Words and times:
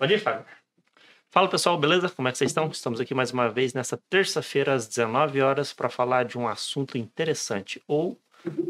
Pode 0.00 0.14
ir, 0.14 0.18
Fábio. 0.18 0.46
Fala 1.30 1.46
pessoal, 1.46 1.76
beleza? 1.76 2.08
Como 2.08 2.26
é 2.26 2.32
que 2.32 2.38
vocês 2.38 2.50
estão? 2.50 2.70
Estamos 2.70 3.02
aqui 3.02 3.12
mais 3.12 3.32
uma 3.32 3.50
vez 3.50 3.74
nessa 3.74 3.98
terça-feira 4.08 4.72
às 4.72 4.88
19 4.88 5.42
horas 5.42 5.74
para 5.74 5.90
falar 5.90 6.24
de 6.24 6.38
um 6.38 6.48
assunto 6.48 6.96
interessante. 6.96 7.82
Ou 7.86 8.18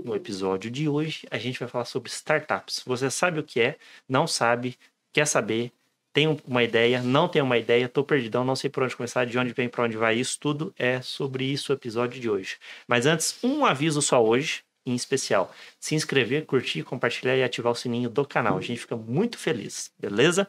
no 0.05 0.17
episódio 0.17 0.69
de 0.69 0.89
hoje 0.89 1.29
a 1.31 1.39
gente 1.39 1.61
vai 1.61 1.69
falar 1.69 1.85
sobre 1.85 2.11
startups. 2.11 2.83
Você 2.85 3.09
sabe 3.13 3.39
o 3.39 3.45
que 3.45 3.61
é? 3.61 3.77
Não 4.09 4.27
sabe? 4.27 4.77
Quer 5.13 5.25
saber? 5.25 5.71
Tem 6.13 6.37
uma 6.45 6.65
ideia? 6.65 7.01
Não 7.01 7.29
tem 7.29 7.41
uma 7.41 7.59
ideia? 7.59 7.89
Tô 7.89 8.03
perdidão, 8.03 8.45
não 8.45 8.57
sei 8.57 8.69
por 8.69 8.83
onde 8.83 8.97
começar, 8.97 9.25
de 9.25 9.39
onde 9.39 9.53
vem, 9.53 9.69
para 9.69 9.85
onde 9.85 9.97
vai. 9.97 10.17
Isso 10.17 10.37
tudo 10.41 10.75
é 10.77 11.01
sobre 11.01 11.45
isso 11.45 11.73
o 11.73 11.77
episódio 11.77 12.21
de 12.21 12.29
hoje. 12.29 12.57
Mas 12.89 13.07
antes, 13.07 13.39
um 13.45 13.65
aviso 13.65 14.03
só 14.03 14.21
hoje 14.21 14.65
em 14.85 14.95
especial. 14.95 15.55
Se 15.79 15.95
inscrever, 15.95 16.45
curtir, 16.47 16.83
compartilhar 16.83 17.37
e 17.37 17.43
ativar 17.43 17.73
o 17.73 17.75
sininho 17.77 18.09
do 18.09 18.25
canal. 18.25 18.59
A 18.59 18.61
gente 18.61 18.81
fica 18.81 18.97
muito 18.97 19.39
feliz, 19.39 19.93
beleza? 19.99 20.49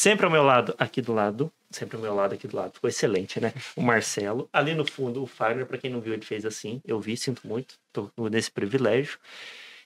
Sempre 0.00 0.24
ao 0.24 0.32
meu 0.32 0.42
lado, 0.42 0.74
aqui 0.78 1.02
do 1.02 1.12
lado, 1.12 1.52
sempre 1.70 1.98
ao 1.98 2.02
meu 2.02 2.14
lado 2.14 2.32
aqui 2.32 2.48
do 2.48 2.56
lado. 2.56 2.72
Ficou 2.72 2.88
excelente, 2.88 3.38
né? 3.38 3.52
O 3.76 3.82
Marcelo. 3.82 4.48
Ali 4.50 4.72
no 4.72 4.90
fundo, 4.90 5.22
o 5.22 5.26
Fagner, 5.26 5.66
para 5.66 5.76
quem 5.76 5.90
não 5.90 6.00
viu, 6.00 6.14
ele 6.14 6.24
fez 6.24 6.46
assim. 6.46 6.80
Eu 6.86 6.98
vi, 6.98 7.18
sinto 7.18 7.46
muito. 7.46 7.74
Tô 7.92 8.10
nesse 8.30 8.50
privilégio. 8.50 9.18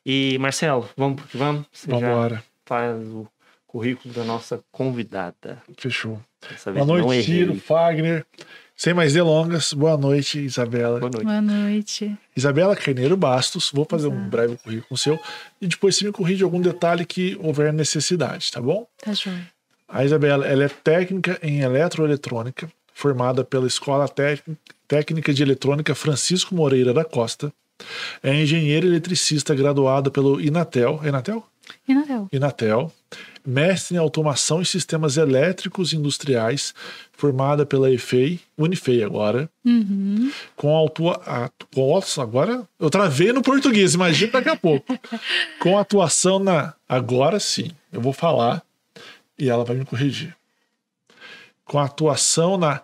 E, 0.07 0.39
Marcelo, 0.39 0.89
vamos 0.97 1.21
vamos? 1.35 1.67
Você 1.73 1.91
Vambora. 1.91 2.45
faz 2.65 2.97
o 3.09 3.27
currículo 3.67 4.15
da 4.15 4.23
nossa 4.23 4.63
convidada. 4.71 5.61
Fechou. 5.77 6.23
Boa 6.73 6.87
noite, 6.87 7.25
Ciro, 7.25 7.59
Fagner. 7.59 8.25
Sem 8.77 8.95
mais 8.95 9.15
delongas, 9.15 9.73
boa 9.73 9.97
noite, 9.97 10.39
Isabela. 10.39 11.01
Boa 11.01 11.11
noite. 11.11 11.25
Boa 11.25 11.43
noite. 11.43 12.17
Isabela 12.37 12.77
Carneiro 12.77 13.17
Bastos, 13.17 13.73
vou 13.75 13.85
fazer 13.85 14.07
Exato. 14.07 14.23
um 14.23 14.29
breve 14.29 14.57
currículo 14.59 14.97
seu 14.97 15.19
e 15.61 15.67
depois 15.67 15.97
você 15.97 16.05
me 16.05 16.13
corrige 16.13 16.45
algum 16.45 16.61
detalhe 16.61 17.05
que 17.05 17.37
houver 17.41 17.73
necessidade, 17.73 18.53
tá 18.53 18.61
bom? 18.63 18.87
Tá 18.99 19.13
joia. 19.13 19.53
A 19.89 20.05
Isabela, 20.05 20.47
ela 20.47 20.65
é 20.65 20.69
técnica 20.69 21.39
em 21.43 21.61
eletroeletrônica, 21.61 22.71
formada 22.93 23.45
pela 23.45 23.67
Escola 23.67 24.07
Técnica 24.89 25.33
de 25.33 25.43
Eletrônica 25.43 25.95
Francisco 25.95 26.55
Moreira 26.55 26.93
da 26.93 27.05
Costa. 27.05 27.53
É 28.23 28.35
engenheira 28.35 28.87
eletricista 28.87 29.55
graduada 29.55 30.11
pelo 30.11 30.41
Inatel. 30.41 31.01
É 31.03 31.09
Inatel? 31.09 31.45
Inatel. 31.89 32.29
Inatel 32.33 32.93
mestre 33.47 33.95
em 33.95 33.99
automação 33.99 34.63
e 34.63 34.67
sistemas 34.67 35.17
elétricos 35.17 35.93
industriais, 35.93 36.75
formada 37.13 37.67
pela 37.67 37.93
EFEI, 37.93 38.41
Unifei 38.57 39.05
agora, 39.05 39.51
uhum. 39.65 40.33
com 40.57 40.75
autua, 40.75 41.21
nossa, 41.77 42.23
agora 42.23 42.67
eu 42.81 42.89
travei 42.89 43.33
no 43.33 43.43
português, 43.43 43.95
imagina 43.95 44.33
daqui 44.33 44.49
a 44.49 44.57
pouco, 44.57 44.99
com 45.61 45.79
atuação 45.79 46.39
na, 46.39 46.73
agora 46.89 47.39
sim, 47.39 47.71
eu 47.93 48.01
vou 48.01 48.13
falar 48.13 48.63
e 49.39 49.49
ela 49.49 49.65
vai 49.65 49.77
me 49.77 49.85
corrigir, 49.85 50.37
com 51.65 51.79
atuação 51.79 52.57
na 52.57 52.83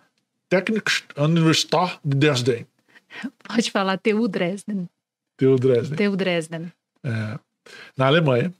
Technische 0.49 1.05
Universität 1.17 1.99
de 2.05 2.17
Dresden. 2.17 2.67
Pode 3.43 3.71
falar 3.71 3.99
TU 3.99 4.27
Dresden. 4.29 4.89
TU 5.37 5.57
Dresden. 5.57 5.97
TU 5.97 6.17
Dresden. 6.17 6.73
É, 7.05 7.39
na 7.97 8.07
Alemanha. 8.07 8.53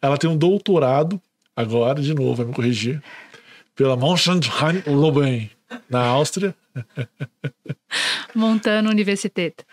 Ela 0.00 0.18
tem 0.18 0.28
um 0.28 0.36
doutorado, 0.36 1.20
agora, 1.56 2.02
de 2.02 2.12
novo, 2.12 2.34
vai 2.34 2.46
me 2.46 2.52
corrigir, 2.52 3.02
pela 3.74 3.96
Monschansheim 3.96 4.82
Loben, 4.86 5.50
na 5.88 6.04
Áustria. 6.04 6.54
Montano 8.34 8.90
Universität. 8.90 9.64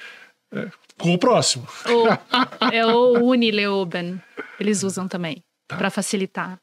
É, 0.54 0.70
com 0.98 1.14
o 1.14 1.18
próximo. 1.18 1.68
O, 1.86 2.08
é 2.72 2.86
o 2.86 3.26
Unileoben. 3.26 4.22
Eles 4.58 4.84
usam 4.84 5.08
também, 5.08 5.44
tá. 5.68 5.76
para 5.76 5.90
facilitar. 5.90 6.58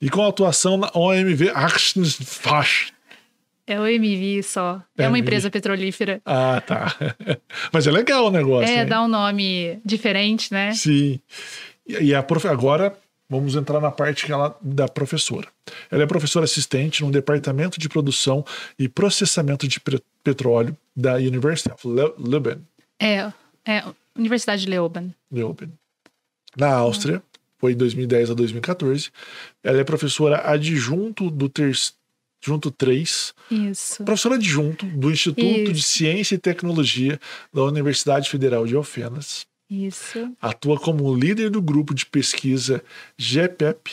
E 0.00 0.10
com 0.10 0.24
atuação 0.26 0.76
na 0.76 0.90
OMV 0.94 1.50
Achsenfach. 1.50 2.92
É 3.66 3.80
o 3.80 3.86
MV 3.86 4.42
só. 4.44 4.80
É, 4.96 5.04
é 5.04 5.08
uma 5.08 5.18
empresa 5.18 5.50
petrolífera. 5.50 6.20
Ah, 6.24 6.62
tá. 6.64 6.94
Mas 7.72 7.86
é 7.86 7.90
legal 7.90 8.26
o 8.26 8.30
negócio. 8.30 8.72
É, 8.72 8.76
né? 8.78 8.84
dá 8.84 9.02
um 9.02 9.08
nome 9.08 9.80
diferente, 9.84 10.52
né? 10.52 10.72
Sim. 10.72 11.18
E 11.86 12.14
a 12.14 12.22
prof... 12.22 12.46
agora 12.46 12.96
vamos 13.28 13.56
entrar 13.56 13.80
na 13.80 13.90
parte 13.90 14.30
ela, 14.30 14.56
da 14.62 14.86
professora. 14.86 15.48
Ela 15.90 16.04
é 16.04 16.06
professora 16.06 16.44
assistente 16.44 17.02
no 17.02 17.10
departamento 17.10 17.80
de 17.80 17.88
produção 17.88 18.44
e 18.78 18.88
processamento 18.88 19.66
de 19.66 19.80
petróleo 20.22 20.76
da 20.94 21.14
University 21.14 21.72
of 21.72 21.88
Le 21.88 22.12
Leuven. 22.18 22.58
É, 23.00 23.32
é 23.66 23.82
Universidade 24.16 24.62
de 24.62 24.70
Leuven. 24.70 25.12
Leuven. 25.30 25.72
Na 26.56 26.72
Áustria, 26.72 27.22
foi 27.58 27.72
de 27.72 27.78
2010 27.78 28.30
a 28.30 28.34
2014. 28.34 29.10
Ela 29.62 29.80
é 29.80 29.84
professora 29.84 30.50
adjunto 30.50 31.30
do 31.30 31.48
terceiro 31.48 31.96
Junto 32.44 32.70
3. 32.70 33.34
Isso. 33.50 34.04
Professora 34.04 34.36
adjunto 34.36 34.86
do 34.86 35.10
Instituto 35.10 35.42
Isso. 35.44 35.72
de 35.72 35.82
Ciência 35.82 36.34
e 36.36 36.38
Tecnologia 36.38 37.18
da 37.52 37.64
Universidade 37.64 38.30
Federal 38.30 38.66
de 38.66 38.76
Alfenas. 38.76 39.46
Isso. 39.68 40.32
Atua 40.40 40.78
como 40.78 41.12
líder 41.12 41.50
do 41.50 41.60
grupo 41.60 41.92
de 41.92 42.06
pesquisa 42.06 42.84
GPEP. 43.18 43.90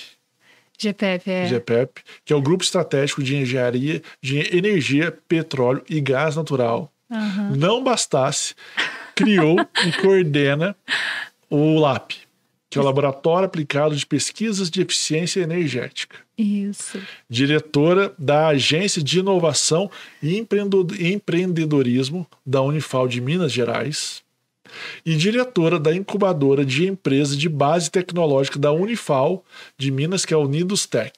GPEP, 0.77 1.31
é. 1.31 1.47
GPEP, 1.47 2.01
que 2.25 2.33
é 2.33 2.35
o 2.35 2.41
Grupo 2.41 2.63
Estratégico 2.63 3.23
de 3.23 3.35
Engenharia 3.35 4.01
de 4.21 4.55
Energia, 4.55 5.17
Petróleo 5.27 5.83
e 5.89 6.01
Gás 6.01 6.35
Natural. 6.35 6.91
Uhum. 7.09 7.55
Não 7.55 7.83
bastasse, 7.83 8.53
criou 9.15 9.55
e 9.87 9.91
coordena 10.01 10.75
o 11.49 11.79
LAP, 11.79 12.13
que 12.73 12.79
é 12.79 12.81
o 12.81 12.85
Laboratório 12.85 13.45
Aplicado 13.45 13.95
de 13.95 14.05
Pesquisas 14.05 14.69
de 14.69 14.81
Eficiência 14.81 15.41
Energética. 15.41 16.17
Isso. 16.35 16.99
Diretora 17.29 18.13
da 18.17 18.47
Agência 18.47 19.01
de 19.03 19.19
Inovação 19.19 19.91
e 20.21 20.37
Empreendedorismo 20.37 22.27
da 22.43 22.61
Unifal 22.61 23.07
de 23.07 23.21
Minas 23.21 23.51
Gerais 23.51 24.23
e 25.05 25.15
diretora 25.15 25.79
da 25.79 25.93
incubadora 25.93 26.65
de 26.65 26.87
empresa 26.87 27.37
de 27.37 27.47
base 27.47 27.91
tecnológica 27.91 28.57
da 28.57 28.71
Unifal 28.71 29.45
de 29.77 29.91
Minas, 29.91 30.25
que 30.25 30.33
é 30.33 30.37
a 30.37 30.39
Unidos 30.39 30.87
Tech. 30.87 31.13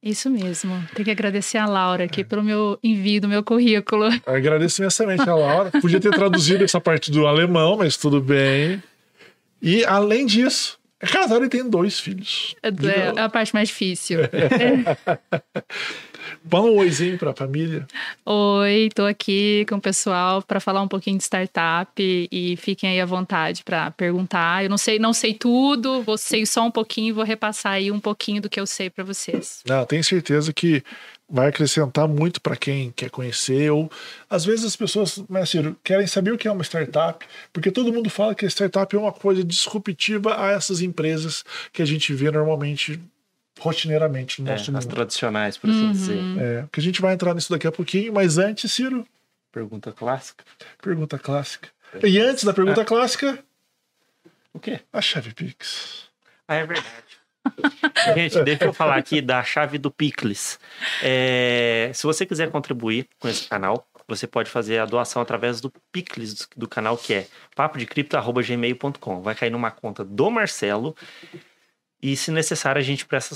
Isso 0.00 0.30
mesmo. 0.30 0.82
Tem 0.94 1.04
que 1.04 1.10
agradecer 1.10 1.58
a 1.58 1.66
Laura 1.66 2.04
aqui 2.04 2.20
é. 2.20 2.24
pelo 2.24 2.42
meu 2.42 2.78
envio 2.82 3.20
do 3.20 3.28
meu 3.28 3.42
currículo. 3.42 4.08
Agradeço 4.24 4.80
imensamente 4.80 5.28
a 5.28 5.34
Laura. 5.34 5.70
Podia 5.80 6.00
ter 6.00 6.10
traduzido 6.10 6.64
essa 6.64 6.80
parte 6.80 7.10
do 7.10 7.26
alemão, 7.26 7.76
mas 7.76 7.96
tudo 7.96 8.20
bem. 8.20 8.82
E 9.62 9.84
além 9.84 10.26
disso, 10.26 10.78
é 11.00 11.06
casado 11.06 11.44
e 11.44 11.48
tem 11.48 11.68
dois 11.68 11.98
filhos. 11.98 12.54
É, 12.62 12.68
é 12.68 13.20
a 13.20 13.28
parte 13.28 13.54
mais 13.54 13.68
difícil. 13.68 14.20
Dá 16.44 16.60
um 16.60 16.76
oizinho 16.76 17.18
para 17.18 17.30
a 17.30 17.34
família. 17.34 17.86
Oi, 18.24 18.86
estou 18.86 19.06
aqui 19.06 19.64
com 19.68 19.76
o 19.76 19.80
pessoal 19.80 20.42
para 20.42 20.60
falar 20.60 20.82
um 20.82 20.88
pouquinho 20.88 21.16
de 21.18 21.24
startup 21.24 21.90
e 21.98 22.56
fiquem 22.56 22.90
aí 22.90 23.00
à 23.00 23.06
vontade 23.06 23.62
para 23.64 23.90
perguntar. 23.90 24.64
Eu 24.64 24.70
não 24.70 24.78
sei, 24.78 24.98
não 24.98 25.12
sei 25.12 25.34
tudo, 25.34 26.02
vou 26.02 26.16
sei 26.16 26.46
só 26.46 26.64
um 26.64 26.70
pouquinho 26.70 27.08
e 27.08 27.12
vou 27.12 27.24
repassar 27.24 27.72
aí 27.72 27.90
um 27.90 28.00
pouquinho 28.00 28.42
do 28.42 28.48
que 28.48 28.60
eu 28.60 28.66
sei 28.66 28.90
para 28.90 29.04
vocês. 29.04 29.62
Não, 29.66 29.84
tenho 29.84 30.04
certeza 30.04 30.52
que 30.52 30.82
vai 31.30 31.48
acrescentar 31.48 32.08
muito 32.08 32.40
para 32.40 32.56
quem 32.56 32.90
quer 32.90 33.08
conhecer 33.10 33.70
ou 33.70 33.90
às 34.28 34.44
vezes 34.44 34.64
as 34.64 34.76
pessoas, 34.76 35.22
mas 35.28 35.44
assim, 35.44 35.76
querem 35.84 36.06
saber 36.06 36.32
o 36.32 36.38
que 36.38 36.48
é 36.48 36.52
uma 36.52 36.64
startup, 36.64 37.24
porque 37.52 37.70
todo 37.70 37.92
mundo 37.92 38.10
fala 38.10 38.34
que 38.34 38.44
a 38.44 38.48
startup 38.48 38.94
é 38.94 38.98
uma 38.98 39.12
coisa 39.12 39.44
disruptiva 39.44 40.42
a 40.42 40.50
essas 40.50 40.80
empresas 40.80 41.44
que 41.72 41.80
a 41.80 41.84
gente 41.84 42.12
vê 42.12 42.30
normalmente 42.30 43.00
rotineiramente 43.60 44.42
no 44.42 44.48
é, 44.48 44.52
nosso 44.52 44.76
As 44.76 44.86
tradicionais, 44.86 45.56
por 45.56 45.70
assim 45.70 45.86
uhum. 45.86 45.92
dizer. 45.92 46.18
É, 46.38 46.64
que 46.72 46.80
a 46.80 46.82
gente 46.82 47.00
vai 47.00 47.14
entrar 47.14 47.34
nisso 47.34 47.50
daqui 47.50 47.66
a 47.66 47.72
pouquinho, 47.72 48.12
mas 48.12 48.38
antes, 48.38 48.72
Ciro. 48.72 49.06
Pergunta 49.52 49.92
clássica. 49.92 50.44
Pergunta 50.82 51.18
clássica. 51.18 51.68
É. 51.94 52.08
E 52.08 52.18
antes 52.18 52.44
da 52.44 52.54
pergunta 52.54 52.80
é. 52.80 52.84
clássica. 52.84 53.38
O 54.52 54.58
quê? 54.58 54.80
A 54.92 55.00
chave 55.00 55.34
Pix. 55.34 56.08
Ah, 56.48 56.56
é 56.56 56.66
verdade. 56.66 57.19
Gente, 58.14 58.42
deixa 58.42 58.64
eu 58.64 58.72
falar 58.72 58.96
aqui 58.96 59.20
da 59.20 59.42
chave 59.42 59.78
do 59.78 59.90
Picles. 59.90 60.58
É, 61.02 61.90
se 61.94 62.04
você 62.04 62.26
quiser 62.26 62.50
contribuir 62.50 63.08
com 63.18 63.28
esse 63.28 63.48
canal, 63.48 63.86
você 64.06 64.26
pode 64.26 64.50
fazer 64.50 64.78
a 64.78 64.86
doação 64.86 65.22
através 65.22 65.60
do 65.60 65.72
Picles 65.92 66.48
do, 66.56 66.68
canal, 66.68 66.96
que 66.96 67.14
é 67.14 67.26
papodecripto.gmail.com. 67.54 69.22
Vai 69.22 69.34
cair 69.34 69.50
numa 69.50 69.70
conta 69.70 70.04
do 70.04 70.30
Marcelo 70.30 70.96
e, 72.02 72.16
se 72.16 72.30
necessário, 72.30 72.80
a 72.80 72.84
gente 72.84 73.06
presta, 73.06 73.34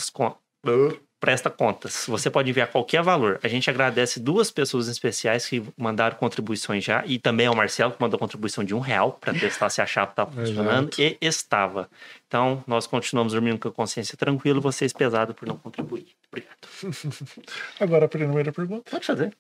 presta 1.25 1.49
contas. 1.49 2.05
Você 2.07 2.29
pode 2.29 2.51
enviar 2.51 2.69
qualquer 2.69 3.03
valor. 3.03 3.41
A 3.43 3.49
gente 3.49 3.71
agradece 3.71 4.21
duas 4.21 4.51
pessoas 4.51 4.89
especiais 4.89 5.47
que 5.47 5.63
mandaram 5.75 6.19
contribuições 6.19 6.85
já, 6.85 7.03
e 7.07 7.19
também 7.19 7.47
ao 7.47 7.57
Marcelo, 7.57 7.93
que 7.93 8.01
mandou 8.01 8.19
contribuição 8.19 8.63
de 8.63 8.75
um 8.75 8.79
real 8.79 9.13
para 9.19 9.33
testar 9.33 9.71
se 9.71 9.81
a 9.81 9.87
chave 9.87 10.11
estava 10.11 10.31
funcionando, 10.39 10.91
e 10.99 11.17
estava. 11.23 11.89
Então, 12.29 12.63
nós 12.67 12.87
continuamos 12.87 13.33
dormindo 13.33 13.59
com 13.59 13.69
a 13.69 13.73
consciência 13.73 14.19
tranquila, 14.19 14.61
vocês 14.61 14.93
pesado 14.93 15.33
por 15.33 15.49
não 15.49 15.57
contribuir. 15.57 16.09
Obrigado. 16.29 16.69
Agora, 17.81 18.05
a 18.05 18.09
primeira 18.09 18.53
pergunta. 18.53 18.91
Pode 18.91 19.07
fazer. 19.07 19.35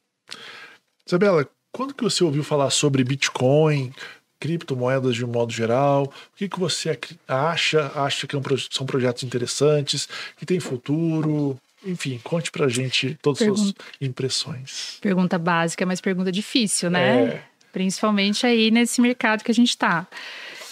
Isabela, 1.06 1.46
quando 1.70 1.92
que 1.92 2.02
você 2.02 2.25
ouviu 2.25 2.42
falar 2.42 2.70
sobre 2.70 3.04
Bitcoin, 3.04 3.92
criptomoedas 4.40 5.14
de 5.14 5.25
um 5.25 5.28
modo 5.28 5.52
geral? 5.52 6.04
O 6.04 6.36
que, 6.36 6.48
que 6.48 6.58
você 6.58 6.98
acha? 7.28 7.92
Acha 7.94 8.26
que 8.26 8.36
é 8.36 8.40
são 8.70 8.86
projetos 8.86 9.22
interessantes, 9.22 10.08
que 10.36 10.46
tem 10.46 10.60
futuro? 10.60 11.58
Enfim, 11.84 12.20
conte 12.22 12.50
pra 12.50 12.69
gente 12.69 13.19
todas 13.20 13.42
as 13.42 13.58
suas 13.58 13.75
impressões. 14.00 14.98
Pergunta 15.00 15.38
básica, 15.38 15.84
mas 15.84 16.00
pergunta 16.00 16.32
difícil, 16.32 16.90
né? 16.90 17.25
É, 17.25 17.42
Principalmente 17.72 18.46
aí 18.46 18.70
nesse 18.70 19.00
mercado 19.00 19.42
que 19.42 19.50
a 19.50 19.54
gente 19.54 19.76
tá. 19.76 20.06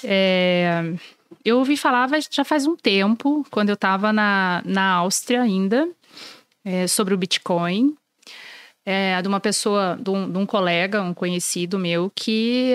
É, 0.04 0.94
eu 1.44 1.58
ouvi 1.58 1.76
falar 1.76 2.08
já 2.30 2.44
faz 2.44 2.66
um 2.66 2.76
tempo, 2.76 3.44
quando 3.50 3.68
eu 3.68 3.74
estava 3.74 4.12
na, 4.12 4.62
na 4.64 4.92
Áustria 4.92 5.42
ainda, 5.42 5.88
é, 6.64 6.86
sobre 6.86 7.14
o 7.14 7.18
Bitcoin. 7.18 7.96
É, 8.84 9.22
de 9.22 9.28
uma 9.28 9.38
pessoa, 9.38 9.96
de 10.00 10.10
um, 10.10 10.30
de 10.30 10.38
um 10.38 10.44
colega, 10.44 11.02
um 11.02 11.14
conhecido 11.14 11.78
meu, 11.78 12.10
que 12.12 12.74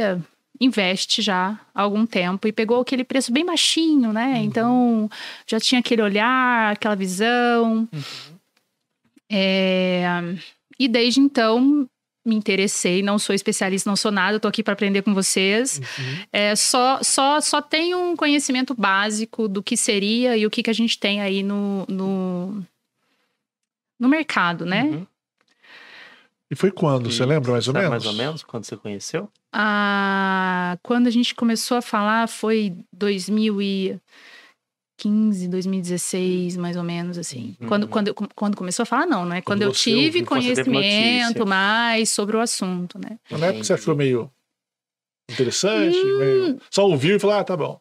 investe 0.59 1.21
já 1.21 1.59
há 1.73 1.81
algum 1.81 2.05
tempo 2.05 2.47
e 2.47 2.51
pegou 2.51 2.81
aquele 2.81 3.03
preço 3.03 3.31
bem 3.31 3.45
baixinho, 3.45 4.11
né? 4.11 4.39
Então 4.43 5.09
já 5.45 5.59
tinha 5.59 5.79
aquele 5.79 6.01
olhar, 6.01 6.73
aquela 6.73 6.95
visão. 6.95 7.87
É, 9.29 10.05
e 10.79 10.87
desde 10.87 11.19
então 11.19 11.87
me 12.25 12.35
interessei, 12.35 13.01
não 13.01 13.17
sou 13.17 13.33
especialista, 13.33 13.89
não 13.89 13.95
sou 13.95 14.11
nada, 14.11 14.39
tô 14.39 14.49
aqui 14.49 14.61
para 14.61 14.73
aprender 14.73 15.01
com 15.01 15.13
vocês. 15.13 15.79
uhum. 15.79 16.25
É, 16.31 16.55
só, 16.55 16.99
só, 17.01 17.39
só 17.39 17.61
tenho 17.61 17.97
um 17.97 18.15
conhecimento 18.15 18.75
básico 18.75 19.47
do 19.47 19.63
que 19.63 19.77
seria 19.77 20.35
e 20.35 20.45
o 20.45 20.49
que, 20.49 20.61
que 20.61 20.69
a 20.69 20.73
gente 20.73 20.99
tem 20.99 21.21
aí 21.21 21.41
no, 21.41 21.85
no, 21.87 22.65
no 23.97 24.09
mercado, 24.09 24.65
né? 24.65 25.05
E 26.49 26.55
foi 26.55 26.71
quando? 26.71 27.11
Você 27.11 27.23
E 27.23 27.25
lembra 27.25 27.51
mais 27.51 27.67
ou 27.67 27.73
menos? 27.73 27.89
mais 27.89 28.05
ou 28.05 28.13
menos 28.13 28.43
quando 28.43 28.63
você 28.63 28.77
conheceu? 28.77 29.29
Ah, 29.53 30.77
quando 30.81 31.07
a 31.07 31.11
gente 31.11 31.35
começou 31.35 31.77
a 31.77 31.81
falar 31.81 32.27
foi 32.29 32.73
2015, 32.93 35.47
2016, 35.49 36.55
mais 36.57 36.77
ou 36.77 36.83
menos 36.83 37.17
assim. 37.17 37.55
Uhum. 37.59 37.67
Quando, 37.67 37.87
quando, 37.87 38.13
quando 38.35 38.55
começou 38.57 38.83
a 38.83 38.85
falar, 38.85 39.05
não, 39.05 39.25
né? 39.25 39.41
Quando, 39.41 39.59
Quando 39.59 39.61
eu 39.63 39.73
você 39.73 39.91
tive 39.91 40.19
você 40.19 40.25
conhecimento 40.25 41.45
mais 41.45 42.09
sobre 42.09 42.37
o 42.37 42.39
assunto, 42.39 42.97
né? 42.97 43.19
Na 43.29 43.47
época 43.47 43.65
você 43.65 43.73
achou 43.73 43.95
meio 43.95 44.31
interessante, 45.29 45.97
Hum. 45.97 46.19
meio... 46.19 46.61
só 46.71 46.87
ouviu 46.87 47.17
e 47.17 47.19
falou, 47.19 47.35
ah, 47.35 47.43
tá 47.43 47.57
bom. 47.57 47.77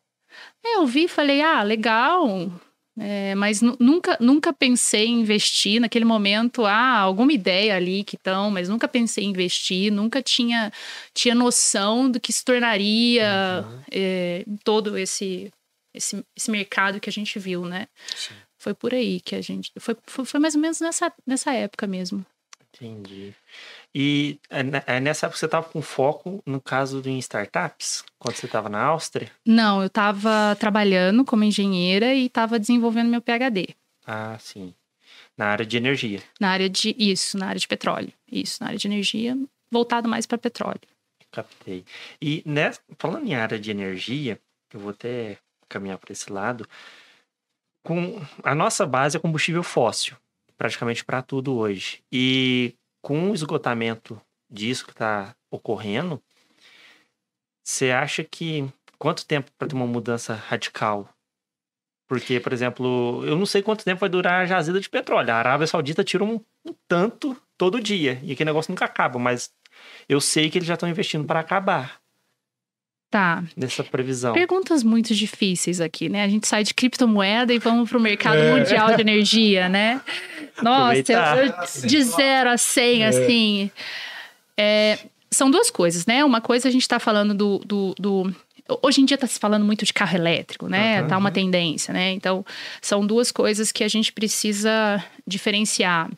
É, 0.64 0.78
eu 0.78 0.86
vi 0.86 1.04
e 1.04 1.08
falei, 1.08 1.40
ah, 1.40 1.62
legal. 1.62 2.50
É, 2.98 3.34
mas 3.34 3.60
nu- 3.60 3.76
nunca, 3.78 4.16
nunca 4.20 4.52
pensei 4.54 5.06
em 5.06 5.20
investir 5.20 5.81
naquele 5.81 6.04
momento, 6.04 6.64
ah, 6.64 6.98
alguma 6.98 7.32
ideia 7.32 7.76
ali 7.76 8.02
que 8.02 8.16
estão, 8.16 8.50
mas 8.50 8.69
nunca 8.70 8.88
pensei 8.88 9.25
em 9.25 9.28
investir, 9.31 9.93
nunca 9.93 10.22
tinha, 10.22 10.72
tinha 11.12 11.34
noção 11.34 12.10
do 12.10 12.19
que 12.19 12.32
se 12.32 12.43
tornaria 12.44 13.64
Uhum. 13.66 13.81
é, 13.90 14.44
todo 14.64 14.96
esse, 14.96 15.52
esse, 15.93 16.25
esse 16.34 16.50
mercado 16.50 16.98
que 16.98 17.10
a 17.10 17.12
gente 17.12 17.38
viu, 17.38 17.66
né? 17.66 17.87
Sim. 18.14 18.34
Foi 18.58 18.72
por 18.72 18.94
aí 18.94 19.20
que 19.20 19.34
a 19.34 19.42
gente. 19.42 19.70
Foi, 19.78 19.94
foi, 20.06 20.25
foi 20.25 20.40
mais 20.40 20.54
ou 20.54 20.60
menos 20.60 20.81
nessa, 20.81 21.12
nessa 21.26 21.52
época 21.52 21.87
mesmo. 21.87 22.25
Entendi. 22.81 23.34
E 23.94 24.38
é 24.50 24.96
é 24.96 25.00
nessa 25.00 25.26
época 25.26 25.38
você 25.38 25.46
estava 25.46 25.69
com 25.69 25.81
foco, 25.81 26.43
no 26.44 26.61
caso, 26.61 27.02
em 27.06 27.19
startups? 27.19 28.05
Quando 28.19 28.37
você 28.37 28.46
estava 28.46 28.69
na 28.69 28.82
Áustria? 28.82 29.31
Não, 29.44 29.81
eu 29.81 29.87
estava 29.87 30.55
trabalhando 30.61 31.25
como 31.25 31.44
engenheira 31.44 32.14
e 32.14 32.26
estava 32.26 32.58
desenvolvendo 32.58 33.08
meu 33.08 33.23
PhD. 33.23 33.69
Ah, 34.06 34.37
sim. 34.38 34.75
Na 35.37 35.46
área 35.46 35.64
de 35.64 35.76
energia. 35.76 36.23
Na 36.40 36.50
área 36.50 36.69
de. 36.69 36.94
Isso, 36.99 37.38
na 37.38 37.49
área 37.49 37.58
de 37.58 37.69
petróleo. 37.69 38.12
Isso, 38.31 38.58
na 38.61 38.69
área 38.69 38.78
de 38.78 38.87
energia, 38.87 39.37
voltado 39.70 40.08
mais 40.08 40.26
para 40.26 40.38
petróleo. 40.38 40.81
Captei. 41.31 41.84
E 42.20 42.43
nessa, 42.46 42.81
falando 42.99 43.26
em 43.26 43.34
área 43.34 43.58
de 43.58 43.70
energia, 43.70 44.38
eu 44.73 44.81
vou 44.81 44.90
até 44.90 45.38
caminhar 45.69 45.99
para 45.99 46.12
esse 46.12 46.32
lado. 46.32 46.67
Com 47.82 48.20
a 48.43 48.55
nossa 48.55 48.87
base 48.87 49.17
é 49.17 49.20
combustível 49.20 49.62
fóssil, 49.62 50.17
praticamente 50.56 51.04
para 51.04 51.22
tudo 51.22 51.56
hoje. 51.56 52.02
E 52.10 52.74
com 53.02 53.30
o 53.30 53.34
esgotamento 53.34 54.20
disso 54.50 54.84
que 54.84 54.92
está 54.92 55.34
ocorrendo, 55.50 56.22
você 57.62 57.90
acha 57.90 58.22
que 58.24 58.68
quanto 58.98 59.26
tempo 59.26 59.50
para 59.58 59.68
ter 59.68 59.74
uma 59.74 59.86
mudança 59.86 60.34
radical? 60.34 61.08
Porque, 62.08 62.38
por 62.38 62.52
exemplo, 62.52 63.24
eu 63.26 63.36
não 63.36 63.46
sei 63.46 63.62
quanto 63.62 63.84
tempo 63.84 64.00
vai 64.00 64.08
durar 64.08 64.42
a 64.42 64.46
jazida 64.46 64.80
de 64.80 64.88
petróleo. 64.88 65.32
A 65.32 65.36
Arábia 65.36 65.66
Saudita 65.66 66.04
tira 66.04 66.22
um, 66.22 66.40
um 66.64 66.72
tanto 66.86 67.36
todo 67.58 67.80
dia. 67.80 68.20
E 68.22 68.32
aquele 68.32 68.50
negócio 68.50 68.70
nunca 68.70 68.84
acaba, 68.84 69.18
mas 69.18 69.52
eu 70.08 70.20
sei 70.20 70.48
que 70.48 70.58
eles 70.58 70.68
já 70.68 70.74
estão 70.74 70.88
investindo 70.88 71.26
para 71.26 71.40
acabar 71.40 72.00
Tá. 73.16 73.42
nessa 73.56 73.82
previsão. 73.82 74.34
Perguntas 74.34 74.82
muito 74.82 75.14
difíceis 75.14 75.80
aqui, 75.80 76.08
né? 76.08 76.22
A 76.22 76.28
gente 76.28 76.46
sai 76.46 76.62
de 76.62 76.74
criptomoeda 76.74 77.54
e 77.54 77.58
vamos 77.58 77.88
para 77.88 77.96
o 77.96 78.00
mercado 78.00 78.36
É. 78.36 78.52
mundial 78.54 78.94
de 78.94 79.00
energia, 79.00 79.68
né? 79.70 80.00
Nossa, 80.62 81.12
eu- 81.12 81.46
eu- 81.46 81.86
de 81.88 82.02
zero 82.02 82.50
a 82.50 82.58
100, 82.58 83.04
assim. 83.06 83.70
É, 84.56 84.98
são 85.30 85.50
duas 85.50 85.70
coisas, 85.70 86.04
né? 86.04 86.24
Uma 86.24 86.40
coisa 86.42 86.68
a 86.68 86.70
gente 86.70 86.82
está 86.82 86.98
falando 86.98 87.34
do, 87.34 87.58
do, 87.60 87.94
do- 87.98 88.36
Hoje 88.82 89.00
em 89.00 89.04
dia 89.04 89.14
está 89.14 89.28
se 89.28 89.38
falando 89.38 89.64
muito 89.64 89.84
de 89.84 89.92
carro 89.92 90.16
elétrico, 90.16 90.68
né? 90.68 90.98
Aham. 90.98 91.08
Tá 91.08 91.16
uma 91.18 91.30
tendência, 91.30 91.94
né? 91.94 92.10
Então, 92.12 92.44
são 92.82 93.06
duas 93.06 93.30
coisas 93.30 93.70
que 93.70 93.84
a 93.84 93.88
gente 93.88 94.12
precisa 94.12 95.02
diferenciar. 95.24 96.10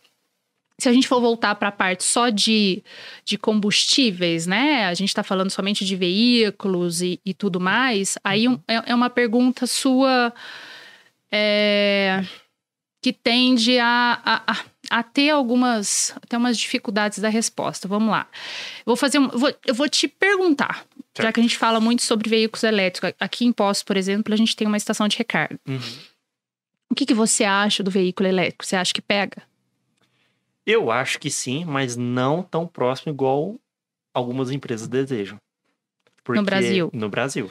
Se 0.81 0.89
a 0.89 0.93
gente 0.93 1.09
for 1.09 1.21
voltar 1.21 1.55
para 1.57 1.69
a 1.71 1.73
parte 1.73 2.05
só 2.05 2.29
de, 2.29 2.85
de 3.25 3.37
combustíveis, 3.37 4.47
né? 4.47 4.85
A 4.87 4.95
gente 4.95 5.09
está 5.09 5.25
falando 5.25 5.51
somente 5.51 5.85
de 5.85 5.97
veículos 5.97 7.03
e, 7.03 7.21
e 7.27 7.35
tudo 7.35 7.59
mais. 7.59 8.17
Aí 8.23 8.47
um- 8.49 8.61
é, 8.69 8.91
é 8.91 8.95
uma 8.95 9.11
pergunta 9.11 9.67
sua 9.67 10.33
é, 11.33 12.23
que 13.03 13.13
tende 13.13 13.77
a, 13.79 14.21
a, 14.25 14.65
a- 14.91 15.03
ter 15.03 15.31
algumas 15.31 16.13
até 16.23 16.37
umas 16.39 16.57
dificuldades 16.57 17.19
da 17.19 17.29
resposta. 17.29 17.89
Vamos 17.89 18.11
lá. 18.11 18.29
Eu 18.79 18.85
vou 18.87 18.97
fazer 18.97 19.19
um, 19.19 19.29
vou, 19.29 19.53
eu 19.67 19.75
vou 19.75 19.89
te 19.89 20.07
perguntar, 20.07 20.85
já 21.17 21.23
Certo. 21.25 21.35
que 21.35 21.41
a 21.41 21.43
gente 21.43 21.59
fala 21.59 21.81
muito 21.81 22.03
sobre 22.03 22.31
veículos 22.31 22.63
elétricos. 22.63 23.13
Aqui 23.19 23.45
em 23.45 23.53
Poços, 23.53 23.83
por 23.83 23.97
exemplo, 23.97 24.33
a 24.33 24.37
gente 24.37 24.55
tem 24.55 24.67
uma 24.69 24.77
estação 24.77 25.09
de 25.09 25.17
recarga. 25.19 25.59
Uhum. 25.69 25.81
O 26.91 26.95
que, 26.95 27.05
que 27.05 27.15
você 27.15 27.43
acha 27.45 27.83
do 27.83 27.91
veículo 27.91 28.29
elétrico? 28.29 28.65
Você 28.65 28.77
acha 28.77 28.93
que 28.95 29.03
pega? 29.03 29.43
Eu 30.71 30.91
acho 30.91 31.19
que 31.19 31.31
sim, 31.31 31.65
mas 31.65 31.97
não 31.97 32.43
tão 32.43 32.67
próximo 32.67 33.11
igual 33.11 33.59
algumas 34.13 34.51
empresas 34.51 34.87
desejam. 34.87 35.39
Porque- 36.23 36.43
Brasil? 36.43 36.91
No 36.93 37.09
Brasil. 37.09 37.51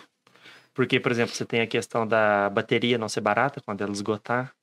Porque, 0.71 0.99
por 0.99 1.11
exemplo, 1.11 1.33
você 1.33 1.43
tem 1.43 1.61
a 1.61 1.65
questão 1.65 2.05
da 2.05 2.47
bateria 2.51 2.95
não 2.99 3.09
ser 3.09 3.21
barata 3.21 3.59
quando 3.65 3.81
ela 3.81 3.91
esgotar. 3.91 4.53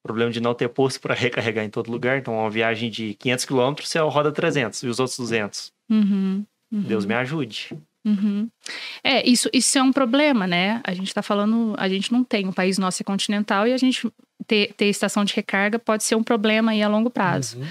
O 0.00 0.02
problema 0.02 0.30
de 0.30 0.42
não 0.42 0.52
ter 0.52 0.68
posto 0.68 1.00
para 1.00 1.14
recarregar 1.54 1.64
em 1.64 1.70
todo 1.70 1.90
lugar. 1.90 2.18
Então, 2.18 2.34
uma 2.34 2.50
viagem 2.50 2.90
de 2.90 3.14
500 3.14 3.46
km, 3.46 3.74
você 3.82 3.98
roda 4.00 4.30
300 4.30 4.82
e 4.82 4.88
os 4.88 5.00
outros 5.00 5.16
200. 5.18 5.72
Uhum, 5.88 6.44
uhum. 6.70 6.82
Deus 6.82 7.06
me 7.06 7.14
ajude. 7.14 7.70
Uhum. 8.04 8.50
É, 9.02 9.26
isso, 9.26 9.48
isso 9.54 9.78
é 9.78 9.82
um 9.82 9.92
problema, 9.92 10.46
né? 10.46 10.82
A 10.84 10.92
gente 10.92 11.14
tá 11.14 11.22
falando, 11.22 11.74
a 11.78 11.88
gente 11.88 12.12
não 12.12 12.22
tem, 12.24 12.46
o 12.46 12.52
país 12.52 12.76
nosso 12.76 13.02
é 13.02 13.04
continental 13.04 13.66
e 13.66 13.72
a 13.72 13.76
gente 13.78 14.12
ter, 14.52 14.74
ter 14.74 14.86
estação 14.86 15.24
de 15.24 15.32
recarga 15.32 15.78
pode 15.78 16.04
ser 16.04 16.14
um 16.14 16.22
problema 16.22 16.72
aí 16.72 16.82
a 16.82 16.88
longo 16.88 17.08
prazo. 17.08 17.56
Uhum. 17.56 17.66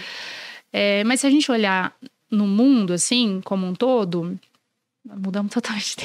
É, 0.74 1.04
mas 1.04 1.20
se 1.20 1.28
a 1.28 1.30
gente 1.30 1.52
olhar 1.52 1.94
no 2.30 2.48
mundo, 2.48 2.94
assim, 2.94 3.40
como 3.44 3.68
um 3.68 3.76
todo, 3.76 4.40
mudamos 5.06 5.54
totalmente. 5.54 5.96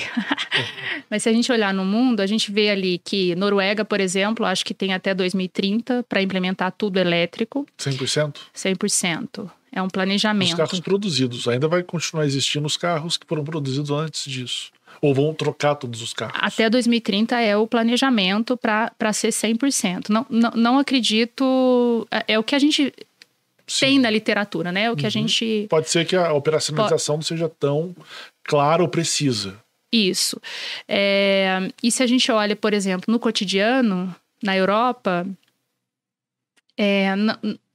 mas 1.09 1.23
se 1.23 1.31
a 1.31 1.33
gente 1.33 1.51
olhar 1.51 1.73
no 1.73 1.83
mundo, 1.83 2.21
a 2.21 2.27
gente 2.27 2.53
vê 2.53 2.69
ali 2.69 2.99
que 2.99 3.35
Noruega, 3.37 3.87
por 3.87 4.01
exemplo, 4.01 4.45
acho 4.45 4.67
que 4.67 4.75
tem 4.75 4.93
até 4.93 5.15
2030 5.15 6.05
para 6.07 6.21
implementar 6.21 6.71
tudo 6.73 6.99
elétrico, 6.99 7.67
100%? 7.79 8.37
100%. 8.55 9.51
É 9.73 9.81
um 9.81 9.87
Os 9.87 9.93
planejamento. 9.93 10.57
carros 10.57 10.81
produzidos. 10.81 11.49
Ainda 11.49 11.69
vai 11.69 11.83
continuar 11.83 12.27
existindo 12.27 12.67
os 12.67 12.77
carros 12.77 13.17
que 13.17 13.27
foram 13.27 13.45
produzidos 13.45 13.91
antes 13.91 14.31
disso. 14.31 14.73
Ou 15.01 15.15
vão 15.15 15.33
trocar 15.35 15.75
todos 15.75 16.03
os 16.03 16.13
carros. 16.13 16.39
Até 16.41 16.69
2030 16.71 17.39
é 17.41 17.57
o 17.57 17.67
planejamento 17.67 18.57
para 18.57 19.13
ser 19.13 19.29
100%. 19.29 20.09
Não, 20.09 20.27
não, 20.31 20.51
não 20.53 20.79
acredito. 20.79 22.07
É, 22.11 22.35
é 22.35 22.39
o 22.39 22.43
que 22.45 22.55
a 22.55 22.59
gente 22.59 22.93
Sim. 23.67 23.87
tem 23.87 23.99
na 23.99 24.11
literatura, 24.11 24.71
né? 24.73 24.85
É 24.85 24.91
o 24.91 24.97
que 24.97 25.05
a 25.05 25.09
Uhum. 25.09 25.11
gente. 25.11 25.67
Pode 25.69 25.89
ser 25.91 26.07
que 26.07 26.15
a 26.17 26.33
operacionalização 26.33 27.17
não 27.17 27.23
seja 27.23 27.49
tão 27.49 27.95
clara 28.45 28.83
ou 28.83 28.89
precisa. 28.89 29.59
Isso. 29.93 30.41
É, 30.89 31.71
e 31.83 31.91
se 31.91 32.03
a 32.03 32.07
gente 32.07 32.31
olha, 32.31 32.55
por 32.57 32.73
exemplo, 32.75 33.11
no 33.13 33.19
cotidiano, 33.19 34.15
na 34.43 34.57
Europa, 34.57 35.27
é, 36.77 37.09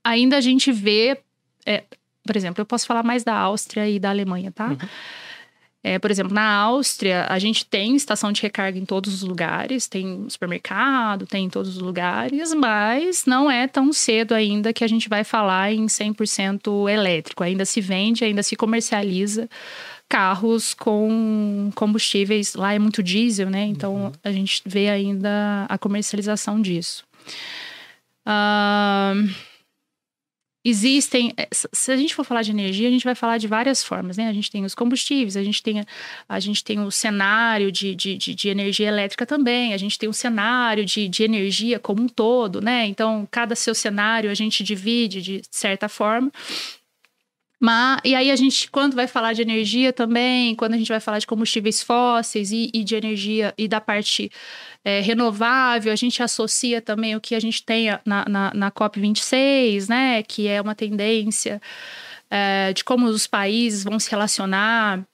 ainda 0.04 0.38
a 0.38 0.42
gente 0.42 0.72
vê. 0.72 1.18
é, 1.66 1.84
por 2.26 2.36
exemplo, 2.36 2.62
eu 2.62 2.66
posso 2.66 2.86
falar 2.86 3.02
mais 3.04 3.24
da 3.24 3.34
Áustria 3.36 3.90
e 3.90 4.00
da 4.00 4.10
Alemanha, 4.12 4.52
tá? 4.52 4.68
Uhum. 4.68 4.78
É, 5.84 5.98
por 5.98 6.12
exemplo, 6.12 6.34
na 6.34 6.48
Áustria, 6.48 7.26
a 7.28 7.40
gente 7.40 7.66
tem 7.66 7.96
estação 7.96 8.32
de 8.32 8.42
recarga 8.42 8.78
em 8.78 8.86
todos 8.86 9.16
os 9.16 9.24
lugares, 9.24 9.88
tem 9.88 10.30
supermercado, 10.30 11.26
tem 11.26 11.46
em 11.46 11.50
todos 11.50 11.76
os 11.76 11.82
lugares, 11.82 12.54
mas 12.54 13.26
não 13.26 13.50
é 13.50 13.68
tão 13.68 13.92
cedo 13.92 14.34
ainda 14.34 14.72
que 14.74 14.84
a 14.84 14.88
gente 14.88 15.10
vai 15.10 15.24
falar 15.24 15.74
em 15.74 15.88
100% 15.88 16.88
elétrico. 16.88 17.44
Ainda 17.44 17.66
se 17.66 17.82
vende, 17.82 18.24
ainda 18.24 18.44
se 18.44 18.56
comercializa 18.56 19.50
carros 20.08 20.74
com 20.76 21.72
combustíveis. 21.74 22.54
Lá 22.54 22.74
é 22.74 22.80
muito 22.80 23.02
diesel, 23.02 23.50
né? 23.50 23.64
Então 23.64 24.12
a 24.24 24.32
gente 24.32 24.62
vê 24.66 24.90
ainda 24.90 25.66
a 25.68 25.78
comercialização 25.80 26.62
disso. 26.62 27.04
Ah, 28.24 29.14
existem. 30.64 31.34
eh, 31.38 31.48
Se 31.52 31.92
a 31.92 31.98
gente 31.98 32.14
for 32.14 32.24
falar 32.24 32.42
de 32.42 32.52
energia, 32.52 32.88
a 32.88 32.92
gente 32.92 33.04
vai 33.04 33.16
falar 33.16 33.38
de 33.38 33.48
várias 33.48 33.84
formas, 33.84 34.18
né? 34.18 34.28
A 34.28 34.34
gente 34.34 34.52
tem 34.52 34.64
os 34.64 34.76
combustíveis, 34.76 35.36
a 35.38 35.44
gente 35.44 35.62
tem, 35.62 35.84
a 36.28 36.40
gente 36.40 36.64
tem 36.64 36.80
o 36.80 36.92
cenário 36.92 37.72
de, 37.72 37.96
de, 37.96 38.18
de, 38.18 38.36
de 38.36 38.50
energia 38.50 38.88
elétrica 38.88 39.26
também, 39.26 39.74
a 39.74 39.78
gente 39.78 39.98
tem 39.98 40.08
o 40.08 40.14
cenário 40.14 40.86
de, 40.86 41.08
de 41.08 41.24
energia 41.24 41.80
como 41.80 42.04
um 42.04 42.08
todo, 42.08 42.62
né? 42.62 42.86
Então, 42.86 43.28
cada 43.32 43.56
seu 43.56 43.74
cenário 43.74 44.30
a 44.30 44.34
gente 44.34 44.64
divide 44.64 45.22
de 45.22 45.42
certa 45.50 45.90
forma. 45.90 46.32
Mas, 47.64 48.02
e 48.04 48.16
aí 48.16 48.32
a 48.32 48.36
gente, 48.36 48.72
quando 48.72 48.96
vai 48.96 49.06
falar 49.06 49.34
de 49.34 49.44
energia 49.44 49.94
também, 49.94 50.56
quando 50.56 50.74
a 50.74 50.78
gente 50.78 50.88
vai 50.88 51.00
falar 51.00 51.20
de 51.20 51.28
combustíveis 51.28 51.84
fósseis 51.84 52.52
e, 52.52 52.72
e 52.74 52.84
de 52.84 52.96
energia 52.96 53.54
e 53.56 53.68
da 53.68 53.80
parte 53.80 54.32
é, 54.84 55.00
renovável, 55.00 55.94
a 55.94 55.96
gente 55.96 56.24
associa 56.24 56.82
também 56.82 57.16
o 57.16 57.22
que 57.22 57.36
a 57.36 57.40
gente 57.40 57.64
tem 57.64 57.86
na, 58.04 58.26
na, 58.28 58.52
na 58.56 58.72
COP26, 58.72 59.88
né? 59.88 60.24
Que 60.24 60.48
é 60.48 60.60
uma 60.60 60.74
tendência 60.74 61.62
é, 62.32 62.74
de 62.74 62.84
como 62.84 63.06
os 63.06 63.28
países 63.28 63.84
vão 63.84 64.00
se 64.00 64.10
relacionar 64.10 65.06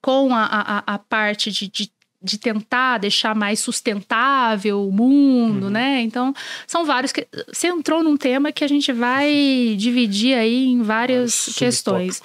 com 0.00 0.34
a, 0.34 0.46
a, 0.46 0.94
a 0.94 0.98
parte 0.98 1.52
de, 1.52 1.68
de, 1.68 1.92
de 2.22 2.36
tentar 2.38 2.98
deixar 2.98 3.34
mais 3.34 3.60
sustentável 3.60 4.86
o 4.86 4.92
mundo, 4.92 5.64
Uhum. 5.64 5.70
né? 5.70 6.00
Então, 6.02 6.34
são 6.66 6.84
vários. 6.84 7.12
Que... 7.12 7.26
Você 7.52 7.68
entrou 7.68 8.02
num 8.02 8.16
tema 8.16 8.52
que 8.52 8.64
a 8.64 8.68
gente 8.68 8.92
vai 8.92 9.74
dividir 9.78 10.34
aí 10.36 10.66
em 10.66 10.82
várias 10.82 11.46
questões. 11.56 12.22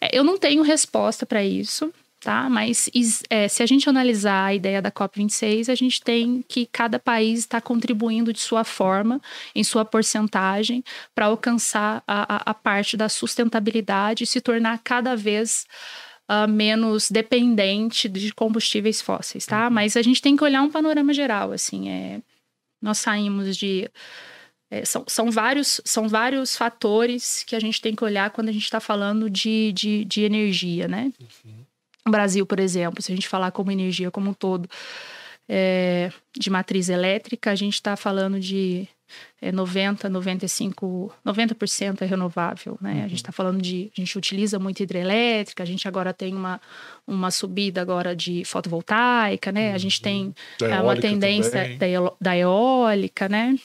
É, 0.00 0.16
Eu 0.16 0.24
não 0.24 0.36
tenho 0.36 0.62
resposta 0.62 1.24
para 1.24 1.44
isso, 1.44 1.92
tá? 2.20 2.50
Mas 2.50 2.90
é, 3.30 3.46
se 3.48 3.62
a 3.62 3.66
gente 3.66 3.88
analisar 3.88 4.46
a 4.46 4.54
ideia 4.54 4.82
da 4.82 4.90
COP26, 4.90 5.68
a 5.70 5.74
gente 5.74 6.02
tem 6.02 6.44
que 6.48 6.66
cada 6.66 6.98
país 6.98 7.38
está 7.40 7.60
contribuindo 7.60 8.32
de 8.32 8.40
sua 8.40 8.64
forma, 8.64 9.20
em 9.54 9.62
sua 9.62 9.84
porcentagem, 9.84 10.82
para 11.14 11.26
alcançar 11.26 12.02
a, 12.06 12.34
a- 12.36 12.42
a 12.50 12.54
parte 12.54 12.96
da 12.96 13.08
sustentabilidade 13.08 14.24
e 14.24 14.26
se 14.26 14.40
tornar 14.40 14.80
cada 14.82 15.14
vez 15.16 15.66
ah, 16.32 16.46
menos 16.46 17.10
dependente 17.10 18.08
de 18.08 18.32
combustíveis 18.32 19.02
fósseis, 19.02 19.44
tá? 19.44 19.68
Mas 19.68 19.96
a 19.96 20.02
gente 20.02 20.22
tem 20.22 20.36
que 20.36 20.44
olhar 20.44 20.62
um 20.62 20.70
panorama 20.70 21.12
geral, 21.12 21.50
assim, 21.50 21.88
é, 21.88 22.22
nós 22.80 22.98
saímos 22.98 23.56
de 23.56 23.90
é, 24.70 24.84
são, 24.84 25.04
são, 25.08 25.28
vários, 25.28 25.80
são 25.84 26.08
vários 26.08 26.56
fatores 26.56 27.42
que 27.42 27.56
a 27.56 27.58
gente 27.58 27.80
tem 27.80 27.96
que 27.96 28.04
olhar 28.04 28.30
quando 28.30 28.48
a 28.48 28.52
gente 28.52 28.62
está 28.62 28.78
falando 28.78 29.28
de, 29.28 29.72
de, 29.72 30.04
de 30.04 30.22
energia, 30.22 30.86
né? 30.86 31.12
O 32.06 32.10
Brasil, 32.10 32.46
por 32.46 32.60
exemplo, 32.60 33.02
se 33.02 33.10
a 33.10 33.14
gente 33.16 33.26
falar 33.26 33.50
como 33.50 33.72
energia 33.72 34.08
como 34.12 34.30
um 34.30 34.32
todo, 34.32 34.70
é, 35.48 36.12
de 36.38 36.48
matriz 36.48 36.88
elétrica, 36.88 37.50
a 37.50 37.56
gente 37.56 37.74
está 37.74 37.96
falando 37.96 38.38
de 38.38 38.88
é, 39.40 39.50
90, 39.50 40.08
95, 40.08 41.12
90% 41.24 42.02
é 42.02 42.04
renovável, 42.04 42.78
né? 42.80 43.02
A 43.04 43.08
gente 43.08 43.16
está 43.16 43.32
falando 43.32 43.60
de, 43.60 43.90
a 43.96 44.00
gente 44.00 44.16
utiliza 44.16 44.58
muito 44.58 44.82
hidrelétrica, 44.82 45.62
a 45.62 45.66
gente 45.66 45.86
agora 45.86 46.12
tem 46.12 46.34
uma, 46.34 46.60
uma 47.06 47.30
subida 47.30 47.80
agora 47.80 48.14
de 48.14 48.44
fotovoltaica, 48.44 49.50
né? 49.52 49.72
A 49.72 49.78
gente 49.78 50.00
tem 50.00 50.34
Da 50.58 50.68
é 50.68 50.80
uma 50.80 50.96
tendência 50.96 51.76
da, 51.78 52.12
da 52.20 52.36
eólica, 52.36 53.28
né? 53.28 53.56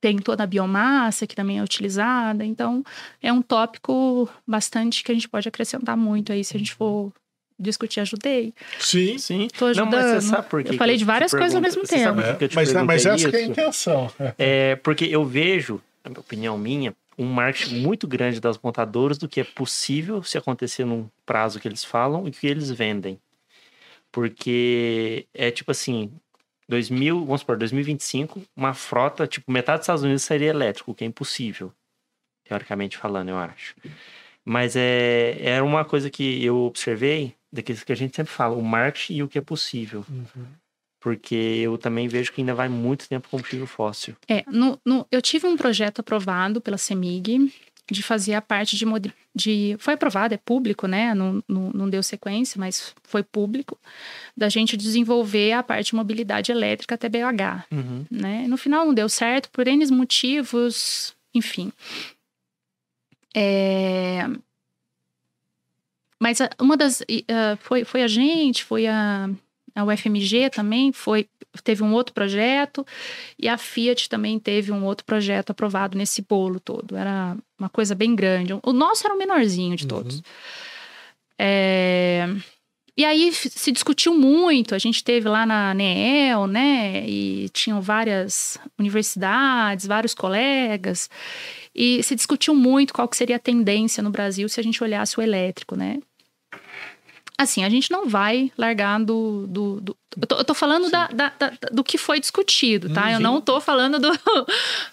Tem 0.00 0.18
toda 0.18 0.44
a 0.44 0.46
biomassa 0.46 1.26
que 1.26 1.34
também 1.34 1.58
é 1.58 1.62
utilizada. 1.62 2.44
Então, 2.44 2.84
é 3.22 3.32
um 3.32 3.42
tópico 3.42 4.28
bastante 4.46 5.02
que 5.02 5.10
a 5.10 5.14
gente 5.14 5.28
pode 5.28 5.48
acrescentar 5.48 5.96
muito 5.96 6.32
aí 6.32 6.44
se 6.44 6.56
a 6.56 6.58
gente 6.58 6.74
for 6.74 7.12
discutir. 7.58 8.00
Ajudei. 8.00 8.52
Sim, 8.78 9.18
Sim. 9.18 9.48
Tô 9.56 9.72
Não, 9.72 9.86
mas 9.86 9.94
você 9.94 9.98
ajudando. 10.16 10.22
sabe 10.22 10.48
por 10.48 10.62
quê? 10.64 10.70
Eu 10.74 10.78
falei 10.78 10.96
de 10.96 11.04
várias 11.04 11.30
coisas 11.30 11.54
ao 11.54 11.60
mesmo 11.60 11.86
Você 11.86 11.96
tempo. 11.96 12.20
te 12.48 12.54
mas, 12.54 12.72
mas 12.72 13.06
essa 13.06 13.30
que 13.30 13.36
é 13.36 13.38
a 13.40 13.42
intenção. 13.42 14.10
É. 14.18 14.34
É 14.72 14.76
porque 14.76 15.04
eu 15.04 15.24
vejo, 15.24 15.80
na 16.04 16.18
opinião 16.20 16.56
minha, 16.58 16.94
um 17.18 17.24
marketing 17.26 17.80
muito 17.80 18.06
grande 18.06 18.40
das 18.40 18.58
montadoras 18.58 19.16
do 19.18 19.28
que 19.28 19.40
é 19.40 19.44
possível 19.44 20.22
se 20.22 20.36
acontecer 20.36 20.84
num 20.84 21.08
prazo 21.24 21.58
que 21.58 21.66
eles 21.66 21.82
falam 21.84 22.28
e 22.28 22.30
que 22.30 22.46
eles 22.46 22.70
vendem. 22.70 23.18
Porque 24.12 25.26
é 25.34 25.50
tipo 25.50 25.70
assim, 25.70 26.10
2000, 26.68 27.24
vamos 27.24 27.40
supor, 27.40 27.56
2025, 27.56 28.42
uma 28.56 28.74
frota, 28.74 29.26
tipo, 29.26 29.50
metade 29.50 29.78
dos 29.78 29.84
Estados 29.84 30.02
Unidos 30.02 30.22
seria 30.22 30.50
elétrico, 30.50 30.90
o 30.90 30.94
que 30.94 31.04
é 31.04 31.06
impossível, 31.06 31.72
teoricamente 32.44 32.96
falando, 32.96 33.28
eu 33.30 33.36
acho. 33.38 33.74
Mas 34.44 34.76
é, 34.76 35.36
era 35.40 35.64
uma 35.64 35.84
coisa 35.84 36.08
que 36.08 36.44
eu 36.44 36.56
observei, 36.58 37.34
daqueles 37.56 37.82
que 37.82 37.92
a 37.92 37.96
gente 37.96 38.14
sempre 38.14 38.32
fala, 38.32 38.54
o 38.54 38.62
marketing 38.62 39.14
e 39.16 39.22
o 39.22 39.28
que 39.28 39.38
é 39.38 39.42
possível. 39.42 40.04
Porque 41.00 41.34
eu 41.34 41.76
também 41.78 42.08
vejo 42.08 42.32
que 42.32 42.40
ainda 42.40 42.54
vai 42.54 42.68
muito 42.68 43.08
tempo 43.08 43.28
combustível 43.28 43.66
fóssil. 43.66 44.14
É, 44.28 44.44
no, 44.50 44.78
no- 44.84 45.06
eu 45.10 45.20
tive 45.22 45.46
um 45.46 45.56
projeto 45.56 46.00
aprovado 46.00 46.60
pela 46.60 46.78
CEMIG 46.78 47.52
de 47.88 48.02
fazer 48.02 48.34
a 48.34 48.42
parte 48.42 48.76
de, 48.76 48.84
de 49.32 49.76
foi 49.78 49.94
aprovado, 49.94 50.34
é 50.34 50.36
público, 50.38 50.88
né? 50.88 51.14
Não, 51.14 51.40
não, 51.46 51.70
não 51.70 51.88
deu 51.88 52.02
sequência, 52.02 52.58
mas 52.58 52.92
foi 53.04 53.22
público, 53.22 53.78
da 54.36 54.48
gente 54.48 54.76
desenvolver 54.76 55.52
a 55.52 55.62
parte 55.62 55.88
de 55.90 55.94
mobilidade 55.94 56.50
elétrica 56.50 56.96
até 56.96 57.08
BH. 57.08 57.66
né? 58.10 58.46
No 58.48 58.56
final 58.56 58.84
não 58.84 58.92
deu 58.94 59.08
certo 59.08 59.48
por 59.50 59.68
N 59.68 59.86
motivos, 59.92 61.14
enfim. 61.32 61.70
É, 63.34 64.26
Mas 66.20 66.40
a- 66.40 66.50
uma 66.60 66.76
das. 66.76 67.02
ah, 67.28 67.56
foi, 67.60 67.84
foi 67.84 68.02
a 68.02 68.08
gente, 68.08 68.64
foi 68.64 68.86
a, 68.86 69.28
a 69.74 69.84
UFMG 69.84 70.50
também, 70.50 70.92
foi, 70.92 71.28
teve 71.62 71.82
um 71.82 71.92
outro 71.92 72.14
projeto, 72.14 72.86
e 73.38 73.48
a 73.48 73.58
Fiat 73.58 74.08
também 74.08 74.38
teve 74.38 74.72
um 74.72 74.84
outro 74.84 75.04
projeto 75.04 75.50
aprovado 75.50 75.96
nesse 75.98 76.22
bolo 76.22 76.58
todo. 76.58 76.96
Era 76.96 77.36
uma 77.58 77.68
coisa 77.68 77.94
bem 77.94 78.14
grande. 78.14 78.52
O 78.62 78.72
nosso 78.72 79.06
era 79.06 79.14
o 79.14 79.18
menorzinho 79.18 79.76
de 79.76 79.86
todos. 79.86 80.22
É, 81.38 82.26
E 82.96 83.04
aí 83.04 83.30
se 83.32 83.70
discutiu 83.72 84.14
muito, 84.14 84.74
a 84.74 84.78
gente 84.78 85.04
teve 85.04 85.28
lá 85.28 85.44
na 85.44 85.74
NEEL, 85.74 86.46
né? 86.46 87.04
E 87.06 87.48
tinham 87.50 87.80
várias 87.80 88.56
universidades, 88.78 89.86
vários 89.86 90.14
colegas, 90.14 91.10
e 91.74 92.02
se 92.02 92.14
discutiu 92.14 92.54
muito 92.54 92.94
qual 92.94 93.06
que 93.06 93.16
seria 93.16 93.36
a 93.36 93.40
tendência 93.40 94.02
no 94.02 94.08
Brasil 94.10 94.48
se 94.48 94.58
a 94.58 94.62
gente 94.62 94.82
olhasse 94.82 95.18
o 95.18 95.22
elétrico, 95.22 95.76
né? 95.76 95.98
Assim, 97.38 97.64
a 97.64 97.68
gente 97.68 97.90
não 97.90 98.08
vai 98.08 98.50
largar 98.56 98.98
do. 98.98 99.46
do, 99.46 99.78
do- 99.82 99.96
eu, 100.18 100.26
tô, 100.26 100.36
eu 100.36 100.44
tô 100.44 100.54
falando 100.54 100.90
da, 100.90 101.06
da- 101.08 101.32
da- 101.38 101.52
do 101.70 101.84
que 101.84 101.98
foi 101.98 102.18
discutido, 102.18 102.88
tá? 102.88 103.08
Hum, 103.08 103.10
eu 103.10 103.16
sim. 103.18 103.22
não 103.22 103.42
tô 103.42 103.60
falando 103.60 103.98
do, 103.98 104.10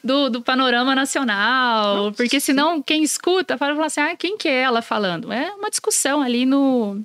do, 0.04 0.30
do 0.30 0.42
panorama 0.42 0.94
nacional, 0.94 1.96
Não, 1.96 2.12
porque 2.12 2.42
sim. 2.42 2.48
senão 2.48 2.82
quem 2.82 3.02
escuta 3.02 3.56
vai 3.56 3.74
falar 3.74 3.86
assim: 3.86 4.02
ah, 4.02 4.16
quem 4.18 4.38
que 4.38 4.50
é 4.50 4.62
ela 4.64 4.82
falando? 4.82 5.32
É 5.32 5.52
uma 5.54 5.70
discussão 5.70 6.22
ali 6.22 6.46
no, 6.46 7.02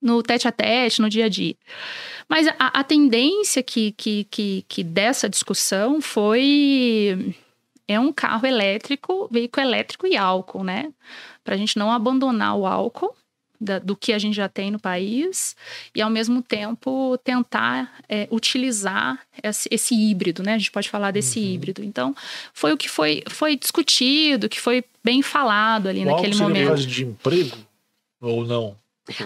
no 0.00 0.22
tete 0.22 0.46
a 0.46 0.52
tete, 0.52 1.00
no 1.00 1.08
dia 1.08 1.24
a 1.26 1.28
dia. 1.28 1.54
Mas 2.28 2.46
a, 2.48 2.80
a 2.80 2.84
tendência 2.84 3.62
que, 3.62 3.92
que, 3.92 4.24
que, 4.24 4.64
que 4.68 4.82
dessa 4.84 5.28
discussão 5.28 6.00
foi 6.00 7.34
é 7.88 7.98
um 8.00 8.12
carro 8.12 8.46
elétrico, 8.46 9.28
veículo 9.30 9.64
elétrico 9.66 10.06
e 10.06 10.16
álcool, 10.16 10.64
né? 10.64 10.92
Para 11.44 11.54
a 11.54 11.56
gente 11.58 11.78
não 11.78 11.90
abandonar 11.92 12.56
o 12.56 12.66
álcool 12.66 13.14
da- 13.60 13.78
do 13.78 13.94
que 13.96 14.12
a 14.12 14.18
gente 14.18 14.34
já 14.34 14.48
tem 14.48 14.70
no 14.72 14.78
país 14.78 15.54
e, 15.94 16.02
ao 16.02 16.10
mesmo 16.10 16.42
tempo, 16.42 17.16
tentar 17.22 17.94
é, 18.08 18.26
utilizar 18.30 19.18
esse, 19.42 19.68
esse 19.70 19.94
híbrido, 19.94 20.42
né? 20.42 20.54
A 20.54 20.58
gente 20.58 20.70
pode 20.72 20.90
falar 20.90 21.12
desse 21.12 21.38
híbrido. 21.40 21.82
Então, 21.84 22.14
foi 22.52 22.72
o 22.72 22.76
que 22.76 22.88
foi, 22.88 23.22
foi 23.30 23.56
discutido, 23.56 24.48
que 24.48 24.60
foi 24.60 24.84
bem 25.02 25.22
falado 25.22 25.88
ali 25.88 26.02
O 26.02 26.06
naquele 26.06 26.34
momento. 26.34 26.84
de 26.86 27.04
emprego 27.04 27.56
ou 28.20 28.44
não? 28.44 28.76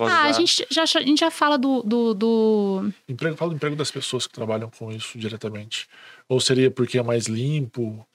Ah, 0.08 0.24
a 0.24 0.32
gente 0.32 0.66
já, 0.70 0.82
a 0.82 0.86
gente 1.02 1.20
já 1.20 1.30
fala 1.30 1.56
do, 1.56 1.82
do, 1.82 2.14
do- 2.14 2.92
Emprego, 3.08 3.36
fala 3.36 3.50
do 3.50 3.56
emprego 3.56 3.76
das 3.76 3.90
pessoas 3.90 4.26
que 4.26 4.32
trabalham 4.32 4.70
com 4.70 4.90
isso 4.92 5.18
diretamente. 5.18 5.88
Ou 6.28 6.40
seria 6.40 6.70
porque 6.70 6.98
é 6.98 7.02
mais 7.02 7.26
limpo? 7.26 8.06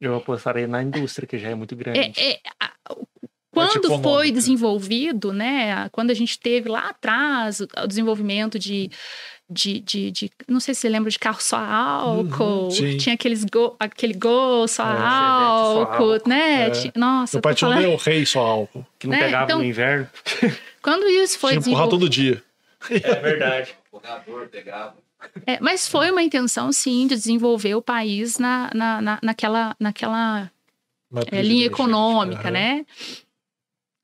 Eu 0.00 0.16
apostaria 0.16 0.66
na 0.66 0.82
indústria, 0.82 1.26
que 1.26 1.38
já 1.38 1.48
é 1.50 1.54
muito 1.54 1.74
grande. 1.76 1.98
É, 2.16 2.32
é, 2.32 2.40
a- 2.60 2.72
quando 3.52 4.02
foi 4.02 4.32
desenvolvido, 4.32 5.32
né? 5.32 5.88
Quando 5.90 6.10
a 6.10 6.14
gente 6.14 6.38
teve 6.38 6.68
lá 6.70 6.88
atrás 6.88 7.60
o 7.60 7.86
desenvolvimento 7.86 8.58
de, 8.58 8.90
de, 9.52 9.80
de, 9.80 10.10
de- 10.10 10.30
Não 10.48 10.58
sei 10.60 10.74
se 10.74 10.80
você 10.80 10.88
lembra 10.88 11.10
de 11.10 11.18
carro 11.18 11.40
só 11.40 11.56
álcool. 11.58 12.68
Uhum, 12.68 12.96
tinha 12.98 13.14
aqueles 13.14 13.44
go, 13.44 13.76
aquele 13.78 14.14
gol 14.14 14.66
só 14.66 14.82
É, 14.84 14.86
Chevette 14.86 15.02
só 15.02 15.06
álcool, 15.08 16.12
álcool. 16.14 16.28
né? 16.28 16.68
É. 16.68 16.92
Nossa, 16.98 17.36
Meu 17.36 17.38
eu 17.38 17.42
pai 17.42 17.54
tinha 17.54 17.68
um 17.68 17.72
falando... 17.72 17.88
Del 17.88 17.96
Rey 17.98 18.26
só 18.26 18.40
álcool. 18.40 18.86
Que 18.98 19.06
não 19.06 19.12
né, 19.16 19.24
pegava 19.24 19.44
então- 19.44 19.58
no 19.58 19.64
inverno. 19.64 20.08
Quando 20.82 21.06
isso 21.08 21.38
foi 21.38 21.60
Tinha 21.60 21.88
todo 21.88 22.08
dia. 22.08 22.42
É 22.90 23.14
verdade. 23.20 23.74
Jogador 23.92 24.48
pegava. 24.48 24.94
É, 25.46 25.60
mas 25.60 25.86
foi 25.86 26.10
uma 26.10 26.22
intenção, 26.22 26.72
sim, 26.72 27.06
de 27.06 27.14
desenvolver 27.14 27.76
o 27.76 27.82
país 27.82 28.38
na, 28.38 28.68
na, 28.74 29.00
na, 29.00 29.18
naquela, 29.22 29.76
naquela 29.78 30.50
é, 31.30 31.40
linha 31.42 31.66
econômica, 31.66 32.50
né? 32.50 32.84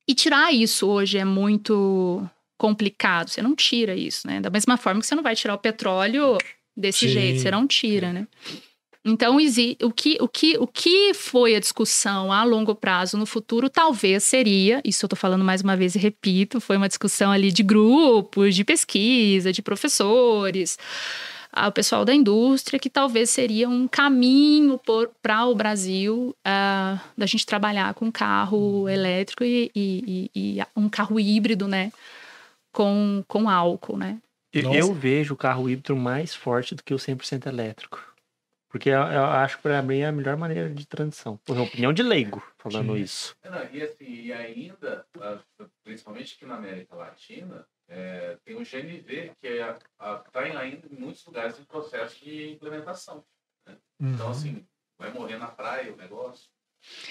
E 0.06 0.14
tirar 0.14 0.52
isso 0.54 0.86
hoje 0.88 1.18
é 1.18 1.24
muito 1.24 2.24
complicado. 2.58 3.28
Você 3.30 3.40
não 3.40 3.54
tira 3.54 3.94
isso, 3.94 4.26
né? 4.26 4.40
Da 4.40 4.50
mesma 4.50 4.76
forma 4.76 5.00
que 5.00 5.06
você 5.06 5.14
não 5.14 5.22
vai 5.22 5.34
tirar 5.34 5.54
o 5.54 5.58
petróleo 5.58 6.36
desse 6.76 7.06
Sim. 7.06 7.14
jeito, 7.14 7.40
você 7.40 7.50
não 7.50 7.66
tira, 7.66 8.12
né? 8.12 8.26
Então, 9.04 9.36
o 9.36 9.90
que, 9.92 10.18
o, 10.20 10.28
que, 10.28 10.56
o 10.58 10.66
que 10.66 11.14
foi 11.14 11.54
a 11.54 11.60
discussão 11.60 12.30
a 12.30 12.44
longo 12.44 12.74
prazo 12.74 13.16
no 13.16 13.24
futuro, 13.24 13.70
talvez 13.70 14.24
seria, 14.24 14.82
isso 14.84 15.04
eu 15.04 15.06
estou 15.06 15.16
falando 15.16 15.42
mais 15.44 15.62
uma 15.62 15.76
vez 15.76 15.94
e 15.94 15.98
repito, 15.98 16.60
foi 16.60 16.76
uma 16.76 16.88
discussão 16.88 17.30
ali 17.30 17.50
de 17.50 17.62
grupos, 17.62 18.54
de 18.54 18.64
pesquisa, 18.64 19.50
de 19.52 19.62
professores, 19.62 20.76
ah, 21.50 21.68
o 21.68 21.72
pessoal 21.72 22.04
da 22.04 22.14
indústria, 22.14 22.78
que 22.78 22.90
talvez 22.90 23.30
seria 23.30 23.66
um 23.68 23.88
caminho 23.88 24.78
para 25.22 25.46
o 25.46 25.54
Brasil 25.54 26.36
ah, 26.44 27.00
da 27.16 27.24
gente 27.24 27.46
trabalhar 27.46 27.94
com 27.94 28.12
carro 28.12 28.88
elétrico 28.88 29.42
e, 29.42 29.70
e- 29.74 30.30
e- 30.34 30.58
e 30.58 30.62
um 30.76 30.88
carro 30.88 31.18
híbrido, 31.18 31.66
né? 31.66 31.90
Com, 32.72 33.24
com 33.26 33.48
álcool, 33.48 33.96
né? 33.96 34.20
Eu, 34.52 34.62
Nossa. 34.64 34.78
eu 34.78 34.94
vejo 34.94 35.34
o 35.34 35.36
carro 35.36 35.68
híbrido 35.68 35.94
mais 35.96 36.34
forte 36.34 36.74
do 36.74 36.82
que 36.82 36.94
o 36.94 36.98
100% 36.98 37.46
elétrico. 37.46 38.02
Porque 38.70 38.90
eu, 38.90 39.00
eu 39.00 39.24
acho 39.24 39.56
que 39.56 39.62
para 39.62 39.80
mim 39.82 39.98
é 40.00 40.06
a 40.06 40.12
melhor 40.12 40.36
maneira 40.36 40.68
de 40.68 40.86
transição. 40.86 41.38
Por 41.38 41.58
opinião 41.58 41.92
de 41.92 42.02
leigo, 42.02 42.42
falando 42.58 42.94
Sim. 42.94 43.02
isso. 43.02 43.36
É, 43.42 43.50
não, 43.50 43.64
e, 43.72 43.82
assim, 43.82 44.04
e 44.04 44.32
ainda, 44.32 45.06
principalmente 45.82 46.34
aqui 46.34 46.44
na 46.44 46.56
América 46.56 46.94
Latina, 46.94 47.66
é, 47.88 48.36
tem 48.44 48.56
o 48.56 48.64
GNV, 48.64 49.32
que 49.40 49.48
está 49.48 50.40
ainda 50.40 50.86
em 50.86 50.98
muitos 50.98 51.24
lugares 51.24 51.58
em 51.58 51.64
processo 51.64 52.22
de 52.22 52.50
implementação. 52.50 53.24
Então, 54.00 54.26
Uhum. 54.26 54.30
assim, 54.32 54.66
vai 54.98 55.10
morrer 55.12 55.38
na 55.38 55.48
praia 55.48 55.92
o 55.92 55.96
negócio. 55.96 56.48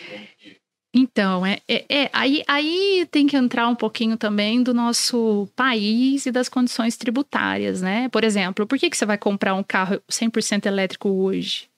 Como 0.10 0.28
que 0.38 0.62
Então, 1.00 1.46
é, 1.46 1.60
é, 1.68 1.86
é, 1.90 2.10
aí, 2.12 2.44
aí 2.48 3.08
tem 3.12 3.28
que 3.28 3.38
entrar 3.38 3.68
um 3.68 3.76
pouquinho 3.76 4.18
também 4.18 4.64
do 4.64 4.74
nosso 4.74 5.48
país 5.56 6.26
e 6.26 6.32
das 6.32 6.50
condições 6.50 6.98
tributárias, 6.98 7.82
né? 7.82 8.10
Por 8.10 8.24
exemplo, 8.24 8.66
por 8.66 8.80
que, 8.80 8.90
que 8.90 8.98
você 8.98 9.06
vai 9.06 9.18
comprar 9.18 9.54
um 9.54 9.62
carro 9.64 10.02
100% 10.10 10.66
elétrico 10.66 11.08
hoje? 11.10 11.70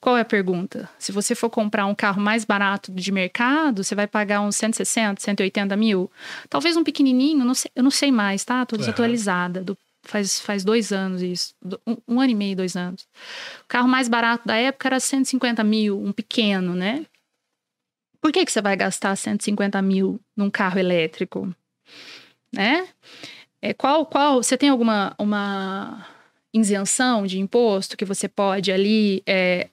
Qual 0.00 0.16
é 0.16 0.20
a 0.20 0.24
pergunta? 0.24 0.88
Se 0.98 1.10
você 1.10 1.34
for 1.34 1.48
comprar 1.50 1.86
um 1.86 1.94
carro 1.94 2.20
mais 2.20 2.44
barato 2.44 2.92
de 2.92 3.10
mercado, 3.10 3.82
você 3.82 3.94
vai 3.94 4.06
pagar 4.06 4.40
uns 4.42 4.54
160, 4.56 5.20
180 5.20 5.76
mil? 5.76 6.10
Talvez 6.50 6.76
um 6.76 6.84
pequenininho, 6.84 7.44
não 7.44 7.54
sei- 7.54 7.70
eu 7.74 7.82
não 7.82 7.90
sei 7.90 8.12
mais, 8.12 8.44
tá? 8.44 8.64
Tô 8.66 8.76
desatualizada. 8.76 9.64
do- 9.64 9.76
faz, 10.04 10.40
faz 10.40 10.62
dois 10.62 10.92
anos 10.92 11.20
isso. 11.22 11.54
um, 11.86 11.96
um 12.06 12.20
ano 12.20 12.30
e 12.30 12.34
meio, 12.34 12.54
dois 12.56 12.76
anos. 12.76 13.02
O 13.64 13.68
carro 13.68 13.88
mais 13.88 14.08
barato 14.08 14.46
da 14.46 14.56
época 14.56 14.88
era 14.88 15.00
150 15.00 15.64
mil, 15.64 15.98
um 16.00 16.12
pequeno, 16.12 16.74
né? 16.74 17.04
Por 18.20 18.32
que, 18.32 18.44
que 18.44 18.52
você 18.52 18.60
vai 18.60 18.76
gastar 18.76 19.14
150 19.16 19.80
mil 19.82 20.20
num 20.36 20.50
carro 20.50 20.78
elétrico? 20.78 21.54
Né? 22.52 22.88
É, 23.60 23.74
qual, 23.74 24.06
qual, 24.06 24.42
você 24.42 24.56
tem 24.56 24.68
alguma 24.68 25.14
uma 25.18 26.06
isenção 26.52 27.26
de 27.26 27.38
imposto 27.38 27.96
que 27.96 28.04
você 28.04 28.26
pode 28.28 28.72
ali, 28.72 29.22
é, 29.26 29.68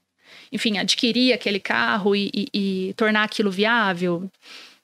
enfim, 0.52 0.78
adquirir 0.78 1.34
aquele 1.34 1.60
carro 1.60 2.16
e, 2.16 2.30
e- 2.34 2.90
e 2.90 2.94
tornar 2.94 3.24
aquilo 3.24 3.50
viável? 3.50 4.30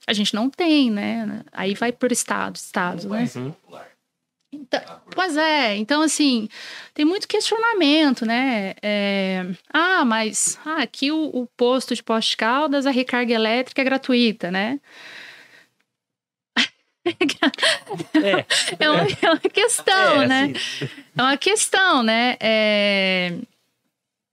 A 0.08 0.14
gente 0.14 0.34
não 0.34 0.50
tem, 0.50 0.90
né? 0.90 1.44
Aí 1.52 1.76
vai 1.76 1.92
por 1.92 2.12
estado, 2.12 2.56
estado, 2.56 3.08
né? 3.10 3.26
ser 3.28 3.40
Uhum. 3.40 3.52
popular. 3.52 3.88
Então, 4.54 4.82
Pois 5.16 5.38
é, 5.38 5.78
então 5.78 6.02
assim, 6.02 6.50
tem 6.94 7.06
muito 7.06 7.28
questionamento, 7.28 8.26
né? 8.26 8.74
É, 8.82 9.46
ah, 9.72 10.04
mas 10.04 10.60
ah, 10.66 10.82
aqui 10.82 11.12
o, 11.12 11.24
o 11.34 11.48
posto 11.56 11.96
de 11.96 12.04
Poste 12.04 12.36
Caldas, 12.36 12.86
a 12.86 12.92
recarga 12.92 13.34
elétrica 13.34 13.82
é 13.82 13.86
gratuita, 13.86 14.52
né? 14.52 14.80
É, 18.14 18.46
É 18.80 18.90
uma, 18.90 19.02
é 19.22 19.30
uma 19.32 19.40
questão, 19.40 20.22
é, 20.22 20.28
né? 20.28 20.44
assim, 20.56 20.90
É 21.18 21.22
uma 21.22 21.38
questão, 21.38 22.04
né? 22.04 22.38
É, 22.40 23.34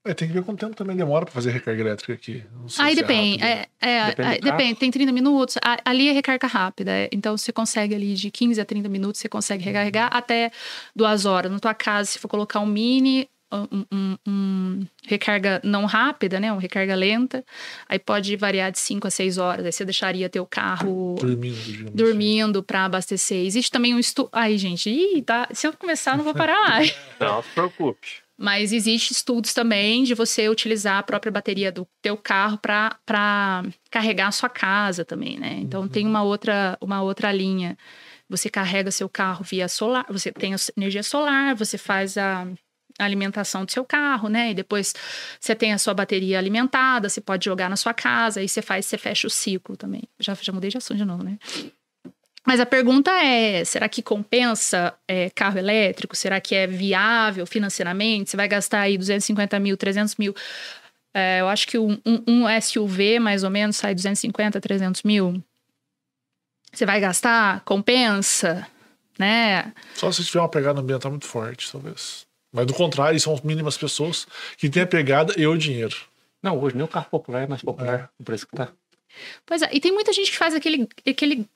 É, 0.09 0.15
tem 0.15 0.27
que 0.29 0.35
ver 0.35 0.43
quanto 0.43 0.59
tempo 0.61 0.75
também 0.75 0.97
demora 0.97 1.25
pra 1.25 1.35
fazer 1.35 1.51
recarga 1.51 1.81
elétrica 1.81 2.13
aqui. 2.15 2.43
Não 2.55 2.69
sei 2.69 2.85
Aí 2.85 2.95
se 2.95 3.01
é 3.01 3.03
depende. 3.03 3.45
É, 3.45 3.67
é, 3.81 4.07
Depende 4.07 4.29
aí 4.29 4.41
depende, 4.41 4.75
tem 4.77 4.91
30 4.91 5.13
minutos. 5.13 5.57
Ali 5.85 6.09
é 6.09 6.13
recarga 6.13 6.47
rápida. 6.47 6.91
é, 6.91 7.09
Então 7.13 7.37
você 7.37 7.53
consegue 7.53 7.95
ali 7.95 8.15
de 8.15 8.31
15 8.31 8.61
a 8.61 8.65
30 8.65 8.89
minutos, 8.89 9.21
você 9.21 9.29
consegue 9.29 9.63
recarregar 9.65 10.09
até 10.15 10.51
duas 10.97 11.25
horas. 11.27 11.53
Na 11.53 11.59
tua 11.59 11.75
casa, 11.75 12.11
se 12.11 12.19
for 12.19 12.29
colocar 12.29 12.61
um 12.61 12.67
mini, 12.67 13.29
um, 13.53 13.85
um- 13.93 14.17
um 14.29 14.87
recarga 15.07 15.61
não 15.65 15.87
rápida, 15.87 16.39
né? 16.39 16.53
Um 16.53 16.59
recarga 16.59 16.95
lenta, 16.95 17.43
aí 17.89 17.99
pode 17.99 18.37
variar 18.37 18.71
de 18.71 18.79
5 18.79 19.07
a 19.07 19.11
6 19.11 19.39
horas. 19.39 19.65
Aí 19.65 19.73
você 19.73 19.85
deixaria 19.87 20.29
teu 20.29 20.45
carro 20.47 21.17
Dormindo, 21.19 21.57
assim. 21.59 21.85
dormindo 21.95 22.63
para 22.63 22.85
abastecer. 22.85 23.45
Existe 23.47 23.71
também 23.71 23.95
um 23.95 23.99
estudo. 23.99 24.29
Ai, 24.33 24.59
gente, 24.59 24.91
ih, 24.91 25.23
tá. 25.23 25.49
se 25.53 25.67
eu 25.67 25.73
começar, 25.73 26.13
eu 26.13 26.19
não 26.19 26.25
vou 26.25 26.35
parar 26.35 26.61
mais. 26.69 26.95
não 27.21 27.43
se 27.43 27.49
preocupe. 27.51 28.09
Mas 28.41 28.73
existe 28.73 29.11
estudos 29.13 29.53
também 29.53 30.05
de 30.05 30.15
você 30.15 30.49
utilizar 30.49 30.99
a 30.99 31.03
própria 31.03 31.33
bateria 31.33 31.73
do 31.73 31.85
teu 32.01 32.17
carro 32.17 32.57
para 32.57 33.65
carregar 33.91 34.29
a 34.29 34.33
sua 34.33 34.49
casa 34.49 35.05
também, 35.05 35.37
né? 35.39 35.59
Então 35.61 35.89
tem 35.89 36.07
uma 36.07 36.23
outra, 36.23 36.79
uma 36.81 37.03
outra 37.03 37.33
linha. 37.33 37.77
Você 38.29 38.49
carrega 38.49 38.93
seu 38.93 39.09
carro 39.09 39.43
via 39.43 39.67
solar, 39.67 40.07
você 40.09 40.31
tem 40.31 40.55
energia 40.77 41.03
solar, 41.03 41.57
você 41.57 41.77
faz 41.77 42.17
a 42.17 42.47
alimentação 42.99 43.65
do 43.65 43.73
seu 43.73 43.85
carro, 43.85 44.29
né? 44.29 44.51
E 44.51 44.55
depois 44.55 44.95
você 45.41 45.55
tem 45.55 45.73
a 45.73 45.79
sua 45.79 45.95
bateria 45.95 46.39
alimentada, 46.39 47.09
você 47.09 47.21
pode 47.21 47.45
jogar 47.45 47.69
na 47.69 47.77
sua 47.77 47.95
casa, 47.95 48.39
aí 48.41 48.49
você 48.49 48.63
faz, 48.63 48.87
você 48.87 48.99
fecha 48.99 49.27
o 49.27 49.31
ciclo 49.31 49.77
também. 49.77 50.03
Já, 50.21 50.35
já 50.35 50.53
mudei 50.53 50.71
de 50.71 50.79
assunto 50.79 50.99
de 50.99 51.05
novo, 51.05 51.25
né? 51.25 51.39
Mas 52.47 52.61
a 52.61 52.67
pergunta 52.67 53.11
é: 53.11 53.65
será 53.65 53.89
que 53.89 54.03
compensa 54.03 54.95
é, 55.07 55.31
carro 55.31 55.59
elétrico? 55.59 56.17
Será 56.17 56.41
que 56.41 56.55
é 56.55 56.67
viável 56.67 57.47
financeiramente? 57.47 58.31
Você 58.31 58.37
vai 58.37 58.49
gastar 58.49 58.81
aí 58.81 58.97
250 58.97 59.59
mil, 59.59 59.77
300 59.77 60.17
mil? 60.17 60.35
É, 61.15 61.41
eu 61.41 61.49
acho 61.49 61.67
que 61.67 61.79
um, 61.79 61.99
um- 62.27 62.47
SUV, 62.61 63.19
mais 63.19 63.43
ou 63.45 63.51
menos, 63.51 63.77
sai 63.77 63.95
250, 63.95 64.61
300 64.61 65.03
mil. 65.03 65.43
Você 66.73 66.85
vai 66.87 67.01
gastar? 67.01 67.63
Compensa? 67.65 68.67
Né? 69.19 69.73
Só 69.95 70.13
se 70.13 70.25
tiver 70.25 70.41
uma 70.41 70.49
pegada 70.49 70.81
ambiental 70.81 71.11
muito 71.11 71.27
forte, 71.27 71.73
talvez. 71.73 72.25
Mas 72.53 72.67
do 72.67 72.75
contrário, 72.75 73.19
são 73.19 73.35
as 73.35 73.41
mínimas 73.41 73.77
pessoas 73.77 74.27
que 74.57 74.71
têm 74.71 74.83
a 74.85 74.87
pegada 74.87 75.35
e 75.37 75.47
o 75.47 75.57
dinheiro. 75.57 75.97
Não, 76.43 76.57
hoje 76.61 76.77
nem 76.77 76.85
o 76.85 76.89
carro 76.89 77.07
popular 77.11 77.43
é 77.43 77.47
mais 77.47 77.63
popular, 77.63 78.11
o 78.19 78.23
preço 78.23 78.47
que 78.47 78.55
tá. 78.57 78.69
Pois 79.47 79.63
é, 79.63 79.69
e 79.73 79.81
tem 79.81 79.93
muita 79.93 80.13
gente 80.13 80.31
que 80.31 80.37
faz 80.37 80.55
aquele, 80.55 80.89
aquele, 81.07 81.49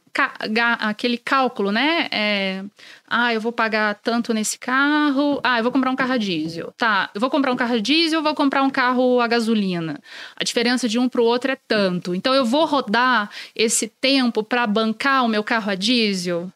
aquele 0.80 1.18
cálculo, 1.18 1.70
né? 1.70 2.08
É, 2.10 2.64
ah, 3.08 3.32
eu 3.32 3.40
vou 3.40 3.52
pagar 3.52 3.94
tanto 3.96 4.34
nesse 4.34 4.58
carro. 4.58 5.40
Ah, 5.42 5.58
eu 5.58 5.62
vou 5.62 5.72
comprar 5.72 5.90
um 5.90 5.96
carro 5.96 6.12
a 6.12 6.16
diesel. 6.16 6.72
Tá, 6.76 7.10
eu 7.14 7.20
vou 7.20 7.30
comprar 7.30 7.52
um 7.52 7.56
carro 7.56 7.74
a 7.74 7.80
diesel 7.80 8.18
ou 8.18 8.24
vou 8.24 8.34
comprar 8.34 8.62
um 8.62 8.70
carro 8.70 9.20
a 9.20 9.26
gasolina? 9.26 10.00
A 10.36 10.44
diferença 10.44 10.88
de 10.88 10.98
um 10.98 11.08
para 11.08 11.20
o 11.20 11.24
outro 11.24 11.50
é 11.50 11.56
tanto. 11.68 12.14
Então 12.14 12.34
eu 12.34 12.44
vou 12.44 12.64
rodar 12.64 13.30
esse 13.54 13.88
tempo 13.88 14.42
para 14.42 14.66
bancar 14.66 15.24
o 15.24 15.28
meu 15.28 15.42
carro 15.44 15.70
a 15.70 15.74
diesel? 15.74 16.50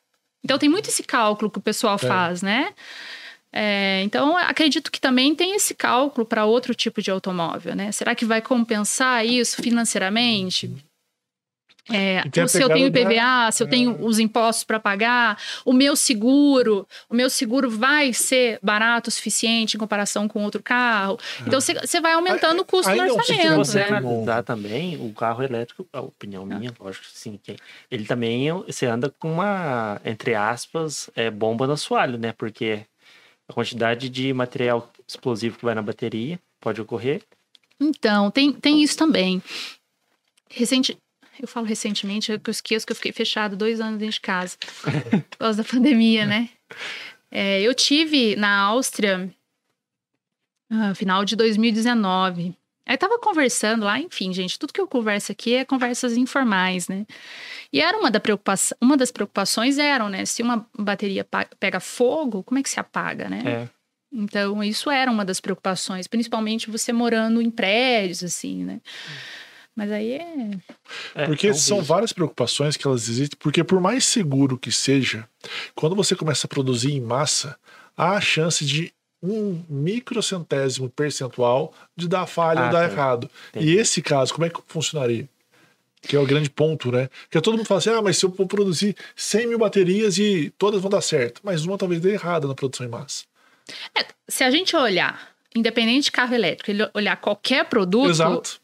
Então 0.44 0.59
tem 0.59 0.68
muito 0.68 0.88
esse 0.88 1.02
cálculo 1.02 1.50
que 1.50 1.59
o 1.59 1.62
pessoal 1.62 1.98
faz, 1.98 2.40
né? 2.40 2.72
É, 3.59 4.03
então, 4.03 4.37
acredito 4.37 4.92
que 4.92 5.01
também 5.01 5.35
tem 5.35 5.57
esse 5.57 5.75
cálculo 5.75 6.27
para 6.27 6.45
outro 6.45 6.75
tipo 6.75 7.01
de 7.01 7.11
automóvel, 7.11 7.75
né? 7.75 7.90
Será 7.90 8.14
que 8.14 8.27
vai 8.27 8.42
compensar 8.42 9.25
isso 9.25 9.62
financeiramente? 9.62 10.71
É, 11.88 12.21
se 12.49 12.62
eu 12.62 12.69
tenho 12.69 12.92
pegada 12.92 13.14
da- 13.14 13.47
IPVA, 13.47 13.53
se 13.53 13.62
eu 13.62 13.66
tenho 13.66 14.05
os 14.05 14.19
impostos 14.19 14.62
para 14.64 14.79
pagar, 14.79 15.38
o 15.64 15.73
meu 15.73 15.97
seguro, 15.97 16.87
o 17.09 17.14
meu 17.14 17.31
seguro 17.31 17.71
vai 17.71 18.12
ser 18.12 18.59
barato 18.62 19.09
o 19.09 19.12
suficiente 19.12 19.77
em 19.77 19.81
comparação 19.81 20.29
com 20.29 20.45
outro 20.45 20.62
carro. 20.62 21.19
Então, 21.47 21.59
você 21.59 21.73
você 21.73 21.99
vai 21.99 22.12
aumentando 22.12 22.61
o 22.61 22.64
custo 22.64 22.90
Aí 22.90 22.99
no 22.99 23.07
não, 23.07 23.23
se 23.23 23.33
orçamento, 23.33 23.57
você 23.64 23.79
né? 23.79 23.88
analisar 23.88 24.42
também, 24.42 24.97
o 24.97 25.14
carro 25.14 25.42
elétrico, 25.42 25.88
a 25.95 26.01
opinião 26.03 26.45
minha, 26.45 26.75
lógico 26.79 27.07
que 27.07 27.19
sim, 27.19 27.40
que 27.42 27.57
ele 27.90 28.05
também, 28.05 28.53
você 28.53 28.85
anda 28.85 29.09
com 29.19 29.33
uma, 29.33 29.99
entre 30.05 30.35
aspas, 30.35 31.09
é, 31.16 31.31
bomba 31.31 31.66
no 31.66 31.73
assoalho, 31.73 32.19
né? 32.19 32.35
Porque 32.37 32.85
a 33.48 33.52
quantidade 33.52 34.09
de 34.09 34.32
material 34.32 34.90
explosivo 35.06 35.59
que 35.59 35.64
vai 35.64 35.74
na 35.74 35.82
bateria 35.82 36.40
pode 36.61 36.80
ocorrer. 36.80 37.22
Então, 37.78 38.30
tem, 38.30 38.52
tem 38.52 38.82
isso 38.82 38.96
também. 38.96 39.42
Recente, 40.50 40.96
eu 41.40 41.46
falo 41.46 41.66
recentemente, 41.66 42.32
é 42.32 42.35
eu 42.35 42.50
esqueço 42.50 42.87
que 42.87 42.92
eu 42.92 42.96
fiquei 42.96 43.12
fechado 43.12 43.56
dois 43.56 43.80
anos 43.80 43.98
dentro 43.98 44.14
de 44.14 44.20
casa 44.20 44.56
por 45.30 45.38
causa 45.38 45.62
da 45.62 45.68
pandemia, 45.68 46.26
né? 46.26 46.48
É, 47.30 47.61
eu 47.61 47.74
tive 47.74 48.35
na 48.37 48.59
Áustria 48.59 49.30
ah, 50.70 50.94
final 50.94 51.24
de 51.24 51.37
2019. 51.37 52.54
Aí 52.87 52.96
tava 52.96 53.18
conversando 53.18 53.85
lá, 53.85 53.99
enfim, 53.99 54.33
gente, 54.33 54.59
tudo 54.59 54.72
que 54.72 54.81
eu 54.81 54.87
converso 54.87 55.33
aqui 55.33 55.57
é 55.57 55.64
conversas 55.64 56.16
informais, 56.16 56.87
né? 56.87 57.05
E 57.72 57.81
era 57.81 57.99
uma, 57.99 58.11
da 58.11 58.20
preocupação, 58.20 58.79
uma 58.81 58.96
das 58.96 59.11
preocupações 59.11 59.77
eram, 59.77 60.09
né? 60.09 60.25
Se 60.25 60.40
uma 60.40 60.64
bateria 60.79 61.27
pega 61.59 61.81
fogo, 61.81 62.44
como 62.44 62.61
é 62.61 62.62
que 62.62 62.70
se 62.70 62.79
apaga, 62.79 63.29
né? 63.29 63.42
É, 63.44 63.68
Então, 64.12 64.62
isso 64.62 64.88
era 64.88 65.11
uma 65.11 65.25
das 65.25 65.40
preocupações, 65.40 66.07
principalmente 66.07 66.70
você 66.70 66.92
morando 66.92 67.42
em 67.42 67.51
prédios, 67.51 68.22
assim, 68.22 68.62
né? 68.62 68.81
Mas 69.75 69.90
aí 69.90 70.12
é. 70.12 70.51
é, 71.14 71.27
Porque 71.27 71.49
é 71.49 71.53
são 71.53 71.83
várias 71.83 72.12
preocupações 72.12 72.77
que 72.77 72.87
elas 72.87 73.09
existem, 73.09 73.37
porque 73.38 73.62
por 73.62 73.79
mais 73.79 74.05
seguro 74.05 74.57
que 74.57 74.72
seja, 74.72 75.29
quando 75.75 75.94
você 75.94 76.16
começa 76.16 76.46
a 76.46 76.49
produzir 76.49 76.92
em 76.92 77.01
massa, 77.01 77.59
há 77.96 78.12
a 78.12 78.20
chance 78.20 78.64
de 78.64 78.94
um 79.22 79.62
microcentésimo 79.68 80.88
percentual 80.90 81.72
de 81.96 82.09
dar 82.09 82.26
falha 82.26 82.61
Ah, 82.61 82.66
ou 82.66 82.72
dar 82.72 82.87
tá. 82.88 82.92
errado. 82.92 83.31
Entendi. 83.50 83.70
E 83.72 83.76
esse 83.76 84.02
caso, 84.02 84.33
como 84.35 84.46
é 84.46 84.50
que 84.50 84.61
funcionaria? 84.66 85.29
Que 86.02 86.14
é 86.14 86.20
o 86.20 86.26
grande 86.26 86.48
ponto, 86.50 86.92
né? 86.92 87.09
Porque 87.22 87.40
todo 87.40 87.57
mundo 87.57 87.66
fala 87.66 87.79
assim: 87.79 87.90
ah, 87.90 88.02
mas 88.02 88.18
se 88.18 88.24
eu 88.24 88.33
for 88.33 88.46
produzir 88.46 88.94
100 89.16 89.48
mil 89.48 89.59
baterias 89.59 90.18
e 90.18 90.52
todas 90.57 90.81
vão 90.81 90.90
dar 90.90 91.00
certo, 91.00 91.40
mas 91.42 91.64
uma 91.64 91.76
talvez 91.76 92.00
dê 92.00 92.12
errada 92.12 92.46
na 92.46 92.55
produção 92.55 92.87
em 92.87 92.90
massa. 92.90 93.24
Se 94.29 94.44
a 94.44 94.50
gente 94.50 94.76
olhar, 94.76 95.31
independente 95.55 96.05
de 96.05 96.12
carro 96.12 96.35
elétrico, 96.35 96.70
ele 96.70 96.88
olhar 96.94 97.16
qualquer 97.16 97.64
produto, 97.64 98.11
Exato. 98.11 98.61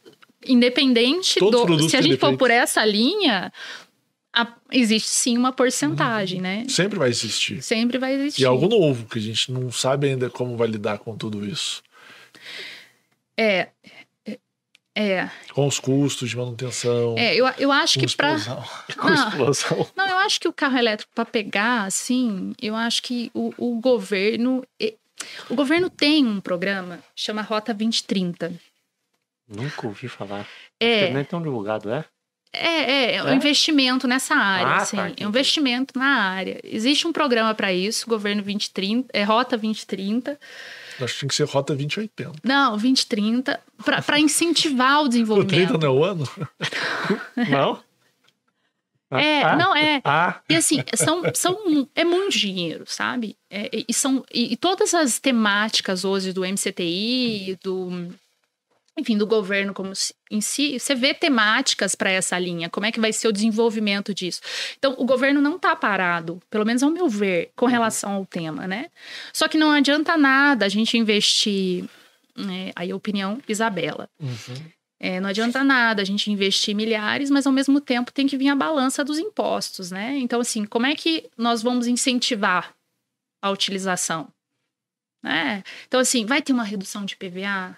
independente 0.46 1.40
Todos 1.40 1.62
os 1.62 1.66
do. 1.66 1.88
Se 1.88 1.96
a 1.96 2.00
gente 2.02 2.18
for 2.18 2.36
por 2.36 2.50
essa 2.50 2.84
linha, 2.84 3.52
a- 4.32 4.54
existe 4.70 5.08
sim 5.08 5.36
uma 5.36 5.52
porcentagem, 5.52 6.40
né? 6.40 6.64
Sempre 6.68 6.98
vai 6.98 7.08
existir. 7.10 7.62
Sempre 7.62 7.98
vai 7.98 8.14
existir. 8.14 8.42
E 8.42 8.44
é 8.44 8.48
algo 8.48 8.66
novo, 8.68 9.06
que 9.06 9.18
a 9.18 9.22
gente 9.22 9.50
não 9.52 9.70
sabe 9.70 10.08
ainda 10.08 10.30
como 10.30 10.56
vai 10.56 10.68
lidar 10.68 10.98
com 10.98 11.16
tudo 11.16 11.44
isso. 11.46 11.82
É. 13.36 13.68
é- 14.26 14.38
É, 14.94 15.30
Com 15.54 15.66
os 15.66 15.80
custos 15.80 16.28
de 16.28 16.36
manutenção. 16.36 17.14
é 17.16 17.34
eu, 17.34 17.46
eu 17.58 17.72
acho 17.72 17.98
com 17.98 18.06
que 18.06 18.14
para 18.16 18.34
explosão. 18.34 18.64
Com 18.96 19.08
Não. 19.08 19.28
explosão. 19.28 19.90
Não, 19.96 20.06
eu 20.08 20.16
acho 20.18 20.38
que 20.40 20.48
o 20.48 20.52
carro 20.52 20.76
elétrico, 20.76 21.10
para 21.14 21.24
pegar, 21.24 21.84
assim, 21.84 22.52
eu 22.60 22.76
acho 22.76 23.02
que 23.02 23.30
o, 23.34 23.54
o 23.56 23.80
governo. 23.80 24.62
e- 24.78 24.94
O 25.48 25.54
governo 25.54 25.88
tem 25.88 26.26
um 26.26 26.40
programa 26.40 26.98
chama 27.16 27.40
Rota 27.42 27.72
2030. 27.72 28.52
Nunca 29.48 29.86
ouvi 29.86 30.08
falar. 30.08 30.46
É, 30.80 31.10
Nem 31.12 31.24
tão 31.24 31.40
divulgado, 31.42 31.90
é? 31.90 32.04
É, 32.52 32.92
é, 32.92 33.14
é 33.16 33.22
um 33.24 33.28
É? 33.28 33.34
investimento 33.34 34.06
nessa 34.06 34.34
área, 34.34 34.66
Ah, 34.72 34.76
assim, 34.76 34.96
tá, 34.96 35.02
é 35.04 35.10
entendi. 35.10 35.26
um 35.26 35.28
investimento 35.30 35.98
na 35.98 36.06
área. 36.30 36.60
Existe 36.64 37.06
um 37.06 37.12
programa 37.12 37.54
para 37.54 37.72
isso, 37.72 38.06
Governo 38.08 38.42
2030, 38.42 39.08
é 39.12 39.22
Rota 39.24 39.56
2030. 39.56 40.38
Acho 41.00 41.12
que 41.14 41.18
tinha 41.20 41.28
que 41.28 41.34
ser 41.34 41.44
Rota 41.48 41.74
2080. 41.74 42.32
Não, 42.44 42.70
2030, 42.72 43.58
para 44.06 44.20
incentivar 44.20 45.00
o 45.00 45.04
O 45.04 45.08
30 45.08 45.10
desenvolvimento. 45.10 45.78
não 45.78 45.86
é 45.86 45.90
o 45.90 46.04
ano? 46.04 46.28
Não? 47.48 47.82
É, 49.10 49.42
Ah, 49.42 49.56
não, 49.56 49.76
é. 49.76 50.00
Ah, 50.04 50.40
E 50.48 50.54
assim, 50.56 50.82
são, 50.96 51.22
são, 51.34 51.86
é 51.94 52.02
muito 52.02 52.38
dinheiro, 52.38 52.84
sabe? 52.86 53.36
É, 53.50 53.68
e- 53.70 53.84
e, 53.88 53.92
são, 53.92 54.24
e, 54.32 54.54
e 54.54 54.56
todas 54.56 54.94
as 54.94 55.18
temáticas 55.18 56.02
hoje 56.02 56.32
do 56.32 56.44
MCTI, 56.46 57.58
do. 57.62 58.08
Enfim, 58.98 59.16
do 59.16 59.26
governo 59.26 59.72
como 59.72 59.92
em 60.30 60.40
si, 60.40 60.78
você 60.78 60.94
vê 60.94 61.14
temáticas 61.14 61.94
para 61.94 62.10
essa 62.10 62.38
linha, 62.38 62.68
como 62.68 62.84
é 62.84 62.92
que 62.92 63.00
vai 63.00 63.12
ser 63.12 63.26
o 63.26 63.32
desenvolvimento 63.32 64.14
disso. 64.14 64.42
Então, 64.78 64.94
o 64.98 65.04
governo 65.06 65.40
não 65.40 65.56
está 65.56 65.74
parado, 65.74 66.40
pelo 66.50 66.66
menos 66.66 66.82
ao 66.82 66.90
meu 66.90 67.08
ver, 67.08 67.50
com 67.56 67.64
relação 67.64 68.12
ao 68.12 68.26
tema, 68.26 68.66
né? 68.66 68.90
Só 69.32 69.48
que 69.48 69.56
não 69.56 69.70
adianta 69.70 70.16
nada 70.16 70.66
a 70.66 70.68
gente 70.68 70.98
investir. 70.98 71.84
né, 72.36 72.70
aí, 72.76 72.90
a 72.90 72.96
opinião, 72.96 73.40
Isabela. 73.48 74.08
É, 75.00 75.20
não 75.20 75.30
adianta 75.30 75.64
nada 75.64 76.00
a 76.00 76.04
gente 76.04 76.30
investir 76.30 76.76
milhares, 76.76 77.28
mas 77.28 77.44
ao 77.44 77.52
mesmo 77.52 77.80
tempo 77.80 78.12
tem 78.12 78.26
que 78.26 78.36
vir 78.36 78.50
a 78.50 78.54
balança 78.54 79.04
dos 79.04 79.18
impostos, 79.18 79.90
né? 79.90 80.16
Então, 80.18 80.40
assim, 80.40 80.64
como 80.64 80.86
é 80.86 80.94
que 80.94 81.28
nós 81.36 81.60
vamos 81.60 81.88
incentivar 81.88 82.72
a 83.42 83.50
utilização? 83.50 84.28
Né? 85.20 85.64
Então, 85.88 85.98
assim, 85.98 86.24
vai 86.24 86.40
ter 86.40 86.52
uma 86.52 86.62
redução 86.62 87.04
de 87.04 87.16
PVA? 87.16 87.76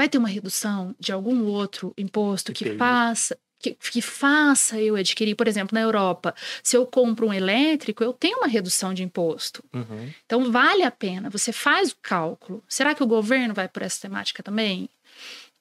Vai 0.00 0.08
ter 0.08 0.16
uma 0.16 0.28
redução 0.28 0.94
de 0.98 1.12
algum 1.12 1.44
outro 1.44 1.92
imposto 1.98 2.54
que 2.54 2.64
IPI. 2.64 2.78
faça 2.78 3.36
que, 3.58 3.74
que 3.74 4.00
faça 4.00 4.80
eu 4.80 4.96
adquirir, 4.96 5.34
por 5.34 5.46
exemplo, 5.46 5.74
na 5.74 5.82
Europa, 5.82 6.34
se 6.62 6.74
eu 6.74 6.86
compro 6.86 7.26
um 7.26 7.34
elétrico, 7.34 8.02
eu 8.02 8.10
tenho 8.10 8.38
uma 8.38 8.46
redução 8.46 8.94
de 8.94 9.02
imposto. 9.02 9.62
uhum. 9.74 10.10
Então, 10.24 10.50
vale 10.50 10.84
a 10.84 10.90
pena, 10.90 11.28
você 11.28 11.52
faz 11.52 11.92
o 11.92 11.96
cálculo. 12.00 12.64
Será 12.66 12.94
que 12.94 13.02
o 13.02 13.06
governo 13.06 13.52
vai 13.52 13.68
por 13.68 13.82
essa 13.82 14.00
temática 14.00 14.42
também? 14.42 14.88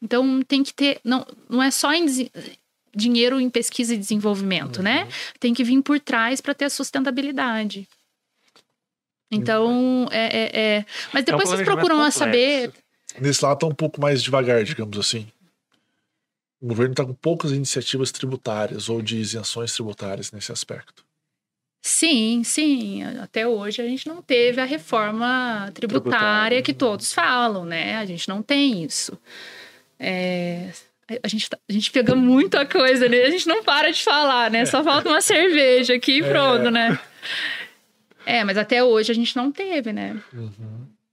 Então, 0.02 0.42
tem 0.44 0.64
que 0.64 0.74
ter. 0.74 1.02
Não, 1.04 1.28
não 1.50 1.62
é 1.62 1.70
só 1.70 1.94
em 1.94 2.06
dinheiro 2.96 3.42
em 3.42 3.50
pesquisa 3.50 3.94
e 3.94 3.98
desenvolvimento, 3.98 4.82
né? 4.82 5.10
Tem 5.38 5.54
que 5.54 5.66
vir 5.66 5.82
por 5.82 6.00
trás 6.00 6.40
para 6.40 6.54
ter 6.54 6.64
a 6.64 6.70
sustentabilidade. 6.70 7.86
Então, 9.30 10.08
é. 10.10 10.26
é- 10.26 10.60
é- 10.78 10.86
Mas 11.14 11.26
depois 11.26 11.50
vocês 11.50 11.66
planejamento 11.66 11.66
procuram 11.66 11.96
complexo. 11.98 12.20
saber. 12.20 12.74
Nesse 13.22 13.44
lado 13.44 13.60
tá 13.60 13.68
um 13.68 13.74
pouco 13.76 14.00
mais 14.02 14.22
devagar, 14.24 14.64
digamos 14.64 14.98
assim. 14.98 15.28
O 16.62 16.68
governo 16.68 16.94
está 16.94 17.06
com 17.06 17.14
poucas 17.14 17.52
iniciativas 17.52 18.12
tributárias 18.12 18.90
ou 18.90 19.02
de 19.02 19.18
isenções 19.18 19.74
tributárias 19.74 20.32
nesse 20.32 20.52
aspecto. 20.52 21.06
Sim, 21.82 22.44
sim. 22.44 23.04
Até 23.22 23.48
hoje 23.48 23.82
a 23.82 23.86
gente 23.86 24.06
não 24.08 24.22
teve 24.22 24.60
a 24.60 24.66
reforma 24.66 25.72
tributária, 25.74 26.02
Tributária. 26.12 26.62
que 26.62 26.74
todos 26.74 27.14
falam, 27.14 27.64
né? 27.64 27.96
A 27.96 28.06
gente 28.06 28.28
não 28.28 28.42
tem 28.42 28.84
isso. 28.84 29.18
É, 29.98 30.70
A 31.24 31.28
gente, 31.28 31.50
tá- 31.50 31.58
a 31.68 31.72
gente 31.74 31.90
pega 31.92 32.14
muita 32.14 32.66
coisa, 32.68 33.08
né? 33.10 33.22
A 33.24 33.30
gente 33.32 33.48
não 33.48 33.64
para 33.64 33.92
de 33.92 34.04
falar, 34.04 34.52
né? 34.52 34.64
Só 34.66 34.84
falta 34.84 35.10
uma 35.10 35.22
cerveja 35.22 35.96
aqui 35.96 36.20
e 36.20 36.24
pronto, 36.24 36.70
né? 36.70 37.00
É, 38.28 38.44
mas 38.44 38.58
até 38.60 38.84
hoje 38.84 39.12
a 39.12 39.16
gente 39.16 39.36
não 39.36 39.52
teve, 39.52 39.92
né? 39.92 40.22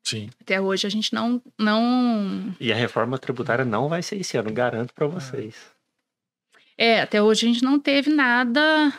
Sim. 0.07 0.31
Até 0.40 0.61
hoje 0.61 0.87
a 0.87 0.90
gente 0.90 1.12
não. 1.12 1.42
não... 1.59 2.55
E 2.61 2.73
a 2.73 2.77
reforma 2.77 3.19
tributária 3.19 3.64
não 3.64 3.88
vai 3.88 4.03
ser 4.03 4.16
esse 4.21 4.37
ano, 4.37 4.53
garanto 4.53 4.95
pra 4.95 5.07
vocês. 5.09 5.57
É, 6.79 7.01
até 7.01 7.21
hoje 7.21 7.45
a 7.45 7.53
gente 7.53 7.64
não 7.64 7.79
teve 7.81 8.09
nada. 8.11 8.92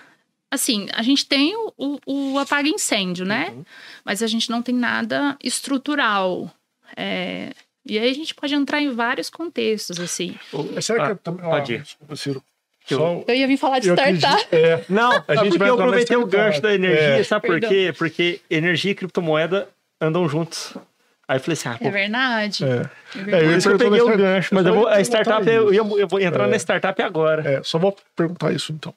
Assim, 0.51 0.87
a 0.93 1.01
gente 1.01 1.25
tem 1.25 1.55
o, 1.55 1.73
o, 1.77 2.33
o 2.33 2.39
apaga-incêndio, 2.39 3.25
né? 3.25 3.51
Uhum. 3.51 3.63
mas 4.03 4.21
a 4.21 4.27
gente 4.27 4.49
não 4.49 4.61
tem 4.61 4.75
nada 4.75 5.37
estrutural. 5.41 6.51
É, 6.95 7.51
E 7.85 7.97
aí 7.97 8.09
a 8.09 8.13
gente 8.13 8.35
pode 8.35 8.53
entrar 8.53 8.81
em 8.81 8.89
vários 8.93 9.29
contextos, 9.29 9.99
assim. 10.01 10.35
Mas 10.73 10.85
será 10.85 11.03
Ah, 11.03 11.05
que 11.07 11.11
eu 11.13 11.17
também. 11.17 11.45
pode 11.45 11.73
ir. 11.73 11.81
desculpa, 11.83 12.15
Ciro. 12.17 12.43
Eu- 12.89 12.97
Só- 12.99 13.23
Eu 13.27 13.35
ia 13.35 13.47
vir 13.47 13.57
falar 13.57 13.79
de 13.79 13.87
eu 13.89 13.95
startup. 13.95 14.25
acredito- 14.43 14.53
é, 14.53 14.85
Não, 14.89 15.11
A 15.27 15.35
gente 15.35 15.43
porque 15.45 15.57
vai 15.57 15.69
eu 15.69 15.73
aproveitei 15.75 16.17
o 16.17 16.25
gancho 16.25 16.61
da 16.61 16.73
energia, 16.73 17.19
É. 17.19 17.23
sabe 17.23 17.45
por 17.47 17.53
Perdão. 17.59 17.69
quê? 17.69 17.93
Porque 17.97 18.41
energia 18.49 18.91
e 18.91 18.95
criptomoeda 18.95 19.69
andam 19.99 20.27
juntos. 20.29 20.73
Aí 21.27 21.37
eu 21.37 21.41
falei 21.41 21.53
assim, 21.53 21.67
ah, 21.69 21.77
pô, 21.77 21.85
É 21.87 21.91
verdade. 21.91 22.63
é. 22.63 22.67
É 22.67 22.71
É, 22.71 22.79
verdade. 23.23 23.43
por 23.45 23.51
eu 23.51 23.57
isso 23.57 23.67
que 23.67 23.73
eu 23.73 23.77
peguei 23.79 24.01
o 24.01 24.17
gancho, 24.17 24.55
mas 24.55 24.65
eu 24.65 24.73
eu 24.73 24.79
vou, 24.79 24.87
a 24.87 24.95
ia 24.97 25.01
startup, 25.03 25.47
eu, 25.49 25.73
ia- 25.73 25.79
eu 25.79 26.07
vou 26.07 26.19
entrar 26.21 26.45
É. 26.45 26.47
na 26.47 26.55
startup 26.57 27.01
agora. 27.01 27.41
É, 27.49 27.61
só 27.63 27.77
vou 27.77 27.95
perguntar 28.15 28.53
isso 28.53 28.71
então. 28.71 28.93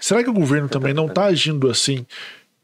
Será 0.00 0.24
que 0.24 0.30
o 0.30 0.32
governo 0.32 0.68
também 0.68 0.92
não 0.94 1.06
está 1.06 1.26
agindo 1.26 1.70
assim? 1.70 2.04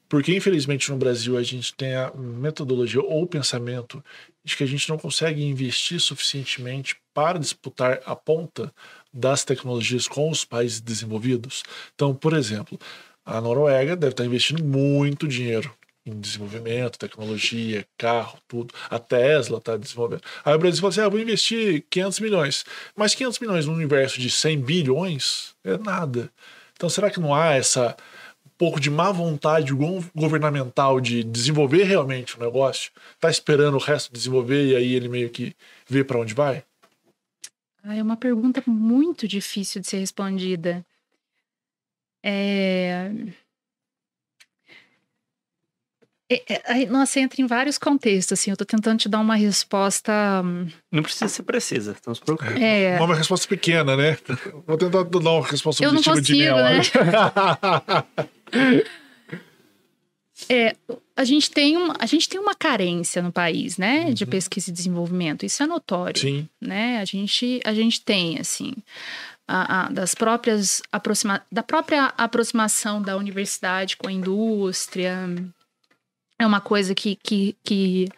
Porque, 0.08 0.34
infelizmente, 0.34 0.90
no 0.90 0.96
Brasil 0.98 1.38
a 1.38 1.42
gente 1.42 1.72
tem 1.74 1.94
a 1.94 2.10
metodologia 2.14 3.00
ou 3.00 3.22
o 3.22 3.26
pensamento 3.26 4.02
de 4.44 4.56
que 4.56 4.64
a 4.64 4.66
gente 4.66 4.88
não 4.88 4.98
consegue 4.98 5.42
investir 5.44 6.00
suficientemente 6.00 6.96
para 7.14 7.38
disputar 7.38 8.00
a 8.04 8.14
ponta 8.16 8.72
das 9.12 9.44
tecnologias 9.44 10.08
com 10.08 10.28
os 10.30 10.44
países 10.44 10.80
desenvolvidos. 10.80 11.62
Então, 11.94 12.14
por 12.14 12.32
exemplo, 12.34 12.78
a 13.24 13.40
Noruega 13.40 13.94
deve 13.94 14.12
estar 14.12 14.24
investindo 14.24 14.62
muito 14.64 15.28
dinheiro 15.28 15.72
em 16.04 16.18
desenvolvimento, 16.20 16.98
tecnologia, 16.98 17.86
carro, 17.96 18.38
tudo. 18.48 18.74
A 18.90 18.98
Tesla 18.98 19.58
está 19.58 19.76
desenvolvendo. 19.76 20.22
Aí 20.44 20.54
o 20.54 20.58
Brasil 20.58 20.80
fala 20.80 20.90
assim: 20.90 21.00
ah, 21.00 21.08
vou 21.08 21.20
investir 21.20 21.84
500 21.88 22.20
milhões. 22.20 22.64
Mas 22.96 23.14
500 23.14 23.38
milhões 23.38 23.66
no 23.66 23.72
universo 23.72 24.20
de 24.20 24.30
100 24.30 24.60
bilhões 24.60 25.54
é 25.64 25.78
nada. 25.78 26.30
Então, 26.74 26.88
será 26.88 27.10
que 27.10 27.20
não 27.20 27.34
há 27.34 27.52
essa 27.54 27.96
um 28.44 28.50
pouco 28.58 28.80
de 28.80 28.90
má 28.90 29.12
vontade 29.12 29.72
go- 29.72 30.04
governamental 30.14 31.00
de 31.00 31.22
desenvolver 31.22 31.84
realmente 31.84 32.36
o 32.36 32.40
negócio? 32.40 32.90
Tá 33.20 33.30
esperando 33.30 33.74
o 33.74 33.80
resto 33.80 34.12
desenvolver 34.12 34.66
e 34.66 34.76
aí 34.76 34.94
ele 34.94 35.08
meio 35.08 35.30
que 35.30 35.54
vê 35.88 36.02
para 36.02 36.18
onde 36.18 36.34
vai? 36.34 36.64
Ah, 37.84 37.96
é 37.96 38.02
uma 38.02 38.16
pergunta 38.16 38.62
muito 38.66 39.26
difícil 39.26 39.80
de 39.80 39.88
ser 39.88 39.98
respondida. 39.98 40.84
É... 42.24 43.10
é- 46.48 46.82
é- 46.82 46.86
nossa, 46.86 47.18
entra 47.20 47.40
em 47.42 47.46
vários 47.46 47.76
contextos, 47.78 48.38
assim. 48.38 48.50
Eu 48.50 48.56
tô 48.56 48.64
tentando 48.64 48.98
te 48.98 49.08
dar 49.08 49.20
uma 49.20 49.34
resposta. 49.34 50.12
hum, 50.44 50.68
Não 50.90 51.02
precisa 51.02 51.28
ser 51.28 51.42
precisa, 51.42 51.96
não 52.06 52.14
se 52.14 52.20
preocupe. 52.20 52.62
É, 52.62 52.98
Uma 53.00 53.14
resposta 53.14 53.46
pequena, 53.48 53.96
né? 53.96 54.16
Vou 54.66 54.76
tentar 54.78 55.02
dar 55.04 55.30
uma 55.30 55.46
resposta 55.46 55.82
Eu 55.84 55.92
não 55.92 55.98
objetiva 56.00 56.20
de 56.22 56.32
meia 56.36 56.52
consigo, 56.76 56.98
né? 57.04 58.04
É, 60.48 60.74
a 61.16 61.24
gente 61.24 61.50
tem 61.50 61.76
uma, 61.76 61.94
a 62.00 62.06
gente 62.06 62.28
tem 62.28 62.40
uma 62.40 62.54
carência 62.54 63.22
no 63.22 63.30
país, 63.30 63.76
né, 63.78 64.10
de 64.12 64.24
Uhum. 64.24 64.30
pesquisa 64.30 64.70
e 64.70 64.72
desenvolvimento. 64.72 65.46
Isso 65.46 65.62
é 65.62 65.66
notório, 65.66 66.20
Sim. 66.20 66.48
né? 66.60 66.98
A 67.00 67.04
gente, 67.04 67.60
a 67.64 67.72
gente 67.72 68.00
tem 68.00 68.38
assim 68.40 68.72
a- 69.46 69.86
a- 69.86 69.88
das 69.88 70.14
próprias 70.14 70.82
aproxima, 70.90 71.42
da 71.50 71.62
própria 71.62 72.06
aproximação 72.18 73.00
da 73.00 73.16
universidade 73.16 73.96
com 73.96 74.08
a 74.08 74.12
indústria. 74.12 75.16
É 76.38 76.46
uma 76.46 76.60
coisa 76.60 76.94
que, 76.94 77.16
que, 77.16 77.56
que 77.62 78.08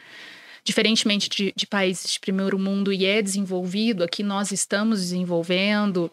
diferentemente 0.64 1.28
de, 1.28 1.52
de 1.54 1.66
países 1.66 2.12
de 2.12 2.20
primeiro 2.20 2.58
mundo 2.58 2.92
e 2.92 3.04
é 3.04 3.20
desenvolvido, 3.20 4.02
aqui 4.02 4.22
nós 4.22 4.50
estamos 4.50 5.00
desenvolvendo. 5.00 6.10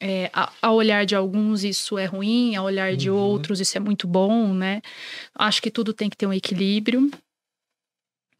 É, 0.00 0.28
a, 0.32 0.52
a 0.60 0.72
olhar 0.72 1.06
de 1.06 1.14
alguns 1.14 1.62
isso 1.62 1.96
é 1.96 2.04
ruim, 2.04 2.56
a 2.56 2.62
olhar 2.62 2.96
de 2.96 3.08
Uhum. 3.08 3.16
outros 3.16 3.60
isso 3.60 3.76
é 3.76 3.80
muito 3.80 4.08
bom, 4.08 4.52
né? 4.52 4.82
Acho 5.34 5.62
que 5.62 5.70
tudo 5.70 5.92
tem 5.92 6.10
que 6.10 6.16
ter 6.16 6.26
um 6.26 6.32
equilíbrio. 6.32 7.10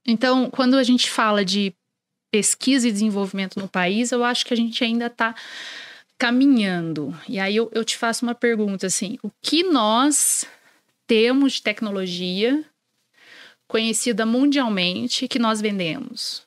Então, 0.07 0.51
quando 0.51 0.77
a 0.77 0.83
gente 0.83 1.09
fala 1.09 1.45
de 1.45 1.73
pesquisa 2.31 2.89
e 2.89 2.93
desenvolvimento 2.93 3.59
no 3.59 3.69
país, 3.69 4.11
eu 4.11 4.25
acho 4.25 4.45
que 4.45 4.53
a 4.53 4.57
gente 4.57 4.83
ainda 4.83 5.07
está 5.07 5.35
caminhando. 6.19 7.17
E 7.29 7.39
aí 7.39 7.55
eu, 7.55 7.71
eu 7.73 7.85
te 7.85 7.97
faço 7.97 8.27
uma 8.27 8.35
pergunta 8.35 8.87
assim: 8.87 9.19
o 9.23 9.31
que 9.41 9.63
nós 9.63 10.45
temos 11.07 11.55
de 11.55 11.63
tecnologia 11.63 12.65
conhecida 13.69 14.25
mundialmente 14.27 15.29
que 15.29 15.39
nós 15.39 15.61
vendemos? 15.61 16.43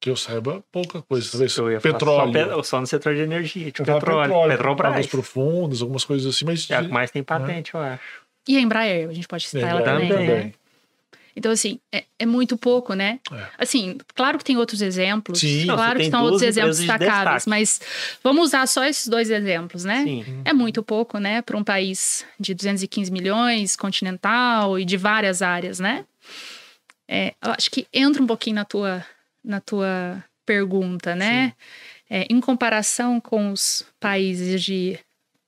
Que 0.00 0.10
eu 0.10 0.16
saiba, 0.16 0.62
pouca 0.70 1.00
coisa. 1.02 1.30
Talvez 1.30 1.56
Eu 1.56 1.72
ia 1.72 1.80
falar 1.80 1.94
petróleo. 1.94 2.54
Só, 2.56 2.62
só 2.62 2.80
no 2.80 2.86
setor 2.86 3.14
de 3.14 3.22
energia, 3.22 3.70
tipo 3.70 3.84
petróleo, 3.84 4.22
petróleo, 4.22 4.50
Petrobras. 4.50 4.92
águas 4.92 5.06
profundas, 5.06 5.80
algumas 5.80 6.04
coisas 6.04 6.26
assim, 6.34 6.44
mas. 6.44 6.70
É 6.70 6.76
a 6.76 6.82
que 6.82 6.88
mais 6.88 7.10
tem 7.10 7.22
patente, 7.22 7.72
eu 7.74 7.80
acho. 7.80 8.22
E 8.46 8.56
a 8.56 8.60
Embraer, 8.60 9.08
a 9.08 9.12
gente 9.12 9.26
pode 9.26 9.46
citar 9.48 9.70
ela 9.70 9.82
também, 9.82 10.08
também. 10.08 10.28
né? 10.28 10.52
Então, 11.36 11.50
assim, 11.50 11.80
é, 11.92 12.04
é 12.18 12.26
muito 12.26 12.56
pouco, 12.56 12.94
né? 12.94 13.18
É. 13.32 13.46
Assim, 13.58 13.98
claro 14.14 14.38
que 14.38 14.44
tem 14.44 14.56
outros 14.56 14.80
exemplos. 14.80 15.40
Sim. 15.40 15.64
Não, 15.64 15.74
claro 15.74 15.98
que 15.98 16.04
estão 16.04 16.22
outros 16.22 16.42
exemplos 16.42 16.80
empresas 16.80 17.42
de 17.44 17.50
mas 17.50 17.80
vamos 18.22 18.44
usar 18.44 18.66
só 18.68 18.84
esses 18.84 19.08
dois 19.08 19.30
exemplos, 19.30 19.84
né? 19.84 20.04
Sim. 20.04 20.24
É 20.44 20.52
muito 20.52 20.82
pouco, 20.82 21.18
né, 21.18 21.42
para 21.42 21.56
um 21.56 21.64
país 21.64 22.24
de 22.38 22.54
215 22.54 23.10
milhões, 23.10 23.74
continental 23.74 24.78
e 24.78 24.84
de 24.84 24.96
várias 24.96 25.42
áreas, 25.42 25.80
né? 25.80 26.04
É, 27.08 27.34
eu 27.42 27.52
acho 27.52 27.70
que 27.70 27.86
entra 27.92 28.22
um 28.22 28.26
pouquinho 28.26 28.56
na 28.56 28.64
tua, 28.64 29.04
na 29.42 29.60
tua 29.60 30.24
pergunta, 30.46 31.14
né? 31.14 31.54
É, 32.08 32.26
em 32.30 32.40
comparação 32.40 33.20
com 33.20 33.50
os 33.50 33.86
países 33.98 34.62
de 34.62 34.98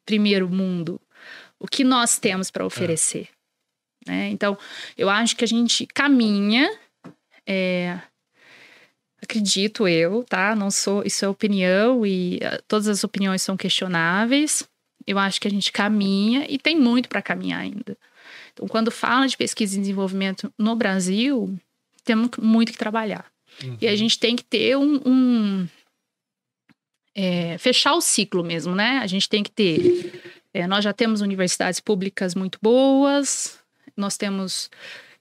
primeiro 0.04 0.48
mundo, 0.48 1.00
o 1.58 1.66
que 1.66 1.84
nós 1.84 2.18
temos 2.18 2.50
para 2.50 2.64
oferecer? 2.64 3.28
Né? 4.06 4.28
Então, 4.28 4.56
eu 4.96 5.10
acho 5.10 5.36
que 5.36 5.44
a 5.44 5.48
gente 5.48 5.86
caminha, 5.86 6.70
é, 7.46 8.00
acredito 9.20 9.88
eu, 9.88 10.24
tá? 10.24 10.54
Não 10.54 10.70
sou, 10.70 11.02
isso 11.04 11.24
é 11.24 11.28
opinião 11.28 12.06
e 12.06 12.38
ah, 12.42 12.60
todas 12.68 12.88
as 12.88 13.02
opiniões 13.02 13.42
são 13.42 13.56
questionáveis. 13.56 14.66
Eu 15.06 15.18
acho 15.18 15.40
que 15.40 15.48
a 15.48 15.50
gente 15.50 15.72
caminha 15.72 16.46
e 16.48 16.58
tem 16.58 16.78
muito 16.78 17.08
para 17.08 17.22
caminhar 17.22 17.60
ainda. 17.60 17.96
Então, 18.56 18.66
quando 18.66 18.90
fala 18.90 19.28
de 19.28 19.36
pesquisa 19.36 19.76
e 19.76 19.80
desenvolvimento 19.80 20.50
no 20.58 20.74
Brasil, 20.74 21.54
temos 22.02 22.30
muito 22.38 22.72
que 22.72 22.78
trabalhar. 22.78 23.26
E 23.80 23.86
a 23.86 23.94
gente 23.94 24.18
tem 24.18 24.34
que 24.34 24.44
ter 24.44 24.76
um. 24.76 25.00
um, 25.04 25.68
é, 27.14 27.58
fechar 27.58 27.94
o 27.94 28.00
ciclo 28.00 28.42
mesmo, 28.42 28.74
né? 28.74 28.98
A 28.98 29.06
gente 29.06 29.28
tem 29.28 29.42
que 29.42 29.50
ter. 29.50 30.22
é, 30.54 30.66
nós 30.66 30.82
já 30.82 30.92
temos 30.92 31.20
universidades 31.20 31.80
públicas 31.80 32.34
muito 32.34 32.58
boas, 32.62 33.58
nós 33.94 34.16
temos 34.16 34.70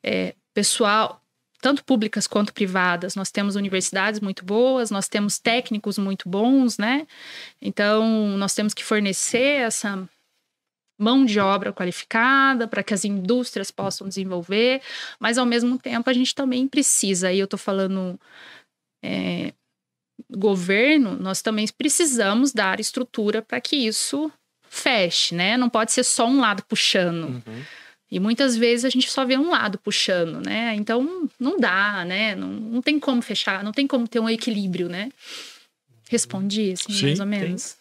é, 0.02 0.34
pessoal, 0.54 1.22
tanto 1.62 1.84
públicas 1.84 2.28
quanto 2.28 2.54
privadas, 2.54 3.16
nós 3.16 3.32
temos 3.32 3.56
universidades 3.56 4.22
muito 4.22 4.46
boas, 4.46 4.92
nós 4.92 5.10
temos 5.10 5.40
técnicos 5.40 5.98
muito 5.98 6.30
bons, 6.30 6.78
né? 6.78 7.06
Então, 7.62 8.38
nós 8.38 8.54
temos 8.54 8.74
que 8.74 8.84
fornecer 8.84 9.62
essa 9.62 10.08
mão 10.98 11.26
de 11.26 11.40
obra 11.40 11.74
qualificada 11.74 12.68
para 12.68 12.84
que 12.84 12.94
as 12.94 13.04
indústrias 13.04 13.72
possam 13.72 14.08
desenvolver, 14.08 14.82
mas 15.20 15.38
ao 15.38 15.46
mesmo 15.46 15.78
tempo 15.78 16.10
a 16.10 16.14
gente 16.14 16.34
também 16.34 16.68
precisa, 16.68 17.28
aí 17.28 17.40
eu 17.40 17.46
estou 17.46 17.60
falando 17.60 18.20
é, 19.04 19.54
governo, 20.30 21.16
nós 21.16 21.42
também 21.42 21.68
precisamos 21.78 22.54
dar 22.54 22.80
estrutura 22.80 23.42
para 23.42 23.60
que 23.60 23.76
isso 23.76 24.32
feche, 24.70 25.36
né? 25.36 25.58
Não 25.58 25.70
pode 25.70 25.92
ser 25.92 26.04
só 26.04 26.28
um 26.28 26.40
lado 26.40 26.64
puxando. 26.68 27.26
Uhum. 27.26 27.64
E 28.12 28.20
muitas 28.20 28.56
vezes 28.56 28.86
a 28.86 28.90
gente 28.90 29.10
só 29.10 29.26
vê 29.26 29.38
um 29.38 29.50
lado 29.50 29.78
puxando, 29.78 30.46
né? 30.46 30.76
Então 30.76 31.30
não 31.40 31.58
dá, 31.58 32.06
né? 32.06 32.36
Não, 32.36 32.48
não 32.48 32.82
tem 32.82 33.00
como 33.00 33.22
fechar, 33.22 33.64
não 33.64 33.72
tem 33.72 33.88
como 33.88 34.08
ter 34.08 34.20
um 34.20 34.30
equilíbrio, 34.30 34.88
né? 34.88 35.10
Respondi, 36.10 36.72
assim, 36.74 36.94
Sim, 36.94 37.06
mais 37.08 37.20
ou 37.20 37.28
tem. 37.28 37.40
menos. 37.40 37.78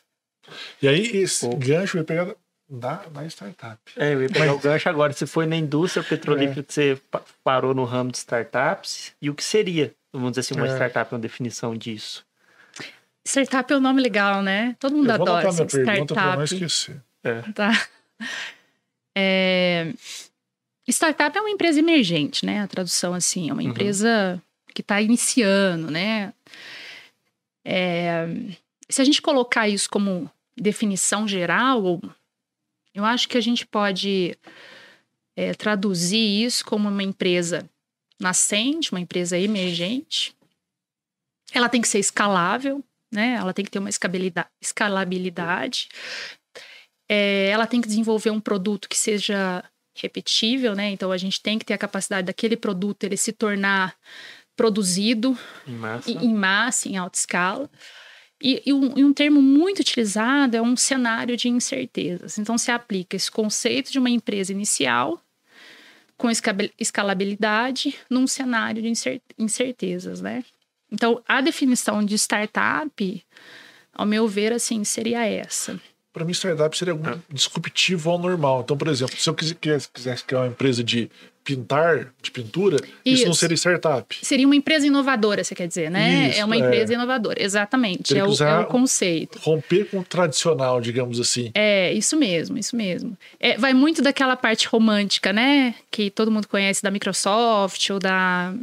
E 0.81 0.89
aí, 0.89 1.17
esse 1.17 1.47
Pô. 1.47 1.57
gancho 1.57 1.97
eu 1.97 2.01
ia 2.01 2.05
pegar 2.05 2.35
da, 2.79 2.97
da 3.07 3.25
startup. 3.27 3.79
É, 3.97 4.15
eu 4.15 4.23
ia 4.23 4.29
pegar 4.29 4.53
o 4.53 4.59
gancho 4.59 4.89
agora. 4.89 5.13
Você 5.13 5.27
foi 5.27 5.47
na 5.47 5.57
indústria 5.57 6.03
petrolífera, 6.05 6.61
É. 6.61 6.65
você 6.69 6.99
pa- 7.11 7.23
parou 7.43 7.75
no 7.75 7.85
ramo 7.85 8.11
de 8.11 8.19
startups. 8.19 9.13
E 9.23 9.31
o 9.31 9.35
que 9.35 9.43
seria, 9.45 9.95
vamos 10.13 10.33
dizer 10.33 10.41
assim, 10.41 10.55
uma 10.55 10.67
É. 10.67 10.75
startup, 10.75 11.13
uma 11.15 11.21
definição 11.21 11.77
disso? 11.77 12.25
Startup 13.27 13.73
é 13.73 13.77
um 13.77 13.81
nome 13.81 14.03
legal, 14.03 14.43
né? 14.43 14.77
Todo 14.79 14.97
mundo 14.97 15.11
Eu 15.11 15.17
vou 15.17 15.27
adora 15.29 15.49
anotar 15.49 15.55
minha 15.55 15.67
assim, 15.67 15.85
pergunta 15.85 16.15
para 16.15 16.37
não 16.37 16.45
startup. 16.45 16.65
esquecer. 16.65 17.03
Tá. 17.55 17.71
É, 19.17 19.93
Startup 20.89 21.37
é 21.37 21.41
uma 21.41 21.51
empresa 21.51 21.79
emergente, 21.79 22.45
né? 22.45 22.61
A 22.61 22.67
tradução 22.67 23.15
assim, 23.15 23.49
é 23.49 23.53
uma 23.53 23.63
Uhum. 23.63 23.69
empresa 23.71 24.43
que 24.75 24.83
está 24.83 25.01
iniciando, 25.01 25.91
né? 25.91 26.35
É, 27.65 28.27
se 28.91 29.01
a 29.01 29.05
gente 29.05 29.23
colocar 29.23 29.67
isso 29.69 29.89
como 29.89 30.31
definição 30.57 31.27
geral, 31.27 32.01
eu 32.95 33.05
acho 33.05 33.29
que 33.29 33.37
a 33.37 33.41
gente 33.41 33.67
pode 33.67 34.37
é, 35.37 35.53
traduzir 35.55 36.45
isso 36.45 36.65
como 36.65 36.89
uma 36.89 37.03
empresa 37.03 37.69
nascente, 38.21 38.93
uma 38.93 39.01
empresa 39.01 39.37
emergente. 39.39 40.35
Ela 41.53 41.69
tem 41.69 41.81
que 41.81 41.89
ser 41.89 41.99
escalável, 41.99 42.83
né? 43.13 43.35
Ela 43.35 43.53
tem 43.53 43.65
que 43.65 43.71
ter 43.71 43.79
uma 43.79 43.91
escalabilidade. 44.61 45.89
É, 47.09 47.49
ela 47.49 47.67
tem 47.67 47.81
que 47.81 47.89
desenvolver 47.89 48.31
um 48.31 48.41
produto 48.41 48.89
que 48.89 48.97
seja 48.97 49.63
repetível, 49.97 50.75
né? 50.75 50.91
Então 50.91 51.13
a 51.13 51.17
gente 51.17 51.41
tem 51.41 51.59
que 51.59 51.65
ter 51.65 51.75
a 51.75 51.79
capacidade 51.79 52.27
daquele 52.27 52.57
produto 52.57 53.05
ele 53.05 53.17
se 53.17 53.33
tornar 53.33 53.97
produzido 54.57 55.37
Em 55.67 55.75
massa? 55.75 56.11
em 56.11 56.35
massa, 56.35 56.89
em 56.89 56.97
alta 56.97 57.19
escala. 57.19 57.71
E, 58.43 58.63
e 58.67 58.73
um, 58.73 58.99
e 58.99 59.05
um 59.05 59.13
termo 59.13 59.41
muito 59.41 59.81
utilizado 59.81 60.57
é 60.57 60.61
um 60.63 60.77
cenário 60.77 61.37
de 61.37 61.49
incertezas. 61.49 62.39
Então, 62.39 62.59
se 62.59 62.71
aplica 62.71 63.17
esse 63.17 63.31
conceito 63.31 63.91
de 63.91 63.99
uma 63.99 64.11
empresa 64.11 64.53
inicial 64.53 65.21
com 66.17 66.29
escalabilidade 66.79 67.95
num 68.09 68.27
cenário 68.27 68.83
de 68.83 68.89
incer- 68.89 69.21
incertezas, 69.39 70.21
né? 70.21 70.45
Então, 70.91 71.23
a 71.27 71.41
definição 71.41 72.05
de 72.05 72.15
startup, 72.15 73.25
ao 73.93 74.07
meu 74.07 74.29
ver, 74.29 74.53
assim, 74.53 74.85
seria 74.85 75.27
essa. 75.27 75.81
Para 76.13 76.25
mim, 76.25 76.33
startup 76.33 76.77
seria 76.77 76.93
algo 76.93 77.21
disruptivo 77.33 78.11
ao 78.11 78.19
normal. 78.19 78.61
Então, 78.63 78.77
por 78.77 78.87
exemplo, 78.87 79.17
se 79.17 79.29
eu 79.29 79.35
quis- 79.35 79.53
quisesse, 79.53 79.89
quisesse 79.89 80.25
criar 80.25 80.43
uma 80.43 80.49
empresa 80.49 80.85
de 80.85 81.11
pintar, 81.45 82.13
de 82.23 82.31
pintura, 82.31 82.77
isso, 83.05 83.25
não 83.25 83.33
Isso. 83.33 83.41
seria 83.41 83.55
startup. 83.55 84.17
Seria 84.23 84.47
uma 84.47 84.57
empresa 84.57 84.87
inovadora, 84.87 85.45
você 85.45 85.55
quer 85.55 85.69
dizer, 85.69 85.91
né? 85.91 86.31
Isso, 86.31 86.41
é 86.41 86.45
uma 86.45 86.57
é. 86.57 86.59
empresa 86.59 86.95
inovadora, 86.95 87.41
exatamente. 87.41 88.05
Teria 88.05 88.23
É 88.23 88.25
que 88.25 88.31
o, 88.31 88.33
usar 88.33 88.63
é 88.63 88.65
o 88.65 88.67
conceito. 88.67 89.39
Romper 89.43 89.85
com 89.91 89.99
o 89.99 90.05
tradicional, 90.05 90.81
digamos 90.81 91.21
assim. 91.21 91.51
É, 91.55 91.93
isso 91.93 92.17
mesmo, 92.17 92.57
isso 92.57 92.75
mesmo. 92.75 93.17
É, 93.39 93.59
vai 93.59 93.75
muito 93.75 94.01
daquela 94.01 94.37
parte 94.37 94.67
romântica, 94.67 95.35
né? 95.35 95.75
Que 95.91 96.11
todo 96.11 96.31
mundo 96.31 96.49
conhece 96.49 96.83
da 96.83 96.91
Microsoft 96.91 97.91
ou 97.91 97.99
da, 97.99 98.55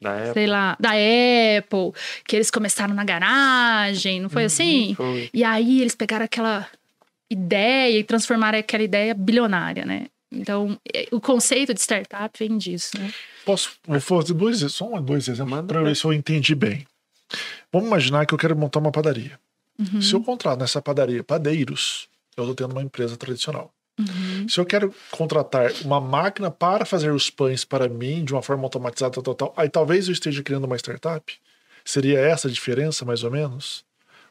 Da 0.00 0.12
época? 0.14 0.32
sei 0.32 0.46
lá, 0.48 0.76
da 0.80 0.90
Apple, 0.90 1.92
que 2.26 2.34
eles 2.34 2.50
começaram 2.50 2.94
na 2.94 3.04
garagem, 3.04 4.20
não 4.20 4.28
foi 4.28 4.44
assim? 4.44 4.94
Foi. 4.96 5.30
E 5.32 5.44
aí 5.44 5.80
eles 5.80 5.94
pegaram 5.94 6.24
aquela 6.24 6.66
ideia 7.30 7.96
e 7.98 8.02
transformaram 8.02 8.58
aquela 8.58 8.82
ideia 8.82 9.14
bilionária, 9.14 9.84
né? 9.84 10.06
Então, 10.34 10.78
é, 10.92 11.06
o 11.10 11.20
conceito 11.20 11.72
de 11.72 11.80
startup 11.80 12.38
vem 12.38 12.58
disso, 12.58 12.90
né? 12.98 13.12
Posso 13.44 13.72
vou 13.86 14.00
fazer 14.00 14.34
dois, 14.34 14.60
só 14.72 14.92
um, 14.92 15.02
dois 15.02 15.28
exemplos 15.28 15.66
para 15.66 15.80
ver 15.80 15.88
ver. 15.88 15.96
se 15.96 16.04
eu 16.04 16.12
entendi 16.12 16.54
bem. 16.54 16.86
Vamos 17.72 17.88
imaginar 17.88 18.26
que 18.26 18.34
eu 18.34 18.38
quero 18.38 18.56
montar 18.56 18.80
uma 18.80 18.92
padaria. 18.92 19.38
Uhum. 19.78 20.00
Se 20.00 20.14
eu 20.14 20.22
contrato 20.22 20.60
nessa 20.60 20.80
padaria 20.80 21.22
padeiros, 21.24 22.08
eu 22.36 22.44
estou 22.44 22.54
tendo 22.54 22.72
uma 22.72 22.82
empresa 22.82 23.16
tradicional. 23.16 23.72
Uhum. 23.98 24.48
Se 24.48 24.58
eu 24.58 24.66
quero 24.66 24.92
contratar 25.10 25.72
uma 25.84 26.00
máquina 26.00 26.50
para 26.50 26.84
fazer 26.84 27.12
os 27.12 27.30
pães 27.30 27.64
para 27.64 27.88
mim 27.88 28.24
de 28.24 28.32
uma 28.32 28.42
forma 28.42 28.64
automatizada, 28.64 29.22
tal, 29.22 29.34
tal, 29.34 29.54
aí 29.56 29.68
talvez 29.68 30.08
eu 30.08 30.12
esteja 30.12 30.42
criando 30.42 30.64
uma 30.64 30.76
startup. 30.76 31.32
Seria 31.84 32.18
essa 32.18 32.48
a 32.48 32.50
diferença, 32.50 33.04
mais 33.04 33.22
ou 33.22 33.30
menos? 33.30 33.84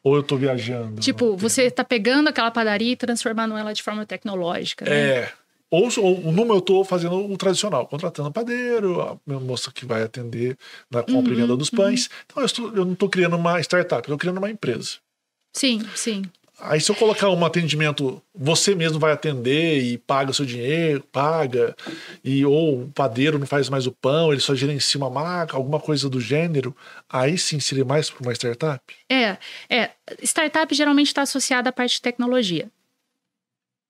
Ou 0.03 0.15
eu 0.15 0.21
estou 0.21 0.37
viajando? 0.37 0.99
Tipo, 0.99 1.37
você 1.37 1.71
tá 1.71 1.83
pegando 1.83 2.27
aquela 2.27 2.51
padaria 2.51 2.91
e 2.91 2.95
transformando 2.95 3.55
ela 3.55 3.71
de 3.71 3.81
forma 3.81 4.05
tecnológica, 4.05 4.83
né? 4.85 4.91
É. 4.95 5.33
Ou, 5.75 5.89
ou 5.97 6.31
numa 6.31 6.53
eu 6.53 6.59
estou 6.59 6.85
fazendo 6.85 7.15
o 7.15 7.35
tradicional, 7.35 7.87
contratando 7.87 8.31
padeiro, 8.31 9.01
a 9.01 9.17
minha 9.25 9.39
moça 9.39 9.71
que 9.71 9.87
vai 9.87 10.03
atender 10.03 10.55
na 10.91 11.01
compra 11.01 11.33
e 11.33 11.35
Uhum, 11.35 11.41
venda 11.41 11.57
dos 11.57 11.71
pães. 11.71 12.11
Então 12.27 12.43
eu, 12.43 12.45
estou- 12.45 12.75
eu 12.75 12.85
não 12.85 12.93
estou 12.93 13.09
criando 13.09 13.35
uma 13.35 13.59
startup, 13.59 13.95
eu 14.07 14.13
estou 14.13 14.17
criando 14.19 14.37
uma 14.37 14.51
empresa. 14.51 14.97
Sim, 15.51 15.81
sim. 15.95 16.21
Aí 16.59 16.79
se 16.79 16.91
eu 16.91 16.95
colocar 16.95 17.27
um 17.29 17.43
atendimento, 17.43 18.21
você 18.35 18.75
mesmo 18.75 18.99
vai 18.99 19.11
atender 19.13 19.81
e 19.81 19.97
paga 19.97 20.29
o 20.29 20.33
seu 20.33 20.45
dinheiro, 20.45 21.03
paga, 21.11 21.75
e 22.23 22.45
ou 22.45 22.83
o 22.83 22.91
padeiro 22.93 23.39
não 23.39 23.47
faz 23.47 23.67
mais 23.67 23.87
o 23.87 23.91
pão, 23.91 24.31
ele 24.31 24.39
só 24.41 24.53
gerencia 24.53 24.99
uma 24.99 25.09
marca, 25.09 25.57
alguma 25.57 25.79
coisa 25.79 26.07
do 26.07 26.21
gênero, 26.21 26.75
aí 27.09 27.35
sim 27.35 27.59
seria 27.59 27.83
mais 27.83 28.11
para 28.11 28.21
uma 28.21 28.31
startup? 28.33 28.79
É, 29.09 29.37
é. 29.67 29.89
Startup 30.21 30.73
geralmente 30.75 31.07
está 31.07 31.23
associada 31.23 31.69
à 31.69 31.73
parte 31.73 31.93
de 31.95 32.01
tecnologia. 32.03 32.69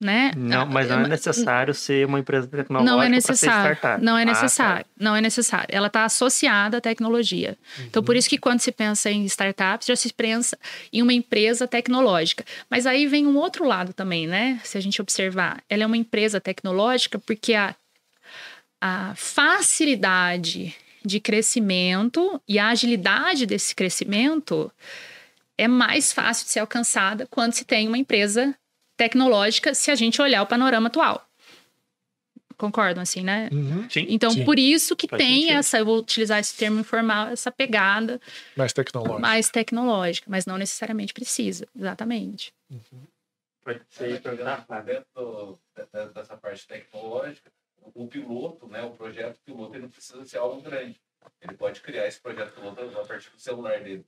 Né? 0.03 0.31
Não, 0.35 0.65
mas 0.65 0.89
não 0.89 0.99
é 0.99 1.07
necessário 1.07 1.73
ser 1.73 2.05
uma 2.05 2.19
empresa 2.19 2.45
tecnológica 2.47 2.91
Não 2.95 3.01
é 3.01 3.07
para 3.09 3.21
ser 3.21 3.31
necessário. 3.31 3.73
startup. 3.75 4.03
Não 4.03 4.17
é 4.17 4.21
Ah, 4.21 4.25
tá. 4.25 4.31
necessário. 4.33 4.85
Não 4.99 5.15
é 5.15 5.21
necessário. 5.21 5.67
Ela 5.71 5.87
está 5.87 6.03
associada 6.05 6.77
à 6.77 6.81
tecnologia. 6.81 7.57
Então, 7.79 8.01
Uhum. 8.01 8.05
por 8.05 8.15
isso 8.15 8.29
que 8.29 8.37
quando 8.37 8.59
se 8.59 8.71
pensa 8.71 9.09
em 9.09 9.23
startups, 9.25 9.87
já 9.87 9.95
se 9.95 10.11
pensa 10.13 10.57
em 10.91 11.01
uma 11.01 11.13
empresa 11.13 11.67
tecnológica. 11.67 12.43
Mas 12.69 12.85
aí 12.85 13.07
vem 13.07 13.25
um 13.25 13.37
outro 13.37 13.65
lado 13.65 13.93
também, 13.93 14.27
né? 14.27 14.59
Se 14.63 14.77
a 14.77 14.81
gente 14.81 15.01
observar, 15.01 15.63
ela 15.69 15.83
é 15.83 15.85
uma 15.85 15.97
empresa 15.97 16.39
tecnológica 16.41 17.17
porque 17.19 17.53
a, 17.53 17.73
a 18.81 19.13
facilidade 19.15 20.75
de 21.05 21.19
crescimento 21.19 22.41
e 22.47 22.57
a 22.59 22.69
agilidade 22.69 23.45
desse 23.45 23.75
crescimento 23.75 24.71
é 25.57 25.67
mais 25.67 26.11
fácil 26.13 26.45
de 26.45 26.51
ser 26.51 26.59
alcançada 26.59 27.27
quando 27.29 27.53
se 27.53 27.65
tem 27.65 27.87
uma 27.87 27.97
empresa 27.97 28.55
tecnológica, 28.97 29.73
se 29.73 29.91
a 29.91 29.95
gente 29.95 30.21
olhar 30.21 30.41
o 30.41 30.47
panorama 30.47 30.87
atual. 30.87 31.25
Concordam 32.57 33.01
assim, 33.01 33.21
né? 33.23 33.49
Uhum. 33.51 33.89
Sim. 33.89 34.05
Então, 34.09 34.29
Sim. 34.31 34.45
por 34.45 34.57
isso 34.59 34.95
que 34.95 35.07
Faz 35.07 35.21
tem 35.21 35.41
sentido. 35.41 35.57
essa, 35.57 35.79
eu 35.79 35.85
vou 35.85 35.97
utilizar 35.97 36.39
esse 36.39 36.55
termo 36.55 36.79
informal, 36.79 37.27
essa 37.29 37.51
pegada 37.51 38.21
Mais 38.55 38.71
tecnológico. 38.71 39.19
mais 39.21 39.49
tecnológica, 39.49 40.27
mas 40.29 40.45
não 40.45 40.57
necessariamente 40.57 41.13
precisa, 41.13 41.67
exatamente. 41.75 42.53
Pode 43.63 43.81
ser 43.89 44.21
programado. 44.21 44.83
Dentro 44.85 46.13
dessa 46.13 46.37
parte 46.37 46.67
tecnológica, 46.67 47.51
o 47.95 48.07
piloto, 48.07 48.67
né, 48.67 48.83
o 48.83 48.91
projeto 48.91 49.39
piloto, 49.43 49.73
ele 49.73 49.83
não 49.83 49.89
precisa 49.89 50.23
ser 50.25 50.37
algo 50.37 50.61
grande. 50.61 50.95
Ele 51.41 51.53
pode 51.53 51.81
criar 51.81 52.07
esse 52.07 52.19
projeto 52.21 52.53
piloto 52.53 52.81
a 52.81 53.05
partir 53.05 53.29
do 53.31 53.39
celular 53.39 53.79
dele. 53.81 54.05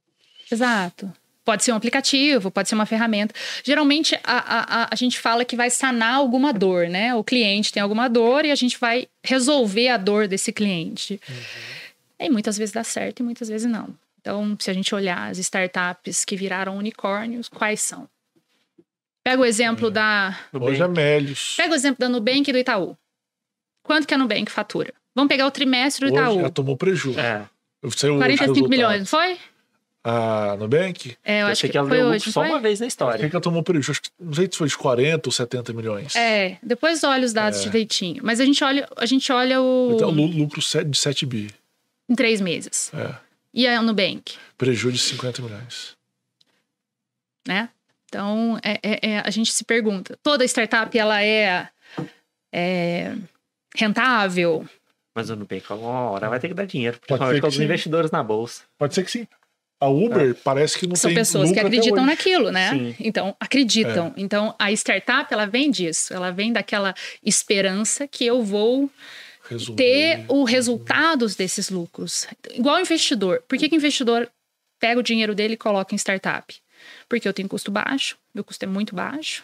Exato. 0.50 1.12
Pode 1.46 1.64
ser 1.64 1.72
um 1.72 1.76
aplicativo, 1.76 2.50
pode 2.50 2.68
ser 2.68 2.74
uma 2.74 2.88
ferramenta. 2.88 3.34
Geralmente, 3.64 4.20
a, 4.24 4.82
a, 4.84 4.88
a, 4.92 4.96
gente 4.96 5.20
fala 5.20 5.46
que 5.46 5.56
vai 5.56 5.70
sanar 5.70 6.16
alguma 6.16 6.52
dor, 6.52 6.90
né? 6.90 7.14
O 7.14 7.24
cliente 7.24 7.72
tem 7.72 7.84
alguma 7.84 8.10
dor 8.10 8.44
e 8.46 8.52
a 8.52 8.56
gente 8.56 8.80
vai 8.80 9.08
resolver 9.24 9.90
a 9.90 9.98
dor 9.98 10.28
desse 10.28 10.52
cliente. 10.52 11.22
E 12.20 12.30
muitas 12.32 12.58
vezes 12.58 12.74
dá 12.74 12.84
certo 12.84 13.20
e 13.20 13.24
muitas 13.24 13.48
vezes 13.48 13.72
não. 13.72 13.90
Então, 14.20 14.58
se 14.60 14.72
a 14.72 14.74
gente 14.74 14.96
olhar 14.96 15.30
as 15.30 15.38
startups 15.38 16.26
que 16.26 16.36
viraram 16.36 16.76
unicórnios, 16.78 17.48
quais 17.48 17.80
são? 17.80 18.10
Pega 19.24 19.40
o 19.40 19.46
exemplo 19.46 19.92
da 19.92 20.36
Hoje 20.52 20.82
é 20.82 20.88
Melios. 20.88 21.54
Pega 21.58 21.74
o 21.74 21.76
exemplo 21.76 22.00
da 22.00 22.10
Nubank 22.10 22.50
e 22.50 22.52
do 22.52 22.58
Itaú. 22.58 22.98
Quanto 23.84 24.08
que 24.08 24.16
a 24.16 24.18
Nubank 24.18 24.52
fatura? 24.52 24.92
Vamos 25.14 25.30
pegar 25.30 25.46
o 25.46 25.52
trimestre 25.52 26.08
do 26.08 26.14
Hoje 26.14 26.22
Itaú. 26.22 26.40
ela 26.40 26.50
tomou 26.50 26.76
prejuízo. 26.76 27.20
É, 27.20 27.46
Saiu 27.92 28.14
hoje 28.14 28.16
o 28.16 28.18
45 28.18 28.54
resultado. 28.54 28.70
milhões, 28.70 29.00
não 29.00 29.06
foi? 29.06 29.38
A 30.08 30.56
Nubank, 30.58 31.18
É, 31.24 31.38
eu, 31.42 31.48
eu 31.48 31.48
acho 31.48 31.62
que, 31.62 31.70
que 31.70 31.78
ela 31.80 31.88
foi 31.88 31.98
deu 31.98 32.08
hoje, 32.10 32.32
só 32.32 32.42
foi? 32.42 32.50
uma 32.50 32.60
vez 32.60 32.80
na 32.80 32.86
história. 32.86 33.28
que 33.28 33.36
ela 33.36 33.42
tomou 33.42 33.64
prejuízo? 33.64 33.90
Acho 33.92 34.02
que- 34.04 34.10
Não 34.20 34.34
sei 34.36 34.48
se 34.52 34.56
foi 34.56 34.68
de 34.68 34.78
40 34.78 35.28
ou 35.28 35.32
70 35.32 35.74
milhões. 35.74 36.16
É, 36.16 36.60
depois 36.62 37.04
olha 37.04 37.26
os 37.26 37.34
dados 37.34 37.60
É. 37.62 37.64
direitinho. 37.64 38.22
Mas 38.24 38.40
a 38.40 38.46
gente 38.46 38.64
olha, 38.64 38.88
a 38.96 39.06
gente 39.08 39.32
olha 39.32 39.60
o... 39.60 39.94
Então, 39.96 40.12
lu- 40.12 40.28
lucro 40.28 40.62
de 40.62 40.96
7 40.98 41.26
bi. 41.26 41.50
em 42.08 42.14
três 42.14 42.40
meses. 42.40 42.92
É. 42.94 43.16
E 43.52 43.66
a 43.68 43.82
Nubank, 43.82 44.36
Prejuízo 44.60 44.98
de 44.98 45.04
50 45.04 45.42
milhões. 45.42 45.96
né? 47.48 47.70
Então, 48.08 48.60
é, 48.64 48.80
é- 48.84 49.00
é- 49.12 49.20
a 49.26 49.30
gente 49.32 49.52
se 49.52 49.64
pergunta, 49.64 50.18
toda 50.22 50.46
startup, 50.46 50.96
ela 50.98 51.24
é, 51.24 51.68
é 52.54 53.16
rentável? 53.76 54.66
Mas 55.16 55.30
o 55.30 55.36
Nubank, 55.36 55.66
uma 55.74 56.12
hora 56.12 56.30
vai 56.30 56.40
ter 56.40 56.48
que 56.50 56.54
dar 56.54 56.66
dinheiro, 56.66 56.98
Pode 56.98 57.08
principalmente 57.08 57.36
ser 57.38 57.42
com 57.42 57.50
que 57.50 57.64
investidores 57.64 58.12
na 58.12 58.22
bolsa. 58.24 58.64
Pode 58.78 58.94
ser 58.94 59.04
que 59.04 59.12
sim. 59.12 59.28
A 59.86 59.90
Uber 59.90 60.36
parece 60.44 60.80
que 60.80 60.88
não 60.88 60.96
São 60.96 61.10
tem 61.10 61.16
pessoas 61.16 61.52
que 61.52 61.60
acreditam 61.60 62.06
naquilo, 62.06 62.52
né? 62.52 62.72
Sim. 62.72 62.96
Então, 63.00 63.36
acreditam. 63.40 64.14
Então, 64.18 64.56
a 64.58 64.72
startup, 64.72 65.32
ela 65.32 65.46
vem 65.46 65.70
disso. 65.70 66.12
Ela 66.12 66.32
vem 66.32 66.52
daquela 66.52 66.96
esperança 67.24 68.08
que 68.08 68.26
eu 68.26 68.42
vou 68.42 68.90
Resolver. 69.48 69.76
ter 69.76 70.26
os 70.28 70.50
resultados 70.50 71.36
desses 71.36 71.70
lucros. 71.70 72.28
Igual 72.52 72.80
investidor. 72.80 73.44
Por 73.48 73.60
que, 73.60 73.70
que 73.70 73.76
o 73.76 73.78
investidor 73.78 74.28
pega 74.80 75.00
o 75.00 75.04
dinheiro 75.04 75.36
dele 75.36 75.54
e 75.54 75.58
coloca 75.58 75.94
em 75.94 75.98
startup? 75.98 76.56
Porque 77.08 77.28
eu 77.28 77.34
tenho 77.34 77.48
custo 77.48 77.72
baixo, 77.72 78.18
meu 78.34 78.44
custo 78.44 78.66
é 78.66 78.68
muito 78.68 78.96
baixo. 78.96 79.44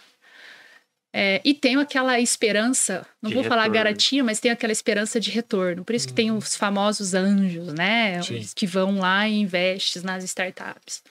É, 1.13 1.41
e 1.43 1.53
tenho 1.53 1.79
aquela 1.81 2.19
esperança, 2.19 3.05
não 3.21 3.29
De 3.29 3.33
vou 3.35 3.43
falar 3.43 3.63
retorno. 3.63 3.73
garantia, 3.83 4.23
mas 4.23 4.39
tenho 4.39 4.53
aquela 4.53 4.71
esperança 4.71 5.19
de 5.19 5.29
retorno. 5.29 5.83
Por 5.83 5.93
isso 5.93 6.07
que 6.07 6.13
tem 6.13 6.31
os 6.31 6.55
famosos 6.55 7.13
anjos, 7.13 7.73
né? 7.73 8.21
Sim. 8.23 8.37
Os 8.39 8.53
que 8.53 8.65
vão 8.65 8.97
lá 8.99 9.27
e 9.27 9.39
investem 9.41 10.01
nas 10.03 10.23
startups. 10.23 11.03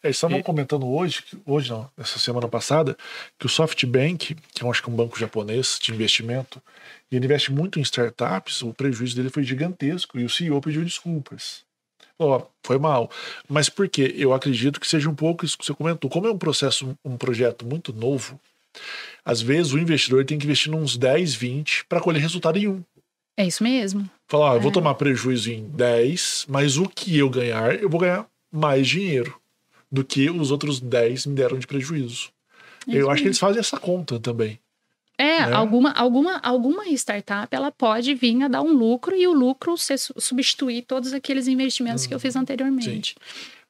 É, 0.00 0.06
Eles 0.08 0.16
estavam 0.16 0.38
E- 0.38 0.42
comentando 0.42 0.86
hoje, 0.88 1.22
hoje 1.44 1.70
não, 1.70 1.88
essa 1.98 2.18
semana 2.20 2.46
passada, 2.48 2.96
que 3.38 3.46
o 3.46 3.48
SoftBank, 3.48 4.36
que 4.54 4.62
eu 4.62 4.70
acho 4.70 4.82
que 4.82 4.88
é 4.88 4.92
um 4.92 4.96
banco 4.96 5.18
japonês 5.18 5.78
de 5.82 5.92
investimento, 5.92 6.62
e 7.10 7.16
ele 7.16 7.24
investe 7.24 7.52
muito 7.52 7.78
em 7.78 7.82
startups, 7.82 8.62
o 8.62 8.72
prejuízo 8.72 9.16
dele 9.16 9.28
foi 9.30 9.42
gigantesco 9.44 10.18
e 10.18 10.24
o 10.24 10.30
CEO 10.30 10.60
pediu 10.60 10.84
desculpas. 10.84 11.64
Ó, 12.18 12.42
foi 12.64 12.78
mal. 12.78 13.10
Mas 13.48 13.68
por 13.68 13.88
quê? 13.88 14.14
Eu 14.16 14.32
acredito 14.32 14.78
que 14.80 14.86
seja 14.86 15.08
um 15.10 15.14
pouco 15.14 15.44
isso 15.44 15.58
que 15.58 15.64
você 15.64 15.74
comentou. 15.74 16.08
Como 16.08 16.26
é 16.28 16.30
um 16.30 16.38
processo, 16.38 16.96
um 17.04 17.16
projeto 17.16 17.64
muito 17.66 17.92
novo, 17.92 18.38
às 19.24 19.40
vezes 19.40 19.72
o 19.72 19.78
investidor 19.78 20.24
tem 20.24 20.38
que 20.38 20.44
investir 20.46 20.74
uns 20.74 20.96
10, 20.96 21.34
20 21.34 21.84
para 21.88 22.00
colher 22.00 22.20
resultado 22.20 22.58
em 22.58 22.68
um. 22.68 22.82
É 23.36 23.46
isso 23.46 23.62
mesmo. 23.62 24.08
Falar, 24.28 24.52
ó, 24.52 24.54
eu 24.56 24.60
vou 24.60 24.70
É. 24.70 24.74
tomar 24.74 24.94
prejuízo 24.94 25.50
em 25.50 25.64
10, 25.68 26.46
mas 26.48 26.76
o 26.76 26.88
que 26.88 27.16
eu 27.16 27.30
ganhar, 27.30 27.74
eu 27.82 27.88
vou 27.88 28.00
ganhar 28.00 28.26
mais 28.50 28.86
dinheiro 28.86 29.34
do 29.90 30.04
que 30.04 30.28
os 30.30 30.50
outros 30.50 30.80
10 30.80 31.26
me 31.26 31.34
deram 31.34 31.58
de 31.58 31.66
prejuízo. 31.66 32.30
É 32.88 32.94
eu 32.96 33.10
acho 33.10 33.22
que 33.22 33.28
eles 33.28 33.38
fazem 33.38 33.60
essa 33.60 33.78
conta 33.78 34.18
também. 34.18 34.58
É, 35.18 35.46
né? 35.46 35.52
alguma, 35.52 35.92
alguma, 35.92 36.38
alguma 36.38 36.88
startup 36.88 37.54
ela 37.54 37.70
pode 37.70 38.12
vir 38.14 38.42
a 38.42 38.48
dar 38.48 38.62
um 38.62 38.72
lucro 38.72 39.14
e 39.14 39.26
o 39.26 39.32
lucro 39.32 39.76
ser, 39.78 39.98
su- 39.98 40.14
substituir 40.18 40.82
todos 40.82 41.12
aqueles 41.12 41.46
investimentos 41.46 42.06
que 42.06 42.14
eu 42.14 42.18
fiz 42.18 42.34
anteriormente. 42.34 43.14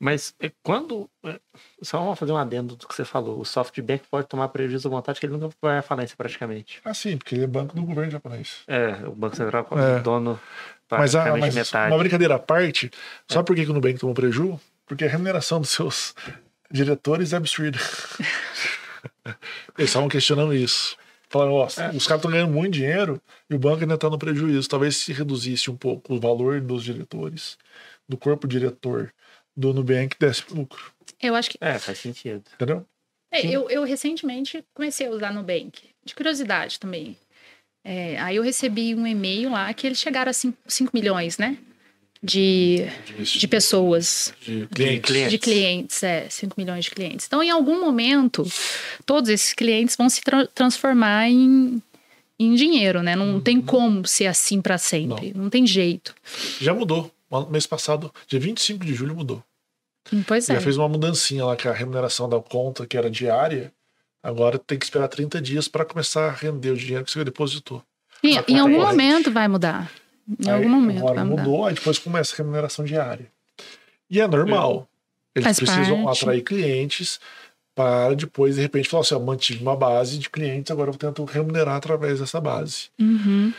Mas 0.04 0.34
é, 0.40 0.50
quando. 0.64 1.08
é, 1.24 1.38
Só 1.80 2.00
vamos 2.00 2.18
fazer 2.18 2.32
um 2.32 2.36
adendo 2.36 2.74
do 2.74 2.88
que 2.88 2.92
você 2.94 3.04
falou. 3.04 3.38
O 3.38 3.44
SoftBank 3.44 4.02
pode 4.10 4.26
tomar 4.26 4.48
prejuízo 4.48 4.88
à 4.88 4.90
vontade, 4.90 5.20
que 5.20 5.26
ele 5.26 5.36
nunca 5.36 5.54
vai 5.62 5.78
à 5.78 5.82
falência 5.82 6.16
praticamente. 6.16 6.80
Ah, 6.84 6.92
sim, 6.92 7.16
porque 7.16 7.36
ele 7.36 7.44
é 7.44 7.46
banco 7.46 7.76
do 7.76 7.82
governo 7.84 8.10
japonês. 8.10 8.62
É, 8.66 8.96
o 9.06 9.12
Banco 9.12 9.36
Central, 9.36 9.64
É. 9.70 10.00
o 10.00 10.02
dono, 10.02 10.40
Mas, 10.90 11.14
a, 11.14 11.36
mas 11.36 11.54
metade. 11.54 11.92
uma 11.92 11.98
brincadeira 12.00 12.34
à 12.34 12.38
parte, 12.40 12.90
sabe 13.28 13.46
por 13.46 13.54
que, 13.54 13.64
que 13.64 13.70
o 13.70 13.74
Nubank 13.74 13.96
tomou 14.00 14.12
prejuízo? 14.12 14.60
Porque 14.86 15.04
a 15.04 15.08
remuneração 15.08 15.60
dos 15.60 15.70
seus 15.70 16.16
diretores 16.68 17.32
é 17.32 17.36
absurda. 17.36 17.78
Eles 19.78 19.90
estavam 19.90 20.08
questionando 20.08 20.52
isso. 20.52 20.96
Falaram, 21.28 21.52
ó, 21.52 21.66
os 21.66 21.74
caras 21.76 21.94
estão 22.18 22.30
ganhando 22.30 22.52
muito 22.52 22.74
dinheiro 22.74 23.22
e 23.48 23.54
o 23.54 23.58
banco 23.58 23.82
ainda 23.82 23.94
está 23.94 24.10
no 24.10 24.18
prejuízo. 24.18 24.68
Talvez 24.68 24.96
se 24.96 25.12
reduzisse 25.12 25.70
um 25.70 25.76
pouco 25.76 26.12
o 26.14 26.18
valor 26.20 26.60
dos 26.60 26.82
diretores, 26.82 27.56
do 28.08 28.16
corpo 28.16 28.48
diretor 28.48 29.12
do 29.56 29.72
Nubank, 29.74 30.16
desse 30.18 30.42
lucro. 30.50 30.92
Eu 31.20 31.34
acho 31.34 31.50
que. 31.50 31.58
É, 31.60 31.78
faz 31.78 31.98
sentido. 31.98 32.42
Entendeu? 32.54 32.84
é, 33.30 33.46
eu, 33.46 33.68
eu 33.70 33.84
recentemente 33.84 34.62
comecei 34.74 35.06
a 35.06 35.10
usar 35.10 35.32
Nubank, 35.32 35.72
de 36.04 36.14
curiosidade 36.14 36.78
também. 36.78 37.16
É, 37.84 38.18
aí 38.20 38.36
eu 38.36 38.42
recebi 38.42 38.94
um 38.94 39.06
e-mail 39.06 39.50
lá 39.50 39.72
que 39.74 39.86
eles 39.86 39.98
chegaram 39.98 40.30
a 40.30 40.32
5 40.32 40.56
milhões, 40.94 41.38
né? 41.38 41.56
De, 42.24 42.86
de 43.18 43.48
pessoas, 43.48 44.32
De 44.40 44.66
clientes. 44.68 45.04
clientes. 45.04 45.30
de 45.32 45.38
clientes, 45.38 46.02
é, 46.04 46.28
5 46.30 46.54
milhões 46.56 46.84
de 46.84 46.92
clientes. 46.92 47.26
Então, 47.26 47.42
em 47.42 47.50
algum 47.50 47.80
momento, 47.80 48.46
todos 49.04 49.28
esses 49.28 49.52
clientes 49.52 49.96
vão 49.96 50.08
se 50.08 50.20
tra- 50.20 50.46
transformar 50.46 51.28
em, 51.28 51.82
em 52.38 52.54
dinheiro, 52.54 53.02
né? 53.02 53.16
Não 53.16 53.40
tem 53.40 53.60
como 53.60 54.06
ser 54.06 54.26
assim 54.26 54.62
para 54.62 54.78
sempre, 54.78 55.32
não. 55.34 55.50
tem 55.50 55.66
jeito. 55.66 56.14
Já 56.60 56.72
mudou. 56.72 57.10
No 57.40 57.50
mês 57.50 57.66
passado, 57.66 58.12
dia 58.26 58.38
25 58.38 58.84
de 58.84 58.94
julho, 58.94 59.14
mudou. 59.14 59.42
Hum, 60.12 60.22
Pois 60.26 60.48
é. 60.50 60.54
Já 60.54 60.60
fez 60.60 60.76
uma 60.76 60.88
mudancinha 60.88 61.44
lá, 61.44 61.56
que 61.56 61.66
a 61.66 61.72
remuneração 61.72 62.28
da 62.28 62.38
conta, 62.40 62.86
que 62.86 62.96
era 62.96 63.10
diária, 63.10 63.72
agora 64.22 64.58
tem 64.58 64.78
que 64.78 64.84
esperar 64.84 65.08
30 65.08 65.40
dias 65.40 65.68
para 65.68 65.84
começar 65.84 66.26
a 66.28 66.32
render 66.32 66.70
o 66.70 66.76
dinheiro 66.76 67.04
que 67.04 67.10
você 67.10 67.24
depositou. 67.24 67.82
Em, 68.22 68.36
a 68.38 68.44
em 68.46 68.58
algum 68.58 68.74
conta 68.76 68.88
é 68.88 68.90
momento 68.92 69.30
vai 69.32 69.48
mudar. 69.48 69.90
Em 70.38 70.48
Aí, 70.48 70.54
algum 70.56 70.68
momento 70.68 70.98
agora 70.98 71.14
vai 71.14 71.24
mudar. 71.24 71.42
mudou, 71.42 71.66
aí 71.66 71.74
depois 71.74 71.98
começa 71.98 72.34
a 72.34 72.36
remuneração 72.36 72.84
diária. 72.84 73.26
E 74.10 74.20
é 74.20 74.26
normal. 74.28 74.88
Eles 75.34 75.44
Faz 75.46 75.56
precisam 75.58 76.04
parte. 76.04 76.18
atrair 76.22 76.42
clientes 76.42 77.18
para 77.74 78.14
depois, 78.14 78.56
de 78.56 78.60
repente, 78.60 78.88
falar 78.88 79.00
assim: 79.00 79.14
ó, 79.14 79.18
mantive 79.18 79.62
uma 79.62 79.74
base 79.74 80.18
de 80.18 80.28
clientes, 80.28 80.70
agora 80.70 80.90
eu 80.90 80.94
tento 80.94 81.24
remunerar 81.24 81.74
através 81.76 82.20
dessa 82.20 82.40
base. 82.40 82.90
Uhum. 83.00 83.52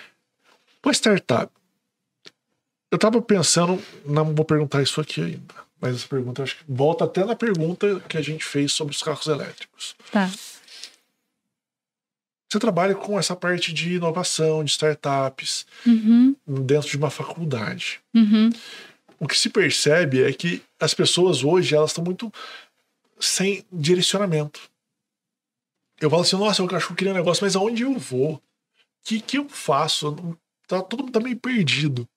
Uma 0.85 0.93
startup. 0.93 1.51
Eu 2.93 2.99
tava 2.99 3.19
pensando, 3.23 3.81
não 4.05 4.35
vou 4.35 4.45
perguntar 4.45 4.83
isso 4.83 5.01
aqui 5.01 5.19
ainda, 5.19 5.55
mas 5.81 5.95
essa 5.95 6.07
pergunta 6.07 6.43
acho 6.43 6.57
que 6.57 6.63
volta 6.69 7.05
até 7.05 7.25
na 7.25 7.35
pergunta 7.35 7.99
que 8.07 8.15
a 8.17 8.21
gente 8.21 8.45
fez 8.45 8.71
sobre 8.71 8.93
os 8.93 9.01
carros 9.01 9.25
elétricos. 9.25 9.95
Tá. 10.11 10.29
Você 12.51 12.59
trabalha 12.59 12.93
com 12.93 13.17
essa 13.17 13.35
parte 13.35 13.73
de 13.73 13.95
inovação, 13.95 14.63
de 14.63 14.69
startups, 14.69 15.65
Uhum. 15.87 16.35
dentro 16.45 16.87
de 16.87 16.95
uma 16.97 17.09
faculdade. 17.09 17.99
Uhum. 18.13 18.51
O 19.19 19.27
que 19.27 19.35
se 19.39 19.49
percebe 19.49 20.21
é 20.21 20.31
que 20.31 20.61
as 20.79 20.93
pessoas 20.93 21.43
hoje 21.43 21.73
elas 21.75 21.89
estão 21.89 22.03
muito 22.03 22.31
sem 23.19 23.65
direcionamento. 23.71 24.61
eu 25.99 26.09
falo 26.11 26.21
assim, 26.21 26.35
nossa, 26.37 26.61
eu 26.61 26.65
acho 26.75 26.87
que 26.87 26.91
eu 26.93 26.97
queria 26.97 27.13
um 27.13 27.15
negócio, 27.15 27.43
mas 27.43 27.55
aonde 27.55 27.81
eu 27.81 27.97
vou? 27.97 28.33
O 28.35 28.41
que, 29.03 29.19
que 29.19 29.37
eu 29.39 29.49
faço? 29.49 30.37
Tá, 30.67 30.79
todo 30.83 30.99
mundo 31.01 31.13
tá 31.13 31.19
meio 31.19 31.37
perdido. 31.37 32.07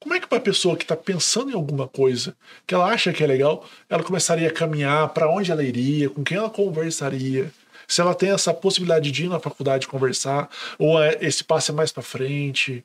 Como 0.00 0.14
é 0.14 0.20
que 0.20 0.28
para 0.28 0.38
a 0.38 0.42
pessoa 0.42 0.76
que 0.76 0.84
está 0.84 0.96
pensando 0.96 1.50
em 1.50 1.54
alguma 1.54 1.88
coisa, 1.88 2.36
que 2.66 2.74
ela 2.74 2.86
acha 2.86 3.12
que 3.12 3.22
é 3.22 3.26
legal, 3.26 3.68
ela 3.88 4.02
começaria 4.02 4.48
a 4.48 4.52
caminhar, 4.52 5.08
para 5.08 5.30
onde 5.30 5.50
ela 5.50 5.64
iria, 5.64 6.08
com 6.08 6.22
quem 6.22 6.36
ela 6.36 6.50
conversaria? 6.50 7.52
Se 7.86 8.00
ela 8.00 8.14
tem 8.14 8.30
essa 8.30 8.54
possibilidade 8.54 9.10
de 9.10 9.24
ir 9.24 9.28
na 9.28 9.40
faculdade 9.40 9.88
conversar, 9.88 10.48
ou 10.78 11.02
é, 11.02 11.18
esse 11.20 11.42
passo 11.42 11.72
é 11.72 11.74
mais 11.74 11.90
para 11.90 12.02
frente? 12.02 12.84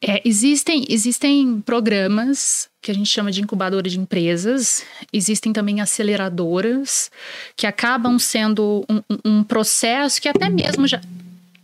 É, 0.00 0.20
existem, 0.24 0.84
existem 0.88 1.60
programas 1.60 2.68
que 2.80 2.90
a 2.90 2.94
gente 2.94 3.08
chama 3.08 3.32
de 3.32 3.40
incubadora 3.40 3.88
de 3.88 3.98
empresas, 3.98 4.84
existem 5.12 5.52
também 5.52 5.80
aceleradoras, 5.80 7.10
que 7.56 7.66
acabam 7.66 8.18
sendo 8.18 8.84
um, 8.88 9.02
um 9.24 9.42
processo 9.42 10.20
que 10.20 10.28
até 10.28 10.48
mesmo 10.48 10.86
já, 10.86 11.00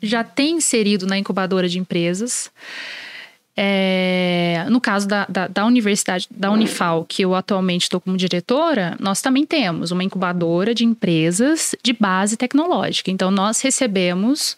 já 0.03 0.25
tem 0.25 0.57
inserido 0.57 1.07
na 1.07 1.17
incubadora 1.19 1.69
de 1.69 1.79
empresas. 1.79 2.51
É, 3.57 4.67
no 4.69 4.81
caso 4.81 5.07
da, 5.07 5.27
da, 5.29 5.47
da, 5.47 5.65
universidade, 5.65 6.27
da 6.31 6.51
Unifal, 6.51 7.05
que 7.05 7.23
eu 7.23 7.35
atualmente 7.35 7.83
estou 7.83 8.01
como 8.01 8.17
diretora, 8.17 8.97
nós 8.99 9.21
também 9.21 9.47
temos 9.47 9.93
uma 9.93 10.03
incubadora 10.03 10.75
de 10.75 10.85
empresas 10.85 11.75
de 11.83 11.93
base 11.93 12.37
tecnológica. 12.37 13.13
Então, 13.13 13.31
nós 13.31 13.61
recebemos 13.61 14.57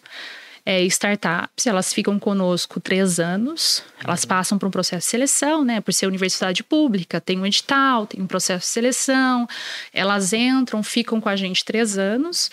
é, 0.65 0.81
startups, 0.81 1.65
elas 1.65 1.93
ficam 1.93 2.19
conosco 2.19 2.79
três 2.79 3.19
anos, 3.19 3.83
elas 4.03 4.23
uhum. 4.23 4.27
passam 4.27 4.57
por 4.57 4.67
um 4.67 4.71
processo 4.71 5.05
de 5.05 5.11
seleção, 5.11 5.63
né? 5.63 5.79
Por 5.79 5.93
ser 5.93 6.07
universidade 6.07 6.61
pública, 6.63 7.21
tem 7.21 7.39
um 7.39 7.45
edital, 7.45 8.05
tem 8.07 8.21
um 8.21 8.27
processo 8.27 8.65
de 8.65 8.71
seleção, 8.73 9.47
elas 9.93 10.33
entram, 10.33 10.83
ficam 10.83 11.21
com 11.21 11.29
a 11.29 11.37
gente 11.37 11.63
três 11.63 11.97
anos 11.97 12.51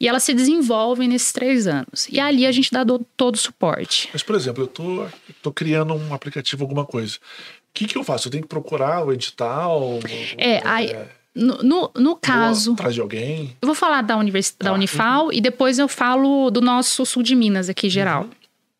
e 0.00 0.08
elas 0.08 0.22
se 0.22 0.32
desenvolvem 0.32 1.08
nesses 1.08 1.30
três 1.30 1.66
anos. 1.66 2.08
E 2.10 2.18
ali 2.18 2.46
a 2.46 2.52
gente 2.52 2.72
dá 2.72 2.82
do, 2.82 3.00
todo 3.16 3.34
o 3.34 3.38
suporte. 3.38 4.08
Mas, 4.12 4.22
por 4.22 4.34
exemplo, 4.34 4.64
eu 4.64 4.66
tô, 4.66 5.06
tô 5.42 5.52
criando 5.52 5.94
um 5.94 6.14
aplicativo, 6.14 6.64
alguma 6.64 6.86
coisa. 6.86 7.16
O 7.16 7.72
que, 7.74 7.86
que 7.86 7.98
eu 7.98 8.02
faço? 8.02 8.28
Eu 8.28 8.32
tenho 8.32 8.42
que 8.42 8.48
procurar 8.48 9.04
o 9.04 9.12
edital? 9.12 10.00
É, 10.38 10.52
é... 10.52 10.62
aí 10.64 10.96
no, 11.34 11.58
no, 11.62 11.90
no 11.94 12.16
caso. 12.16 12.72
Atrás 12.72 12.94
de 12.94 13.00
alguém? 13.00 13.56
Eu 13.62 13.66
vou 13.66 13.74
falar 13.74 14.02
da, 14.02 14.16
univers, 14.16 14.54
da 14.58 14.70
tá. 14.70 14.72
Unifal 14.72 15.26
uhum. 15.26 15.32
e 15.32 15.40
depois 15.40 15.78
eu 15.78 15.88
falo 15.88 16.50
do 16.50 16.60
nosso 16.60 17.06
sul 17.06 17.22
de 17.22 17.34
Minas 17.34 17.68
aqui, 17.68 17.88
geral. 17.88 18.28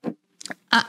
Uhum. 0.05 0.15
Ah, 0.71 0.87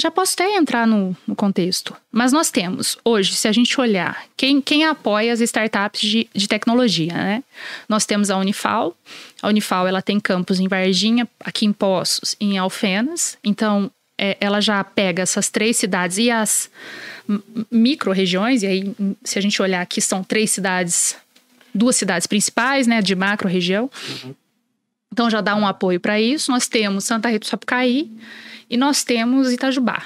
já 0.00 0.10
posso 0.10 0.34
até 0.34 0.56
entrar 0.56 0.86
no, 0.86 1.16
no, 1.26 1.36
contexto. 1.36 1.94
Mas 2.10 2.32
nós 2.32 2.50
temos, 2.50 2.98
hoje, 3.04 3.34
se 3.34 3.46
a 3.46 3.52
gente 3.52 3.80
olhar, 3.80 4.24
quem, 4.36 4.60
quem 4.60 4.84
apoia 4.84 5.32
as 5.32 5.40
startups 5.40 6.00
de, 6.00 6.28
de 6.34 6.48
tecnologia, 6.48 7.12
né? 7.12 7.44
Nós 7.88 8.04
temos 8.04 8.28
a 8.30 8.36
Unifal. 8.36 8.96
A 9.40 9.48
Unifal, 9.48 9.86
ela 9.86 10.02
tem 10.02 10.18
campus 10.18 10.58
em 10.58 10.66
Varginha, 10.66 11.28
aqui 11.40 11.64
em 11.64 11.72
Poços 11.72 12.34
e 12.40 12.46
em 12.46 12.58
Alfenas. 12.58 13.38
Então, 13.44 13.90
é, 14.18 14.36
ela 14.40 14.60
já 14.60 14.82
pega 14.82 15.22
essas 15.22 15.48
três 15.48 15.76
cidades 15.76 16.18
e 16.18 16.28
as 16.28 16.68
micro-regiões, 17.70 18.62
e 18.62 18.66
aí, 18.66 18.94
se 19.22 19.38
a 19.38 19.42
gente 19.42 19.60
olhar 19.62 19.82
aqui, 19.82 20.00
são 20.00 20.24
três 20.24 20.50
cidades, 20.50 21.14
duas 21.72 21.94
cidades 21.94 22.26
principais, 22.26 22.86
né, 22.86 23.00
de 23.00 23.14
macro-região. 23.14 23.88
Uhum. 24.24 24.34
Então, 25.12 25.30
já 25.30 25.40
dá 25.40 25.54
um 25.54 25.66
apoio 25.66 26.00
para 26.00 26.20
isso. 26.20 26.50
Nós 26.50 26.66
temos 26.66 27.04
Santa 27.04 27.28
Rita 27.28 27.46
do 27.46 27.46
Sapucaí 27.46 28.10
e 28.68 28.76
nós 28.76 29.04
temos 29.04 29.52
Itajubá, 29.52 30.04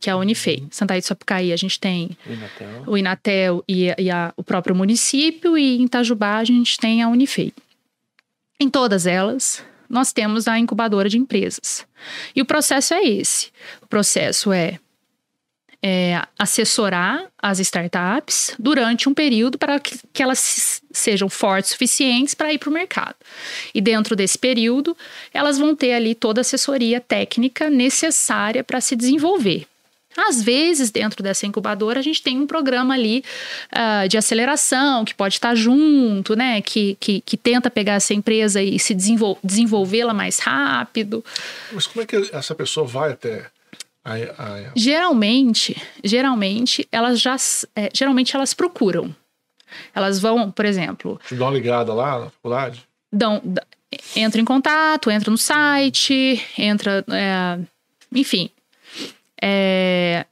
que 0.00 0.10
é 0.10 0.12
a 0.12 0.16
Unifei. 0.16 0.66
Santa 0.70 0.94
Rita 0.94 1.08
Sapucaí, 1.08 1.52
a 1.52 1.56
gente 1.56 1.78
tem 1.78 2.16
Inatel. 2.26 2.82
o 2.86 2.98
Inatel 2.98 3.64
e, 3.68 3.94
e 3.98 4.10
a, 4.10 4.32
o 4.36 4.42
próprio 4.42 4.74
município, 4.74 5.56
e 5.56 5.78
em 5.78 5.84
Itajubá 5.84 6.38
a 6.38 6.44
gente 6.44 6.76
tem 6.78 7.02
a 7.02 7.08
Unifei. 7.08 7.52
Em 8.58 8.68
todas 8.68 9.06
elas, 9.06 9.64
nós 9.88 10.12
temos 10.12 10.48
a 10.48 10.58
incubadora 10.58 11.08
de 11.08 11.18
empresas. 11.18 11.86
E 12.34 12.40
o 12.40 12.46
processo 12.46 12.94
é 12.94 13.02
esse. 13.02 13.50
O 13.82 13.86
processo 13.86 14.52
é 14.52 14.78
é, 15.82 16.22
assessorar 16.38 17.26
as 17.40 17.58
startups 17.58 18.54
durante 18.58 19.08
um 19.08 19.14
período 19.14 19.58
para 19.58 19.80
que, 19.80 19.98
que 20.12 20.22
elas 20.22 20.80
sejam 20.92 21.28
fortes 21.28 21.72
suficientes 21.72 22.34
para 22.34 22.52
ir 22.52 22.58
para 22.58 22.70
o 22.70 22.72
mercado. 22.72 23.16
E 23.74 23.80
dentro 23.80 24.14
desse 24.14 24.38
período, 24.38 24.96
elas 25.34 25.58
vão 25.58 25.74
ter 25.74 25.92
ali 25.92 26.14
toda 26.14 26.40
a 26.40 26.42
assessoria 26.42 27.00
técnica 27.00 27.68
necessária 27.68 28.62
para 28.62 28.80
se 28.80 28.94
desenvolver. 28.94 29.66
Às 30.16 30.42
vezes, 30.42 30.90
dentro 30.90 31.22
dessa 31.22 31.46
incubadora, 31.46 31.98
a 31.98 32.02
gente 32.02 32.22
tem 32.22 32.38
um 32.38 32.46
programa 32.46 32.94
ali 32.94 33.24
uh, 33.72 34.06
de 34.08 34.18
aceleração 34.18 35.04
que 35.04 35.14
pode 35.14 35.34
estar 35.34 35.54
junto, 35.54 36.36
né? 36.36 36.60
Que, 36.60 36.96
que, 37.00 37.22
que 37.22 37.36
tenta 37.36 37.70
pegar 37.70 37.94
essa 37.94 38.12
empresa 38.12 38.62
e 38.62 38.78
se 38.78 38.94
desenvol 38.94 39.38
desenvolvê-la 39.42 40.12
mais 40.12 40.38
rápido. 40.38 41.24
Mas 41.72 41.86
como 41.86 42.02
é 42.02 42.06
que 42.06 42.30
essa 42.30 42.54
pessoa 42.54 42.86
vai 42.86 43.12
até 43.12 43.46
Geralmente, 44.74 45.80
geralmente 46.02 46.86
elas 46.90 47.20
já, 47.20 47.36
é, 47.76 47.88
geralmente 47.94 48.34
elas 48.34 48.52
procuram. 48.52 49.14
Elas 49.94 50.18
vão, 50.18 50.50
por 50.50 50.64
exemplo. 50.64 51.20
Te 51.26 51.34
dão 51.34 51.46
uma 51.46 51.54
ligada 51.54 51.94
lá 51.94 52.18
na 52.18 52.30
faculdade? 52.30 52.82
Dão, 53.12 53.40
entra 54.16 54.40
em 54.40 54.44
contato, 54.44 55.10
entra 55.10 55.30
no 55.30 55.38
site, 55.38 56.44
entra, 56.58 57.04
é, 57.10 57.58
enfim. 58.12 58.50
É, 59.40 60.26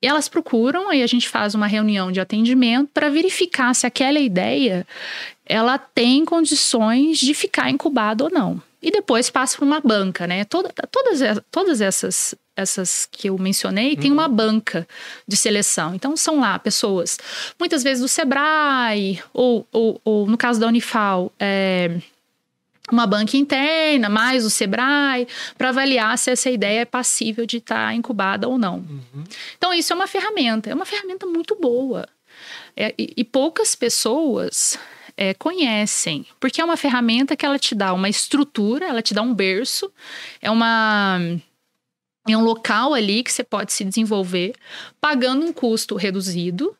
elas 0.00 0.28
procuram, 0.28 0.88
aí 0.88 1.02
a 1.02 1.06
gente 1.06 1.28
faz 1.28 1.54
uma 1.54 1.66
reunião 1.66 2.12
de 2.12 2.20
atendimento 2.20 2.90
para 2.92 3.08
verificar 3.08 3.74
se 3.74 3.86
aquela 3.86 4.20
ideia 4.20 4.86
ela 5.44 5.78
tem 5.78 6.24
condições 6.24 7.18
de 7.18 7.32
ficar 7.34 7.70
incubada 7.70 8.24
ou 8.24 8.30
não. 8.30 8.60
E 8.82 8.90
depois 8.90 9.30
passa 9.30 9.56
por 9.56 9.64
uma 9.64 9.80
banca, 9.80 10.26
né? 10.26 10.44
Toda, 10.44 10.72
todas, 10.90 11.20
todas 11.50 11.80
essas 11.80 12.34
essas 12.56 13.06
que 13.10 13.28
eu 13.28 13.38
mencionei, 13.38 13.90
uhum. 13.90 14.00
tem 14.00 14.10
uma 14.10 14.28
banca 14.28 14.88
de 15.28 15.36
seleção. 15.36 15.94
Então, 15.94 16.16
são 16.16 16.40
lá 16.40 16.58
pessoas, 16.58 17.18
muitas 17.58 17.82
vezes 17.82 18.00
do 18.02 18.08
Sebrae, 18.08 19.22
ou, 19.32 19.66
ou, 19.70 20.00
ou 20.02 20.26
no 20.26 20.38
caso 20.38 20.58
da 20.58 20.66
Unifal, 20.66 21.30
é, 21.38 22.00
uma 22.90 23.06
banca 23.06 23.36
interna, 23.36 24.08
mais 24.08 24.44
o 24.44 24.50
Sebrae, 24.50 25.28
para 25.58 25.68
avaliar 25.68 26.16
se 26.16 26.30
essa 26.30 26.50
ideia 26.50 26.80
é 26.80 26.84
passível 26.84 27.44
de 27.44 27.58
estar 27.58 27.88
tá 27.88 27.94
incubada 27.94 28.48
ou 28.48 28.56
não. 28.56 28.76
Uhum. 28.76 29.24
Então, 29.58 29.74
isso 29.74 29.92
é 29.92 29.96
uma 29.96 30.06
ferramenta, 30.06 30.70
é 30.70 30.74
uma 30.74 30.86
ferramenta 30.86 31.26
muito 31.26 31.56
boa. 31.56 32.08
É, 32.76 32.94
e, 32.98 33.12
e, 33.16 33.24
poucas 33.24 33.74
pessoas 33.74 34.78
é, 35.16 35.32
conhecem, 35.34 36.26
porque 36.38 36.60
é 36.60 36.64
uma 36.64 36.76
ferramenta 36.76 37.34
que 37.34 37.44
ela 37.44 37.58
te 37.58 37.74
dá 37.74 37.92
uma 37.94 38.08
estrutura, 38.08 38.86
ela 38.86 39.00
te 39.00 39.14
dá 39.14 39.22
um 39.22 39.34
berço, 39.34 39.90
é 40.40 40.50
uma 40.50 41.18
é 42.32 42.36
um 42.36 42.42
local 42.42 42.94
ali 42.94 43.22
que 43.22 43.32
você 43.32 43.44
pode 43.44 43.72
se 43.72 43.84
desenvolver 43.84 44.54
pagando 45.00 45.44
um 45.44 45.52
custo 45.52 45.94
reduzido, 45.96 46.76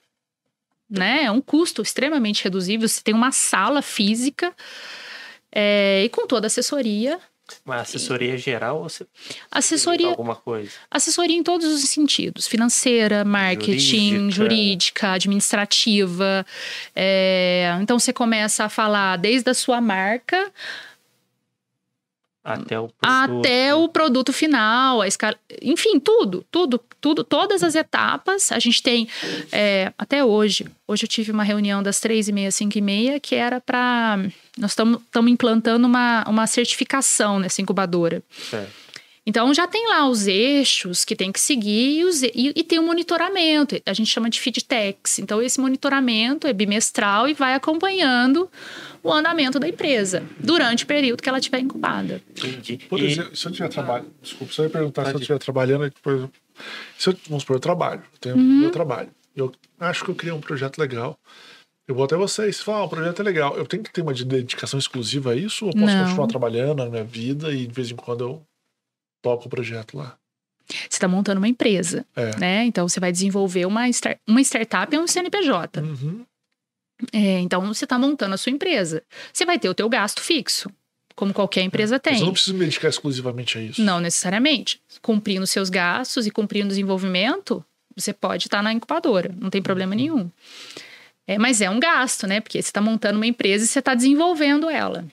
né? 0.88 1.24
É 1.24 1.30
um 1.30 1.40
custo 1.40 1.82
extremamente 1.82 2.44
reduzido. 2.44 2.88
Você 2.88 3.02
tem 3.02 3.14
uma 3.14 3.32
sala 3.32 3.82
física 3.82 4.54
é, 5.52 6.04
e 6.04 6.08
com 6.08 6.26
toda 6.26 6.46
a 6.46 6.48
assessoria. 6.48 7.18
Uma 7.64 7.76
assessoria 7.76 8.36
geral 8.36 8.78
ou 8.80 8.88
assessoria 9.52 10.08
alguma 10.08 10.34
coisa? 10.34 10.72
Assessoria 10.90 11.36
em 11.36 11.44
todos 11.44 11.66
os 11.72 11.88
sentidos: 11.88 12.48
financeira, 12.48 13.24
marketing, 13.24 14.30
jurídica, 14.30 14.32
jurídica 14.32 15.12
administrativa. 15.12 16.44
É, 16.94 17.76
então 17.80 17.98
você 18.00 18.12
começa 18.12 18.64
a 18.64 18.68
falar 18.68 19.16
desde 19.16 19.48
a 19.48 19.54
sua 19.54 19.80
marca 19.80 20.52
até 22.46 22.78
o 22.78 22.88
produto, 22.88 23.38
até 23.38 23.74
o 23.74 23.88
produto 23.88 24.32
final, 24.32 25.02
a 25.02 25.08
escala, 25.08 25.36
enfim, 25.60 25.98
tudo, 25.98 26.46
tudo, 26.48 26.80
tudo, 27.00 27.24
todas 27.24 27.64
as 27.64 27.74
etapas. 27.74 28.52
A 28.52 28.60
gente 28.60 28.80
tem 28.82 29.08
é, 29.50 29.92
até 29.98 30.24
hoje. 30.24 30.66
Hoje 30.86 31.04
eu 31.04 31.08
tive 31.08 31.32
uma 31.32 31.42
reunião 31.42 31.82
das 31.82 31.98
três 31.98 32.28
e 32.28 32.32
meia, 32.32 32.52
cinco 32.52 32.78
e 32.78 32.80
meia, 32.80 33.18
que 33.18 33.34
era 33.34 33.60
para 33.60 34.18
nós 34.56 34.70
estamos 34.70 35.30
implantando 35.30 35.86
uma, 35.86 36.24
uma 36.28 36.46
certificação 36.46 37.40
nessa 37.40 37.60
incubadora. 37.60 38.22
Certo. 38.48 38.85
Então 39.26 39.52
já 39.52 39.66
tem 39.66 39.88
lá 39.88 40.08
os 40.08 40.28
eixos 40.28 41.04
que 41.04 41.16
tem 41.16 41.32
que 41.32 41.40
seguir 41.40 41.98
e, 41.98 42.04
os, 42.04 42.22
e, 42.22 42.52
e, 42.54 42.62
tem 42.62 42.78
o 42.78 42.82
um 42.82 42.86
monitoramento. 42.86 43.74
A 43.84 43.92
gente 43.92 44.08
chama 44.08 44.30
de 44.30 44.40
feedtechs. 44.40 45.18
Então 45.18 45.42
esse 45.42 45.60
monitoramento 45.60 46.46
é 46.46 46.52
bimestral 46.52 47.28
e 47.28 47.34
vai 47.34 47.54
acompanhando 47.54 48.48
o 49.02 49.12
andamento 49.12 49.58
da 49.58 49.68
empresa 49.68 50.22
durante 50.38 50.84
o 50.84 50.86
período 50.86 51.22
que 51.22 51.28
ela 51.28 51.38
estiver 51.38 51.58
incubada. 51.58 52.22
Entendi. 52.30 52.78
Por 52.88 53.00
exemplo, 53.00 53.34
se 53.34 53.46
eu 53.46 53.50
estiver 53.50 53.68
trabalhando, 53.68 54.12
desculpa, 54.22 54.52
você 54.52 54.62
ia 54.62 54.70
perguntar 54.70 55.02
Pode. 55.02 55.10
se 55.10 55.16
eu 55.16 55.20
estiver 55.20 55.38
trabalhando, 55.38 55.84
depois, 55.84 56.30
se 56.96 57.08
eu, 57.08 57.16
vamos 57.28 57.42
supor, 57.42 57.56
eu 57.56 57.60
trabalho, 57.60 58.02
eu 58.12 58.18
tenho 58.20 58.36
uhum. 58.36 58.60
meu 58.60 58.70
trabalho. 58.70 59.10
Eu 59.34 59.52
acho 59.80 60.04
que 60.04 60.10
eu 60.10 60.14
criei 60.14 60.32
um 60.32 60.40
projeto 60.40 60.78
legal. 60.78 61.18
Eu 61.88 61.94
vou 61.94 62.04
até 62.04 62.16
vocês, 62.16 62.60
falar, 62.60 62.78
ah, 62.78 62.84
o 62.84 62.88
projeto 62.88 63.20
é 63.20 63.24
legal. 63.24 63.56
Eu 63.56 63.66
tenho 63.66 63.82
que 63.82 63.92
ter 63.92 64.02
uma 64.02 64.12
dedicação 64.12 64.78
exclusiva 64.78 65.32
a 65.32 65.36
isso 65.36 65.66
ou 65.66 65.72
posso 65.72 65.84
Não. 65.86 66.04
continuar 66.04 66.26
trabalhando 66.26 66.84
na 66.84 66.90
minha 66.90 67.04
vida 67.04 67.52
e 67.52 67.66
de 67.66 67.72
vez 67.72 67.90
em 67.90 67.96
quando 67.96 68.24
eu 68.24 68.42
toco 69.26 69.46
o 69.46 69.50
projeto 69.50 69.98
lá? 69.98 70.16
Você 70.68 70.86
está 70.92 71.08
montando 71.08 71.38
uma 71.38 71.48
empresa, 71.48 72.06
é. 72.14 72.36
né? 72.36 72.64
Então 72.64 72.88
você 72.88 73.00
vai 73.00 73.10
desenvolver 73.10 73.66
uma, 73.66 73.88
start, 73.88 74.18
uma 74.26 74.40
startup 74.40 74.94
é 74.94 75.00
um 75.00 75.06
CNPJ. 75.06 75.80
Uhum. 75.80 76.24
É, 77.12 77.40
então 77.40 77.60
você 77.66 77.84
está 77.84 77.98
montando 77.98 78.34
a 78.34 78.38
sua 78.38 78.52
empresa. 78.52 79.02
Você 79.32 79.44
vai 79.44 79.58
ter 79.58 79.68
o 79.68 79.74
teu 79.74 79.88
gasto 79.88 80.20
fixo. 80.20 80.70
como 81.14 81.32
qualquer 81.32 81.62
empresa 81.62 81.98
tem. 81.98 82.14
Mas 82.14 82.20
eu 82.20 82.26
não 82.26 82.32
preciso 82.32 82.54
me 82.54 82.64
dedicar 82.64 82.88
exclusivamente 82.88 83.58
a 83.58 83.62
isso. 83.62 83.82
Não 83.82 84.00
necessariamente. 84.00 84.80
Cumprindo 85.02 85.46
seus 85.46 85.70
gastos 85.70 86.26
e 86.26 86.30
cumprindo 86.30 86.66
o 86.66 86.68
desenvolvimento, 86.68 87.64
você 87.96 88.12
pode 88.12 88.46
estar 88.46 88.62
na 88.62 88.72
incubadora, 88.72 89.34
não 89.40 89.50
tem 89.50 89.62
problema 89.62 89.94
nenhum. 89.94 90.30
É, 91.26 91.38
mas 91.38 91.60
é 91.60 91.68
um 91.68 91.80
gasto, 91.80 92.26
né? 92.26 92.40
Porque 92.40 92.62
você 92.62 92.68
está 92.68 92.80
montando 92.80 93.18
uma 93.18 93.26
empresa 93.26 93.64
e 93.64 93.66
você 93.66 93.80
está 93.80 93.94
desenvolvendo 93.94 94.70
ela. 94.70 95.04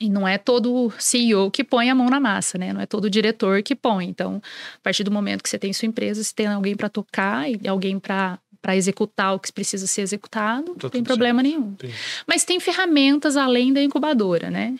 E 0.00 0.08
não 0.08 0.28
é 0.28 0.38
todo 0.38 0.92
CEO 0.98 1.50
que 1.50 1.64
põe 1.64 1.90
a 1.90 1.94
mão 1.94 2.06
na 2.08 2.20
massa, 2.20 2.56
né? 2.56 2.72
Não 2.72 2.80
é 2.80 2.86
todo 2.86 3.10
diretor 3.10 3.62
que 3.62 3.74
põe. 3.74 4.06
Então, 4.06 4.40
a 4.76 4.80
partir 4.80 5.02
do 5.02 5.10
momento 5.10 5.42
que 5.42 5.48
você 5.48 5.58
tem 5.58 5.72
sua 5.72 5.86
empresa, 5.86 6.22
você 6.22 6.32
tem 6.32 6.46
alguém 6.46 6.76
para 6.76 6.88
tocar 6.88 7.50
e 7.50 7.66
alguém 7.66 7.98
para 7.98 8.38
para 8.60 8.74
executar 8.76 9.34
o 9.34 9.38
que 9.38 9.52
precisa 9.52 9.86
ser 9.86 10.02
executado, 10.02 10.74
Tá 10.74 10.80
não 10.82 10.90
tem 10.90 11.04
problema 11.04 11.40
certo. 11.40 11.54
nenhum. 11.56 11.70
Entendi. 11.72 11.94
Mas 12.26 12.44
tem 12.44 12.58
ferramentas 12.58 13.36
além 13.36 13.72
da 13.72 13.80
incubadora, 13.80 14.50
né? 14.50 14.76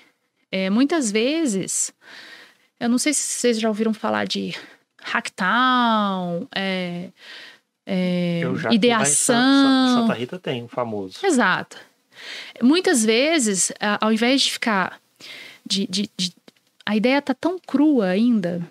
É, 0.51 0.69
muitas 0.69 1.13
vezes, 1.13 1.93
eu 2.81 2.89
não 2.89 2.99
sei 2.99 3.15
se 3.15 3.23
vocês 3.23 3.61
já 3.61 3.69
ouviram 3.69 3.95
falar 3.95 4.27
de 4.27 4.53
Hacktown, 5.01 6.49
é, 6.55 7.11
é, 7.87 8.43
já 8.57 8.73
ideação. 8.73 9.95
Santa 10.03 10.15
Rita 10.15 10.39
tem, 10.39 10.65
o 10.65 10.69
famoso. 10.69 11.19
Exato. 11.25 11.79
Muitas 12.61 13.05
vezes, 13.05 13.73
ao 14.01 14.13
invés 14.13 14.43
de 14.43 14.53
ficar. 14.53 15.01
De, 15.69 15.87
de- 15.87 16.11
de- 16.17 16.33
a 16.87 16.97
ideia 16.97 17.21
tá 17.21 17.35
tão 17.35 17.59
crua 17.59 18.07
ainda, 18.07 18.67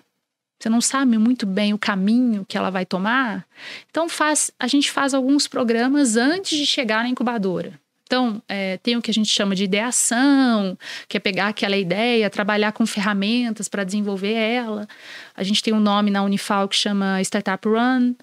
você 0.58 0.68
não 0.68 0.80
sabe 0.80 1.16
muito 1.16 1.46
bem 1.46 1.72
o 1.72 1.78
caminho 1.78 2.44
que 2.44 2.58
ela 2.58 2.70
vai 2.70 2.84
tomar. 2.84 3.46
Então, 3.88 4.08
faz, 4.08 4.50
a 4.58 4.66
gente 4.66 4.90
faz 4.90 5.14
alguns 5.14 5.46
programas 5.46 6.16
antes 6.16 6.58
de 6.58 6.66
chegar 6.66 7.04
na 7.04 7.08
incubadora. 7.08 7.78
Então, 8.02 8.42
é, 8.48 8.78
tem 8.78 8.96
o 8.96 9.02
que 9.02 9.10
a 9.10 9.14
gente 9.14 9.28
chama 9.28 9.54
de 9.54 9.64
ideação, 9.64 10.76
que 11.06 11.16
é 11.18 11.20
pegar 11.20 11.48
aquela 11.48 11.76
ideia, 11.76 12.30
trabalhar 12.30 12.72
com 12.72 12.86
ferramentas 12.86 13.68
para 13.68 13.84
desenvolver 13.84 14.32
ela. 14.32 14.88
A 15.36 15.42
gente 15.42 15.62
tem 15.62 15.74
um 15.74 15.80
nome 15.80 16.10
na 16.10 16.22
Unifal 16.22 16.66
que 16.66 16.74
chama 16.74 17.20
Startup 17.20 17.68
Run. 17.68 18.14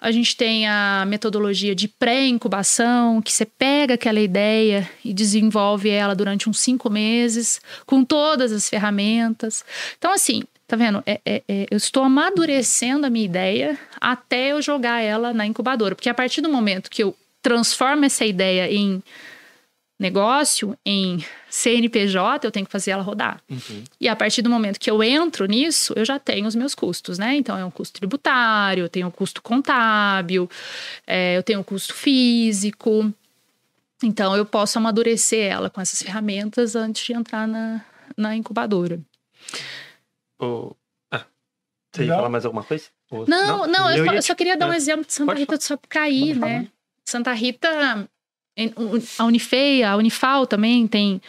A 0.00 0.10
gente 0.10 0.34
tem 0.36 0.66
a 0.66 1.04
metodologia 1.06 1.74
de 1.74 1.86
pré-incubação, 1.86 3.20
que 3.20 3.32
você 3.32 3.44
pega 3.44 3.94
aquela 3.94 4.20
ideia 4.20 4.88
e 5.04 5.12
desenvolve 5.12 5.90
ela 5.90 6.14
durante 6.14 6.48
uns 6.48 6.58
cinco 6.58 6.88
meses, 6.88 7.60
com 7.84 8.02
todas 8.02 8.50
as 8.50 8.68
ferramentas. 8.68 9.62
Então, 9.98 10.12
assim, 10.12 10.42
tá 10.66 10.74
vendo? 10.76 11.02
É- 11.06 11.20
é- 11.26 11.42
é, 11.46 11.66
eu 11.70 11.76
estou 11.76 12.02
amadurecendo 12.02 13.06
a 13.06 13.10
minha 13.10 13.24
ideia 13.26 13.78
até 14.00 14.52
eu 14.52 14.62
jogar 14.62 15.00
ela 15.02 15.34
na 15.34 15.44
incubadora. 15.44 15.94
Porque 15.94 16.08
a 16.08 16.14
partir 16.14 16.40
do 16.40 16.48
momento 16.48 16.90
que 16.90 17.02
eu 17.02 17.14
transformo 17.42 18.04
essa 18.04 18.24
ideia 18.24 18.72
em 18.72 19.02
negócio, 20.00 20.76
em 20.84 21.24
CNPJ, 21.48 22.46
eu 22.46 22.50
tenho 22.50 22.64
que 22.66 22.72
fazer 22.72 22.90
ela 22.92 23.02
rodar. 23.02 23.42
Uhum. 23.50 23.84
E 24.00 24.08
a 24.08 24.16
partir 24.16 24.40
do 24.42 24.48
momento 24.50 24.80
que 24.80 24.90
eu 24.90 25.02
entro 25.02 25.44
nisso, 25.46 25.92
eu 25.96 26.04
já 26.04 26.18
tenho 26.18 26.46
os 26.46 26.54
meus 26.54 26.74
custos, 26.74 27.18
né? 27.18 27.34
Então, 27.36 27.56
é 27.58 27.64
um 27.64 27.70
custo 27.70 27.98
tributário, 27.98 28.84
eu 28.84 28.88
tenho 28.88 29.06
um 29.08 29.10
custo 29.10 29.42
contábil, 29.42 30.48
é, 31.06 31.36
eu 31.36 31.42
tenho 31.42 31.60
um 31.60 31.62
custo 31.62 31.92
físico. 31.94 33.12
Então, 34.02 34.34
eu 34.34 34.46
posso 34.46 34.78
amadurecer 34.78 35.52
ela 35.52 35.68
com 35.68 35.80
essas 35.80 36.02
ferramentas 36.02 36.74
antes 36.74 37.04
de 37.04 37.12
entrar 37.12 37.46
na, 37.46 37.84
na 38.16 38.34
incubadora. 38.34 38.98
O- 40.40 40.74
Ah, 41.10 41.24
você 41.92 42.02
ia 42.04 42.08
Não. 42.08 42.16
falar 42.16 42.28
mais 42.30 42.44
alguma 42.46 42.64
coisa? 42.64 42.84
Ou- 43.10 43.26
Não, 43.28 43.66
não, 43.66 43.90
eu, 43.90 43.98
Eu 43.98 44.06
só, 44.06 44.12
eu 44.14 44.22
só 44.22 44.34
queria 44.34 44.56
dar 44.56 44.68
um 44.68 44.72
é. 44.72 44.76
exemplo 44.76 45.04
de 45.04 45.12
Santa 45.12 45.26
Pode 45.32 45.40
Rita 45.40 45.58
do 45.58 45.62
Sapucaí, 45.62 46.20
Pode 46.28 46.40
falar. 46.40 46.52
né? 46.52 46.68
Santa 47.04 47.32
Rita, 47.32 48.08
a 49.18 49.24
Unifeia, 49.24 49.90
a 49.90 49.96
Unifal 49.96 50.46
também 50.46 50.86
tem 50.86 51.20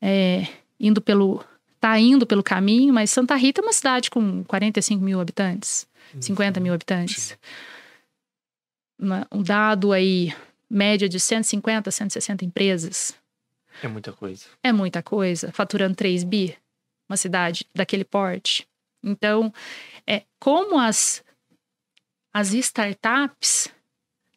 é, 0.00 0.46
indo 0.78 1.00
pelo. 1.00 1.44
tá 1.80 1.98
indo 1.98 2.26
pelo 2.26 2.42
caminho, 2.42 2.92
mas 2.94 3.10
Santa 3.10 3.34
Rita 3.34 3.60
é 3.60 3.64
uma 3.64 3.72
cidade 3.72 4.10
com 4.10 4.44
45 4.44 5.02
mil 5.02 5.20
habitantes, 5.20 5.86
50 6.20 6.60
mil 6.60 6.72
habitantes. 6.74 7.36
Uma- 8.98 9.26
um 9.32 9.42
dado 9.42 9.92
aí, 9.92 10.32
média 10.70 11.08
de 11.08 11.18
150, 11.18 11.90
160 11.90 12.44
empresas. 12.44 13.14
É 13.82 13.88
muita 13.88 14.12
coisa. 14.12 14.46
É 14.62 14.70
muita 14.72 15.02
coisa, 15.02 15.50
faturando 15.52 15.94
3 15.96 16.22
bi, 16.24 16.56
uma 17.08 17.16
cidade 17.16 17.66
daquele 17.74 18.04
porte. 18.04 18.66
Então, 19.02 19.52
é 20.06 20.22
como 20.38 20.78
as, 20.78 21.24
as 22.32 22.52
startups 22.52 23.68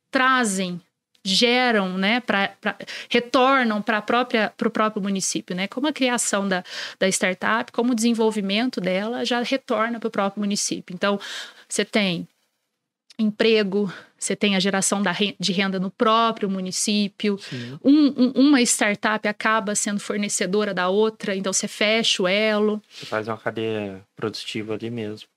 trazem, 0.09 0.81
geram, 1.25 1.97
né, 1.97 2.19
pra, 2.19 2.49
pra- 2.61 2.77
retornam 3.09 3.81
para 3.81 4.01
própria 4.01 4.53
para 4.55 4.67
o 4.67 4.71
próprio 4.71 5.01
município, 5.01 5.55
né? 5.55 5.67
Como 5.67 5.87
a 5.87 5.91
criação 5.93 6.47
da, 6.47 6.63
da 6.99 7.07
startup, 7.09 7.71
como 7.71 7.91
o 7.91 7.95
desenvolvimento 7.95 8.79
dela 8.79 9.25
já 9.25 9.41
retorna 9.41 9.99
para 9.99 10.07
o 10.07 10.11
próprio 10.11 10.39
município. 10.41 10.93
Então, 10.93 11.19
você 11.67 11.83
tem 11.83 12.27
emprego, 13.17 13.91
você 14.19 14.35
tem 14.35 14.55
a 14.55 14.59
geração 14.59 15.01
da 15.01 15.11
ren- 15.11 15.35
de 15.39 15.51
renda 15.53 15.79
no 15.79 15.89
próprio 15.89 16.49
município, 16.49 17.39
um- 17.83 18.07
um- 18.07 18.31
uma 18.35 18.61
startup 18.61 19.25
acaba 19.27 19.73
sendo 19.73 19.99
fornecedora 20.01 20.73
da 20.73 20.89
outra, 20.89 21.33
então 21.35 21.53
você 21.53 21.67
fecha 21.67 22.21
o 22.23 22.27
elo. 22.27 22.81
Você 22.91 23.05
faz 23.05 23.27
uma 23.27 23.37
cadeia 23.37 24.01
produtiva 24.15 24.73
ali 24.73 24.89
mesmo. 24.89 25.27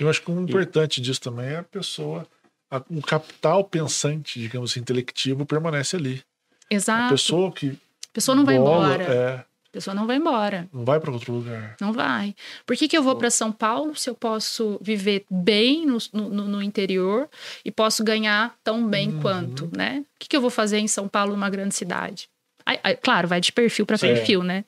Eu 0.00 0.08
acho 0.10 0.22
que 0.22 0.30
o 0.30 0.40
importante 0.40 1.00
disso 1.00 1.20
também 1.20 1.46
é 1.48 1.56
a 1.58 1.62
pessoa, 1.62 2.26
a- 2.70 2.82
um 2.90 3.00
capital 3.00 3.64
pensante, 3.64 4.38
digamos 4.40 4.70
assim, 4.70 4.80
intelectivo, 4.80 5.44
permanece 5.46 5.96
ali. 5.96 6.22
A 6.70 6.74
Exato. 6.74 7.14
pessoa 7.14 7.52
que. 7.52 7.68
A 7.70 8.12
pessoa 8.12 8.34
não 8.34 8.44
vai 8.44 8.58
bola, 8.58 8.94
embora. 8.94 9.12
É, 9.14 9.34
A 9.68 9.72
pessoa 9.72 9.94
não 9.94 10.06
vai 10.06 10.16
embora. 10.16 10.68
não 10.72 10.84
vai 10.84 10.98
para 10.98 11.10
outro 11.12 11.32
lugar. 11.34 11.76
Não 11.80 11.92
vai. 11.92 12.34
Por 12.64 12.74
que, 12.76 12.88
que 12.88 12.96
eu 12.96 13.02
vou 13.02 13.14
para 13.16 13.30
São 13.30 13.52
Paulo 13.52 13.94
se 13.94 14.08
eu 14.08 14.14
posso 14.14 14.78
viver 14.80 15.24
bem 15.30 15.84
no, 15.86 15.98
no, 16.12 16.28
no 16.48 16.62
interior 16.62 17.28
e 17.64 17.70
posso 17.70 18.02
ganhar 18.02 18.56
tão 18.64 18.88
bem 18.88 19.10
Uhum. 19.10 19.20
quanto, 19.20 19.70
né? 19.76 20.02
O 20.14 20.18
que, 20.18 20.28
que 20.28 20.36
eu 20.36 20.40
vou 20.40 20.48
fazer 20.50 20.78
em 20.78 20.88
São 20.88 21.06
Paulo, 21.06 21.32
numa 21.32 21.50
grande 21.50 21.74
cidade? 21.74 22.28
Aí- 22.64 22.80
aí, 22.82 22.96
claro, 22.96 23.28
vai 23.28 23.40
de 23.40 23.52
perfil 23.52 23.84
para 23.86 23.98
perfil, 23.98 24.42
né? 24.42 24.64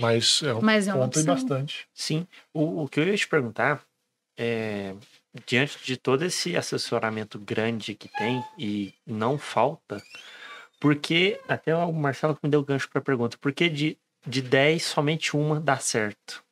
Mas 0.00 0.42
é, 0.42 0.52
Mas 0.60 0.88
é 0.88 0.94
uma 0.94 1.04
conta 1.04 1.18
e 1.18 1.22
opção. 1.22 1.34
bastante. 1.34 1.86
Sim. 1.94 2.26
O, 2.52 2.82
o 2.84 2.88
que 2.88 3.00
eu 3.00 3.04
ia 3.06 3.16
te 3.16 3.28
perguntar 3.28 3.82
é, 4.36 4.94
diante 5.46 5.78
de 5.84 5.96
todo 5.96 6.24
esse 6.24 6.56
assessoramento 6.56 7.38
grande 7.38 7.94
que 7.94 8.08
tem 8.08 8.42
e 8.58 8.92
não 9.06 9.38
falta, 9.38 10.02
porque 10.80 11.40
até 11.48 11.74
o 11.74 11.92
Marcelo 11.92 12.34
que 12.34 12.40
me 12.42 12.50
deu 12.50 12.62
gancho 12.64 12.88
para 12.90 13.00
a 13.00 13.04
pergunta, 13.04 13.36
por 13.38 13.52
que 13.52 13.68
de, 13.68 13.98
de 14.26 14.42
10 14.42 14.82
somente 14.82 15.36
uma 15.36 15.60
dá 15.60 15.76
certo? 15.78 16.42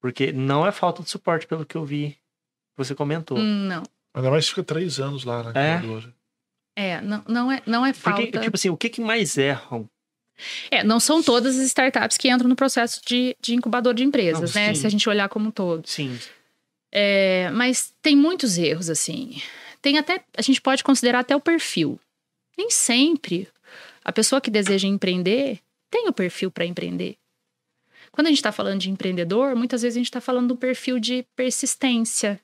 Porque 0.00 0.32
não 0.32 0.66
é 0.66 0.72
falta 0.72 1.02
de 1.02 1.10
suporte, 1.10 1.46
pelo 1.46 1.64
que 1.66 1.76
eu 1.76 1.84
vi, 1.84 2.10
que 2.12 2.78
você 2.78 2.94
comentou. 2.94 3.38
Hum, 3.38 3.66
Não. 3.68 3.82
Ainda 4.14 4.30
mais 4.30 4.48
fica 4.48 4.62
três 4.64 4.98
anos 4.98 5.24
lá 5.24 5.42
na 5.52 5.60
É? 5.60 5.76
incubadora. 5.76 6.14
É, 6.76 7.00
não, 7.00 7.22
não 7.28 7.52
é, 7.52 7.62
não 7.66 7.86
é 7.86 7.92
falta. 7.92 8.20
Porque, 8.22 8.38
tipo 8.40 8.56
assim, 8.56 8.70
o 8.70 8.76
que, 8.76 8.88
que 8.88 9.00
mais 9.00 9.36
erram? 9.38 9.88
É, 10.70 10.82
não 10.82 10.98
são 10.98 11.22
todas 11.22 11.56
as 11.58 11.66
startups 11.66 12.16
que 12.16 12.30
entram 12.30 12.48
no 12.48 12.56
processo 12.56 13.00
de, 13.06 13.36
de 13.40 13.54
incubador 13.54 13.92
de 13.92 14.02
empresas, 14.02 14.54
Não, 14.54 14.60
né? 14.62 14.74
sim. 14.74 14.80
Se 14.80 14.86
a 14.86 14.90
gente 14.90 15.06
olhar 15.08 15.28
como 15.28 15.48
um 15.48 15.50
todo. 15.50 15.86
Sim. 15.86 16.18
É, 16.92 17.50
mas 17.50 17.94
tem 18.02 18.16
muitos 18.16 18.58
erros, 18.58 18.90
assim. 18.90 19.40
Tem 19.80 19.98
até. 19.98 20.24
A 20.36 20.42
gente 20.42 20.60
pode 20.60 20.82
considerar 20.82 21.20
até 21.20 21.34
o 21.34 21.40
perfil. 21.40 21.98
Nem 22.56 22.70
sempre 22.70 23.48
a 24.04 24.12
pessoa 24.12 24.40
que 24.40 24.50
deseja 24.50 24.88
empreender 24.88 25.60
tem 25.90 26.08
o 26.08 26.12
perfil 26.12 26.50
para 26.50 26.64
empreender. 26.64 27.16
Quando 28.12 28.26
a 28.26 28.30
gente 28.30 28.38
está 28.38 28.52
falando 28.52 28.80
de 28.80 28.90
empreendedor, 28.90 29.54
muitas 29.54 29.82
vezes 29.82 29.96
a 29.96 30.00
gente 30.00 30.06
está 30.06 30.20
falando 30.20 30.48
do 30.48 30.56
perfil 30.56 30.98
de 30.98 31.24
persistência. 31.36 32.40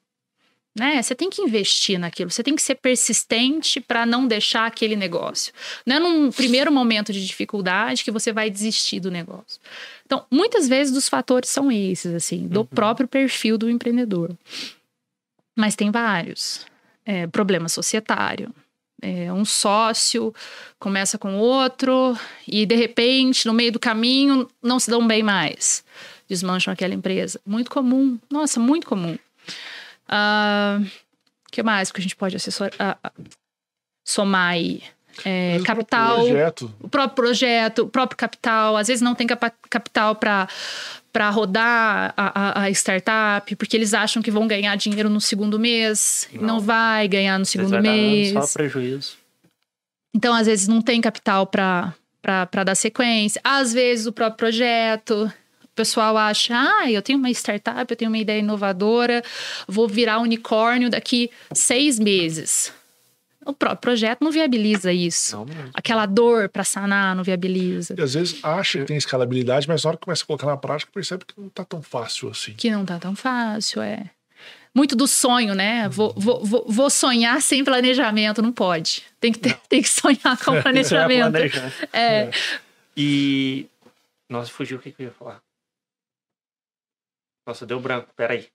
Né? 0.79 1.01
Você 1.01 1.15
tem 1.15 1.31
que 1.31 1.41
investir 1.41 1.99
naquilo, 1.99 2.31
você 2.31 2.43
tem 2.43 2.55
que 2.55 2.61
ser 2.61 2.75
persistente 2.75 3.81
para 3.81 4.05
não 4.05 4.27
deixar 4.27 4.67
aquele 4.67 4.95
negócio. 4.95 5.51
Não 5.87 5.97
é 5.97 5.99
num 5.99 6.31
primeiro 6.31 6.71
momento 6.71 7.15
de 7.15 7.27
dificuldade 7.27 8.05
que 8.05 8.11
você 8.11 8.31
vai 8.31 8.51
desistir 8.51 9.01
do 9.01 9.11
negócio. 9.11 9.59
Então, 10.05 10.27
muitas 10.31 10.69
vezes 10.69 10.95
os 10.95 11.09
fatores 11.09 11.49
são 11.49 11.73
esses, 11.73 12.13
assim, 12.13 12.47
do 12.47 12.61
Uhum. 12.61 12.67
próprio 12.67 13.09
perfil 13.09 13.57
do 13.57 13.71
empreendedor. 13.71 14.31
Mas 15.57 15.75
tem 15.75 15.91
vários. 15.91 16.67
É, 17.07 17.27
problema 17.27 17.69
societário. 17.71 18.53
É, 19.01 19.33
um 19.33 19.45
sócio 19.47 20.35
começa 20.79 21.17
com 21.17 21.39
outro 21.39 22.19
e, 22.47 22.67
de 22.67 22.75
repente, 22.75 23.47
no 23.47 23.55
meio 23.55 23.73
do 23.73 23.79
caminho, 23.79 24.47
não 24.63 24.79
se 24.79 24.91
dão 24.91 25.07
bem 25.07 25.23
mais. 25.23 25.83
Desmancham 26.29 26.73
aquela 26.75 26.93
empresa. 26.93 27.41
Muito 27.47 27.71
comum. 27.71 28.19
Nossa, 28.31 28.61
muito 28.61 28.87
comum. 28.87 29.17
O 30.09 31.51
que 31.51 31.63
mais 31.63 31.91
que 31.91 32.01
a 32.01 32.03
gente 32.03 32.17
pode 32.17 32.37
assessor, 32.37 32.71
ah, 32.79 32.97
ah, 33.03 33.13
somar 34.07 34.51
aí? 34.53 34.83
É, 35.25 35.53
Mas 35.55 35.63
o 35.63 35.65
próprio 35.65 35.87
capital 35.87 36.17
Projeto. 36.27 36.75
o 36.81 36.89
próprio 36.91 37.15
projeto, 37.15 37.79
o 37.85 37.89
próprio 37.89 38.17
capital, 38.19 38.77
às 38.77 38.89
vezes 38.89 39.01
não 39.01 39.15
tem 39.15 39.27
capa- 39.27 39.53
capital 39.71 40.15
para 40.17 40.47
para 41.11 41.31
rodar 41.31 42.13
a, 42.15 42.61
a- 42.61 42.63
a 42.65 42.71
startup, 42.71 43.57
porque 43.57 43.75
eles 43.75 43.95
acham 43.95 44.21
que 44.21 44.31
vão 44.31 44.47
ganhar 44.47 44.77
dinheiro 44.77 45.09
no 45.09 45.19
segundo 45.19 45.59
mês, 45.59 46.29
não, 46.35 46.43
Não. 46.43 46.61
vai 46.61 47.09
ganhar 47.09 47.39
no 47.39 47.47
segundo 47.47 47.81
mês. 47.81 48.35
Só 48.35 48.47
prejuízo. 48.59 49.17
Então, 50.15 50.35
às 50.35 50.47
vezes, 50.47 50.69
não 50.69 50.83
tem 50.83 51.01
capital 51.01 51.47
para 51.47 51.95
para 52.21 52.65
dar 52.65 52.75
sequência. 52.75 53.41
Às 53.45 53.73
vezes 53.73 54.05
o 54.07 54.13
próprio 54.13 54.37
projeto. 54.37 55.33
O 55.77 55.83
pessoal 55.87 56.17
acha, 56.17 56.55
ah, 56.57 56.91
eu 56.91 57.03
tenho 57.03 57.19
uma 57.19 57.31
startup, 57.31 57.85
eu 57.91 57.95
tenho 57.95 58.11
uma 58.11 58.17
ideia 58.17 58.39
inovadora, 58.39 59.23
vou 59.69 59.87
virar 59.87 60.21
unicórnio 60.21 60.89
daqui 60.89 61.31
seis 61.53 61.99
meses. 61.99 62.73
O 63.45 63.53
próprio 63.53 63.83
projeto 63.83 64.25
não 64.25 64.33
viabiliza 64.33 64.91
isso. 64.91 65.37
Não. 65.37 65.47
Aquela 65.75 66.07
dor 66.07 66.49
para 66.49 66.65
sanar 66.65 67.15
não 67.15 67.23
viabiliza. 67.23 67.95
E 67.99 68.01
às 68.01 68.15
vezes 68.15 68.43
acha 68.43 68.79
que 68.79 68.87
tem 68.87 68.97
escalabilidade, 68.97 69.69
mas 69.69 69.85
na 69.85 69.91
hora 69.91 69.99
que 69.99 70.05
começa 70.05 70.25
a 70.25 70.27
colocar 70.27 70.47
na 70.47 70.57
prática, 70.57 70.91
percebe 70.95 71.27
que 71.27 71.39
não 71.39 71.51
tá 71.51 71.63
tão 71.63 71.83
fácil 71.83 72.31
assim. 72.31 72.55
Que 72.55 72.71
não 72.71 72.87
tá 72.87 72.99
tão 72.99 73.15
fácil, 73.15 73.83
é. 73.83 74.09
Muito 74.75 74.97
do 74.97 75.07
sonho, 75.07 75.55
né? 75.55 75.91
Vou, 75.91 76.15
vou, 76.17 76.43
vou, 76.43 76.65
vou 76.67 76.89
sonhar 76.89 77.43
sem 77.43 77.63
planejamento, 77.63 78.41
não 78.41 78.51
pode. 78.51 79.03
Tem 79.21 79.31
que, 79.31 79.41
ter, 79.41 79.59
tem 79.69 79.83
que 79.83 79.91
sonhar 79.91 80.39
com 80.43 80.57
planejamento. 80.63 81.33
Planejando. 81.33 81.73
É, 81.93 82.31
E. 82.97 83.67
Nossa, 84.27 84.51
fugiu 84.51 84.79
o 84.79 84.81
que, 84.81 84.91
que 84.91 85.03
eu 85.03 85.07
ia 85.09 85.13
falar. 85.13 85.46
Nossa, 87.47 87.65
deu 87.65 87.79
branco, 87.79 88.09
peraí. 88.17 88.47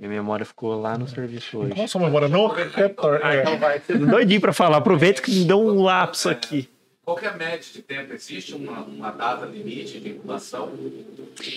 Minha 0.00 0.10
memória 0.10 0.44
ficou 0.44 0.78
lá 0.80 0.98
no 0.98 1.06
serviço 1.06 1.58
hoje. 1.58 1.74
Nossa, 1.76 1.98
memória 2.00 2.28
não 2.28 2.48
retorna. 2.48 3.20
Ah, 3.22 3.34
É. 3.34 3.40
então 3.42 3.58
vai. 3.58 3.78
Doidinho 3.80 4.40
pra 4.40 4.52
falar. 4.52 4.78
Aproveita 4.78 5.22
que 5.22 5.30
me 5.30 5.44
deu 5.44 5.60
um 5.60 5.82
lapso 5.82 6.28
aqui. 6.28 6.68
Qual 7.04 7.16
que 7.16 7.26
é 7.26 7.28
a 7.28 7.34
média 7.36 7.60
de 7.72 7.80
tempo? 7.82 8.12
Existe 8.12 8.54
uma, 8.54 8.80
uma 8.80 9.10
data 9.12 9.46
limite 9.46 10.00
de 10.00 10.08
incubação? 10.10 10.72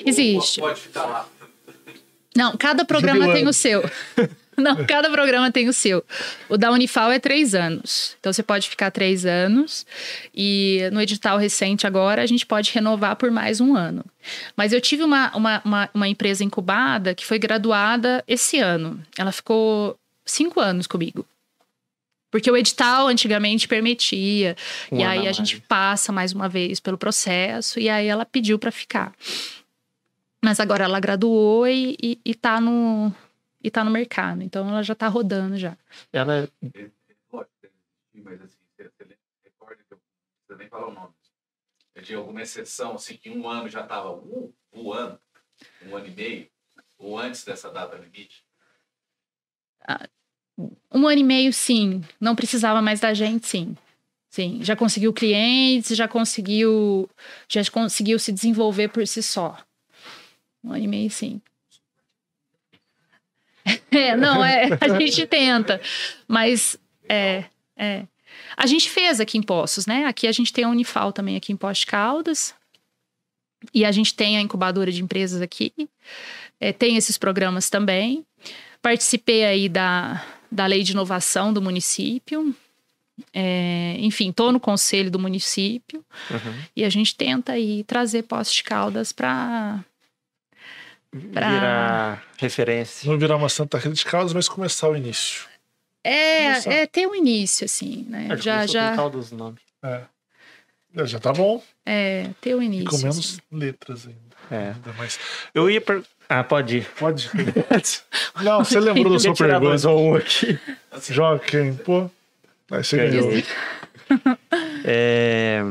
Existe. 0.06 0.62
Ou 0.62 0.68
Pode 0.68 0.82
ficar 0.82 1.06
lá. 1.06 1.28
Não, 2.36 2.56
cada 2.58 2.86
programa 2.86 3.34
tem 3.34 3.48
o 3.48 3.54
seu. 3.54 3.82
Não, 4.60 4.84
cada 4.88 5.10
programa 5.12 5.51
tem 5.51 5.70
o 5.70 5.74
seu. 5.74 6.03
O 6.49 6.58
da 6.58 6.72
Unifal 6.72 7.12
é 7.12 7.20
três 7.20 7.53
anos. 7.53 8.16
Então 8.20 8.34
você 8.34 8.41
pode 8.41 8.68
ficar 8.68 8.89
três 8.89 9.24
anos. 9.24 9.86
E 10.34 10.89
no 10.91 10.99
edital 10.99 11.38
recente 11.38 11.86
agora, 11.86 12.24
a 12.24 12.26
gente 12.26 12.43
pode 12.43 12.72
renovar 12.72 13.16
por 13.18 13.30
mais 13.30 13.62
um 13.62 13.76
ano. 13.76 14.03
Mas 14.55 14.74
eu 14.74 14.82
tive 14.82 15.03
uma, 15.03 15.36
uma, 15.36 15.62
uma, 15.64 15.89
uma 15.93 16.08
empresa 16.08 16.43
incubada 16.43 17.14
que 17.14 17.24
foi 17.24 17.38
graduada 17.38 18.24
esse 18.28 18.58
ano. 18.58 18.99
Ela 19.16 19.32
ficou 19.32 19.95
cinco 20.26 20.60
anos 20.60 20.88
comigo. 20.88 21.24
Porque 22.32 22.49
o 22.49 22.58
edital 22.58 23.08
antigamente 23.08 23.68
permitia. 23.68 24.58
Um 24.91 24.97
e 24.97 25.03
aí 25.03 25.20
a 25.20 25.22
a 25.22 25.24
mais. 25.26 25.38
gente 25.38 25.62
passa 25.62 26.12
mais 26.12 26.34
uma 26.34 26.49
vez 26.49 26.80
pelo 26.80 26.97
processo. 26.97 27.80
E 27.80 27.89
aí 27.89 28.08
ela 28.08 28.26
pediu 28.26 28.58
para 28.58 28.72
ficar. 28.72 29.14
Mas 30.43 30.60
agora 30.60 30.84
ela 30.84 30.99
graduou 30.99 31.68
e, 31.68 31.95
e, 32.01 32.20
e, 32.24 32.36
tá 32.36 32.62
no, 32.62 33.14
e 33.62 33.72
tá 33.72 33.84
no 33.84 33.91
mercado. 33.91 34.41
Então 34.41 34.68
ela 34.70 34.84
já 34.84 34.95
tá 34.95 35.08
rodando 35.08 35.58
já. 35.58 35.78
Ela 36.12 36.49
existido, 36.62 38.24
mas 38.24 38.41
assim, 38.41 38.58
você, 38.76 39.18
recorda 39.43 39.76
que 39.76 39.93
eu 39.93 39.97
não 39.97 40.01
precisa 40.45 40.58
nem 40.58 40.70
falar 40.70 40.88
o 40.88 40.93
nome. 40.93 41.14
Eu 41.95 42.03
tinha 42.03 42.18
alguma 42.18 42.41
exceção, 42.41 42.95
assim, 42.95 43.18
que 43.18 43.30
um 43.30 43.47
ano 43.49 43.68
já 43.68 43.82
estava 43.82 44.12
uh, 44.12 44.53
voando, 44.72 45.20
um 45.84 45.95
ano 45.95 46.08
e 46.08 46.12
meio, 46.12 46.49
ou 46.97 47.18
antes 47.18 47.43
dessa 47.43 47.72
data 47.72 47.95
limite. 47.97 48.45
Um 50.91 51.08
ano 51.08 51.20
e 51.20 51.24
meio, 51.24 51.53
sim. 51.53 52.03
Não 52.20 52.36
precisava 52.36 52.82
mais 52.82 52.99
da 52.99 53.14
gente, 53.14 53.47
sim. 53.47 53.76
Sim. 54.30 54.64
Já 54.64 54.76
conseguiu 54.76 55.14
clientes, 55.14 55.95
já 55.95 56.08
conseguiu. 56.08 57.10
Já 57.47 57.62
conseguiu 57.72 58.20
se 58.20 58.32
desenvolver 58.32 58.89
por 58.89 59.08
si 59.08 59.24
só. 59.24 59.58
Um 60.64 60.74
ano 60.74 60.84
e 60.84 60.88
meio, 60.88 61.10
sim. 61.10 61.41
É, 63.92 64.16
não, 64.16 64.44
é, 64.44 64.70
a 64.80 64.88
gente 65.00 65.26
tenta. 65.28 65.82
Mas 66.28 66.78
é, 67.08 67.46
é. 67.76 68.04
A 68.56 68.66
gente 68.66 68.90
fez 68.90 69.20
aqui 69.20 69.38
em 69.38 69.42
Poços, 69.42 69.86
né? 69.86 70.06
Aqui 70.06 70.28
a 70.28 70.32
gente 70.32 70.52
tem 70.52 70.64
a 70.64 70.70
Unifal 70.70 71.12
também 71.12 71.36
aqui 71.36 71.52
em 71.52 71.58
Poços 71.58 71.80
de 71.80 71.86
Caldas. 71.88 72.54
E 73.74 73.86
a 73.86 73.92
gente 73.92 74.14
tem 74.14 74.38
a 74.38 74.42
incubadora 74.42 74.92
de 74.92 75.02
empresas 75.02 75.42
aqui. 75.42 75.74
É, 76.60 76.72
tem 76.72 76.98
esses 76.98 77.18
programas 77.18 77.70
também. 77.70 78.26
Participei 78.82 79.46
aí 79.46 79.70
da, 79.70 80.24
da 80.52 80.66
lei 80.66 80.84
de 80.84 80.92
inovação 80.92 81.52
do 81.52 81.62
município. 81.62 82.56
É, 83.34 83.96
enfim, 84.00 84.30
estou 84.30 84.52
no 84.52 84.60
conselho 84.60 85.10
do 85.10 85.18
município 85.18 86.06
uhum. 86.30 86.62
e 86.76 86.84
a 86.84 86.90
gente 86.90 87.16
tenta 87.16 87.54
aí 87.54 87.84
trazer 87.84 88.22
Poços 88.24 88.54
de 88.54 88.64
Caldas 88.64 89.12
para 89.12 89.84
Pra- 91.34 91.49
virar 91.49 92.24
referência. 92.38 93.09
Não 93.11 93.18
virar 93.18 93.36
uma 93.36 93.49
Santa 93.49 93.78
Rita 93.78 93.93
de 93.93 94.05
Caldas, 94.05 94.34
mas 94.34 94.47
começar 94.49 94.89
o 94.89 94.95
início. 94.95 95.43
Começar. 96.03 96.72
é, 96.72 96.82
é 96.84 96.88
ter 96.88 97.05
um 97.07 97.13
início 97.15 97.65
assim, 97.65 98.05
né? 98.09 98.28
Ah, 98.32 98.36
Já 98.36 98.65
já 98.65 98.95
Caldas 98.95 99.32
o 99.32 99.36
nome. 99.36 99.57
É. 99.84 100.01
Já 101.05 101.20
tá 101.20 101.32
bom. 101.34 101.61
é 101.86 102.30
ter 102.41 102.55
um 102.55 102.61
E 102.61 102.65
início. 102.65 102.89
com 102.89 102.97
menos 102.97 103.20
assim. 103.20 103.38
letras 103.51 104.07
ainda. 104.07 104.28
É. 104.49 104.70
Ainda 104.72 104.93
mais. 104.93 105.20
Eu 105.53 105.70
ia 105.70 105.82
per... 105.82 106.01
Ah, 106.30 106.43
pode 106.43 106.78
ir. 106.78 106.86
Pode. 106.97 107.30
Não, 108.41 108.63
você 108.63 108.80
lembrou 108.80 109.13
da 109.13 109.20
sua 109.20 109.34
pergunta. 109.36 109.89
um 109.91 110.15
aqui. 110.15 110.57
Joga 111.09 111.39
quem? 111.39 111.74
Pô. 111.76 112.09
Aí 112.72 112.84
você 112.84 112.97
ganhou. 112.97 113.32
É... 114.86 115.61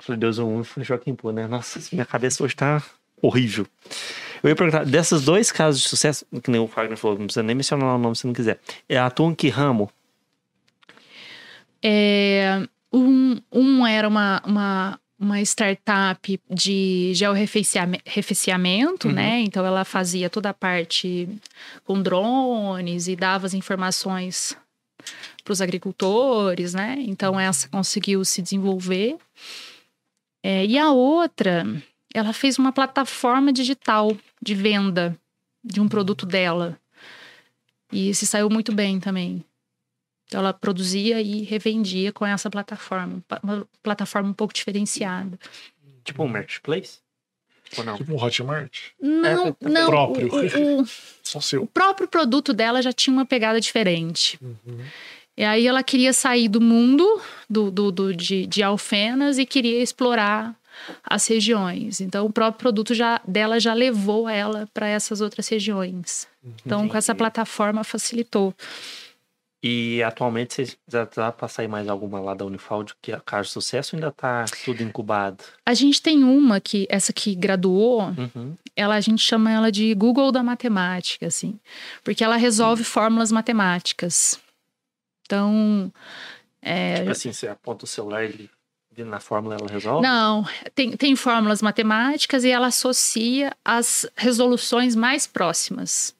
Falei, 0.00 0.18
Deus, 0.18 0.38
um 0.38 0.62
Joaquim 0.78 1.14
Pô, 1.14 1.30
né? 1.30 1.46
Nossa, 1.46 1.78
minha 1.92 2.06
cabeça 2.06 2.42
hoje 2.42 2.56
tá 2.56 2.82
horrível. 3.20 3.66
Eu 4.42 4.48
ia 4.48 4.56
perguntar, 4.56 4.84
desses 4.84 5.22
dois 5.22 5.52
casos 5.52 5.82
de 5.82 5.88
sucesso, 5.88 6.24
que 6.42 6.50
nem 6.50 6.60
o 6.60 6.66
Fagner 6.66 6.96
falou, 6.96 7.18
não 7.18 7.26
precisa 7.26 7.42
nem 7.42 7.54
mencionar 7.54 7.94
o 7.94 7.98
nome 7.98 8.16
se 8.16 8.26
não 8.26 8.32
quiser. 8.32 8.58
É 8.88 8.98
atuam 8.98 9.32
em 9.32 9.34
que 9.34 9.48
ramo? 9.48 9.90
É, 11.82 12.62
um, 12.92 13.40
um 13.52 13.86
era 13.86 14.08
uma, 14.08 14.42
uma, 14.44 15.00
uma 15.18 15.40
startup 15.42 16.40
de 16.50 17.12
georreferenciamento, 17.14 19.08
Uhum. 19.08 19.14
né? 19.14 19.40
Então 19.40 19.64
ela 19.64 19.84
fazia 19.84 20.28
toda 20.28 20.50
a 20.50 20.54
parte 20.54 21.28
com 21.84 22.00
drones 22.02 23.08
e 23.08 23.16
dava 23.16 23.46
as 23.46 23.54
informações 23.54 24.56
para 25.44 25.52
os 25.52 25.60
agricultores, 25.62 26.74
né? 26.74 26.96
Então 27.00 27.38
essa 27.40 27.68
conseguiu 27.68 28.24
se 28.24 28.42
desenvolver. 28.42 29.16
É, 30.42 30.64
e 30.64 30.78
a 30.78 30.90
outra, 30.90 31.66
ela 32.14 32.32
fez 32.32 32.58
uma 32.58 32.72
plataforma 32.72 33.52
digital 33.52 34.16
de 34.42 34.54
venda 34.54 35.16
de 35.62 35.80
um 35.80 35.88
produto 35.88 36.26
dela. 36.26 36.78
E 37.92 38.14
se 38.14 38.26
saiu 38.26 38.48
muito 38.48 38.72
bem 38.72 38.98
também. 39.00 39.44
Então, 40.26 40.40
ela 40.40 40.52
produzia 40.52 41.20
e 41.20 41.42
revendia 41.42 42.12
com 42.12 42.24
essa 42.24 42.48
plataforma. 42.48 43.20
Uma 43.42 43.66
plataforma 43.82 44.28
um 44.28 44.32
pouco 44.32 44.54
diferenciada. 44.54 45.38
Tipo 46.04 46.22
um 46.24 46.28
marketplace? 46.28 46.98
Ou 47.76 47.84
não? 47.84 47.96
Tipo 47.96 48.14
um 48.14 48.22
Hotmart. 48.24 48.78
Não, 49.00 49.52
tá 49.52 49.68
não. 49.68 49.86
próprio. 49.86 50.28
O, 50.32 50.36
o- 50.36 50.82
o- 50.82 50.86
Só 51.22 51.40
seu. 51.40 51.62
o 51.62 51.66
próprio 51.66 52.08
produto 52.08 52.52
dela 52.52 52.80
já 52.82 52.92
tinha 52.92 53.12
uma 53.14 53.26
pegada 53.26 53.60
diferente. 53.60 54.38
Uhum. 54.42 54.80
E 55.36 55.44
aí 55.44 55.66
ela 55.66 55.82
queria 55.82 56.12
sair 56.12 56.48
do 56.48 56.60
mundo 56.60 57.20
do, 57.48 57.70
do, 57.70 57.90
do- 57.92 58.14
de, 58.14 58.46
de 58.46 58.62
Alfenas 58.62 59.38
e 59.38 59.46
queria 59.46 59.80
explorar 59.82 60.54
as 61.04 61.26
regiões. 61.26 62.00
Então, 62.00 62.26
o 62.26 62.32
próprio 62.32 62.58
produto 62.60 62.94
já, 62.94 63.20
dela 63.26 63.58
já 63.60 63.72
levou 63.74 64.28
ela 64.28 64.68
para 64.72 64.86
essas 64.88 65.20
outras 65.20 65.48
regiões. 65.48 66.26
Então, 66.64 66.88
com 66.88 66.96
essa 66.96 67.12
Entendi. 67.12 67.18
plataforma 67.18 67.84
facilitou. 67.84 68.54
E 69.62 70.02
atualmente 70.02 70.54
vocês 70.54 70.78
já 70.88 71.04
dá 71.04 71.30
pra 71.30 71.46
sair 71.46 71.68
mais 71.68 71.86
alguma 71.86 72.18
lá 72.18 72.32
da 72.32 72.46
Unifald 72.46 72.94
que 73.02 73.12
é 73.12 73.20
caso 73.22 73.50
sucesso 73.50 73.94
ainda 73.94 74.10
tá 74.10 74.46
tudo 74.64 74.82
incubado? 74.82 75.44
A 75.66 75.74
gente 75.74 76.00
tem 76.00 76.24
uma 76.24 76.58
que, 76.60 76.86
essa 76.88 77.12
que 77.12 77.34
graduou, 77.34 78.04
Uhum. 78.16 78.56
ela 78.74 78.94
a 78.94 79.00
gente 79.02 79.22
chama 79.22 79.50
ela 79.50 79.70
de 79.70 79.92
Google 79.94 80.32
da 80.32 80.42
matemática, 80.42 81.26
assim, 81.26 81.60
porque 82.02 82.24
ela 82.24 82.36
resolve 82.36 82.84
fórmulas 82.84 83.30
matemáticas. 83.30 84.40
Então, 85.26 85.92
é, 86.62 86.94
Tipo 87.00 87.10
assim, 87.10 87.30
você 87.30 87.46
aponta 87.46 87.84
o 87.84 87.88
celular 87.88 88.22
e 88.24 88.28
ele, 88.28 88.50
na 89.04 89.20
fórmula 89.20 89.56
ela 89.56 89.68
resolve? 89.68 90.02
não, 90.06 90.46
tem, 90.74 90.92
tem 90.96 91.14
fórmulas 91.16 91.60
matemáticas 91.62 92.44
e 92.44 92.50
ela 92.50 92.66
associa 92.68 93.52
as 93.64 94.06
resoluções 94.16 94.94
mais 94.96 95.26
próximas. 95.26 96.14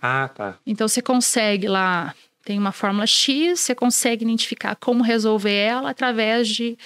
Ah, 0.00 0.28
tá. 0.34 0.56
Então, 0.66 0.86
você 0.86 1.00
consegue 1.00 1.66
lá, 1.66 2.14
tem 2.44 2.58
uma 2.58 2.72
fórmula 2.72 3.06
X, 3.06 3.60
você 3.60 3.74
consegue 3.74 4.24
identificar 4.24 4.76
como 4.76 5.02
resolver 5.02 5.54
ela 5.54 5.90
através 5.90 6.46
de, 6.48 6.76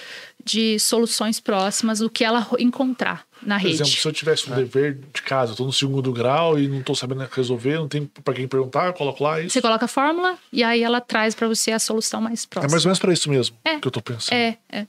de 0.44 0.78
soluções 0.78 1.40
próximas 1.40 1.98
do 1.98 2.08
que 2.08 2.22
ela 2.24 2.46
encontrar 2.60 3.26
na 3.42 3.56
Por 3.56 3.62
rede. 3.64 3.74
exemplo, 3.82 3.92
se 3.92 4.06
eu 4.06 4.12
tivesse 4.12 4.50
um 4.50 4.54
dever 4.54 5.00
de 5.12 5.22
casa, 5.22 5.52
eu 5.52 5.56
tô 5.56 5.64
no 5.64 5.72
segundo 5.72 6.12
grau 6.12 6.58
e 6.58 6.68
não 6.68 6.80
tô 6.82 6.94
sabendo 6.94 7.26
resolver, 7.30 7.74
não 7.78 7.88
tem 7.88 8.04
pra 8.06 8.34
quem 8.34 8.46
perguntar, 8.46 8.86
eu 8.86 8.92
coloco 8.92 9.22
lá 9.24 9.40
isso. 9.40 9.50
Você 9.50 9.62
coloca 9.62 9.84
a 9.84 9.88
fórmula 9.88 10.36
e 10.52 10.62
aí 10.62 10.82
ela 10.82 11.00
traz 11.00 11.34
para 11.34 11.46
você 11.48 11.72
a 11.72 11.78
solução 11.80 12.20
mais 12.20 12.44
É 12.44 12.46
próxima. 12.48 12.70
mais 12.70 12.84
ou 12.84 12.88
menos 12.88 12.98
pra 13.00 13.12
isso 13.12 13.28
mesmo 13.30 13.56
É. 13.64 13.78
que 13.80 13.86
eu 13.88 13.92
tô 13.92 14.00
pensando. 14.00 14.34
É, 14.36 14.58
é. 14.70 14.86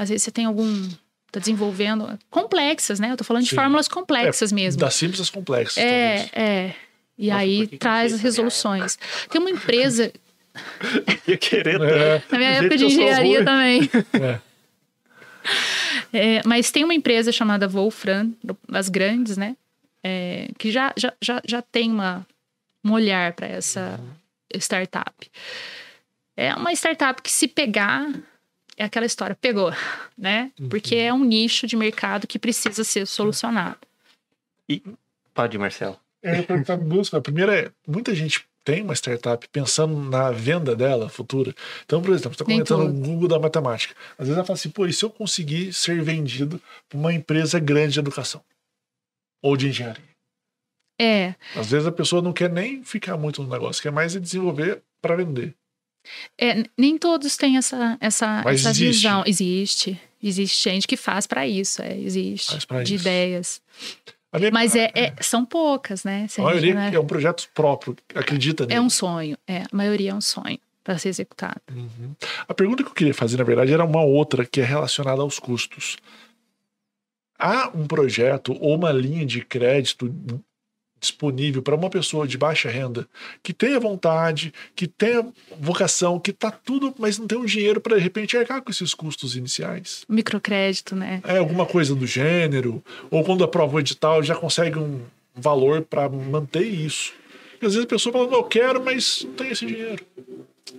Às 0.00 0.08
vezes 0.08 0.22
você 0.22 0.30
tem 0.30 0.44
algum. 0.44 0.88
Tá 1.30 1.38
desenvolvendo. 1.38 2.18
Complexas, 2.28 2.98
né? 2.98 3.12
Eu 3.12 3.16
tô 3.16 3.22
falando 3.22 3.44
de 3.44 3.50
Sim. 3.50 3.56
fórmulas 3.56 3.86
complexas 3.86 4.50
mesmo. 4.50 4.80
Das 4.80 4.94
simples 4.94 5.20
às 5.20 5.30
complexas. 5.30 5.76
É, 5.76 6.14
talvez. 6.14 6.30
é. 6.32 6.74
E 7.16 7.28
Nossa, 7.28 7.40
aí 7.40 7.66
traz 7.66 8.10
eu 8.12 8.16
as 8.16 8.22
resoluções. 8.22 8.98
Tem 9.28 9.40
uma 9.40 9.50
empresa, 9.50 10.10
Ia 11.28 11.36
querer. 11.36 11.80
É, 11.80 12.22
na 12.30 12.38
minha 12.38 12.50
época 12.50 12.76
de 12.76 12.84
eu 12.84 12.88
engenharia 12.88 13.36
ruim. 13.36 13.44
também. 13.44 13.90
é. 14.20 14.40
É, 16.12 16.42
mas 16.44 16.70
tem 16.70 16.84
uma 16.84 16.94
empresa 16.94 17.30
chamada 17.30 17.68
Wolfram, 17.68 18.32
das 18.68 18.88
grandes, 18.88 19.36
né? 19.36 19.56
É, 20.02 20.48
que 20.58 20.70
já, 20.72 20.92
já, 20.96 21.12
já, 21.20 21.42
já 21.44 21.62
tem 21.62 21.90
uma, 21.90 22.26
um 22.84 22.92
olhar 22.92 23.32
para 23.34 23.46
essa 23.46 24.00
startup. 24.54 25.30
É 26.36 26.54
uma 26.54 26.72
startup 26.72 27.20
que 27.22 27.30
se 27.30 27.46
pegar, 27.46 28.10
é 28.80 28.84
aquela 28.84 29.04
história, 29.04 29.36
pegou, 29.38 29.70
né? 30.16 30.50
Porque 30.70 30.96
é 30.96 31.12
um 31.12 31.22
nicho 31.22 31.66
de 31.66 31.76
mercado 31.76 32.26
que 32.26 32.38
precisa 32.38 32.82
ser 32.82 33.06
solucionado. 33.06 33.76
Pode, 35.34 35.58
Marcelo. 35.58 36.00
Eu 36.22 36.36
ia 36.36 36.42
perguntar 36.42 36.76
duas 36.76 37.10
coisas. 37.10 37.14
A 37.14 37.20
primeira 37.20 37.54
é, 37.54 37.70
muita 37.86 38.14
gente 38.14 38.42
tem 38.64 38.82
uma 38.82 38.94
startup 38.94 39.46
pensando 39.48 39.94
na 39.94 40.30
venda 40.30 40.74
dela 40.74 41.10
futura. 41.10 41.54
Então, 41.84 42.00
por 42.00 42.10
exemplo, 42.12 42.30
você 42.30 42.42
está 42.42 42.44
comentando 42.46 42.88
o. 42.88 42.92
Google 42.92 43.28
da 43.28 43.38
matemática. 43.38 43.94
Às 44.12 44.28
vezes 44.28 44.36
ela 44.36 44.46
fala 44.46 44.58
assim, 44.58 44.70
pô, 44.70 44.86
e 44.86 44.92
se 44.94 45.04
eu 45.04 45.10
conseguir 45.10 45.74
ser 45.74 46.02
vendido 46.02 46.58
para 46.88 46.98
uma 46.98 47.12
empresa 47.12 47.58
grande 47.58 47.94
de 47.94 48.00
educação? 48.00 48.42
Ou 49.42 49.58
de 49.58 49.68
engenharia? 49.68 50.08
É, 50.98 51.34
Às 51.54 51.70
vezes 51.70 51.86
a 51.86 51.92
pessoa 51.92 52.22
não 52.22 52.32
quer 52.32 52.48
nem 52.48 52.82
ficar 52.82 53.18
muito 53.18 53.42
no 53.42 53.48
negócio, 53.48 53.82
quer 53.82 53.92
mais 53.92 54.16
é 54.16 54.20
desenvolver 54.20 54.82
para 55.02 55.16
vender. 55.16 55.54
É, 56.38 56.64
nem 56.76 56.96
todos 56.98 57.36
têm 57.36 57.56
essa, 57.56 57.96
essa, 58.00 58.42
Mas 58.44 58.60
essa 58.60 58.70
existe. 58.70 58.84
visão. 59.02 59.22
Existe. 59.26 60.00
Existe 60.22 60.68
gente 60.70 60.86
que 60.86 60.96
faz 60.96 61.26
para 61.26 61.46
isso, 61.46 61.80
é, 61.80 61.96
existe. 61.98 62.52
Faz 62.52 62.64
pra 62.64 62.82
de 62.82 62.94
isso. 62.94 63.02
ideias. 63.02 63.62
Minha- 64.34 64.50
Mas 64.52 64.76
é, 64.76 64.90
é- 64.94 65.14
são 65.20 65.44
poucas, 65.44 66.04
né? 66.04 66.26
Se 66.28 66.40
a 66.40 66.44
maioria 66.44 66.74
né? 66.74 66.90
é 66.94 67.00
um 67.00 67.06
projeto 67.06 67.48
próprio, 67.54 67.96
acredita 68.14 68.64
nele. 68.66 68.78
É 68.78 68.80
um 68.80 68.90
sonho. 68.90 69.36
É, 69.46 69.62
a 69.62 69.68
maioria 69.72 70.10
é 70.10 70.14
um 70.14 70.20
sonho 70.20 70.58
para 70.84 70.98
ser 70.98 71.08
executado. 71.08 71.60
Uhum. 71.74 72.14
A 72.46 72.54
pergunta 72.54 72.82
que 72.82 72.88
eu 72.90 72.94
queria 72.94 73.14
fazer, 73.14 73.36
na 73.38 73.44
verdade, 73.44 73.72
era 73.72 73.84
uma 73.84 74.02
outra 74.02 74.44
que 74.46 74.60
é 74.60 74.64
relacionada 74.64 75.22
aos 75.22 75.38
custos. 75.38 75.96
Há 77.38 77.70
um 77.74 77.86
projeto 77.86 78.54
ou 78.60 78.74
uma 78.76 78.92
linha 78.92 79.24
de 79.24 79.42
crédito 79.44 80.14
disponível 81.00 81.62
para 81.62 81.74
uma 81.74 81.88
pessoa 81.88 82.26
de 82.26 82.36
baixa 82.36 82.68
renda 82.68 83.08
que 83.42 83.52
tenha 83.52 83.80
vontade, 83.80 84.52
que 84.76 84.86
tenha 84.86 85.26
vocação, 85.58 86.20
que 86.20 86.32
tá 86.32 86.50
tudo, 86.50 86.94
mas 86.98 87.18
não 87.18 87.26
tem 87.26 87.38
um 87.38 87.44
dinheiro 87.44 87.80
para 87.80 87.96
de 87.96 88.02
repente 88.02 88.36
arcar 88.36 88.62
com 88.62 88.70
esses 88.70 88.92
custos 88.94 89.34
iniciais? 89.34 90.04
Microcrédito, 90.08 90.94
né? 90.94 91.22
É 91.24 91.38
alguma 91.38 91.66
coisa 91.66 91.94
do 91.94 92.06
gênero, 92.06 92.82
ou 93.10 93.24
quando 93.24 93.42
aprova 93.42 93.76
o 93.76 93.80
edital 93.80 94.22
já 94.22 94.34
consegue 94.34 94.78
um 94.78 95.00
valor 95.34 95.82
para 95.82 96.08
manter 96.08 96.66
isso. 96.66 97.12
Porque 97.52 97.66
às 97.66 97.74
vezes 97.74 97.86
a 97.86 97.88
pessoa 97.88 98.12
fala, 98.12 98.26
não, 98.26 98.38
eu 98.38 98.44
quero, 98.44 98.84
mas 98.84 99.22
não 99.24 99.32
tem 99.34 99.50
esse 99.50 99.66
dinheiro. 99.66 100.04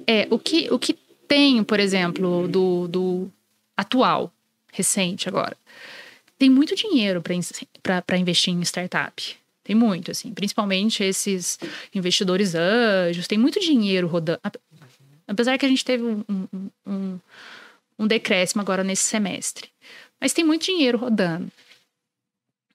É, 0.07 0.27
o 0.29 0.39
que, 0.39 0.67
o 0.71 0.79
que 0.79 0.97
tem, 1.27 1.63
por 1.63 1.79
exemplo, 1.79 2.47
do, 2.47 2.87
do 2.87 3.31
atual, 3.75 4.31
recente 4.71 5.27
agora, 5.27 5.55
tem 6.37 6.49
muito 6.49 6.75
dinheiro 6.75 7.21
para 7.21 8.17
investir 8.17 8.53
em 8.53 8.61
startup. 8.61 9.40
Tem 9.71 9.75
muito, 9.79 10.11
assim. 10.11 10.33
Principalmente 10.33 11.01
esses 11.01 11.57
investidores 11.95 12.53
anjos, 12.55 13.25
tem 13.25 13.37
muito 13.37 13.57
dinheiro 13.57 14.05
rodando. 14.05 14.37
Ape- 14.43 14.59
Apesar 15.25 15.57
que 15.57 15.65
a 15.65 15.69
gente 15.69 15.85
teve 15.85 16.03
um, 16.03 16.25
um, 16.27 16.69
um, 16.85 17.19
um 17.99 18.05
decréscimo 18.07 18.61
agora 18.61 18.83
nesse 18.83 19.03
semestre. 19.03 19.69
Mas 20.19 20.33
tem 20.33 20.43
muito 20.43 20.65
dinheiro 20.65 20.97
rodando. 20.97 21.49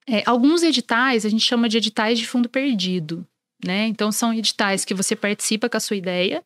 É, 0.06 0.22
alguns 0.24 0.62
editais 0.62 1.26
a 1.26 1.28
gente 1.28 1.44
chama 1.44 1.68
de 1.68 1.76
editais 1.76 2.18
de 2.18 2.26
fundo 2.26 2.48
perdido. 2.48 3.26
Né? 3.62 3.86
Então, 3.88 4.10
são 4.10 4.32
editais 4.32 4.84
que 4.84 4.94
você 4.94 5.14
participa 5.14 5.68
com 5.68 5.76
a 5.76 5.80
sua 5.80 5.96
ideia 5.96 6.42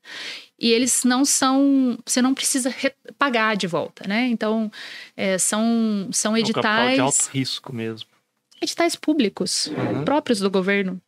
e 0.58 0.70
eles 0.72 1.04
não 1.04 1.24
são. 1.24 1.96
Você 2.04 2.20
não 2.22 2.34
precisa 2.34 2.70
re- 2.70 2.94
pagar 3.18 3.56
de 3.56 3.66
volta, 3.68 4.06
né? 4.08 4.26
Então, 4.28 4.70
é, 5.16 5.36
são, 5.38 6.08
são 6.12 6.36
É 6.36 6.40
um 6.40 6.42
capital 6.42 6.62
de 6.86 6.92
editais 6.94 6.98
alto 7.00 7.30
risco 7.32 7.72
mesmo. 7.72 8.08
Editais 8.60 8.94
públicos 8.96 9.66
Uhum. 9.68 10.04
próprios 10.04 10.38
do 10.40 10.50
governo 10.50 11.00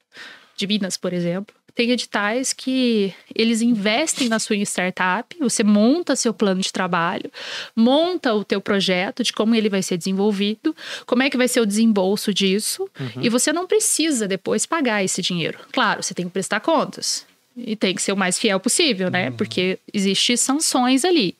de 0.56 0.66
Minas, 0.66 0.96
por 0.96 1.12
exemplo. 1.12 1.54
Tem 1.74 1.90
editais 1.90 2.52
que 2.52 3.14
eles 3.34 3.62
investem 3.62 4.28
na 4.28 4.38
sua 4.38 4.56
startup, 4.56 5.34
você 5.40 5.64
monta 5.64 6.14
seu 6.14 6.34
plano 6.34 6.60
de 6.60 6.70
trabalho, 6.70 7.30
monta 7.74 8.34
o 8.34 8.44
teu 8.44 8.60
projeto 8.60 9.22
de 9.24 9.32
como 9.32 9.54
ele 9.54 9.70
vai 9.70 9.82
ser 9.82 9.96
desenvolvido, 9.96 10.76
como 11.06 11.22
é 11.22 11.30
que 11.30 11.36
vai 11.38 11.48
ser 11.48 11.60
o 11.60 11.66
desembolso 11.66 12.32
disso, 12.34 12.86
Uhum. 13.00 13.22
e 13.22 13.28
você 13.30 13.54
não 13.54 13.66
precisa 13.66 14.28
depois 14.28 14.66
pagar 14.66 15.02
esse 15.02 15.22
dinheiro. 15.22 15.58
Claro, 15.72 16.02
você 16.02 16.12
tem 16.12 16.26
que 16.26 16.32
prestar 16.32 16.60
contas. 16.60 17.26
E 17.56 17.74
tem 17.76 17.94
que 17.94 18.02
ser 18.02 18.12
o 18.12 18.16
mais 18.16 18.38
fiel 18.38 18.58
possível, 18.60 19.10
né? 19.10 19.30
Porque 19.30 19.78
existem 19.92 20.36
sanções 20.38 21.04
ali. 21.06 21.36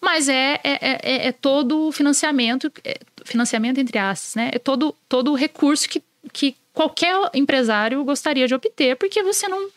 Mas 0.00 0.28
é, 0.28 0.60
é, 0.62 0.72
é- 0.80 1.00
é, 1.02 1.26
é 1.28 1.32
todo 1.32 1.88
o 1.88 1.92
financiamento, 1.92 2.70
é 2.84 2.98
financiamento 3.24 3.78
entre 3.78 3.98
aspas, 3.98 4.34
né? 4.34 4.50
É 4.52 4.58
todo, 4.58 4.94
todo 5.08 5.32
o 5.32 5.34
recurso 5.34 5.88
que, 5.88 6.02
que 6.32 6.54
qualquer 6.72 7.14
empresário 7.34 8.02
gostaria 8.04 8.46
de 8.46 8.54
obter, 8.54 8.96
porque 8.96 9.22
você 9.22 9.48
não, 9.48 9.68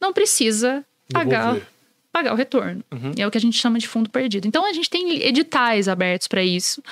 não 0.00 0.12
precisa 0.12 0.84
pagar, 1.12 1.40
Devolver. 1.54 1.66
pagar 2.12 2.32
o 2.32 2.36
retorno. 2.36 2.82
Uhum. 2.92 3.12
É 3.18 3.26
o 3.26 3.30
que 3.30 3.38
a 3.38 3.40
gente 3.40 3.58
chama 3.58 3.78
de 3.78 3.88
fundo 3.88 4.08
perdido. 4.08 4.46
Então 4.46 4.64
a 4.64 4.72
gente 4.72 4.88
tem 4.88 5.22
editais 5.22 5.88
abertos 5.88 6.28
para 6.28 6.42
isso, 6.42 6.82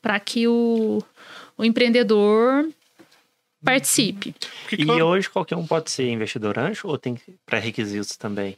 para 0.00 0.20
que 0.20 0.46
o, 0.46 1.02
o 1.56 1.64
empreendedor 1.64 2.68
participe. 3.64 4.34
E 4.70 4.84
claro, 4.84 5.06
hoje 5.06 5.28
qualquer 5.28 5.56
um 5.56 5.66
pode 5.66 5.90
ser 5.90 6.08
investidor 6.08 6.58
anjo 6.58 6.86
ou 6.86 6.96
tem 6.98 7.18
pré-requisitos 7.44 8.16
também? 8.16 8.56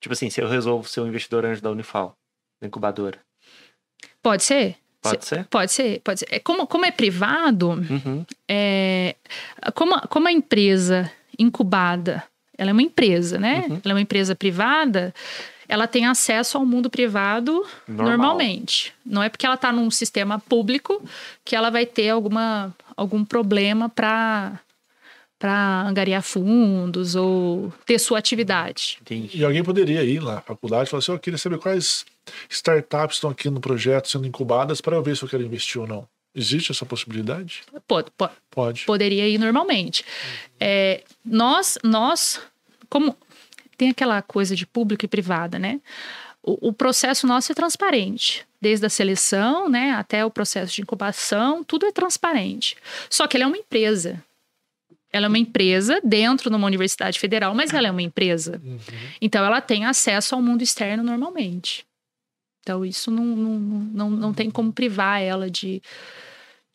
Tipo 0.00 0.12
assim, 0.12 0.30
se 0.30 0.40
eu 0.40 0.48
resolvo 0.48 0.88
ser 0.88 1.00
um 1.00 1.08
investidor 1.08 1.44
anjo 1.44 1.60
da 1.60 1.70
Unifal, 1.70 2.16
da 2.60 2.66
incubadora, 2.66 3.18
Pode 4.22 4.42
ser? 4.44 4.76
pode 5.02 5.24
ser? 5.24 5.46
Pode 5.46 5.72
ser, 5.72 6.00
pode 6.00 6.20
ser. 6.20 6.26
É, 6.30 6.38
como, 6.38 6.66
como 6.66 6.84
é 6.84 6.90
privado, 6.90 7.70
Uhum. 7.70 8.24
é, 8.48 9.16
como, 9.74 9.94
a- 9.94 10.06
como 10.06 10.28
a 10.28 10.32
empresa 10.32 11.10
incubada, 11.38 12.22
ela 12.58 12.68
é 12.70 12.72
uma 12.72 12.82
empresa, 12.82 13.38
né? 13.38 13.64
Uhum. 13.68 13.80
Ela 13.82 13.92
é 13.92 13.94
uma 13.94 14.00
empresa 14.02 14.34
privada, 14.36 15.14
ela 15.66 15.86
tem 15.86 16.04
acesso 16.04 16.58
ao 16.58 16.66
mundo 16.66 16.90
privado 16.90 17.64
Normal. 17.88 18.08
normalmente. 18.18 18.92
Não 19.06 19.22
é 19.22 19.30
porque 19.30 19.46
ela 19.46 19.54
está 19.54 19.72
num 19.72 19.90
sistema 19.90 20.38
público 20.38 21.02
que 21.44 21.56
ela 21.56 21.70
vai 21.70 21.86
ter 21.86 22.10
alguma, 22.10 22.74
algum 22.94 23.24
problema 23.24 23.88
para 23.88 24.60
para 25.40 25.88
angariar 25.88 26.22
fundos 26.22 27.16
ou 27.16 27.72
ter 27.86 27.98
sua 27.98 28.18
atividade. 28.18 28.98
Entendi. 29.00 29.38
E 29.38 29.42
alguém 29.42 29.64
poderia 29.64 30.04
ir 30.04 30.20
lá 30.20 30.34
na 30.34 30.40
faculdade 30.42 30.86
e 30.86 30.90
falar 30.90 30.98
assim: 30.98 31.12
eu 31.12 31.18
queria 31.18 31.38
saber 31.38 31.58
quais 31.58 32.04
startups 32.50 33.16
estão 33.16 33.30
aqui 33.30 33.48
no 33.48 33.58
projeto 33.58 34.08
sendo 34.08 34.26
incubadas 34.26 34.82
para 34.82 34.94
eu 34.94 35.02
ver 35.02 35.16
se 35.16 35.22
eu 35.22 35.28
quero 35.28 35.42
investir 35.42 35.80
ou 35.80 35.86
não. 35.86 36.06
Existe 36.34 36.70
essa 36.70 36.84
possibilidade? 36.84 37.62
Pô, 37.88 38.04
pô, 38.16 38.28
Pode. 38.50 38.84
poderia 38.84 39.26
ir 39.26 39.38
normalmente. 39.38 40.04
É, 40.60 41.02
nós, 41.24 41.76
nós, 41.82 42.40
como 42.88 43.16
tem 43.76 43.88
aquela 43.90 44.20
coisa 44.22 44.54
de 44.54 44.66
público 44.66 45.06
e 45.06 45.08
privada, 45.08 45.58
né? 45.58 45.80
O, 46.42 46.68
o 46.68 46.72
processo 46.72 47.26
nosso 47.26 47.50
é 47.50 47.54
transparente, 47.54 48.46
desde 48.60 48.86
a 48.86 48.90
seleção, 48.90 49.68
né, 49.68 49.92
até 49.92 50.24
o 50.24 50.30
processo 50.30 50.72
de 50.72 50.82
incubação, 50.82 51.64
tudo 51.64 51.86
é 51.86 51.92
transparente. 51.92 52.76
Só 53.08 53.26
que 53.26 53.36
ela 53.36 53.44
é 53.44 53.46
uma 53.46 53.58
empresa. 53.58 54.22
Ela 55.12 55.26
é 55.26 55.28
uma 55.28 55.38
empresa 55.38 56.00
dentro 56.04 56.48
de 56.50 56.56
uma 56.56 56.66
universidade 56.66 57.18
federal, 57.18 57.54
mas 57.54 57.74
ela 57.74 57.88
é 57.88 57.90
uma 57.90 58.02
empresa. 58.02 58.60
Uhum. 58.64 58.78
Então 59.20 59.44
ela 59.44 59.60
tem 59.60 59.84
acesso 59.84 60.34
ao 60.34 60.42
mundo 60.42 60.62
externo 60.62 61.02
normalmente. 61.02 61.84
Então 62.60 62.84
isso 62.84 63.10
não, 63.10 63.24
não, 63.24 63.58
não, 63.58 64.10
não 64.10 64.34
tem 64.34 64.50
como 64.50 64.72
privar 64.72 65.20
ela 65.20 65.50
de, 65.50 65.82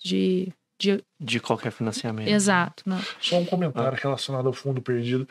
de, 0.04 0.52
de 0.78 1.02
De 1.20 1.40
qualquer 1.40 1.72
financiamento. 1.72 2.28
exato. 2.28 2.84
Não. 2.86 3.02
Só 3.22 3.38
um 3.38 3.46
comentário 3.46 3.98
relacionado 4.02 4.48
ao 4.48 4.54
fundo 4.54 4.82
perdido. 4.82 5.28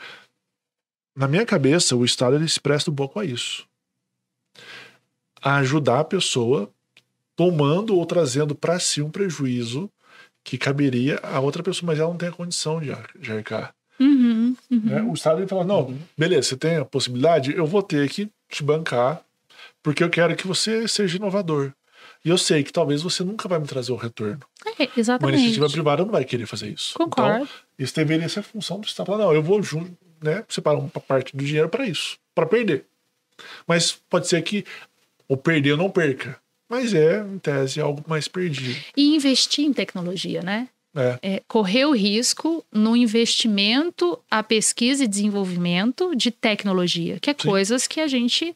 Na 1.17 1.29
minha 1.29 1.45
cabeça, 1.45 1.95
o 1.95 2.05
Estado 2.05 2.37
ele 2.37 2.49
se 2.49 2.61
presta 2.61 2.91
um 2.91 2.95
pouco 2.95 3.21
a 3.21 3.25
isso. 3.25 3.67
A 5.43 5.57
ajudar 5.57 6.01
a 6.01 6.05
pessoa 6.05 6.71
tomando 7.37 7.97
ou 7.97 8.07
trazendo 8.07 8.55
para 8.55 8.79
si 8.81 9.03
um 9.03 9.11
prejuízo 9.11 9.91
que 10.45 10.59
caberia 10.59 11.18
a 11.22 11.40
outra 11.40 11.62
pessoa, 11.62 11.86
mas 11.86 11.99
ela 11.99 12.11
não 12.11 12.18
tem 12.18 12.28
a 12.28 12.32
condição 12.32 12.78
de, 12.78 12.95
de 13.18 13.32
arcar. 13.32 13.74
Uhum, 13.99 14.55
uhum. 14.70 14.80
né? 14.84 15.03
O 15.03 15.14
Estado 15.14 15.40
ele 15.40 15.49
fala: 15.49 15.64
não, 15.64 15.97
beleza, 16.16 16.51
você 16.51 16.57
tem 16.57 16.76
a 16.76 16.84
possibilidade, 16.84 17.55
eu 17.57 17.66
vou 17.66 17.82
ter 17.82 18.09
que 18.11 18.28
te 18.49 18.62
bancar, 18.62 19.22
porque 19.82 20.05
eu 20.05 20.11
quero 20.11 20.36
que 20.36 20.47
você 20.47 20.86
seja 20.86 21.16
inovador. 21.16 21.72
E 22.24 22.28
eu 22.28 22.38
sei 22.38 22.62
que 22.62 22.72
talvez 22.72 23.03
você 23.03 23.22
nunca 23.22 23.47
vai 23.49 23.59
me 23.59 23.66
trazer 23.66 23.92
o 23.92 23.97
retorno. 23.97 24.40
É, 24.64 24.84
Uma 24.84 24.90
exatamente. 24.97 25.38
iniciativa 25.38 25.68
privada 25.68 26.05
não 26.05 26.11
vai 26.11 26.24
querer 26.24 26.47
fazer 26.47 26.68
isso. 26.68 26.95
Concordo. 26.95 27.45
Então, 27.45 27.49
isso 27.78 27.95
deveria 27.95 28.28
ser 28.28 28.40
a 28.40 28.42
função 28.42 28.80
do 28.80 28.86
Estado. 28.86 29.07
Falar, 29.07 29.18
Não, 29.18 29.32
eu 29.34 29.42
vou 29.42 29.62
junto, 29.62 29.95
né, 30.22 30.42
separar 30.49 30.78
uma 30.78 30.88
parte 30.88 31.36
do 31.36 31.45
dinheiro 31.45 31.68
para 31.68 31.86
isso, 31.86 32.16
para 32.34 32.47
perder. 32.47 32.86
Mas 33.66 33.92
pode 33.92 34.26
ser 34.26 34.40
que 34.42 34.64
ou 35.28 35.36
perder 35.36 35.72
ou 35.72 35.78
não 35.78 35.90
perca. 35.90 36.38
Mas 36.69 36.95
é, 36.95 37.21
em 37.21 37.39
tese, 37.39 37.81
algo 37.81 38.03
mais 38.07 38.27
perdido. 38.27 38.79
E 38.97 39.15
investir 39.15 39.65
em 39.65 39.73
tecnologia, 39.73 40.43
né? 40.43 40.69
É. 40.97 41.19
É, 41.23 41.43
correr 41.49 41.87
o 41.87 41.93
risco 41.93 42.65
no 42.73 42.97
investimento, 42.97 44.19
a 44.31 44.43
pesquisa 44.43 45.05
e 45.05 45.09
desenvolvimento 45.09 46.15
de 46.15 46.31
tecnologia, 46.31 47.19
que 47.21 47.31
é 47.31 47.35
Sim. 47.37 47.49
coisas 47.49 47.87
que 47.87 48.01
a 48.01 48.07
gente 48.07 48.55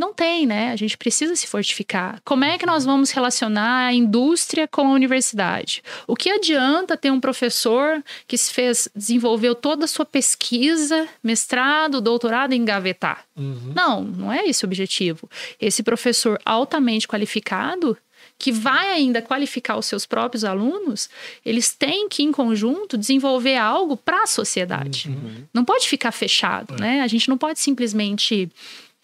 Não 0.00 0.14
tem, 0.14 0.46
né? 0.46 0.72
A 0.72 0.76
gente 0.76 0.96
precisa 0.96 1.36
se 1.36 1.46
fortificar. 1.46 2.22
Como 2.24 2.42
é 2.42 2.56
que 2.56 2.64
nós 2.64 2.86
vamos 2.86 3.10
relacionar 3.10 3.88
a 3.88 3.92
indústria 3.92 4.66
com 4.66 4.86
a 4.86 4.92
universidade? 4.94 5.82
O 6.06 6.16
que 6.16 6.30
adianta 6.30 6.96
ter 6.96 7.10
um 7.10 7.20
professor 7.20 8.02
que 8.26 8.38
se 8.38 8.50
fez, 8.50 8.88
desenvolveu 8.96 9.54
toda 9.54 9.84
a 9.84 9.88
sua 9.88 10.06
pesquisa, 10.06 11.06
mestrado, 11.22 12.00
doutorado 12.00 12.54
em 12.54 12.64
gavetar? 12.64 13.26
Uhum. 13.36 13.74
Não, 13.76 14.02
não 14.02 14.32
é 14.32 14.46
esse 14.46 14.64
o 14.64 14.66
objetivo. 14.66 15.28
Esse 15.60 15.82
professor 15.82 16.40
altamente 16.46 17.06
qualificado, 17.06 17.94
que 18.38 18.50
vai 18.50 18.92
ainda 18.92 19.20
qualificar 19.20 19.76
os 19.76 19.84
seus 19.84 20.06
próprios 20.06 20.44
alunos, 20.44 21.10
eles 21.44 21.74
têm 21.74 22.08
que, 22.08 22.22
em 22.22 22.32
conjunto, 22.32 22.96
desenvolver 22.96 23.56
algo 23.56 23.98
para 23.98 24.22
a 24.22 24.26
sociedade. 24.26 25.10
Uhum. 25.10 25.44
Não 25.52 25.62
pode 25.62 25.86
ficar 25.86 26.10
fechado, 26.10 26.74
né? 26.80 27.02
A 27.02 27.06
gente 27.06 27.28
não 27.28 27.36
pode 27.36 27.60
simplesmente 27.60 28.50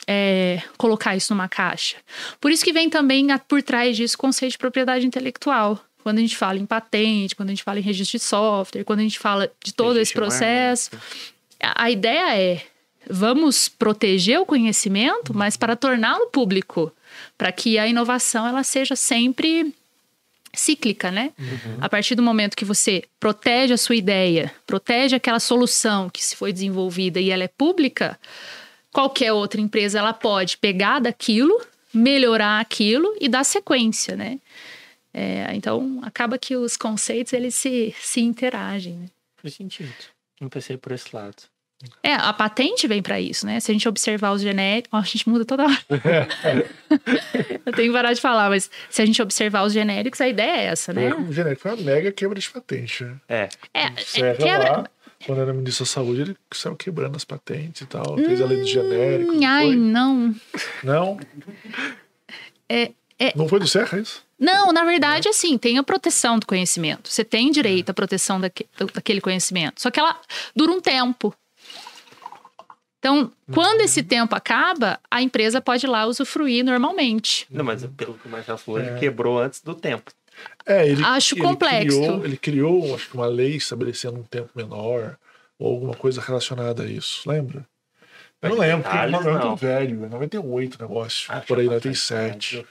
é, 0.06 0.62
colocar 0.76 1.16
isso 1.16 1.32
numa 1.34 1.48
caixa. 1.48 1.96
Por 2.40 2.50
isso 2.50 2.64
que 2.64 2.72
vem 2.72 2.88
também 2.88 3.30
a- 3.32 3.38
por 3.38 3.62
trás 3.62 3.96
disso 3.96 4.14
o 4.14 4.18
conceito 4.18 4.52
de 4.52 4.58
propriedade 4.58 5.06
intelectual. 5.06 5.80
Quando 6.02 6.18
a 6.18 6.20
gente 6.20 6.36
fala 6.36 6.58
em 6.58 6.66
patente, 6.66 7.34
quando 7.34 7.48
a 7.48 7.52
gente 7.52 7.64
fala 7.64 7.78
em 7.80 7.82
registro 7.82 8.18
de 8.18 8.24
software, 8.24 8.84
quando 8.84 9.00
a 9.00 9.02
gente 9.02 9.18
fala 9.18 9.50
de 9.64 9.74
todo 9.74 9.98
esse 9.98 10.12
processo, 10.12 10.90
a 11.60 11.84
a 11.84 11.90
ideia 11.90 12.36
é 12.38 12.62
vamos 13.08 13.68
proteger 13.68 14.40
o 14.40 14.46
conhecimento, 14.46 15.32
mas 15.34 15.56
para 15.56 15.74
torná-lo 15.76 16.26
público, 16.26 16.92
para 17.38 17.50
que 17.52 17.78
a 17.78 17.86
inovação 17.86 18.46
ela 18.46 18.62
seja 18.64 18.94
sempre 18.96 19.72
cíclica, 20.52 21.10
né? 21.10 21.32
A 21.80 21.88
partir 21.88 22.14
do 22.14 22.22
momento 22.22 22.56
que 22.56 22.64
você 22.64 23.04
protege 23.20 23.74
a 23.74 23.76
sua 23.76 23.94
ideia, 23.96 24.52
protege 24.66 25.14
aquela 25.16 25.38
solução 25.38 26.08
que 26.08 26.24
se 26.24 26.34
foi 26.34 26.52
desenvolvida 26.52 27.20
e 27.20 27.30
ela 27.30 27.44
é 27.44 27.48
pública, 27.48 28.18
qualquer 28.96 29.30
outra 29.30 29.60
empresa 29.60 29.98
ela 29.98 30.14
pode 30.14 30.56
pegar 30.56 31.00
daquilo, 31.00 31.60
melhorar 31.92 32.60
aquilo 32.60 33.14
e 33.20 33.28
dar 33.28 33.44
sequência, 33.44 34.16
né? 34.16 34.38
É, 35.12 35.54
então 35.54 36.00
acaba 36.02 36.38
que 36.38 36.56
os 36.56 36.78
conceitos 36.78 37.34
eles 37.34 37.54
se, 37.54 37.94
se 38.00 38.22
interagem. 38.22 38.94
Né? 38.94 39.06
Faz 39.36 39.52
sentido. 39.52 39.92
Não 40.40 40.48
pensei 40.48 40.78
por 40.78 40.92
esse 40.92 41.14
lado. 41.14 41.42
É, 42.02 42.14
a 42.14 42.32
patente 42.32 42.88
vem 42.88 43.02
para 43.02 43.20
isso, 43.20 43.44
né? 43.44 43.60
Se 43.60 43.70
a 43.70 43.74
gente 43.74 43.86
observar 43.86 44.32
os 44.32 44.40
genéricos, 44.40 44.88
Ó, 44.90 44.96
a 44.96 45.02
gente 45.02 45.28
muda 45.28 45.44
toda 45.44 45.64
hora. 45.64 45.78
Eu 47.66 47.72
tenho 47.74 47.88
que 47.88 47.92
parar 47.92 48.14
de 48.14 48.20
falar, 48.20 48.48
mas 48.48 48.70
se 48.88 49.02
a 49.02 49.04
gente 49.04 49.20
observar 49.20 49.62
os 49.64 49.74
genéricos, 49.74 50.18
a 50.22 50.28
ideia 50.28 50.56
é 50.56 50.64
essa, 50.64 50.94
né? 50.94 51.14
O 51.14 51.30
genérico 51.30 51.60
foi 51.60 51.72
uma 51.72 51.82
mega 51.82 52.10
quebra 52.10 52.38
de 52.38 52.48
patente, 52.48 53.04
né? 53.04 53.16
É. 53.28 53.48
É, 53.74 53.84
é, 53.84 54.34
quebra. 54.34 54.72
lá, 54.72 54.90
quando 55.26 55.40
era 55.40 55.52
ministro 55.52 55.84
da 55.84 55.90
saúde, 55.90 56.20
ele 56.22 56.36
saiu 56.54 56.76
quebrando 56.76 57.16
as 57.16 57.24
patentes 57.24 57.82
e 57.82 57.86
tal. 57.86 58.16
Fez 58.16 58.40
a 58.40 58.46
lei 58.46 58.60
do 58.60 58.66
genérico. 58.66 59.32
Hum, 59.32 59.40
não 59.40 59.48
ai, 59.48 59.66
foi? 59.66 59.76
não. 59.76 60.34
Não? 60.84 61.20
É, 62.68 62.92
é- 63.18 63.32
Não 63.36 63.48
foi 63.48 63.58
do 63.60 63.66
Serra 63.66 63.98
isso? 63.98 64.24
Não, 64.38 64.72
na 64.72 64.84
verdade, 64.84 65.28
assim, 65.28 65.56
tem 65.56 65.78
a 65.78 65.82
proteção 65.82 66.38
do 66.38 66.46
conhecimento. 66.46 67.08
Você 67.08 67.24
tem 67.24 67.50
direito 67.50 67.90
à 67.90 67.94
proteção 67.94 68.38
daque- 68.40 68.66
daquele 68.94 69.20
conhecimento. 69.20 69.80
Só 69.80 69.90
que 69.90 69.98
ela 69.98 70.18
dura 70.54 70.72
um 70.72 70.80
tempo. 70.80 71.34
Então, 72.98 73.30
quando 73.52 73.80
esse 73.82 74.02
tempo 74.02 74.34
acaba, 74.34 74.98
a 75.10 75.22
empresa 75.22 75.60
pode 75.60 75.86
ir 75.86 75.88
lá 75.88 76.06
usufruir 76.06 76.64
normalmente. 76.64 77.46
Não, 77.50 77.64
mas 77.64 77.84
pelo 77.96 78.14
que 78.14 78.26
o 78.26 78.30
Marcelo 78.30 78.58
falou, 78.58 78.80
É. 78.80 78.88
ele 78.90 78.98
quebrou 78.98 79.38
antes 79.38 79.60
do 79.62 79.74
tempo. 79.74 80.10
É, 80.64 80.88
ele, 80.88 81.02
Acho 81.04 81.34
ele 81.34 81.42
complexo. 81.42 81.98
Criou, 82.00 82.24
ele 82.24 82.36
criou, 82.36 82.94
acho 82.94 83.08
que 83.10 83.14
uma 83.16 83.26
lei 83.26 83.56
estabelecendo 83.56 84.18
um 84.18 84.22
tempo 84.24 84.50
menor 84.54 85.16
ou 85.58 85.72
alguma 85.74 85.94
coisa 85.94 86.20
relacionada 86.20 86.82
a 86.82 86.86
isso, 86.86 87.28
lembra? 87.28 87.66
Eu 88.42 88.50
não 88.50 88.58
lembro, 88.58 88.82
porque 88.82 88.96
detalhes, 88.96 89.26
é 89.26 89.30
muito 89.30 89.46
não. 89.46 89.56
velho, 89.56 90.04
é 90.04 90.08
98 90.08 90.74
o 90.74 90.82
negócio, 90.82 91.26
Ah, 91.32 91.40
por 91.40 91.58
aí, 91.58 91.64
já 91.66 91.72
97. 91.72 92.56
faz 92.56 92.66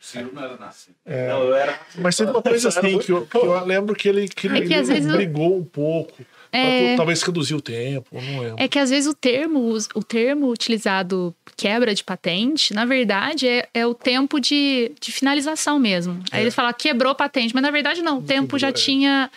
Ciro 0.00 0.30
não 0.32 0.42
era 0.42 0.56
nascido. 0.56 0.94
É, 1.04 1.28
Não, 1.28 1.42
eu 1.44 1.54
era. 1.54 1.78
mas 1.96 2.16
teve 2.16 2.30
uma 2.30 2.40
coisa 2.42 2.68
assim 2.70 2.98
que 2.98 3.12
eu, 3.12 3.26
que 3.26 3.36
eu 3.36 3.64
lembro 3.66 3.94
que 3.94 4.08
ele, 4.08 4.28
que 4.28 4.46
É 4.48 4.50
ele, 4.56 4.66
que 4.66 4.72
ele 4.72 4.82
vezes 4.84 5.12
brigou 5.12 5.58
um 5.58 5.64
pouco. 5.64 6.24
É. 6.52 6.88
pra 6.88 6.96
talvez 6.98 7.22
reduzir 7.22 7.54
o 7.54 7.60
tempo, 7.60 8.08
não 8.20 8.40
lembro. 8.40 8.56
É 8.58 8.66
que 8.68 8.78
às 8.78 8.90
vezes 8.90 9.08
o 9.08 9.14
termo, 9.14 9.72
o 9.94 10.02
termo 10.02 10.48
utilizado 10.50 11.34
quebra 11.56 11.94
de 11.94 12.02
patente, 12.02 12.72
na 12.74 12.84
verdade, 12.84 13.46
é, 13.46 13.68
é 13.72 13.86
o 13.86 13.94
tempo 13.94 14.40
de, 14.40 14.92
de 15.00 15.12
finalização 15.12 15.78
mesmo. 15.78 16.22
Aí 16.32 16.40
É. 16.40 16.42
eles 16.42 16.54
falam 16.54 16.72
quebrou 16.72 17.14
patente, 17.14 17.54
mas 17.54 17.62
na 17.62 17.70
verdade 17.70 18.02
não, 18.02 18.18
o 18.18 18.22
tempo 18.22 18.58
já 18.58 18.68
é. 18.68 18.72
tinha 18.72 19.30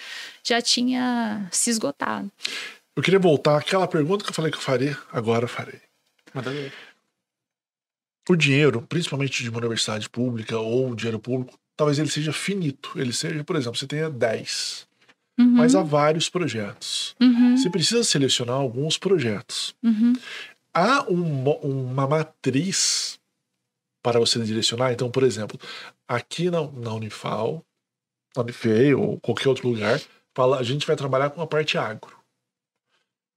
já 0.44 0.62
tinha 0.62 1.48
se 1.52 1.70
esgotado. 1.70 2.30
Eu 2.96 3.02
queria 3.02 3.20
voltar 3.20 3.58
àquela 3.58 3.88
pergunta 3.88 4.24
que 4.24 4.30
eu 4.30 4.34
falei 4.36 4.52
que 4.52 4.58
eu 4.58 4.62
faria, 4.62 4.98
agora 5.12 5.46
eu 5.46 5.50
farei. 5.50 5.80
Manda 6.34 6.50
ver. 6.52 6.72
O 8.30 8.36
dinheiro, 8.36 8.82
principalmente 8.82 9.44
de 9.44 9.50
uma 9.50 9.60
universidade 9.60 10.10
pública 10.10 10.58
ou 10.58 10.96
dinheiro 10.96 11.20
público, 11.20 11.58
talvez 11.76 12.00
ele 12.00 12.10
seja 12.10 12.32
finito. 12.32 12.92
Ele 12.96 13.12
seja, 13.12 13.44
por 13.44 13.56
exemplo, 13.56 13.78
você 13.78 13.86
tenha 13.88 14.10
10, 14.10 14.88
Uhum, 15.40 15.50
mas 15.56 15.74
há 15.74 15.82
vários 15.82 16.30
projetos. 16.30 17.16
uhum, 17.20 17.58
Você 17.58 17.70
precisa 17.70 18.04
selecionar 18.04 18.56
alguns 18.56 18.98
projetos. 18.98 19.76
uhum. 19.84 20.14
Há 20.74 21.04
um 21.10 21.44
uma 21.62 22.08
matriz 22.08 23.20
para 24.04 24.20
você 24.20 24.40
direcionar. 24.44 24.92
Então, 24.92 25.10
por 25.10 25.24
exemplo, 25.24 25.60
aqui 26.08 26.50
na, 26.50 26.62
na 26.72 26.94
Unifal, 26.94 27.64
na 28.36 28.42
Unifei 28.44 28.94
ou 28.94 29.20
qualquer 29.20 29.50
outro 29.50 29.70
lugar, 29.70 30.02
fala, 30.36 30.58
a 30.60 30.64
gente 30.64 30.86
vai 30.86 30.96
trabalhar 30.96 31.30
com 31.30 31.42
a 31.42 31.48
parte 31.48 31.78
agro. 31.78 32.18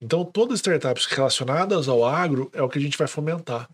Então, 0.00 0.24
todas 0.24 0.54
as 0.54 0.58
startups 0.60 1.06
relacionadas 1.06 1.88
ao 1.88 2.04
agro 2.04 2.50
é 2.52 2.62
o 2.62 2.68
que 2.68 2.78
a 2.78 2.82
gente 2.82 2.98
vai 2.98 3.06
fomentar. 3.06 3.68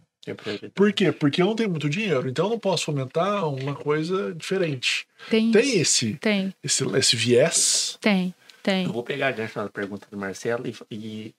Por 0.75 0.93
quê? 0.93 1.11
Porque 1.11 1.43
eu 1.43 1.47
não 1.47 1.57
tenho 1.57 1.71
muito 1.71 1.89
dinheiro, 1.89 2.29
então 2.29 2.47
eu 2.47 2.51
não 2.51 2.59
posso 2.59 2.85
fomentar 2.85 3.49
uma 3.49 3.75
coisa 3.75 4.33
diferente. 4.35 5.07
Tem, 5.29 5.51
Tem 5.51 5.79
esse, 5.79 6.15
tem, 6.15 6.55
esse, 6.63 6.85
esse 6.97 7.17
viés? 7.17 7.99
tem, 8.01 8.35
tem. 8.63 8.85
Eu 8.85 8.93
vou 8.93 9.03
pegar 9.03 9.29
a 9.29 9.33
gancho 9.33 9.59
na 9.59 9.69
pergunta 9.69 10.07
do 10.11 10.17
Marcelo 10.17 10.65
e, 10.67 10.75
e 10.91 11.35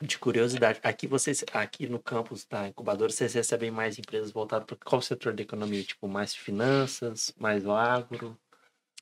de 0.00 0.18
curiosidade, 0.18 0.78
aqui 0.82 1.06
vocês, 1.06 1.44
aqui 1.52 1.86
no 1.86 1.98
campus 1.98 2.44
da 2.44 2.68
incubadora, 2.68 3.10
vocês 3.10 3.32
recebem 3.32 3.70
mais 3.70 3.98
empresas 3.98 4.30
voltadas 4.30 4.66
para 4.66 4.76
qual 4.84 5.00
setor 5.00 5.32
da 5.32 5.42
economia? 5.42 5.82
Tipo, 5.82 6.06
mais 6.06 6.34
finanças, 6.34 7.32
mais 7.38 7.64
o 7.64 7.72
agro? 7.72 8.36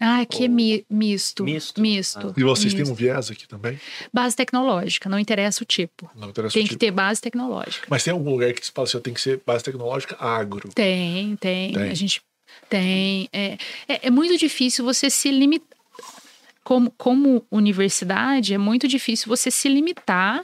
Ah, 0.01 0.21
aqui 0.21 0.45
é 0.45 0.49
mi- 0.49 0.85
misto. 0.91 1.45
Misto? 1.45 1.81
Misto. 1.81 2.35
E 2.37 2.43
vocês 2.43 2.73
têm 2.73 2.81
misto. 2.81 2.93
um 2.93 2.95
viés 2.97 3.31
aqui 3.31 3.47
também? 3.47 3.79
Base 4.13 4.35
tecnológica, 4.35 5.09
não 5.09 5.19
interessa 5.19 5.63
o 5.63 5.67
tipo. 5.67 6.11
Não 6.17 6.31
interessa 6.31 6.55
Tem 6.55 6.63
o 6.63 6.65
que 6.65 6.71
tipo. 6.71 6.81
ter 6.81 6.91
base 6.91 7.21
tecnológica. 7.21 7.87
Mas 7.89 8.03
tem 8.03 8.13
algum 8.13 8.31
lugar 8.31 8.53
que 8.53 8.67
se 8.67 8.73
fala 8.73 8.89
assim, 8.89 8.99
tem 9.01 9.15
que 9.15 9.21
ser 9.21 9.41
base 9.47 9.63
tecnológica 9.63 10.17
agro. 10.19 10.69
Tem, 10.75 11.37
tem. 11.37 11.73
Tem. 11.73 11.91
A 11.91 11.95
gente 11.95 12.21
tem. 12.69 13.29
É, 13.33 13.57
é, 13.89 14.07
é 14.09 14.11
muito 14.11 14.37
difícil 14.37 14.85
você 14.85 15.09
se 15.09 15.31
limitar. 15.31 15.69
Como, 16.65 16.91
como 16.97 17.45
universidade, 17.51 18.55
é 18.55 18.59
muito 18.59 18.89
difícil 18.89 19.29
você 19.29 19.51
se 19.51 19.69
limitar, 19.69 20.43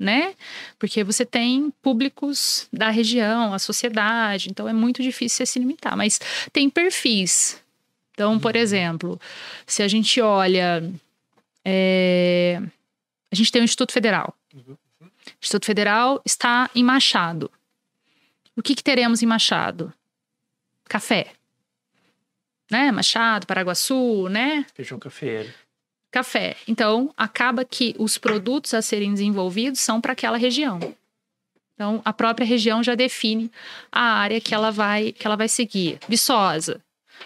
né? 0.00 0.34
Porque 0.78 1.04
você 1.04 1.26
tem 1.26 1.70
públicos 1.82 2.66
da 2.72 2.88
região, 2.88 3.52
a 3.52 3.58
sociedade, 3.58 4.48
então 4.50 4.66
é 4.66 4.72
muito 4.72 5.02
difícil 5.02 5.36
você 5.36 5.46
se 5.46 5.58
limitar. 5.58 5.94
Mas 5.96 6.18
tem 6.52 6.70
perfis. 6.70 7.61
Então, 8.12 8.38
por 8.38 8.56
exemplo, 8.56 9.20
se 9.66 9.82
a 9.82 9.88
gente 9.88 10.20
olha. 10.20 10.82
é, 11.64 12.60
a 13.30 13.34
gente 13.34 13.50
tem 13.50 13.62
o 13.62 13.64
Instituto 13.64 13.92
Federal. 13.92 14.34
Uhum. 14.54 14.76
O 15.00 15.10
Instituto 15.40 15.66
Federal 15.66 16.20
está 16.24 16.70
em 16.74 16.84
Machado. 16.84 17.50
O 18.54 18.62
que, 18.62 18.74
que 18.74 18.82
teremos 18.82 19.22
em 19.22 19.26
Machado? 19.26 19.92
Café. 20.84 21.32
Né? 22.70 22.92
Machado, 22.92 23.46
Paraguaçu, 23.46 24.28
né? 24.28 24.66
Feijão 24.74 24.98
cafeiro. 24.98 25.52
Café. 26.10 26.56
Então, 26.68 27.12
acaba 27.16 27.64
que 27.64 27.94
os 27.98 28.18
produtos 28.18 28.74
a 28.74 28.82
serem 28.82 29.12
desenvolvidos 29.12 29.80
são 29.80 30.00
para 30.00 30.12
aquela 30.12 30.36
região. 30.36 30.78
Então, 31.74 32.02
a 32.04 32.12
própria 32.12 32.46
região 32.46 32.82
já 32.82 32.94
define 32.94 33.50
a 33.90 34.02
área 34.02 34.40
que 34.40 34.54
ela 34.54 34.70
vai, 34.70 35.12
que 35.12 35.26
ela 35.26 35.36
vai 35.36 35.48
seguir. 35.48 35.98
Viçosa. 36.06 36.82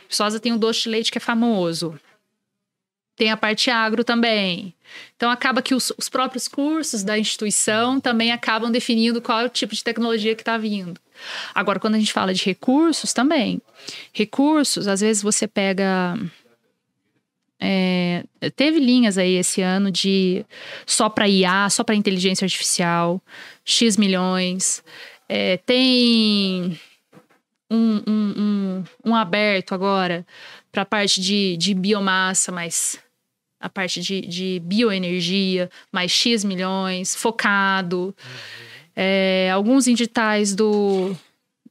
Viçosa 0.08 0.40
tem 0.40 0.52
o 0.52 0.58
doce 0.58 0.82
de 0.82 0.88
leite 0.88 1.10
que 1.10 1.18
é 1.18 1.20
famoso. 1.20 1.98
Tem 3.16 3.30
a 3.30 3.36
parte 3.36 3.70
agro 3.70 4.04
também. 4.04 4.74
Então, 5.16 5.30
acaba 5.30 5.62
que 5.62 5.74
os, 5.74 5.90
os 5.96 6.08
próprios 6.08 6.46
cursos 6.46 7.02
da 7.02 7.18
instituição 7.18 7.98
também 7.98 8.30
acabam 8.30 8.70
definindo 8.70 9.22
qual 9.22 9.40
é 9.40 9.44
o 9.46 9.48
tipo 9.48 9.74
de 9.74 9.82
tecnologia 9.82 10.34
que 10.34 10.42
está 10.42 10.58
vindo. 10.58 11.00
Agora, 11.54 11.80
quando 11.80 11.94
a 11.94 11.98
gente 11.98 12.12
fala 12.12 12.34
de 12.34 12.44
recursos, 12.44 13.14
também. 13.14 13.60
Recursos, 14.12 14.86
às 14.86 15.00
vezes 15.00 15.22
você 15.22 15.46
pega. 15.46 16.18
é, 17.58 18.24
teve 18.54 18.78
linhas 18.78 19.16
aí 19.16 19.36
esse 19.36 19.62
ano 19.62 19.90
de 19.90 20.44
só 20.84 21.08
para 21.08 21.26
IA, 21.26 21.70
só 21.70 21.82
para 21.82 21.94
inteligência 21.94 22.44
artificial, 22.44 23.20
X 23.64 23.96
milhões. 23.96 24.84
É, 25.26 25.56
tem 25.56 26.78
um, 27.70 28.02
um, 28.06 28.34
um, 28.36 28.84
um 29.04 29.14
aberto 29.14 29.74
agora 29.74 30.26
para 30.70 30.82
a 30.82 30.86
parte 30.86 31.20
de, 31.20 31.56
de 31.56 31.74
biomassa, 31.74 32.52
mas 32.52 32.98
a 33.60 33.68
parte 33.68 34.00
de, 34.00 34.20
de 34.20 34.60
bioenergia, 34.64 35.70
mais 35.90 36.10
X 36.10 36.44
milhões, 36.44 37.14
focado. 37.14 38.14
É, 38.94 39.50
alguns 39.52 39.86
editais 39.86 40.54
do, 40.54 41.14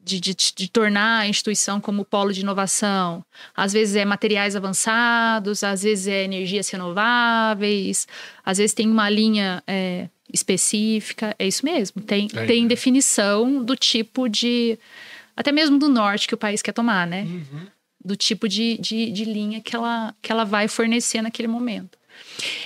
de, 0.05 0.19
de, 0.19 0.35
de, 0.35 0.69
tornar 0.69 1.21
a 1.21 1.27
instituição 1.27 1.81
como 1.81 2.05
polo 2.05 2.31
de 2.31 2.41
inovação. 2.41 3.25
Às 3.55 3.73
vezes 3.73 3.95
é 3.95 4.05
materiais 4.05 4.55
avançados, 4.55 5.63
às 5.63 5.81
vezes 5.81 6.07
é 6.07 6.23
energias 6.23 6.69
renováveis, 6.69 8.07
às 8.45 8.59
vezes 8.59 8.73
tem 8.73 8.87
uma 8.87 9.09
linha 9.09 9.63
é, 9.65 10.07
específica. 10.31 11.35
É 11.39 11.47
isso 11.47 11.65
mesmo, 11.65 12.01
tem, 12.01 12.27
é, 12.35 12.45
tem 12.45 12.67
definição 12.67 13.63
do 13.63 13.75
tipo 13.75 14.29
de. 14.29 14.77
Até 15.35 15.51
mesmo 15.51 15.77
do 15.77 15.89
norte 15.89 16.27
que 16.27 16.33
o 16.33 16.37
país 16.37 16.61
quer 16.61 16.71
tomar, 16.71 17.05
né? 17.05 17.23
Uhum. 17.23 17.67
Do 18.03 18.15
tipo 18.15 18.47
de, 18.47 18.77
de, 18.77 19.11
de, 19.11 19.25
linha 19.25 19.59
que 19.61 19.75
ela, 19.75 20.13
que 20.21 20.31
ela 20.31 20.43
vai 20.43 20.67
fornecer 20.67 21.21
naquele 21.21 21.47
momento. 21.47 21.97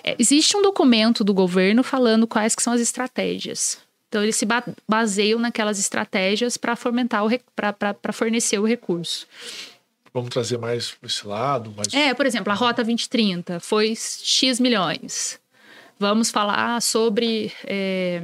É, 0.03 0.15
existe 0.19 0.55
um 0.55 0.61
documento 0.61 1.23
do 1.23 1.33
governo 1.33 1.81
falando 1.81 2.27
quais 2.27 2.55
que 2.55 2.61
são 2.61 2.73
as 2.73 2.81
estratégias 2.81 3.79
então, 4.09 4.23
eles 4.23 4.35
se 4.35 4.47
baseiam 4.87 5.39
naquelas 5.39 5.79
estratégias 5.79 6.57
para 6.57 6.75
fomentar 6.75 7.23
o 7.23 7.29
para 7.55 8.11
fornecer 8.11 8.57
o 8.57 8.65
recurso. 8.65 9.27
Vamos 10.11 10.31
trazer 10.31 10.57
mais 10.57 10.91
para 10.91 11.07
esse 11.07 11.25
lado? 11.27 11.71
Mais... 11.77 11.93
É, 11.93 12.15
por 12.15 12.25
exemplo, 12.25 12.51
a 12.51 12.55
Rota 12.55 12.83
2030 12.83 13.59
foi 13.59 13.93
X 13.95 14.59
milhões. 14.59 15.39
Vamos 15.99 16.31
falar 16.31 16.81
sobre 16.81 17.53
é, 17.65 18.23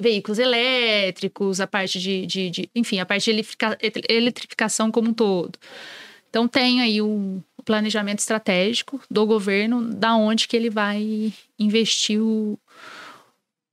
veículos 0.00 0.38
elétricos, 0.38 1.60
a 1.60 1.66
parte 1.66 2.00
de, 2.00 2.26
de, 2.26 2.50
de, 2.50 2.70
enfim, 2.74 2.98
a 2.98 3.06
parte 3.06 3.32
de 3.32 3.44
eletrificação 4.08 4.90
como 4.90 5.10
um 5.10 5.14
todo. 5.14 5.58
Então 6.28 6.46
tem 6.46 6.80
aí 6.80 7.02
um 7.02 7.42
planejamento 7.64 8.20
estratégico 8.20 9.00
do 9.10 9.26
governo 9.26 9.82
da 9.92 10.14
onde 10.14 10.48
que 10.48 10.56
ele 10.56 10.70
vai 10.70 11.32
investir 11.58 12.20
o, 12.20 12.58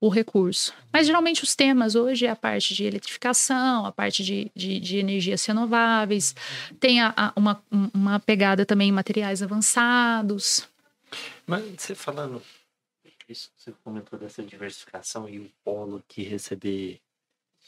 o 0.01 0.09
recurso. 0.09 0.73
Mas 0.91 1.05
geralmente 1.05 1.43
os 1.43 1.55
temas 1.55 1.95
hoje 1.95 2.25
é 2.25 2.29
a 2.29 2.35
parte 2.35 2.73
de 2.73 2.83
eletrificação, 2.83 3.85
a 3.85 3.91
parte 3.91 4.23
de, 4.23 4.51
de, 4.55 4.79
de 4.79 4.97
energias 4.97 5.45
renováveis, 5.45 6.35
tem 6.79 6.99
a, 7.01 7.13
a, 7.15 7.33
uma, 7.35 7.63
uma 7.93 8.19
pegada 8.19 8.65
também 8.65 8.89
em 8.89 8.91
materiais 8.91 9.41
avançados. 9.41 10.67
Mas 11.45 11.63
você 11.77 11.95
falando 11.95 12.41
isso, 13.29 13.51
você 13.55 13.71
comentou 13.83 14.17
dessa 14.17 14.43
diversificação 14.43 15.27
e 15.27 15.39
o 15.39 15.51
polo 15.63 16.03
que 16.07 16.23
receber 16.23 17.01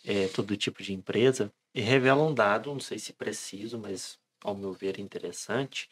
é, 0.06 0.28
todo 0.30 0.58
tipo 0.58 0.82
de 0.82 0.94
empresa, 0.94 1.52
e 1.74 1.82
revela 1.82 2.24
um 2.24 2.34
dado, 2.34 2.72
não 2.72 2.80
sei 2.80 2.98
se 2.98 3.14
preciso, 3.14 3.78
mas 3.78 4.18
ao 4.44 4.56
meu 4.56 4.72
ver 4.72 5.00
interessante, 5.00 5.90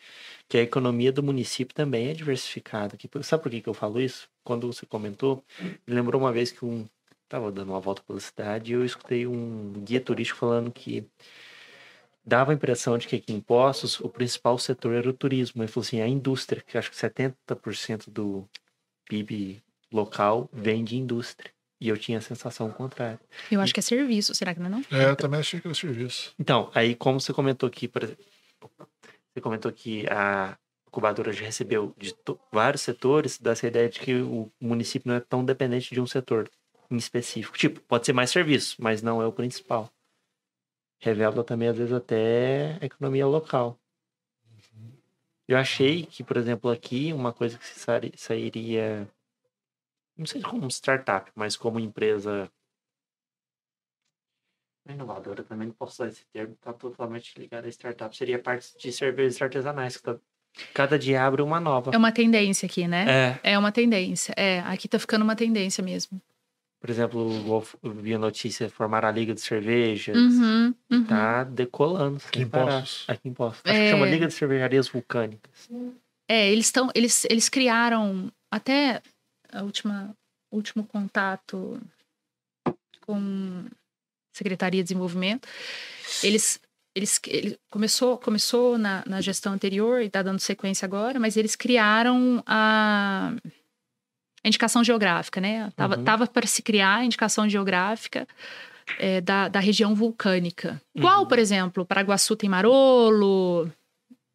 que 0.47 0.57
a 0.57 0.61
economia 0.61 1.11
do 1.11 1.21
município 1.21 1.75
também 1.75 2.07
é 2.07 2.13
diversificada. 2.13 2.97
Sabe 3.21 3.43
por 3.43 3.51
que, 3.51 3.61
que 3.61 3.69
eu 3.69 3.73
falo 3.73 3.99
isso? 3.99 4.29
quando 4.47 4.65
você 4.65 4.85
comentou, 4.85 5.43
me 5.85 5.93
lembrou 5.93 6.21
uma 6.21 6.31
vez 6.31 6.51
que 6.51 6.63
um 6.63 6.87
estava 7.25 7.51
dando 7.51 7.73
uma 7.73 7.81
volta 7.81 8.01
pela 8.07 8.21
cidade 8.21 8.71
e 8.71 8.75
eu 8.75 8.85
escutei 8.85 9.27
um 9.27 9.73
guia 9.83 9.99
turístico 9.99 10.39
falando 10.39 10.71
que 10.71 11.05
dava 12.25 12.51
a 12.51 12.55
impressão 12.55 12.97
de 12.97 13.05
que 13.05 13.17
aqui 13.17 13.33
em 13.33 13.41
Poços 13.41 13.99
o 13.99 14.07
principal 14.07 14.57
setor 14.57 14.93
era 14.93 15.09
o 15.09 15.13
turismo. 15.13 15.61
Ele 15.61 15.67
falou 15.69 15.85
assim, 15.85 15.99
a 15.99 16.07
indústria, 16.07 16.63
que 16.65 16.77
acho 16.77 16.89
que 16.89 16.95
70% 16.95 18.09
do 18.09 18.47
PIB 19.07 19.61
local 19.91 20.49
vem 20.51 20.83
de 20.83 20.97
indústria. 20.97 21.51
E 21.79 21.89
eu 21.89 21.97
tinha 21.97 22.17
a 22.17 22.21
sensação 22.21 22.71
contrária. 22.71 23.19
Eu 23.51 23.61
acho 23.61 23.73
que 23.73 23.79
é 23.79 23.83
serviço, 23.83 24.33
será 24.33 24.53
que 24.53 24.59
não 24.59 24.65
é 24.65 24.69
não? 24.69 24.85
É, 24.91 25.09
eu 25.09 25.15
também 25.15 25.39
achei 25.39 25.59
que 25.59 25.67
era 25.67 25.75
serviço. 25.75 26.33
Então, 26.39 26.71
aí 26.73 26.95
como 26.95 27.19
você 27.19 27.31
comentou 27.31 27.67
aqui, 27.67 27.87
por 27.87 28.03
exemplo, 28.03 28.25
você 29.31 29.41
comentou 29.41 29.71
que 29.71 30.07
a, 30.09 30.57
incubadora 30.87 31.31
já 31.31 31.45
recebeu 31.45 31.93
de 31.97 32.15
vários 32.51 32.81
setores, 32.81 33.37
dá 33.37 33.51
essa 33.51 33.67
ideia 33.67 33.87
de 33.87 33.99
que 33.99 34.15
o 34.15 34.51
município 34.59 35.07
não 35.07 35.15
é 35.15 35.19
tão 35.19 35.45
dependente 35.45 35.93
de 35.93 36.01
um 36.01 36.07
setor 36.07 36.49
em 36.89 36.95
específico. 36.95 37.55
Tipo, 37.57 37.79
pode 37.81 38.05
ser 38.05 38.13
mais 38.13 38.31
serviço, 38.31 38.75
mas 38.79 39.03
não 39.03 39.21
é 39.21 39.27
o 39.27 39.31
principal. 39.31 39.91
Revela 40.99 41.43
também, 41.43 41.67
às 41.67 41.77
vezes, 41.77 41.93
até 41.93 42.79
a 42.81 42.85
economia 42.85 43.27
local. 43.27 43.77
Eu 45.47 45.57
achei 45.57 46.05
que, 46.05 46.23
por 46.23 46.37
exemplo, 46.37 46.69
aqui, 46.69 47.13
uma 47.13 47.31
coisa 47.31 47.57
que 47.57 47.65
sairia, 48.17 49.07
não 50.17 50.25
sei 50.25 50.41
como 50.41 50.67
startup, 50.67 51.31
mas 51.35 51.55
como 51.55 51.79
empresa 51.79 52.51
inovadora, 54.89 55.43
também 55.43 55.67
não 55.67 55.73
posso 55.73 56.01
usar 56.01 56.09
esse 56.09 56.25
termo, 56.31 56.53
está 56.53 56.73
totalmente 56.73 57.37
ligado 57.37 57.65
a 57.65 57.69
startup. 57.69 58.15
Seria 58.15 58.39
parte 58.39 58.77
de 58.77 58.91
cervejas 58.91 59.41
artesanais, 59.41 59.97
que 59.97 60.03
tá 60.03 60.17
Cada 60.73 60.97
dia 60.97 61.23
abre 61.23 61.41
uma 61.41 61.59
nova. 61.59 61.91
É 61.93 61.97
uma 61.97 62.11
tendência 62.11 62.65
aqui, 62.65 62.87
né? 62.87 63.37
É. 63.43 63.51
É 63.51 63.59
uma 63.59 63.71
tendência. 63.71 64.33
É, 64.35 64.59
aqui 64.61 64.87
tá 64.87 64.97
ficando 64.97 65.21
uma 65.21 65.35
tendência 65.35 65.83
mesmo. 65.83 66.19
Por 66.79 66.89
exemplo, 66.89 67.65
eu 67.81 67.91
vi 67.91 68.13
a 68.13 68.19
notícia 68.19 68.69
formar 68.69 69.03
a 69.03 69.11
Liga 69.11 69.33
de 69.33 69.41
Cervejas. 69.41 70.15
Uhum, 70.15 70.75
uhum. 70.91 71.05
Tá 71.05 71.43
decolando. 71.43 72.21
Aqui 72.27 72.41
em 72.41 72.47
Poços. 72.47 73.05
Aqui 73.07 73.29
em 73.29 73.33
Poços. 73.33 73.61
Acho 73.65 73.75
é... 73.75 73.85
que 73.85 73.91
chama 73.91 74.05
Liga 74.05 74.27
de 74.27 74.33
Cervejarias 74.33 74.87
Vulcânicas. 74.87 75.69
É, 76.27 76.51
eles 76.51 76.67
estão. 76.67 76.89
Eles, 76.93 77.25
eles 77.25 77.49
criaram 77.49 78.31
até 78.51 79.01
a 79.51 79.63
última 79.63 80.15
último 80.51 80.85
contato 80.85 81.81
com 83.01 83.65
Secretaria 84.33 84.81
de 84.81 84.87
Desenvolvimento. 84.87 85.47
Eles 86.23 86.59
eles, 86.95 87.19
ele 87.27 87.59
começou, 87.69 88.17
começou 88.17 88.75
na, 88.75 89.03
na 89.05 89.21
gestão 89.21 89.53
anterior 89.53 90.01
e 90.01 90.07
está 90.07 90.23
dando 90.23 90.39
sequência 90.39 90.83
agora, 90.83 91.19
mas 91.19 91.37
eles 91.37 91.55
criaram 91.55 92.43
a, 92.43 93.35
a 94.47 94.49
indicação 94.49 94.83
geográfica, 94.83 95.39
né? 95.39 95.69
Tava, 95.75 95.97
uhum. 95.97 96.03
tava 96.03 96.27
para 96.27 96.47
se 96.47 96.61
criar 96.61 96.95
a 96.95 97.05
indicação 97.05 97.47
geográfica 97.47 98.27
é, 98.97 99.21
da, 99.21 99.47
da 99.47 99.59
região 99.59 99.93
vulcânica. 99.93 100.81
Igual, 100.95 101.21
uhum. 101.21 101.27
por 101.27 101.37
exemplo, 101.37 101.85
Paraguaçu 101.85 102.35
tem 102.35 102.49
Marolo. 102.49 103.69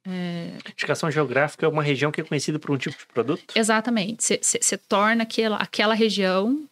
É... 0.07 0.51
Indicação 0.73 1.11
geográfica 1.11 1.65
é 1.65 1.69
uma 1.69 1.83
região 1.83 2.11
que 2.11 2.21
é 2.21 2.25
conhecida 2.25 2.59
por 2.59 2.71
um 2.71 2.77
tipo 2.77 2.97
de 2.99 3.07
produto? 3.07 3.55
Exatamente. 3.57 4.39
Você 4.43 4.77
torna 4.77 5.23
aquela, 5.23 5.57
aquela 5.57 5.95
região 5.95 6.65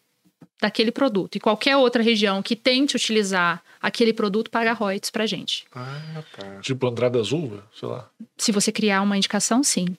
daquele 0.60 0.90
produto. 0.90 1.36
E 1.36 1.40
qualquer 1.40 1.76
outra 1.76 2.02
região 2.02 2.42
que 2.42 2.54
tente 2.54 2.96
utilizar 2.96 3.62
aquele 3.80 4.12
produto 4.12 4.50
paga 4.50 4.72
royalties 4.72 5.10
pra 5.10 5.26
gente. 5.26 5.64
Ah, 5.74 6.22
tá. 6.36 6.60
Tipo 6.60 6.86
Andrada 6.86 7.18
Azul, 7.18 7.62
sei 7.74 7.88
lá. 7.88 8.10
Se 8.36 8.52
você 8.52 8.70
criar 8.70 9.00
uma 9.00 9.16
indicação, 9.16 9.62
sim. 9.62 9.96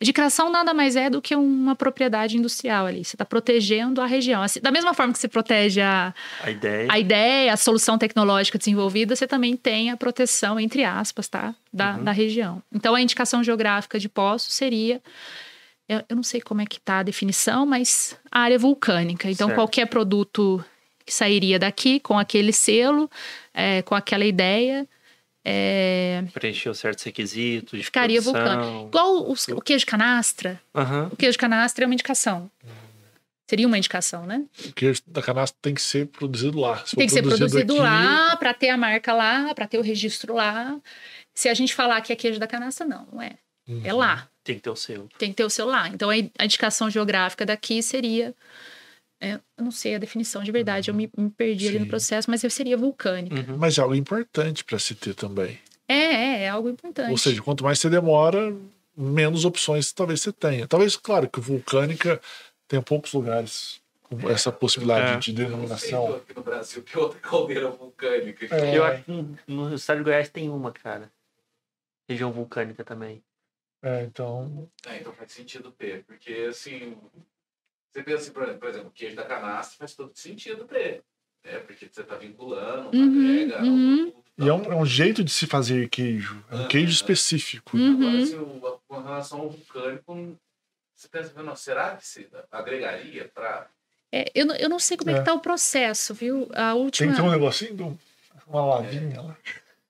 Indicação 0.00 0.50
nada 0.50 0.72
mais 0.72 0.96
é 0.96 1.10
do 1.10 1.20
que 1.20 1.36
uma 1.36 1.76
propriedade 1.76 2.36
industrial 2.36 2.86
ali. 2.86 3.04
Você 3.04 3.16
está 3.16 3.24
protegendo 3.24 4.00
a 4.00 4.06
região. 4.06 4.42
Assim, 4.42 4.58
da 4.60 4.70
mesma 4.70 4.94
forma 4.94 5.12
que 5.12 5.18
você 5.18 5.28
protege 5.28 5.82
a, 5.82 6.14
a, 6.42 6.50
ideia. 6.50 6.88
a 6.90 6.98
ideia, 6.98 7.52
a 7.52 7.56
solução 7.56 7.98
tecnológica 7.98 8.56
desenvolvida, 8.56 9.14
você 9.14 9.26
também 9.26 9.56
tem 9.56 9.90
a 9.90 9.96
proteção, 9.96 10.58
entre 10.58 10.84
aspas, 10.84 11.28
tá? 11.28 11.54
Da, 11.70 11.96
uhum. 11.96 12.04
da 12.04 12.12
região. 12.12 12.62
Então, 12.72 12.94
a 12.94 13.00
indicação 13.00 13.44
geográfica 13.44 13.98
de 13.98 14.08
poço 14.08 14.50
seria 14.50 15.02
eu, 15.90 16.04
eu 16.08 16.14
não 16.14 16.22
sei 16.22 16.40
como 16.40 16.60
é 16.60 16.66
que 16.66 16.80
tá 16.80 17.00
a 17.00 17.02
definição, 17.02 17.66
mas 17.66 18.16
a 18.30 18.38
área 18.38 18.58
vulcânica. 18.58 19.28
Então, 19.28 19.48
certo. 19.48 19.58
qualquer 19.58 19.86
produto 19.86 20.64
que 21.04 21.12
sairia 21.12 21.58
daqui 21.58 21.98
com 21.98 22.16
aquele 22.16 22.52
selo, 22.52 23.10
é, 23.52 23.82
com 23.82 23.96
aquela 23.96 24.24
ideia. 24.24 24.88
É... 25.44 26.24
Preencheu 26.32 26.74
certos 26.74 27.04
requisitos. 27.04 27.84
Ficaria 27.84 28.20
vulcânico. 28.20 28.88
Igual 28.88 29.30
os, 29.30 29.48
o 29.48 29.60
queijo 29.60 29.86
canastra. 29.86 30.60
Uhum. 30.74 31.06
O 31.06 31.16
queijo 31.16 31.38
canastra 31.38 31.84
é 31.84 31.86
uma 31.86 31.94
indicação. 31.94 32.50
Seria 33.48 33.66
uma 33.66 33.76
indicação, 33.76 34.26
né? 34.26 34.44
O 34.64 34.72
queijo 34.72 35.02
da 35.08 35.20
canastra 35.20 35.58
tem 35.60 35.74
que 35.74 35.82
ser 35.82 36.06
produzido 36.06 36.60
lá. 36.60 36.84
Se 36.86 36.94
tem 36.94 37.06
que 37.06 37.12
ser 37.12 37.22
produzido 37.22 37.72
aqui... 37.72 37.82
lá, 37.82 38.36
para 38.36 38.54
ter 38.54 38.68
a 38.68 38.76
marca 38.76 39.12
lá, 39.12 39.52
para 39.54 39.66
ter 39.66 39.76
o 39.76 39.82
registro 39.82 40.34
lá. 40.34 40.78
Se 41.34 41.48
a 41.48 41.54
gente 41.54 41.74
falar 41.74 42.00
que 42.00 42.12
é 42.12 42.16
queijo 42.16 42.38
da 42.38 42.46
canastra, 42.46 42.86
não, 42.86 43.08
não 43.12 43.20
é. 43.20 43.32
Uhum. 43.66 43.80
É 43.82 43.92
lá. 43.92 44.28
Tem 44.44 44.54
que 44.54 44.62
ter 44.62 44.70
o 44.70 44.76
selo. 44.76 45.08
Tem 45.18 45.30
que 45.30 45.36
ter 45.36 45.44
o 45.44 45.50
selo 45.50 45.70
lá. 45.70 45.88
Então, 45.88 46.10
a 46.10 46.44
indicação 46.44 46.88
geográfica 46.88 47.44
daqui 47.44 47.82
seria. 47.82 48.34
É, 49.20 49.34
eu 49.34 49.64
não 49.64 49.70
sei 49.70 49.94
a 49.94 49.98
definição 49.98 50.42
de 50.42 50.50
verdade, 50.50 50.90
uhum. 50.90 50.96
eu 50.96 51.10
me, 51.16 51.24
me 51.24 51.30
perdi 51.30 51.64
Sim. 51.64 51.70
ali 51.70 51.78
no 51.80 51.86
processo, 51.86 52.30
mas 52.30 52.40
seria 52.52 52.76
vulcânica. 52.76 53.50
Uhum. 53.50 53.58
Mas 53.58 53.76
é 53.76 53.82
algo 53.82 53.94
importante 53.94 54.64
para 54.64 54.78
se 54.78 54.94
ter 54.94 55.14
também. 55.14 55.58
É, 55.86 55.94
é, 55.94 56.42
é 56.44 56.48
algo 56.48 56.70
importante. 56.70 57.10
Ou 57.10 57.18
seja, 57.18 57.42
quanto 57.42 57.62
mais 57.62 57.78
você 57.78 57.90
demora, 57.90 58.56
menos 58.96 59.44
opções 59.44 59.92
talvez 59.92 60.22
você 60.22 60.32
tenha. 60.32 60.66
Talvez, 60.66 60.96
claro, 60.96 61.28
que 61.28 61.40
vulcânica 61.40 62.20
tem 62.66 62.80
poucos 62.80 63.12
lugares 63.12 63.80
com 64.02 64.30
essa 64.30 64.50
possibilidade 64.50 65.12
é. 65.12 65.18
de 65.18 65.32
denominação. 65.32 66.16
Aqui 66.16 66.34
no 66.34 66.42
Brasil 66.42 66.82
tem 66.82 67.00
outra 67.00 67.20
caldeira 67.20 67.68
vulcânica. 67.70 68.46
É. 68.54 68.76
Eu 68.76 68.84
acho 68.84 69.04
que 69.04 69.26
no 69.46 69.74
estado 69.74 69.98
de 69.98 70.04
Goiás 70.04 70.28
tem 70.28 70.48
uma, 70.48 70.72
cara. 70.72 71.10
Região 72.08 72.32
vulcânica 72.32 72.84
também. 72.84 73.22
É, 73.82 74.02
então. 74.02 74.68
É, 74.86 74.98
então 74.98 75.12
faz 75.12 75.32
sentido 75.32 75.70
ter, 75.70 76.04
porque 76.04 76.32
assim. 76.48 76.96
Você 77.92 78.02
pensa 78.02 78.16
assim, 78.18 78.32
por 78.58 78.68
exemplo, 78.68 78.92
queijo 78.94 79.16
da 79.16 79.24
canastra 79.24 79.78
faz 79.78 79.94
todo 79.94 80.12
sentido 80.14 80.64
ter. 80.64 81.02
Né? 81.44 81.58
Porque 81.60 81.88
você 81.90 82.02
está 82.02 82.16
vinculando, 82.16 82.96
uhum, 82.96 83.08
agrega. 83.08 83.62
Uhum. 83.62 84.12
E 84.38 84.48
é 84.48 84.52
um, 84.52 84.64
é 84.64 84.76
um, 84.76 84.86
jeito 84.86 85.22
de 85.22 85.30
se 85.30 85.46
fazer 85.46 85.88
queijo. 85.88 86.42
É 86.50 86.56
um 86.56 86.68
queijo 86.68 86.92
específico. 86.92 87.76
Uhum. 87.76 87.96
Agora, 87.96 88.22
assim, 88.22 88.80
com 88.88 89.00
relação 89.02 89.40
ao 89.40 89.50
vulcânico, 89.50 90.38
você 90.94 91.08
pensa, 91.08 91.42
não, 91.42 91.56
será 91.56 91.96
que 91.96 92.06
se 92.06 92.28
agregaria 92.50 93.30
para. 93.34 93.68
É, 94.12 94.30
eu, 94.34 94.46
eu 94.54 94.68
não 94.68 94.78
sei 94.78 94.96
como 94.96 95.10
é, 95.10 95.14
é 95.14 95.18
que 95.18 95.24
tá 95.24 95.34
o 95.34 95.40
processo, 95.40 96.14
viu? 96.14 96.48
A 96.54 96.74
última. 96.74 97.06
Tem 97.06 97.16
que 97.16 97.22
ter 97.22 97.26
um 97.26 97.30
negocinho 97.30 97.98
Uma 98.46 98.66
lavinha 98.66 99.20
lá. 99.20 99.36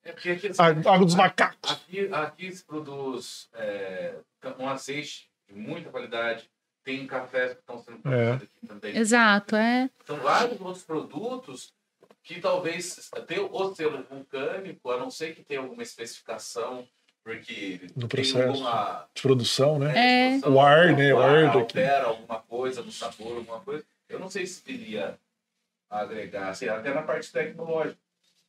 É 0.05 0.13
porque 0.13 0.31
aqui, 0.31 0.51
A 0.59 0.67
água 0.67 1.05
dos 1.05 1.15
macacos. 1.15 1.71
aqui, 1.71 2.09
aqui 2.13 2.53
se 2.53 2.65
produz 2.65 3.49
é, 3.55 4.15
um 4.59 4.69
azeite 4.69 5.29
de 5.49 5.55
muita 5.55 5.91
qualidade. 5.91 6.49
Tem 6.85 7.07
cafés 7.07 7.53
que 7.53 7.61
estão 7.61 7.79
sendo 7.83 7.99
produzidos 7.99 8.43
aqui 8.43 8.67
também. 8.67 8.97
Exato, 8.97 9.55
é. 9.57 9.91
São 10.07 10.17
vários 10.17 10.61
outros 10.61 10.83
produtos 10.85 11.73
que 12.23 12.41
talvez 12.41 13.11
tenham 13.27 13.49
o 13.53 13.75
selo 13.75 14.03
vulcânico, 14.09 14.91
a 14.91 14.97
não 14.99 15.11
ser 15.11 15.35
que 15.35 15.43
tenha 15.43 15.61
alguma 15.61 15.83
especificação, 15.83 16.87
porque 17.23 17.81
No 17.97 18.09
tem 18.09 18.23
processo. 18.25 18.49
alguma 18.49 19.09
De 19.15 19.23
produção, 19.23 19.79
né? 19.79 19.93
É. 19.97 20.31
discussão, 20.33 20.55
O 20.57 20.61
ar, 20.61 20.97
né? 20.97 21.15
O 21.15 21.19
ar 21.21 21.45
daqui. 21.47 21.59
altera 21.59 22.05
alguma 22.07 22.41
coisa 22.41 22.83
no 22.83 22.91
sabor, 22.93 23.37
alguma 23.37 23.61
coisa. 23.61 23.85
Eu 24.09 24.19
não 24.19 24.31
sei 24.31 24.47
se 24.47 24.63
teria 24.63 25.19
a 25.91 26.01
agregar, 26.01 26.49
assim, 26.49 26.67
até 26.69 26.95
na 26.95 27.03
parte 27.03 27.31
tecnológica. 27.31 27.99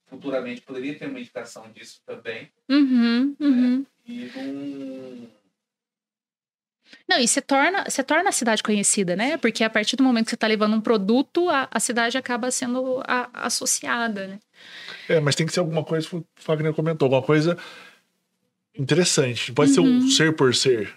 Futuramente 0.08 0.62
poderia 0.62 0.98
ter 0.98 1.08
uma 1.08 1.20
indicação 1.20 1.70
disso 1.72 2.02
também. 2.06 2.52
Uhum, 2.70 3.36
uhum. 3.40 3.86
E 4.06 4.26
num. 4.36 5.30
Não, 7.08 7.20
e 7.20 7.28
você 7.28 7.42
torna, 7.42 7.84
você 7.90 8.04
torna 8.04 8.30
a 8.30 8.32
cidade 8.32 8.64
conhecida, 8.64 9.16
né? 9.16 9.38
Porque 9.38 9.64
a 9.64 9.70
partir 9.70 9.96
do 9.96 10.04
momento 10.04 10.26
que 10.26 10.30
você 10.32 10.36
está 10.36 10.48
levando 10.48 10.76
um 10.76 10.82
produto, 10.82 11.50
a, 11.50 11.68
a 11.72 11.80
cidade 11.80 12.18
acaba 12.18 12.50
sendo 12.52 13.02
a- 13.06 13.30
associada, 13.46 14.28
né? 14.28 14.40
É, 15.10 15.20
mas 15.20 15.36
tem 15.36 15.46
que 15.46 15.54
ser 15.54 15.60
alguma 15.60 15.84
coisa, 15.84 16.08
o 16.16 16.24
Fagner 16.36 16.74
comentou, 16.74 17.06
alguma 17.08 17.22
coisa 17.24 17.58
interessante. 18.78 19.52
Pode 19.52 19.72
ser 19.72 19.80
um 19.82 20.10
ser 20.10 20.36
por 20.36 20.54
ser. 20.56 20.94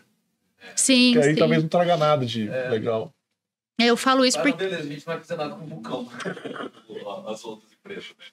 Sim, 0.76 1.12
Que 1.12 1.18
aí 1.18 1.34
sim. 1.34 1.38
talvez 1.38 1.62
não 1.62 1.68
traga 1.68 1.96
nada 1.96 2.24
de 2.24 2.48
É. 2.48 2.68
legal. 2.68 3.12
É, 3.80 3.86
Eu 3.86 3.96
falo 3.96 4.24
isso 4.24 4.40
porque. 4.40 4.56
beleza, 4.56 4.82
a 4.82 4.86
gente 4.86 5.06
não 5.06 5.14
vai 5.14 5.18
fazer 5.18 5.36
nada 5.36 5.54
com 5.56 5.64
o 5.64 5.68
vulcão. 5.68 6.08
As 7.28 7.44
outras 7.44 7.72
empresas. 7.72 8.08
né? 8.10 8.24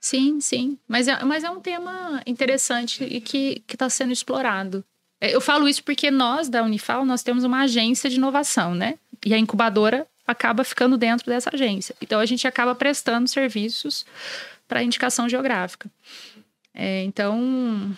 Sim, 0.00 0.40
sim. 0.40 0.78
Mas 0.88 1.08
é, 1.08 1.22
mas 1.24 1.44
é 1.44 1.50
um 1.50 1.60
tema 1.60 2.22
interessante 2.26 3.04
e 3.04 3.20
que 3.20 3.62
está 3.68 3.88
sendo 3.88 4.12
explorado. 4.12 4.84
É, 5.24 5.34
Eu 5.34 5.40
falo 5.40 5.68
isso 5.68 5.82
porque 5.82 6.10
nós, 6.10 6.48
da 6.48 6.62
Unifal, 6.62 7.04
nós 7.04 7.22
temos 7.22 7.44
uma 7.44 7.62
agência 7.62 8.08
de 8.10 8.16
inovação, 8.16 8.74
né? 8.74 8.98
E 9.24 9.32
a 9.32 9.38
incubadora 9.38 10.06
acaba 10.26 10.64
ficando 10.64 10.96
dentro 10.96 11.26
dessa 11.26 11.50
agência. 11.52 11.94
Então, 12.00 12.20
a 12.20 12.26
gente 12.26 12.46
acaba 12.46 12.74
prestando 12.74 13.28
serviços 13.28 14.04
para 14.68 14.82
indicação 14.82 15.28
geográfica. 15.28 15.90
É, 16.74 17.02
então, 17.04 17.94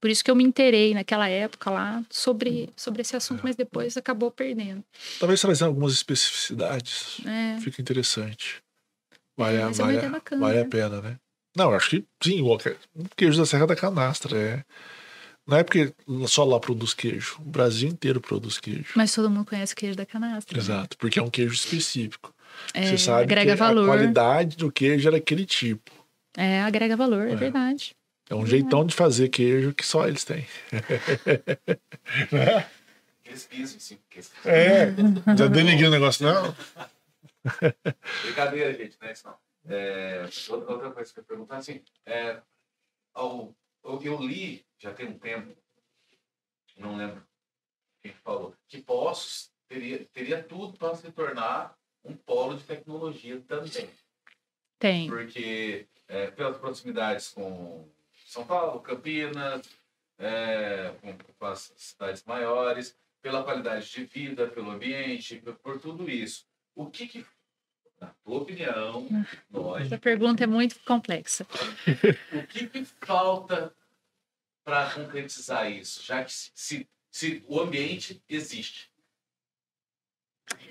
por 0.00 0.10
isso 0.10 0.22
que 0.22 0.30
eu 0.30 0.36
me 0.36 0.44
interei 0.44 0.92
naquela 0.94 1.28
época 1.28 1.70
lá 1.70 2.02
sobre, 2.10 2.68
sobre 2.76 3.02
esse 3.02 3.16
assunto, 3.16 3.40
mas 3.42 3.56
depois 3.56 3.96
acabou 3.96 4.30
perdendo. 4.30 4.84
Talvez 5.18 5.40
trazendo 5.40 5.68
algumas 5.68 5.92
especificidades. 5.94 7.20
É, 7.26 7.58
Fica 7.60 7.80
interessante. 7.80 8.62
Vale, 9.36 9.56
a- 9.56 9.68
é 9.68 9.72
vale, 9.72 9.98
a- 9.98 10.08
bacana, 10.10 10.40
vale 10.46 10.58
a 10.58 10.62
né? 10.64 10.68
pena, 10.68 11.00
né? 11.00 11.16
Não, 11.56 11.72
acho 11.72 11.88
que 11.90 12.04
sim, 12.22 12.40
o 12.42 12.58
queijo 13.16 13.38
da 13.38 13.46
Serra 13.46 13.66
da 13.66 13.76
Canastra. 13.76 14.36
É. 14.38 14.64
Não 15.46 15.58
é 15.58 15.62
porque 15.62 15.92
só 16.26 16.42
lá 16.44 16.58
produz 16.58 16.94
queijo. 16.94 17.36
O 17.40 17.44
Brasil 17.44 17.88
inteiro 17.88 18.20
produz 18.20 18.58
queijo. 18.58 18.92
mas 18.96 19.12
todo 19.14 19.28
mundo 19.30 19.44
conhece 19.46 19.74
queijo 19.74 19.96
da 19.96 20.06
canastra. 20.06 20.56
né? 20.56 20.62
Exato, 20.62 20.96
porque 20.96 21.18
é 21.18 21.22
um 21.22 21.28
queijo 21.30 21.52
específico. 21.54 22.34
É, 22.72 22.86
Você 22.86 22.98
sabe 22.98 23.22
agrega 23.24 23.52
que 23.52 23.58
valor. 23.58 23.84
a 23.84 23.86
qualidade 23.96 24.56
do 24.56 24.70
queijo 24.72 25.08
é 25.08 25.12
daquele 25.12 25.44
tipo. 25.44 25.90
É, 26.36 26.62
agrega 26.62 26.96
valor, 26.96 27.28
é, 27.28 27.32
É. 27.32 27.36
verdade. 27.36 27.94
É 28.30 28.34
um 28.34 28.46
jeitão 28.46 28.86
de 28.86 28.94
fazer 28.94 29.28
queijo 29.28 29.74
que 29.74 29.84
só 29.84 30.08
eles 30.08 30.24
têm. 30.24 30.46
Né? 32.32 32.66
Eles 33.24 33.44
pisam 33.46 33.76
em 33.76 33.80
cima. 33.80 34.00
porque 34.06 34.18
eles- 34.18 34.32
É, 34.44 35.36
já 35.36 35.46
denegri 35.46 35.86
o 35.86 35.90
negócio, 35.90 36.24
não. 36.26 36.54
Brincadeira, 38.22 38.72
gente, 38.74 38.96
é. 39.00 39.14
É, 39.66 40.28
outra 40.50 40.72
outra 40.74 40.90
coisa 40.90 41.12
que 41.12 41.18
eu 41.18 41.22
ia 41.22 41.26
perguntar, 41.26 41.56
assim, 41.58 41.80
é, 42.06 42.38
ao, 43.14 43.54
eu, 43.84 44.02
eu 44.02 44.20
li, 44.20 44.64
já 44.78 44.92
tem 44.92 45.06
um 45.06 45.18
tempo, 45.18 45.56
não 46.76 46.96
lembro 46.96 47.24
quem 48.00 48.12
falou, 48.12 48.54
que 48.68 48.82
Poços 48.82 49.50
teria, 49.68 50.04
teria 50.06 50.42
tudo 50.42 50.76
para 50.76 50.94
se 50.94 51.10
tornar 51.12 51.76
um 52.04 52.14
polo 52.14 52.56
de 52.56 52.64
tecnologia 52.64 53.40
também. 53.42 53.90
Tem. 54.78 55.08
Porque 55.08 55.88
é, 56.08 56.30
pelas 56.30 56.58
proximidades 56.58 57.28
com 57.28 57.88
São 58.26 58.46
Paulo, 58.46 58.80
Campinas, 58.80 59.66
é, 60.18 60.94
com, 61.00 61.16
com 61.16 61.46
as 61.46 61.72
cidades 61.76 62.24
maiores, 62.24 62.96
pela 63.22 63.42
qualidade 63.42 63.90
de 63.90 64.04
vida, 64.04 64.48
pelo 64.48 64.70
ambiente, 64.70 65.36
por, 65.36 65.54
por 65.56 65.80
tudo 65.80 66.10
isso. 66.10 66.46
O 66.74 66.90
que, 66.90 67.06
que 67.06 67.24
na 68.00 68.08
tua 68.24 68.38
opinião, 68.38 69.06
nós, 69.50 69.86
Essa 69.86 69.98
pergunta 69.98 70.44
é 70.44 70.46
muito 70.46 70.78
complexa. 70.80 71.46
o 72.32 72.46
que, 72.46 72.66
que 72.66 72.84
falta 73.00 73.74
para 74.64 74.90
concretizar 74.90 75.70
isso? 75.70 76.02
Já 76.02 76.24
que 76.24 76.32
se, 76.32 76.50
se, 76.54 76.88
se 77.10 77.44
o 77.46 77.60
ambiente 77.60 78.22
existe. 78.28 78.90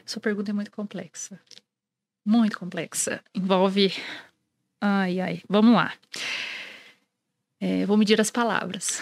Sua 0.06 0.22
pergunta 0.22 0.52
é 0.52 0.54
muito 0.54 0.72
complexa. 0.72 1.40
Muito 2.26 2.58
complexa. 2.60 3.24
Envolve. 3.34 3.94
Ai, 4.80 5.20
ai. 5.20 5.42
Vamos 5.48 5.76
lá. 5.76 5.94
É, 7.60 7.86
vou 7.86 7.96
medir 7.98 8.20
as 8.20 8.30
palavras. 8.30 9.02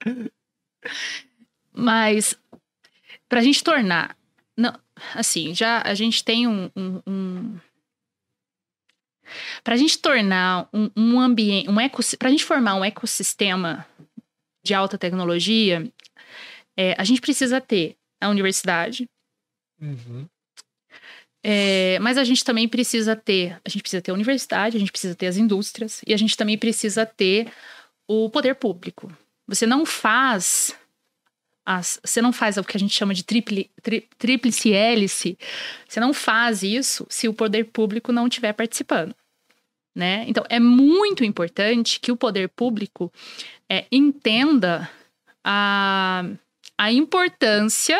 Mas, 1.72 2.34
para 3.28 3.40
a 3.40 3.42
gente 3.42 3.62
tornar. 3.62 4.16
Não, 4.56 4.78
assim, 5.14 5.54
já 5.54 5.82
a 5.82 5.94
gente 5.94 6.24
tem 6.24 6.46
um. 6.46 6.70
um, 6.76 7.02
um 7.06 7.60
para 9.62 9.74
a 9.74 9.76
gente 9.76 9.98
tornar 9.98 10.68
um, 10.72 10.90
um 10.96 11.20
ambiente. 11.20 11.68
Um 11.68 11.76
para 12.18 12.28
a 12.28 12.30
gente 12.30 12.44
formar 12.44 12.74
um 12.74 12.84
ecossistema 12.84 13.86
de 14.64 14.74
alta 14.74 14.96
tecnologia, 14.96 15.90
é, 16.76 16.94
a 16.98 17.04
gente 17.04 17.20
precisa 17.20 17.60
ter 17.60 17.96
a 18.20 18.28
universidade, 18.28 19.06
Uhum. 19.80 20.26
É, 21.46 21.98
mas 21.98 22.16
a 22.16 22.24
gente 22.24 22.42
também 22.42 22.66
precisa 22.66 23.14
ter, 23.14 23.60
a 23.64 23.68
gente 23.68 23.82
precisa 23.82 24.00
ter 24.00 24.10
a 24.10 24.14
universidade, 24.14 24.76
a 24.76 24.80
gente 24.80 24.90
precisa 24.90 25.14
ter 25.14 25.26
as 25.26 25.36
indústrias 25.36 26.00
e 26.06 26.14
a 26.14 26.16
gente 26.16 26.36
também 26.36 26.56
precisa 26.56 27.04
ter 27.04 27.52
o 28.08 28.30
poder 28.30 28.54
público. 28.54 29.12
Você 29.46 29.66
não 29.66 29.84
faz 29.84 30.74
as, 31.64 31.98
você 32.04 32.20
não 32.20 32.32
faz 32.32 32.56
o 32.56 32.64
que 32.64 32.76
a 32.76 32.80
gente 32.80 32.94
chama 32.94 33.14
de 33.14 33.22
triple, 33.24 33.70
tri, 33.82 34.08
tríplice 34.18 34.72
hélice. 34.72 35.38
Você 35.88 36.00
não 36.00 36.12
faz 36.12 36.62
isso 36.62 37.06
se 37.08 37.28
o 37.28 37.34
poder 37.34 37.64
público 37.64 38.12
não 38.12 38.26
estiver 38.26 38.52
participando. 38.52 39.14
Né? 39.94 40.24
Então, 40.26 40.44
é 40.48 40.58
muito 40.58 41.24
importante 41.24 42.00
que 42.00 42.10
o 42.10 42.16
poder 42.16 42.48
público 42.48 43.12
é, 43.68 43.86
entenda 43.92 44.90
a, 45.44 46.24
a 46.76 46.92
importância 46.92 47.98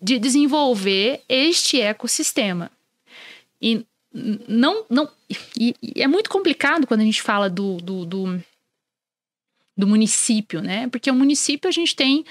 de 0.00 0.18
desenvolver 0.18 1.22
este 1.28 1.80
ecossistema. 1.80 2.70
E 3.60 3.84
não, 4.12 4.84
não 4.88 5.08
e, 5.58 5.74
e 5.82 6.02
é 6.02 6.06
muito 6.06 6.30
complicado 6.30 6.86
quando 6.86 7.00
a 7.00 7.04
gente 7.04 7.22
fala 7.22 7.48
do, 7.50 7.78
do, 7.78 8.04
do, 8.04 8.44
do, 9.78 9.86
município, 9.86 10.60
né? 10.60 10.88
Porque 10.88 11.10
o 11.10 11.14
município 11.14 11.68
a 11.68 11.72
gente 11.72 11.94
tem, 11.94 12.24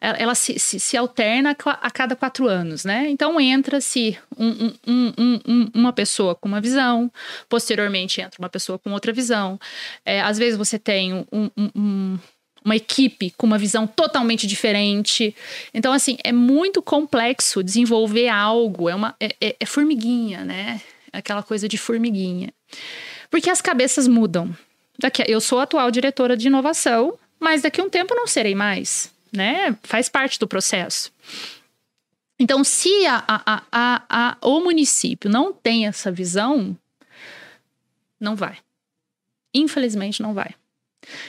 ela, 0.00 0.34
se, 0.34 0.58
se, 0.58 0.78
se, 0.78 0.96
alterna 0.96 1.56
a 1.64 1.90
cada 1.90 2.14
quatro 2.14 2.46
anos, 2.46 2.84
né? 2.84 3.08
Então 3.08 3.40
entra-se 3.40 4.18
um, 4.38 4.72
um, 4.86 5.12
um, 5.46 5.70
uma 5.74 5.92
pessoa 5.92 6.34
com 6.34 6.46
uma 6.46 6.60
visão, 6.60 7.10
posteriormente 7.48 8.20
entra 8.20 8.38
uma 8.38 8.48
pessoa 8.48 8.78
com 8.78 8.92
outra 8.92 9.12
visão. 9.12 9.58
É, 10.04 10.20
às 10.20 10.38
vezes 10.38 10.56
você 10.56 10.78
tem 10.78 11.26
um 11.32 12.18
uma 12.64 12.76
equipe 12.76 13.32
com 13.36 13.46
uma 13.46 13.58
visão 13.58 13.86
totalmente 13.86 14.46
diferente. 14.46 15.34
Então, 15.72 15.92
assim, 15.92 16.18
é 16.22 16.32
muito 16.32 16.82
complexo 16.82 17.62
desenvolver 17.62 18.28
algo. 18.28 18.88
É 18.88 18.94
uma 18.94 19.16
é, 19.18 19.34
é, 19.40 19.56
é 19.60 19.66
formiguinha, 19.66 20.44
né? 20.44 20.80
Aquela 21.12 21.42
coisa 21.42 21.68
de 21.68 21.78
formiguinha. 21.78 22.52
Porque 23.30 23.50
as 23.50 23.60
cabeças 23.60 24.06
mudam. 24.06 24.54
Daqui, 25.00 25.24
eu 25.26 25.40
sou 25.40 25.58
atual 25.58 25.90
diretora 25.90 26.36
de 26.36 26.48
inovação, 26.48 27.18
mas 27.38 27.62
daqui 27.62 27.80
a 27.80 27.84
um 27.84 27.90
tempo 27.90 28.14
não 28.14 28.26
serei 28.26 28.54
mais, 28.54 29.10
né? 29.32 29.76
Faz 29.82 30.08
parte 30.08 30.38
do 30.38 30.46
processo. 30.46 31.10
Então, 32.38 32.62
se 32.62 33.06
a, 33.06 33.24
a, 33.26 33.62
a, 33.72 34.02
a, 34.08 34.36
o 34.42 34.60
município 34.60 35.30
não 35.30 35.52
tem 35.52 35.86
essa 35.86 36.12
visão, 36.12 36.76
não 38.18 38.36
vai. 38.36 38.58
Infelizmente, 39.54 40.22
não 40.22 40.34
vai. 40.34 40.54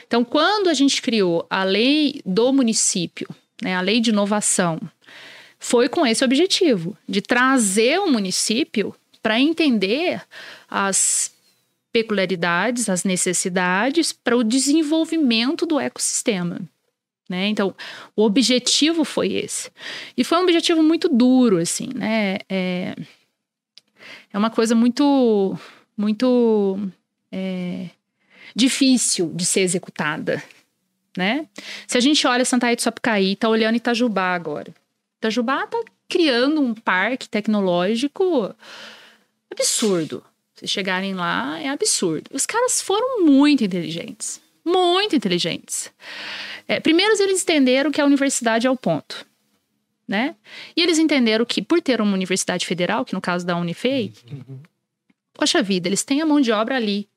Então, 0.06 0.24
quando 0.24 0.70
a 0.70 0.74
gente 0.74 1.02
criou 1.02 1.46
a 1.50 1.64
lei 1.64 2.22
do 2.26 2.52
município, 2.52 3.28
né, 3.62 3.76
a 3.76 3.82
lei 3.82 4.02
de 4.02 4.10
inovação, 4.10 4.80
foi 5.58 5.88
com 5.88 6.06
esse 6.06 6.26
objetivo, 6.26 6.98
de 7.08 7.22
trazer 7.22 8.00
o 8.00 8.12
município 8.12 8.94
para 9.22 9.40
entender 9.40 10.22
as 10.70 11.32
peculiaridades, 11.92 12.90
as 12.90 13.04
necessidades 13.04 14.14
para 14.14 14.38
o 14.38 14.44
desenvolvimento 14.44 15.66
do 15.66 15.80
ecossistema. 15.80 16.60
Né? 17.30 17.48
Então, 17.48 17.74
o 18.16 18.24
objetivo 18.24 19.06
foi 19.06 19.34
esse. 19.34 19.72
E 20.18 20.24
foi 20.24 20.38
um 20.38 20.44
objetivo 20.44 20.84
muito 20.84 21.08
duro, 21.08 21.58
assim, 21.58 21.90
né? 21.96 22.40
É, 22.50 22.94
é 24.34 24.38
uma 24.38 24.50
coisa 24.50 24.76
muito 24.76 25.58
muito 25.96 26.80
é, 27.32 27.90
difícil 28.56 29.32
de 29.34 29.46
ser 29.46 29.62
executada, 29.62 30.44
né? 31.16 31.48
Se 31.88 31.98
a 31.98 32.02
gente 32.02 32.26
olha 32.26 32.44
Santa 32.44 32.68
Rita 32.68 32.84
Sapucaí, 32.84 33.36
tá 33.36 33.48
olhando 33.48 33.76
Itajubá 33.76 34.34
agora. 34.34 34.74
Itajubá 35.20 35.68
tá 35.68 35.80
criando 36.10 36.60
um 36.60 36.74
parque 36.74 37.30
tecnológico 37.30 38.54
absurdo. 39.50 40.24
Chegarem 40.66 41.14
lá, 41.14 41.60
é 41.60 41.70
absurdo. 41.70 42.30
Os 42.34 42.46
caras 42.46 42.82
foram 42.82 43.26
muito 43.26 43.64
inteligentes. 43.64 44.42
Muito 44.64 45.16
inteligentes. 45.16 45.92
É, 46.68 46.80
primeiro, 46.80 47.14
eles 47.22 47.42
entenderam 47.42 47.92
que 47.92 48.00
a 48.00 48.06
universidade 48.06 48.68
é 48.68 48.72
o 48.72 48.78
ponto. 48.78 49.26
Né? 50.08 50.36
E 50.76 50.82
eles 50.82 51.00
entenderam 51.00 51.46
que, 51.46 51.62
por 51.62 51.82
ter 51.82 52.02
uma 52.02 52.14
universidade 52.14 52.66
federal, 52.66 53.06
que 53.06 53.14
no 53.14 53.22
caso 53.22 53.46
da 53.46 53.58
Unifei, 53.58 54.14
uhum. 54.30 54.60
poxa 55.34 55.64
vida, 55.64 55.88
eles 55.88 56.04
têm 56.04 56.22
a 56.22 56.26
mão 56.26 56.42
de 56.42 56.52
obra 56.52 56.76
ali. 56.76 57.08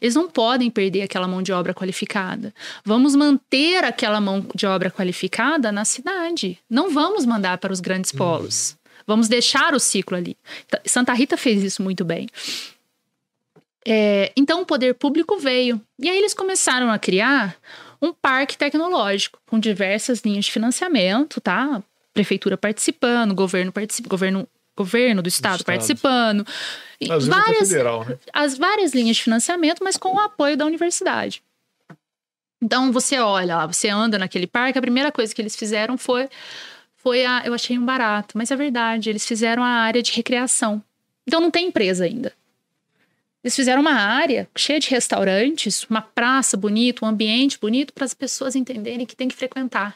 Eles 0.00 0.14
não 0.14 0.28
podem 0.28 0.70
perder 0.70 1.02
aquela 1.02 1.28
mão 1.28 1.42
de 1.42 1.52
obra 1.52 1.74
qualificada. 1.74 2.54
Vamos 2.84 3.14
manter 3.14 3.84
aquela 3.84 4.20
mão 4.20 4.46
de 4.54 4.66
obra 4.66 4.90
qualificada 4.90 5.70
na 5.70 5.84
cidade. 5.84 6.58
Não 6.68 6.90
vamos 6.90 7.24
mandar 7.24 7.58
para 7.58 7.72
os 7.72 7.80
grandes 7.80 8.12
polos. 8.12 8.70
Uhum. 8.70 8.76
Vamos 9.06 9.28
deixar 9.28 9.74
o 9.74 9.80
ciclo 9.80 10.16
ali. 10.16 10.36
Santa 10.86 11.12
Rita 11.12 11.36
fez 11.36 11.62
isso 11.62 11.82
muito 11.82 12.04
bem. 12.04 12.28
É, 13.86 14.32
então 14.36 14.62
o 14.62 14.66
poder 14.66 14.94
público 14.94 15.38
veio. 15.38 15.80
E 15.98 16.08
aí 16.08 16.16
eles 16.16 16.32
começaram 16.32 16.90
a 16.90 16.98
criar 16.98 17.56
um 18.00 18.12
parque 18.12 18.56
tecnológico 18.56 19.38
com 19.46 19.58
diversas 19.58 20.20
linhas 20.20 20.46
de 20.46 20.52
financiamento, 20.52 21.40
tá? 21.40 21.82
Prefeitura 22.12 22.56
participando, 22.56 23.34
governo 23.34 23.72
participando, 23.72 24.10
governo 24.10 24.48
governo 24.76 25.22
do 25.22 25.28
estado, 25.28 25.52
do 25.52 25.60
estado. 25.60 25.66
participando. 25.66 26.46
Às 27.08 27.26
várias, 27.26 27.68
federal, 27.68 28.04
né? 28.04 28.18
As 28.32 28.58
várias 28.58 28.92
linhas 28.92 29.16
de 29.16 29.22
financiamento, 29.22 29.84
mas 29.84 29.96
com 29.96 30.14
o 30.14 30.18
apoio 30.18 30.56
da 30.56 30.66
universidade. 30.66 31.42
Então 32.62 32.90
você 32.90 33.18
olha 33.18 33.56
lá, 33.56 33.66
você 33.66 33.88
anda 33.88 34.18
naquele 34.18 34.46
parque, 34.46 34.78
a 34.78 34.82
primeira 34.82 35.12
coisa 35.12 35.34
que 35.34 35.42
eles 35.42 35.54
fizeram 35.54 35.98
foi 35.98 36.28
foi 36.96 37.26
a, 37.26 37.42
eu 37.44 37.52
achei 37.52 37.78
um 37.78 37.84
barato, 37.84 38.38
mas 38.38 38.50
é 38.50 38.56
verdade, 38.56 39.10
eles 39.10 39.26
fizeram 39.26 39.62
a 39.62 39.68
área 39.68 40.02
de 40.02 40.10
recreação. 40.12 40.82
Então 41.26 41.40
não 41.40 41.50
tem 41.50 41.68
empresa 41.68 42.04
ainda. 42.04 42.32
Eles 43.44 43.54
fizeram 43.54 43.82
uma 43.82 43.92
área 43.92 44.48
cheia 44.56 44.80
de 44.80 44.88
restaurantes, 44.88 45.84
uma 45.90 46.00
praça 46.00 46.56
bonita, 46.56 47.04
um 47.04 47.08
ambiente 47.08 47.58
bonito 47.60 47.92
para 47.92 48.06
as 48.06 48.14
pessoas 48.14 48.56
entenderem 48.56 49.04
que 49.04 49.14
tem 49.14 49.28
que 49.28 49.36
frequentar. 49.36 49.94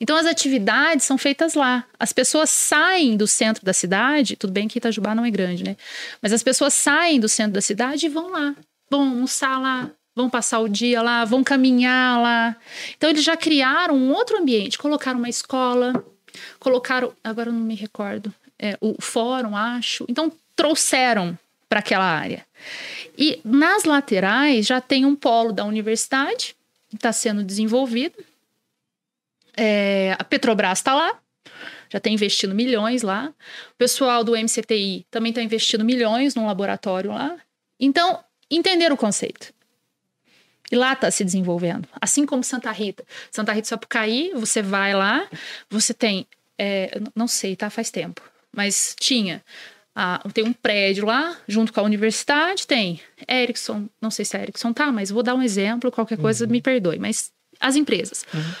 Então 0.00 0.16
as 0.16 0.24
atividades 0.24 1.04
são 1.04 1.18
feitas 1.18 1.54
lá. 1.54 1.84
As 1.98 2.12
pessoas 2.12 2.50
saem 2.50 3.16
do 3.16 3.26
centro 3.26 3.64
da 3.64 3.72
cidade, 3.72 4.36
tudo 4.36 4.52
bem 4.52 4.68
que 4.68 4.78
Itajubá 4.78 5.12
não 5.12 5.24
é 5.24 5.30
grande, 5.30 5.64
né? 5.64 5.76
Mas 6.22 6.32
as 6.32 6.40
pessoas 6.42 6.72
saem 6.72 7.18
do 7.18 7.28
centro 7.28 7.54
da 7.54 7.60
cidade 7.60 8.06
e 8.06 8.08
vão 8.08 8.30
lá, 8.30 8.54
vão 8.88 9.00
almoçar 9.00 9.60
lá, 9.60 9.90
vão 10.14 10.30
passar 10.30 10.60
o 10.60 10.68
dia 10.68 11.02
lá, 11.02 11.24
vão 11.24 11.42
caminhar 11.42 12.22
lá. 12.22 12.56
Então 12.96 13.10
eles 13.10 13.24
já 13.24 13.36
criaram 13.36 13.96
um 13.96 14.12
outro 14.12 14.38
ambiente, 14.38 14.78
colocaram 14.78 15.18
uma 15.18 15.28
escola, 15.28 15.92
colocaram, 16.60 17.12
agora 17.24 17.48
eu 17.48 17.52
não 17.52 17.60
me 17.60 17.74
recordo, 17.74 18.32
é, 18.56 18.78
o 18.80 18.94
fórum, 19.00 19.56
acho. 19.56 20.04
Então 20.08 20.30
trouxeram 20.54 21.36
para 21.68 21.80
aquela 21.80 22.04
área. 22.04 22.46
E 23.16 23.40
nas 23.44 23.84
laterais 23.84 24.66
já 24.66 24.80
tem 24.80 25.04
um 25.04 25.14
polo 25.14 25.52
da 25.52 25.64
universidade 25.64 26.56
que 26.88 26.96
está 26.96 27.12
sendo 27.12 27.42
desenvolvido. 27.42 28.16
É, 29.56 30.16
a 30.18 30.24
Petrobras 30.24 30.78
está 30.78 30.94
lá, 30.94 31.18
já 31.90 31.98
tem 31.98 32.14
investido 32.14 32.54
milhões 32.54 33.02
lá. 33.02 33.32
O 33.72 33.74
pessoal 33.76 34.22
do 34.22 34.36
MCTI 34.36 35.06
também 35.10 35.30
está 35.30 35.42
investindo 35.42 35.84
milhões 35.84 36.34
num 36.34 36.46
laboratório 36.46 37.10
lá. 37.12 37.36
Então, 37.78 38.22
entender 38.50 38.92
o 38.92 38.96
conceito. 38.96 39.52
E 40.70 40.76
lá 40.76 40.92
está 40.92 41.10
se 41.10 41.24
desenvolvendo. 41.24 41.88
Assim 42.00 42.26
como 42.26 42.44
Santa 42.44 42.70
Rita. 42.70 43.04
Santa 43.30 43.52
Rita 43.52 43.68
Sapucaí, 43.68 44.32
você 44.34 44.62
vai 44.62 44.94
lá, 44.94 45.26
você 45.70 45.94
tem. 45.94 46.26
É, 46.58 47.00
não 47.14 47.26
sei, 47.26 47.56
tá? 47.56 47.70
Faz 47.70 47.90
tempo. 47.90 48.22
Mas 48.52 48.94
tinha 48.98 49.42
ah, 50.00 50.22
tem 50.32 50.44
um 50.44 50.52
prédio 50.52 51.06
lá, 51.06 51.36
junto 51.48 51.72
com 51.72 51.80
a 51.80 51.82
universidade, 51.82 52.68
tem 52.68 53.00
Ericsson, 53.28 53.88
não 54.00 54.12
sei 54.12 54.24
se 54.24 54.36
é 54.36 54.42
Ericsson 54.42 54.72
tá, 54.72 54.92
mas 54.92 55.10
vou 55.10 55.24
dar 55.24 55.34
um 55.34 55.42
exemplo, 55.42 55.90
qualquer 55.90 56.16
coisa 56.16 56.44
uhum. 56.44 56.52
me 56.52 56.62
perdoe, 56.62 57.00
mas 57.00 57.32
as 57.58 57.74
empresas. 57.74 58.24
Uhum. 58.32 58.54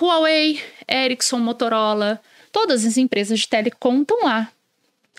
Huawei, 0.00 0.58
Ericsson, 0.90 1.38
Motorola, 1.38 2.18
todas 2.50 2.86
as 2.86 2.96
empresas 2.96 3.40
de 3.40 3.48
telecom 3.48 4.00
estão 4.00 4.24
lá. 4.24 4.50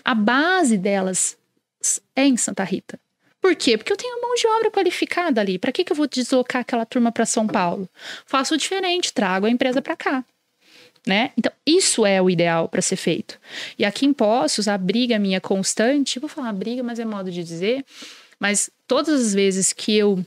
A 0.04 0.16
base 0.16 0.76
delas 0.76 1.38
é 2.16 2.24
em 2.24 2.36
Santa 2.36 2.64
Rita. 2.64 2.98
Por 3.40 3.54
quê? 3.54 3.78
Porque 3.78 3.92
eu 3.92 3.96
tenho 3.96 4.20
mão 4.20 4.34
de 4.34 4.48
obra 4.48 4.68
qualificada 4.68 5.40
ali. 5.40 5.60
Para 5.60 5.70
que, 5.70 5.84
que 5.84 5.92
eu 5.92 5.96
vou 5.96 6.08
deslocar 6.08 6.62
aquela 6.62 6.84
turma 6.84 7.12
para 7.12 7.24
São 7.24 7.46
Paulo? 7.46 7.88
Faço 8.26 8.56
diferente, 8.56 9.12
trago 9.12 9.46
a 9.46 9.50
empresa 9.50 9.80
para 9.80 9.94
cá 9.94 10.24
né? 11.06 11.32
Então, 11.36 11.52
isso 11.66 12.06
é 12.06 12.20
o 12.22 12.30
ideal 12.30 12.68
para 12.68 12.82
ser 12.82 12.96
feito. 12.96 13.38
E 13.78 13.84
aqui 13.84 14.06
em 14.06 14.12
Poços, 14.12 14.68
a 14.68 14.78
briga 14.78 15.18
minha 15.18 15.40
constante, 15.40 16.18
vou 16.18 16.28
falar 16.28 16.52
briga, 16.52 16.82
mas 16.82 16.98
é 16.98 17.04
modo 17.04 17.30
de 17.30 17.42
dizer, 17.42 17.84
mas 18.38 18.70
todas 18.86 19.20
as 19.20 19.34
vezes 19.34 19.72
que 19.72 19.96
eu 19.96 20.24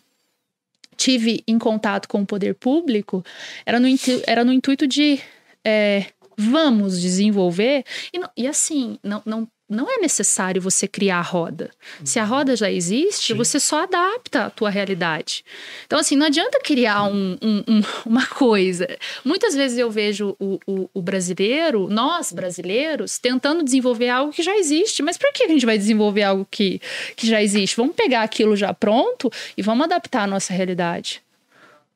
tive 0.97 1.43
em 1.47 1.59
contato 1.59 2.07
com 2.07 2.21
o 2.21 2.25
poder 2.25 2.55
público, 2.55 3.23
era 3.65 3.79
no, 3.79 3.87
era 4.25 4.43
no 4.43 4.53
intuito 4.53 4.87
de 4.87 5.19
é, 5.63 6.05
vamos 6.37 6.99
desenvolver, 7.01 7.83
e, 8.13 8.43
e 8.43 8.47
assim, 8.47 8.97
não, 9.03 9.21
não 9.25 9.47
não 9.67 9.89
é 9.89 9.97
necessário 9.97 10.61
você 10.61 10.87
criar 10.87 11.17
a 11.17 11.23
roda. 11.23 11.71
Se 12.03 12.19
a 12.19 12.23
roda 12.23 12.55
já 12.55 12.69
existe, 12.69 13.33
Sim. 13.33 13.33
você 13.33 13.59
só 13.59 13.83
adapta 13.83 14.45
a 14.45 14.49
tua 14.49 14.69
realidade. 14.69 15.43
Então, 15.87 15.97
assim, 15.97 16.15
não 16.15 16.27
adianta 16.27 16.59
criar 16.59 17.03
um, 17.03 17.35
um, 17.41 17.63
um, 17.67 17.81
uma 18.05 18.25
coisa. 18.27 18.87
Muitas 19.23 19.55
vezes 19.55 19.77
eu 19.77 19.89
vejo 19.89 20.35
o, 20.39 20.59
o, 20.67 20.89
o, 20.93 21.01
brasileiro, 21.01 21.87
nós 21.89 22.31
brasileiros, 22.31 23.17
tentando 23.17 23.63
desenvolver 23.63 24.09
algo 24.09 24.31
que 24.31 24.43
já 24.43 24.55
existe. 24.55 25.01
Mas 25.01 25.17
por 25.17 25.33
que 25.33 25.43
a 25.43 25.47
gente 25.47 25.65
vai 25.65 25.77
desenvolver 25.77 26.23
algo 26.23 26.47
que, 26.49 26.79
que 27.15 27.25
já 27.25 27.41
existe? 27.41 27.75
Vamos 27.75 27.95
pegar 27.95 28.21
aquilo 28.21 28.55
já 28.55 28.71
pronto 28.71 29.31
e 29.57 29.63
vamos 29.63 29.85
adaptar 29.85 30.23
a 30.23 30.27
nossa 30.27 30.53
realidade. 30.53 31.23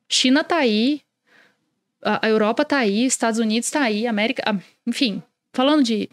China 0.08 0.42
tá 0.42 0.56
aí, 0.56 1.02
a 2.02 2.28
Europa 2.28 2.64
tá 2.64 2.78
aí, 2.78 3.04
Estados 3.04 3.38
Unidos 3.38 3.70
tá 3.70 3.82
aí, 3.82 4.08
América, 4.08 4.42
enfim, 4.84 5.22
falando 5.52 5.84
de 5.84 6.10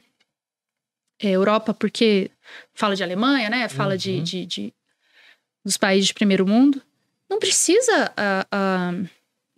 é, 1.21 1.29
Europa, 1.29 1.73
porque 1.73 2.29
fala 2.73 2.95
de 2.95 3.03
Alemanha, 3.03 3.49
né? 3.49 3.67
Fala 3.67 3.91
uhum. 3.91 3.97
de, 3.97 4.21
de, 4.21 4.45
de, 4.45 4.73
dos 5.63 5.77
países 5.77 6.07
de 6.07 6.13
primeiro 6.13 6.45
mundo. 6.47 6.81
Não 7.29 7.39
precisa 7.39 8.11
uh, 8.11 9.03
uh, 9.03 9.09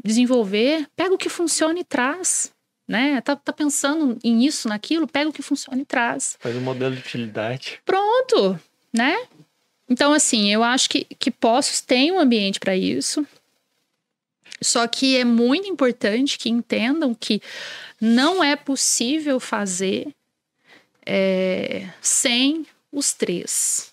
desenvolver, 0.04 0.88
pega 0.96 1.14
o 1.14 1.18
que 1.18 1.30
funciona 1.30 1.80
e 1.80 1.84
traz. 1.84 2.52
Né? 2.88 3.22
Tá, 3.22 3.36
tá 3.36 3.54
pensando 3.54 4.18
em 4.24 4.44
isso, 4.44 4.68
naquilo, 4.68 5.08
pega 5.08 5.30
o 5.30 5.34
que 5.34 5.44
funciona 5.44 5.80
e 5.80 5.86
traz. 5.86 6.38
Faz 6.40 6.56
um 6.56 6.62
modelo 6.62 6.96
de 6.96 7.02
utilidade. 7.02 7.80
Pronto, 7.86 8.60
né? 8.92 9.28
Então, 9.88 10.12
assim, 10.12 10.52
eu 10.52 10.64
acho 10.64 10.90
que, 10.90 11.04
que 11.04 11.30
Poços 11.30 11.82
tem 11.82 12.12
um 12.12 12.20
ambiente 12.20 12.60
para 12.60 12.76
isso. 12.76 13.28
Só 14.62 14.88
que 14.88 15.18
é 15.18 15.24
muito 15.24 15.70
importante 15.70 16.38
que 16.38 16.50
entendam 16.50 17.14
que 17.14 17.42
não 18.02 18.44
é 18.44 18.56
possível 18.56 19.40
fazer 19.40 20.14
é, 21.12 21.90
sem 22.00 22.68
os 22.92 23.14
três. 23.14 23.92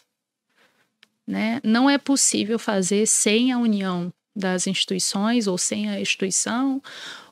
Né? 1.26 1.60
Não 1.64 1.88
é 1.88 1.96
possível 1.96 2.58
fazer 2.58 3.06
sem 3.06 3.50
a 3.52 3.58
união 3.58 4.12
das 4.34 4.66
instituições, 4.66 5.46
ou 5.46 5.56
sem 5.56 5.88
a 5.88 5.98
instituição, 5.98 6.82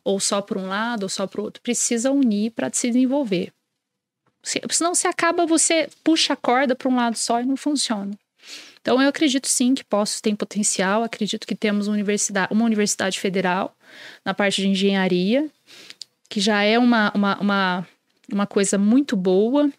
ou 0.03 0.19
só 0.19 0.41
para 0.41 0.59
um 0.59 0.67
lado, 0.67 1.03
ou 1.03 1.09
só 1.11 1.27
para 1.27 1.39
o 1.39 1.45
outro. 1.45 1.63
Precisa 1.63 2.11
unir 2.11 2.53
para 2.53 2.73
se 2.73 2.89
desenvolver. 2.89 3.53
Se, 4.43 4.61
senão 4.71 4.95
você 4.95 5.07
acaba, 5.07 5.45
você 5.45 5.89
puxa 6.03 6.33
a 6.33 6.37
corda 6.37 6.75
para 6.75 6.89
um 6.89 6.97
lado 6.97 7.17
só 7.17 7.41
e 7.41 7.45
não 7.45 7.57
funciona. 7.57 8.19
Então, 8.81 9.01
eu 9.01 9.09
acredito 9.09 9.49
sim 9.49 9.75
que 9.75 9.85
Poços 9.85 10.21
tem 10.21 10.35
potencial, 10.35 11.03
acredito 11.03 11.47
que 11.47 11.55
temos 11.55 11.89
uma 11.89 11.95
universidade, 11.95 12.53
uma 12.53 12.65
universidade 12.65 13.21
federal 13.21 13.77
na 14.25 14.33
parte 14.33 14.63
de 14.63 14.69
engenharia, 14.69 15.49
que 16.29 16.41
já 16.41 16.63
é 16.63 16.79
uma, 16.79 17.13
uma, 17.15 17.39
uma 17.39 17.89
uma 18.33 18.47
coisa 18.47 18.79
muito 18.79 19.17
boa, 19.17 19.71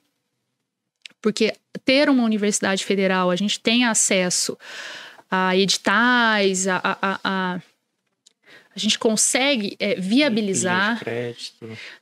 porque 1.21 1.53
ter 1.83 2.09
uma 2.09 2.23
universidade 2.23 2.85
federal, 2.85 3.31
a 3.31 3.35
gente 3.35 3.59
tem 3.59 3.85
acesso 3.85 4.57
a 5.29 5.55
editais, 5.55 6.67
a, 6.67 6.77
a, 6.77 6.97
a, 7.01 7.19
a, 7.23 7.61
a 8.75 8.79
gente 8.79 8.99
consegue 8.99 9.75
é, 9.79 9.95
viabilizar. 9.95 11.01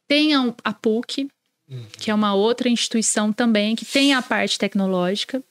Tem 0.07 0.35
a, 0.35 0.53
a 0.63 0.73
PUC, 0.73 1.29
uhum. 1.69 1.85
que 1.97 2.11
é 2.11 2.13
uma 2.13 2.33
outra 2.33 2.67
instituição 2.69 3.31
também, 3.31 3.75
que 3.75 3.85
tem 3.85 4.13
a 4.13 4.21
parte 4.21 4.59
tecnológica, 4.59 5.41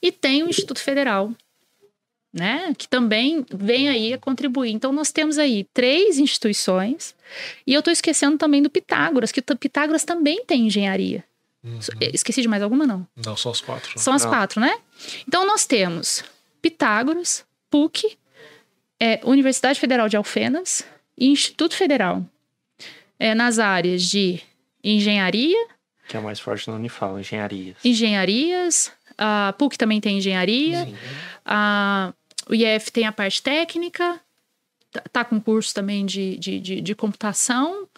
e 0.00 0.12
tem 0.12 0.42
o 0.42 0.48
Instituto 0.48 0.80
Federal, 0.80 1.32
né, 2.36 2.74
que 2.76 2.86
também 2.86 3.44
vem 3.50 3.88
aí 3.88 4.12
a 4.12 4.18
contribuir. 4.18 4.70
Então, 4.72 4.92
nós 4.92 5.10
temos 5.10 5.38
aí 5.38 5.66
três 5.72 6.18
instituições, 6.18 7.14
e 7.66 7.72
eu 7.72 7.78
estou 7.80 7.90
esquecendo 7.92 8.36
também 8.36 8.62
do 8.62 8.68
Pitágoras, 8.70 9.32
que 9.32 9.40
o 9.40 9.56
Pitágoras 9.56 10.04
também 10.04 10.44
tem 10.44 10.66
engenharia. 10.66 11.24
Uhum. 11.64 11.78
Esqueci 12.12 12.42
de 12.42 12.46
mais 12.48 12.62
alguma, 12.62 12.86
não? 12.86 13.06
Não, 13.24 13.36
são 13.36 13.50
as 13.50 13.60
quatro. 13.60 13.88
né? 13.90 13.96
São 13.96 14.12
as 14.12 14.22
Não. 14.22 14.30
quatro, 14.30 14.60
né? 14.60 14.78
Então 15.26 15.44
nós 15.46 15.64
temos 15.66 16.22
Pitágoras, 16.62 17.44
PUC, 17.70 18.16
é, 19.00 19.18
Universidade 19.24 19.80
Federal 19.80 20.08
de 20.08 20.16
Alfenas 20.16 20.84
e 21.18 21.26
Instituto 21.26 21.74
Federal. 21.74 22.22
É, 23.18 23.34
nas 23.34 23.58
áreas 23.58 24.02
de 24.02 24.40
engenharia, 24.84 25.56
Que 26.06 26.16
é 26.16 26.20
mais 26.20 26.38
forte 26.38 26.68
na 26.68 26.76
Unifal, 26.76 27.18
engenharias. 27.18 27.76
engenharias, 27.84 28.92
a 29.18 29.52
PUC 29.58 29.76
também 29.76 30.00
tem 30.00 30.18
engenharia, 30.18 30.84
Sim. 30.84 30.94
a, 31.44 32.12
o 32.48 32.54
IF 32.54 32.90
tem 32.90 33.06
a 33.06 33.12
parte 33.12 33.42
técnica, 33.42 34.20
tá, 34.90 35.02
tá 35.12 35.24
com 35.24 35.40
curso 35.40 35.74
também 35.74 36.06
de, 36.06 36.36
de, 36.38 36.60
de, 36.60 36.80
de 36.80 36.94
computação, 36.94 37.88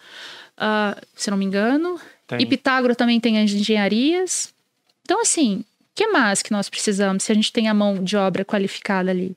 ah, 0.57 0.97
se 1.15 1.29
não 1.29 1.37
me 1.37 1.45
engano. 1.45 1.99
Tem. 2.27 2.41
E 2.41 2.45
Pitágoras 2.45 2.97
também 2.97 3.19
tem 3.19 3.41
as 3.41 3.51
engenharias. 3.51 4.53
Então, 5.03 5.21
assim, 5.21 5.59
o 5.59 5.65
que 5.95 6.07
mais 6.07 6.41
que 6.41 6.51
nós 6.51 6.69
precisamos 6.69 7.23
se 7.23 7.31
a 7.31 7.35
gente 7.35 7.51
tem 7.51 7.67
a 7.67 7.73
mão 7.73 8.03
de 8.03 8.15
obra 8.17 8.43
qualificada 8.45 9.09
ali? 9.09 9.35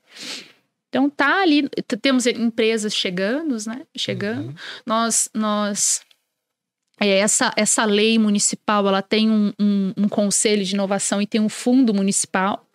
Então, 0.89 1.09
tá 1.09 1.41
ali, 1.41 1.69
temos 2.03 2.27
empresas 2.27 2.95
chegando, 2.95 3.57
né? 3.67 3.83
Chegando. 3.97 4.55
Nós, 4.85 5.31
nós 5.33 6.03
é, 7.01 7.19
essa, 7.19 7.53
essa 7.57 7.85
lei 7.85 8.19
municipal, 8.19 8.87
ela 8.87 9.03
tem 9.03 9.31
um, 9.31 9.53
um, 9.59 9.93
um 9.97 10.09
conselho 10.09 10.65
de 10.65 10.75
inovação 10.75 11.21
e 11.21 11.27
tem 11.27 11.41
um 11.41 11.49
fundo 11.49 11.95
municipal. 11.95 12.67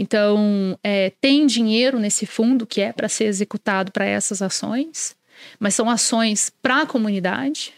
Então, 0.00 0.78
é, 0.82 1.12
tem 1.20 1.46
dinheiro 1.46 1.98
nesse 1.98 2.24
fundo 2.24 2.66
que 2.66 2.80
é 2.80 2.92
para 2.92 3.08
ser 3.08 3.24
executado 3.24 3.90
para 3.92 4.04
essas 4.04 4.40
ações, 4.40 5.16
mas 5.58 5.74
são 5.74 5.90
ações 5.90 6.52
para 6.62 6.82
a 6.82 6.86
comunidade. 6.86 7.72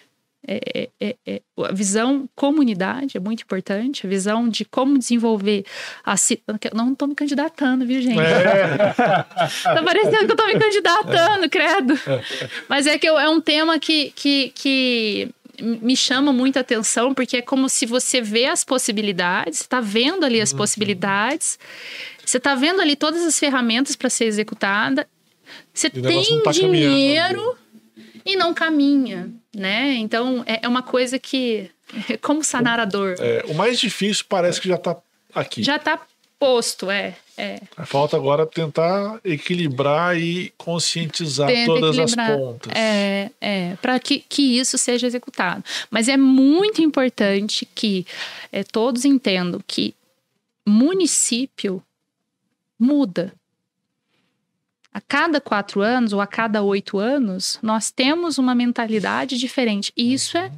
É, 0.49 0.59
é, 0.75 0.89
é, 1.09 1.17
é, 1.27 1.43
a 1.69 1.73
visão 1.73 2.27
comunidade 2.35 3.17
é 3.17 3.21
muito 3.21 3.43
importante, 3.43 4.07
a 4.07 4.09
visão 4.09 4.49
de 4.49 4.65
como 4.65 4.99
desenvolver 4.99 5.65
a 6.03 6.17
ci- 6.17 6.43
Não 6.75 6.93
estou 6.93 7.07
me 7.09 7.15
candidatando, 7.15 7.85
viu, 7.87 8.01
gente? 8.01 8.19
É, 8.19 8.95
Tá 9.63 9.83
parecendo 9.85 10.27
que 10.27 10.33
eu 10.33 10.37
tô 10.37 10.47
me 10.47 10.59
candidatando, 10.59 11.49
credo. 11.51 11.95
Mas 12.69 12.87
é 12.87 12.99
que 12.99 13.07
eu- 13.09 13.19
é 13.19 13.29
um 13.29 13.41
tema 13.41 13.79
que, 13.79 14.13
que, 14.17 14.51
que 14.55 15.29
me 15.63 15.95
chama 15.95 16.33
muita 16.33 16.61
atenção, 16.61 17.13
porque 17.13 17.37
é 17.37 17.43
como 17.43 17.69
se 17.69 17.85
você 17.85 18.23
vê 18.23 18.47
as 18.47 18.65
possibilidades, 18.65 19.59
você 19.59 19.69
tá 19.69 19.79
vendo 19.79 20.25
ali 20.25 20.37
Uhum. 20.39 20.43
as 20.43 20.55
possibilidades, 20.55 21.59
você 22.25 22.39
tá 22.39 22.55
vendo 22.55 22.81
ali 22.81 22.97
todas 22.97 23.23
as 23.25 23.39
ferramentas 23.39 23.97
para 23.97 24.11
ser 24.11 24.25
executada, 24.25 25.09
você 25.73 25.91
tem 25.91 26.03
tá 26.43 26.53
caminhando. 26.53 26.95
dinheiro 26.95 27.59
e 28.25 28.37
não 28.37 28.55
caminha, 28.55 29.31
né? 29.55 29.95
Então 29.95 30.45
é 30.47 30.61
é 30.63 30.69
uma 30.69 30.83
coisa 30.83 31.19
que. 31.19 31.71
Como 32.23 32.45
sanar 32.45 32.79
a 32.79 32.85
dor? 32.85 33.17
é, 33.19 33.45
o 33.49 33.55
mais 33.55 33.79
difícil 33.81 34.25
parece 34.29 34.61
que 34.61 34.69
já 34.69 34.79
tá 34.79 34.97
aqui. 35.35 35.63
Já 35.63 35.79
tá 35.79 36.01
posto, 36.41 36.91
é. 36.91 37.15
é. 37.37 37.61
Falta 37.85 38.17
agora 38.17 38.47
tentar 38.47 39.21
equilibrar 39.23 40.19
e 40.19 40.51
conscientizar 40.57 41.49
Tenta 41.49 41.67
todas 41.67 41.99
as 41.99 42.15
pontas. 42.15 42.73
É, 42.75 43.31
é, 43.39 43.77
para 43.83 44.01
que, 44.01 44.21
que 44.21 44.59
isso 44.59 44.79
seja 44.79 45.07
executado. 45.07 45.63
Mas 45.91 46.09
é 46.09 46.17
muito 46.17 46.81
importante 46.81 47.69
que 47.75 48.07
é, 48.51 48.65
todos 48.65 49.05
entendam 49.05 49.61
que 49.67 49.95
município 50.67 51.83
muda. 52.81 53.33
A 54.93 55.01
cada 55.01 55.41
quatro 55.41 55.81
anos 55.83 56.13
ou 56.13 56.21
a 56.21 56.27
cada 56.27 56.63
oito 56.63 56.99
anos, 56.99 57.59
nós 57.63 57.93
temos 57.93 58.39
uma 58.39 58.55
mentalidade 58.57 59.39
diferente. 59.39 59.93
E 59.97 60.13
isso 60.13 60.37
é 60.37 60.51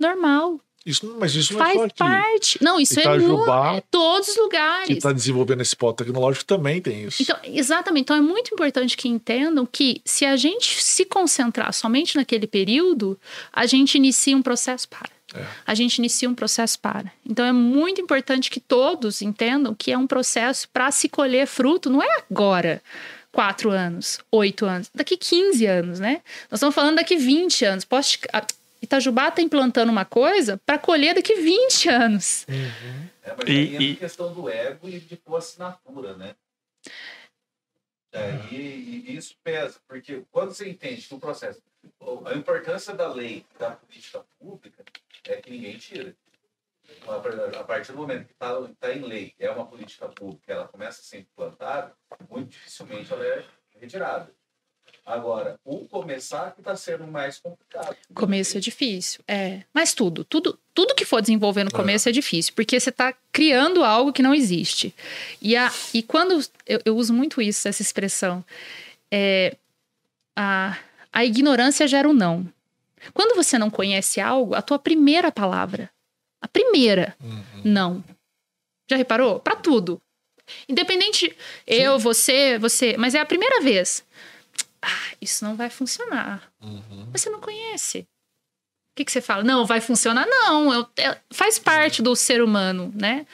normal. 0.00 0.60
Isso, 0.84 1.16
mas 1.18 1.34
isso 1.34 1.52
não 1.52 1.60
é 1.60 1.64
Faz 1.64 1.78
só 1.78 1.84
aqui. 1.84 1.94
parte. 1.98 2.58
Não, 2.62 2.80
isso 2.80 2.98
é 3.00 3.02
Itajubá, 3.02 3.76
em 3.76 3.82
todos 3.90 4.28
os 4.28 4.34
que 4.34 4.40
lugares. 4.40 4.88
está 4.90 5.12
desenvolvendo 5.12 5.60
esse 5.60 5.74
polo 5.74 5.92
tecnológico, 5.92 6.44
também 6.44 6.80
tem 6.80 7.04
isso. 7.04 7.20
Então, 7.22 7.36
exatamente. 7.42 8.02
Então, 8.04 8.16
é 8.16 8.20
muito 8.20 8.54
importante 8.54 8.96
que 8.96 9.08
entendam 9.08 9.66
que 9.66 10.00
se 10.04 10.24
a 10.24 10.36
gente 10.36 10.80
se 10.80 11.04
concentrar 11.04 11.72
somente 11.72 12.14
naquele 12.16 12.46
período, 12.46 13.18
a 13.52 13.66
gente 13.66 13.96
inicia 13.96 14.36
um 14.36 14.42
processo 14.42 14.88
para. 14.88 15.15
É. 15.36 15.46
A 15.66 15.74
gente 15.74 15.98
inicia 15.98 16.28
um 16.28 16.34
processo 16.34 16.78
para. 16.78 17.12
Então, 17.24 17.44
é 17.44 17.52
muito 17.52 18.00
importante 18.00 18.50
que 18.50 18.60
todos 18.60 19.20
entendam 19.22 19.74
que 19.74 19.92
é 19.92 19.98
um 19.98 20.06
processo 20.06 20.68
para 20.70 20.90
se 20.90 21.08
colher 21.08 21.46
fruto, 21.46 21.90
não 21.90 22.02
é 22.02 22.08
agora. 22.30 22.82
Quatro 23.32 23.70
anos, 23.70 24.18
oito 24.32 24.64
anos, 24.64 24.90
daqui 24.94 25.14
15 25.16 25.66
anos, 25.66 26.00
né? 26.00 26.22
Nós 26.50 26.58
estamos 26.58 26.74
falando 26.74 26.96
daqui 26.96 27.16
20 27.16 27.64
anos. 27.66 27.84
Posso 27.84 28.12
te- 28.18 28.28
Itajubá 28.80 29.28
está 29.28 29.42
implantando 29.42 29.90
uma 29.92 30.04
coisa 30.04 30.58
para 30.64 30.78
colher 30.78 31.14
daqui 31.14 31.34
20 31.34 31.88
anos. 31.88 32.46
É, 32.48 33.34
mas 33.36 33.48
E- 33.48 33.50
aí 33.52 33.76
e- 33.92 33.96
questão 33.96 34.32
do 34.32 34.48
ego 34.48 34.88
e 34.88 35.00
de 35.00 35.16
pôr 35.16 35.36
assinatura, 35.36 36.14
né? 36.16 36.34
É, 38.12 38.38
e, 38.50 39.04
e 39.08 39.16
isso 39.16 39.34
pesa, 39.44 39.76
porque 39.86 40.22
quando 40.32 40.52
você 40.54 40.68
entende 40.68 41.02
que 41.02 41.14
o 41.14 41.18
processo. 41.18 41.60
A 42.26 42.34
importância 42.34 42.94
da 42.94 43.12
lei, 43.12 43.44
da 43.58 43.70
política 43.72 44.22
pública, 44.38 44.82
é 45.32 45.36
que 45.36 45.50
ninguém 45.50 45.76
tira. 45.76 46.16
Então, 47.02 47.14
A 47.14 47.64
partir 47.64 47.92
do 47.92 47.98
momento 47.98 48.26
que 48.26 48.32
está 48.32 48.94
em 48.94 49.02
lei, 49.02 49.34
é 49.38 49.50
uma 49.50 49.66
política 49.66 50.08
pública, 50.08 50.52
ela 50.52 50.68
começa 50.68 51.00
a 51.00 51.04
ser 51.04 51.18
implantada, 51.18 51.92
muito 52.30 52.50
dificilmente 52.50 53.12
ela 53.12 53.26
é 53.26 53.44
retirada. 53.80 54.32
Agora, 55.04 55.58
o 55.64 55.86
começar 55.86 56.52
que 56.52 56.60
está 56.60 56.74
sendo 56.74 57.06
mais 57.06 57.38
complicado. 57.38 57.96
O 58.10 58.14
começo 58.14 58.56
é 58.56 58.60
difícil, 58.60 59.20
é. 59.26 59.62
Mas 59.72 59.94
tudo, 59.94 60.24
tudo, 60.24 60.58
tudo 60.74 60.96
que 60.96 61.04
for 61.04 61.20
desenvolver 61.20 61.62
no 61.62 61.70
começo 61.70 62.08
é, 62.08 62.12
difícil, 62.12 62.52
porque 62.56 62.78
você 62.78 62.90
está 62.90 63.14
criando 63.30 63.84
algo 63.84 64.12
que 64.12 64.22
não 64.22 64.34
existe. 64.34 64.92
E, 65.40 65.56
a, 65.56 65.72
e 65.94 66.02
quando 66.02 66.44
eu, 66.66 66.80
eu 66.84 66.96
uso 66.96 67.12
muito 67.12 67.40
isso, 67.40 67.68
essa 67.68 67.82
expressão, 67.82 68.44
é, 69.10 69.56
a, 70.34 70.76
a 71.12 71.24
ignorância 71.24 71.86
gera 71.86 72.08
o 72.08 72.14
não. 72.14 72.46
Quando 73.14 73.34
você 73.36 73.58
não 73.58 73.70
conhece 73.70 74.20
algo, 74.20 74.54
a 74.54 74.62
tua 74.62 74.78
primeira 74.78 75.30
palavra, 75.32 75.90
a 76.40 76.48
primeira, 76.48 77.16
Uhum. 77.22 77.62
não. 77.64 78.04
Já 78.90 78.96
reparou? 78.96 79.40
Para 79.40 79.56
tudo. 79.56 80.00
Independente, 80.68 81.36
eu, 81.66 81.98
você, 81.98 82.56
você, 82.58 82.96
mas 82.96 83.14
é 83.14 83.20
a 83.20 83.26
primeira 83.26 83.60
vez. 83.60 84.04
Ah, 84.80 85.14
isso 85.20 85.44
não 85.44 85.56
vai 85.56 85.68
funcionar. 85.68 86.42
Uhum. 86.62 87.08
Você 87.12 87.28
não 87.30 87.40
conhece. 87.40 88.00
O 88.00 88.96
que, 88.96 89.04
que 89.04 89.12
você 89.12 89.20
fala? 89.20 89.42
Não, 89.42 89.66
vai 89.66 89.80
funcionar? 89.80 90.24
Não, 90.26 90.72
eu- 90.72 90.88
é- 90.98 91.18
faz 91.32 91.58
parte 91.58 92.00
do 92.00 92.14
ser 92.14 92.40
humano, 92.42 92.92
né? 92.94 93.26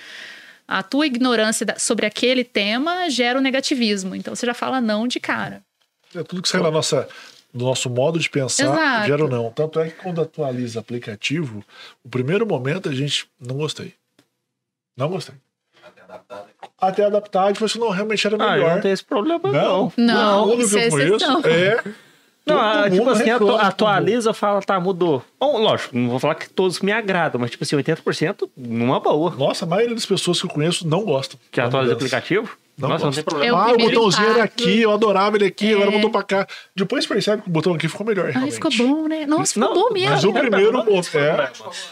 A 0.66 0.82
tua 0.82 1.07
ignorância 1.07 1.66
sobre 1.78 2.07
aquele 2.07 2.44
tema 2.44 3.11
gera 3.11 3.39
o 3.39 3.43
negativismo. 3.43 4.15
Então 4.16 4.35
você 4.35 4.47
já 4.47 4.55
fala 4.55 4.81
não 4.81 5.07
de 5.07 5.20
cara. 5.20 5.62
É 6.15 6.23
tudo 6.23 6.40
que 6.43 6.49
sai 6.49 6.62
da 6.62 6.70
nossa, 6.70 7.09
do 7.52 7.64
nosso 7.64 7.90
modo 7.90 8.18
de 8.18 8.28
pensar, 8.30 8.64
Exato. 8.72 9.06
gera 9.06 9.24
ou 9.24 9.30
não. 9.30 9.50
Tanto 9.50 9.78
é 9.80 9.88
que 9.90 9.96
quando 10.02 10.20
atualiza 10.20 10.80
aplicativo, 10.80 11.64
o 12.04 12.08
primeiro 12.08 12.46
momento 12.46 12.88
a 12.88 12.94
gente 12.94 13.26
não 13.40 13.56
gostei. 13.56 13.94
Não 14.96 15.08
gostei. 15.08 15.34
Até. 16.08 16.44
Até 16.80 17.04
adaptar, 17.04 17.44
a 17.44 17.46
gente 17.48 17.58
falou 17.58 17.66
assim, 17.70 17.78
não, 17.78 17.90
realmente 17.90 18.26
era 18.26 18.36
Ah, 18.36 18.52
melhor. 18.52 18.74
não 18.74 18.80
tenho 18.82 18.92
esse 18.94 19.04
problema, 19.04 19.40
Não. 19.50 19.92
não. 19.96 20.46
Não, 20.46 20.56
que 20.56 20.62
é 20.76 20.86
eu 20.86 20.90
conheço, 20.90 21.14
exceção. 21.14 21.40
é. 21.44 21.82
Não, 22.44 22.58
ah, 22.58 22.90
tipo 22.90 23.08
assim, 23.08 23.30
atu- 23.30 23.56
atualiza, 23.56 24.34
fala, 24.34 24.60
tá, 24.60 24.78
mudou. 24.80 25.22
Bom, 25.38 25.58
lógico, 25.58 25.96
não 25.96 26.10
vou 26.10 26.18
falar 26.18 26.34
que 26.34 26.50
todos 26.50 26.80
me 26.80 26.90
agradam, 26.90 27.40
mas 27.40 27.52
tipo 27.52 27.62
assim, 27.62 27.76
80% 27.76 28.50
numa 28.56 28.98
boa. 28.98 29.30
Nossa, 29.36 29.64
a 29.64 29.68
maioria 29.68 29.94
das 29.94 30.04
pessoas 30.04 30.40
que 30.40 30.46
eu 30.46 30.50
conheço 30.50 30.86
não 30.86 31.04
gostam. 31.04 31.38
Que 31.52 31.60
atualiza 31.60 31.92
o 31.92 31.96
aplicativo? 31.96 32.56
Não 32.78 32.89
Nossa, 32.89 33.05
não 33.05 33.12
tem 33.12 33.23
gosto. 33.23 33.28
problema. 33.28 33.47
É 33.47 33.53
o 33.53 33.57
ah, 33.57 33.66
o 33.66 33.69
primeiro 33.74 33.94
botãozinho 33.94 34.28
era 34.31 34.39
impacto. 34.40 34.62
aqui, 34.65 34.81
eu 34.81 34.90
adorava 34.93 35.36
ele 35.36 35.44
aqui, 35.47 35.73
agora 35.74 35.90
É. 35.90 35.94
mudou 35.94 36.11
pra 36.11 36.23
cá. 36.23 36.47
Depois 36.74 37.07
percebe 37.07 37.43
que 37.43 37.49
o 37.49 37.53
botão 37.53 37.74
aqui 37.74 37.86
ficou 37.89 38.07
melhor. 38.07 38.27
Ai, 38.27 38.32
realmente. 38.32 38.55
ficou 38.55 38.70
bom, 38.77 39.07
né? 39.09 39.27
Nossa, 39.27 39.53
ficou 39.55 39.69
Não, 39.69 39.74
bom 39.74 39.90
mesmo. 39.93 40.11
Mas 40.11 40.24
no 40.24 40.32
primeiro 40.32 40.73
momento. 40.73 41.19
É, 41.19 41.51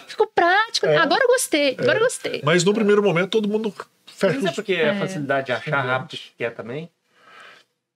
Ficou 0.09 0.27
prático. 0.27 0.87
É. 0.87 0.97
Agora 0.97 1.23
eu 1.23 1.29
gostei, 1.29 1.77
agora 1.79 1.99
eu 1.99 2.05
gostei. 2.05 2.41
mas 2.45 2.65
no 2.65 2.73
primeiro 2.75 3.03
momento 3.03 3.29
todo 3.31 3.49
mundo 3.49 3.73
fecha 4.07 4.35
Mas 4.37 4.45
é 4.47 4.49
os 4.51 4.55
porque 4.55 4.75
a 4.75 4.99
facilidade 4.99 5.47
de 5.47 5.53
achar 5.53 5.81
rápido 5.85 6.19
que 6.19 6.31
quer 6.39 6.55
também. 6.55 6.89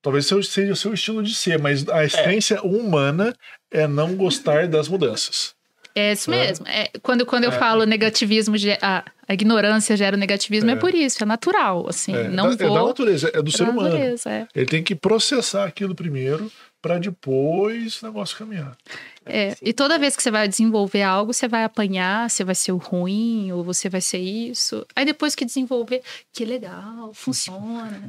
Talvez 0.02 0.26
seu- 0.26 0.42
seja 0.42 0.72
o 0.72 0.76
seu 0.76 0.92
estilo 0.92 1.22
de 1.22 1.34
ser, 1.34 1.58
mas 1.58 1.88
a 1.88 2.04
essência 2.04 2.62
humana 2.62 3.34
é 3.70 3.86
não 3.86 4.14
gostar 4.14 4.68
das 4.68 4.86
mudanças. 4.88 5.54
É 5.94 6.12
isso 6.12 6.28
mesmo. 6.28 6.66
É, 6.66 6.90
quando, 7.02 7.24
quando 7.24 7.44
eu 7.44 7.52
falo 7.52 7.84
negativismo, 7.84 8.56
a, 8.82 9.04
a 9.28 9.32
ignorância 9.32 9.96
gera 9.96 10.16
o 10.16 10.18
negativismo, 10.18 10.70
é. 10.70 10.72
É. 10.72 10.76
por 10.76 10.92
isso, 10.94 11.22
é 11.22 11.26
natural. 11.26 11.86
Assim, 11.88 12.14
É, 12.14 12.28
não 12.28 12.54
da, 12.54 12.64
é 12.64 12.68
vou. 12.68 12.76
da 12.76 12.84
natureza, 12.86 13.30
é 13.32 13.40
do 13.40 13.48
é 13.48 13.52
ser 13.52 13.68
humano. 13.68 13.90
natureza, 13.90 14.30
é. 14.30 14.46
Ele 14.54 14.66
tem 14.66 14.82
que 14.82 14.94
processar 14.94 15.64
aquilo 15.64 15.94
primeiro 15.94 16.50
para 16.82 16.98
depois 16.98 18.02
o 18.02 18.06
negócio 18.06 18.36
caminhar. 18.36 18.76
É, 19.24 19.56
e 19.62 19.72
toda 19.72 19.98
vez 19.98 20.16
que 20.16 20.22
você 20.22 20.30
vai 20.30 20.46
desenvolver 20.48 21.02
algo, 21.02 21.32
você 21.32 21.48
vai 21.48 21.64
apanhar, 21.64 22.28
você 22.28 22.44
vai 22.44 22.54
ser 22.54 22.72
o 22.72 22.76
ruim, 22.76 23.52
ou 23.52 23.62
você 23.64 23.88
vai 23.88 24.00
ser 24.00 24.18
isso. 24.18 24.84
Aí 24.94 25.04
depois 25.06 25.34
que 25.34 25.44
desenvolver, 25.44 26.02
que 26.32 26.44
legal, 26.44 27.12
funciona. 27.14 28.02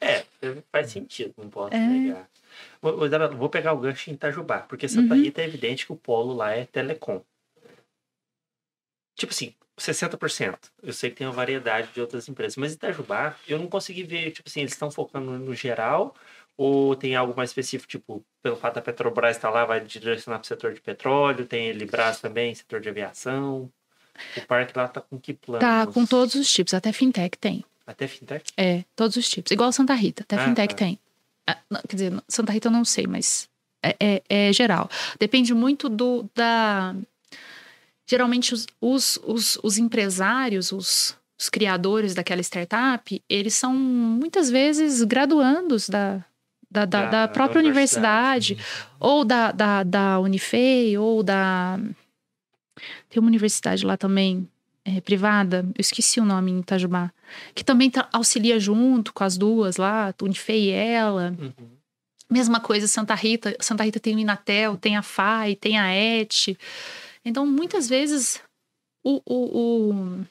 É, 0.00 0.24
faz 0.70 0.90
sentido, 0.90 1.34
não 1.38 1.48
posso 1.48 1.74
É. 1.74 1.78
negar. 1.78 2.28
Vou, 2.82 3.48
pegar 3.48 3.72
o 3.72 3.78
gancho 3.78 4.10
em 4.10 4.14
Itajubá, 4.14 4.60
porque 4.60 4.88
Santa 4.88 5.14
Uhum. 5.14 5.22
Rita 5.22 5.40
é 5.40 5.44
evidente 5.46 5.86
que 5.86 5.92
o 5.92 5.96
polo 5.96 6.34
lá 6.34 6.52
é 6.52 6.64
telecom. 6.64 7.22
tipo 9.16 9.32
assim, 9.32 9.54
60%. 9.78 10.72
Eu 10.82 10.92
sei 10.94 11.10
que 11.10 11.16
tem 11.16 11.26
uma 11.26 11.32
variedade 11.34 11.92
de 11.92 12.00
outras 12.00 12.26
empresas, 12.26 12.56
mas 12.56 12.72
Itajubá, 12.72 13.36
eu 13.46 13.58
não 13.58 13.66
consegui 13.66 14.02
ver, 14.02 14.30
tipo 14.30 14.48
assim, 14.48 14.60
eles 14.60 14.72
estão 14.72 14.90
focando 14.90 15.32
no 15.38 15.54
geral 15.54 16.14
ou 16.56 16.94
tem 16.94 17.16
algo 17.16 17.34
mais 17.36 17.50
específico, 17.50 17.88
tipo, 17.88 18.24
pelo 18.42 18.56
fato 18.56 18.74
da 18.74 18.82
Petrobras 18.82 19.36
estar 19.36 19.48
lá, 19.50 19.64
vai 19.64 19.80
direcionar 19.80 20.38
para 20.38 20.44
o 20.44 20.46
setor 20.46 20.74
de 20.74 20.80
petróleo, 20.80 21.46
tem 21.46 21.68
Elibras 21.68 22.20
também, 22.20 22.54
setor 22.54 22.80
de 22.80 22.88
aviação. 22.88 23.70
O 24.36 24.40
parque 24.42 24.76
lá 24.76 24.86
tá 24.86 25.00
com 25.00 25.18
que 25.18 25.32
plano? 25.32 25.60
Tá 25.60 25.86
com 25.86 26.04
todos 26.04 26.34
os 26.34 26.52
tipos, 26.52 26.74
até 26.74 26.92
fintech 26.92 27.38
tem. 27.38 27.64
Até 27.90 28.06
fintech? 28.06 28.52
É, 28.56 28.84
todos 28.94 29.16
os 29.16 29.28
tipos. 29.28 29.50
Igual 29.50 29.72
Santa 29.72 29.94
Rita, 29.94 30.22
até 30.22 30.36
Ah, 30.36 30.44
fintech 30.44 30.74
tá. 30.74 30.78
tem. 30.78 30.98
Ah, 31.46 31.56
não, 31.68 31.80
quer 31.88 31.96
dizer, 31.96 32.22
Santa 32.28 32.52
Rita 32.52 32.68
eu 32.68 32.72
não 32.72 32.84
sei, 32.84 33.06
mas 33.06 33.48
é, 33.82 33.96
é- 33.98 34.22
é 34.28 34.52
geral. 34.52 34.88
Depende 35.18 35.52
muito 35.52 35.88
do 35.88 36.28
da. 36.34 36.94
Geralmente 38.06 38.54
os, 38.54 38.66
os, 38.80 39.18
os, 39.24 39.58
os 39.62 39.78
empresários, 39.78 40.72
os, 40.72 41.16
os 41.38 41.48
criadores 41.48 42.14
daquela 42.14 42.40
startup, 42.42 43.22
eles 43.28 43.54
são 43.54 43.74
muitas 43.74 44.50
vezes 44.50 45.02
graduandos 45.04 45.88
da, 45.88 46.24
da, 46.70 46.84
da, 46.84 47.06
Da- 47.06 47.10
da 47.26 47.28
própria 47.28 47.60
universidade. 47.60 48.54
universidade, 48.54 48.90
ou 48.98 49.24
da, 49.24 49.52
da, 49.52 49.82
da 49.82 50.18
Unifei, 50.20 50.96
ou 50.98 51.22
da. 51.22 51.78
Tem 53.08 53.20
uma 53.20 53.28
universidade 53.28 53.84
lá 53.84 53.96
também, 53.96 54.48
é, 54.84 55.00
privada, 55.00 55.64
eu 55.76 55.80
esqueci 55.80 56.20
o 56.20 56.24
nome 56.24 56.50
em 56.50 56.60
Itajubá, 56.60 57.12
que 57.54 57.62
também 57.64 57.90
tá- 57.90 58.08
auxilia 58.12 58.58
junto 58.58 59.12
com 59.12 59.22
as 59.24 59.36
duas 59.36 59.76
lá, 59.76 60.14
Unifei 60.22 60.66
e 60.66 60.70
ela. 60.70 61.34
Uhum. 61.38 61.52
Mesma 62.30 62.60
coisa, 62.60 62.86
Santa 62.86 63.14
Rita. 63.14 63.56
Santa 63.60 63.82
Rita 63.84 63.98
tem 63.98 64.14
o 64.14 64.18
Inatel, 64.18 64.76
tem 64.76 64.96
a 64.96 65.02
FAI, 65.02 65.56
tem 65.56 65.78
a 65.78 65.92
ET. 65.92 66.56
Então, 67.24 67.44
muitas 67.44 67.88
vezes, 67.88 68.40
o, 69.04 69.20
o, 69.26 69.90
o- 69.92 70.26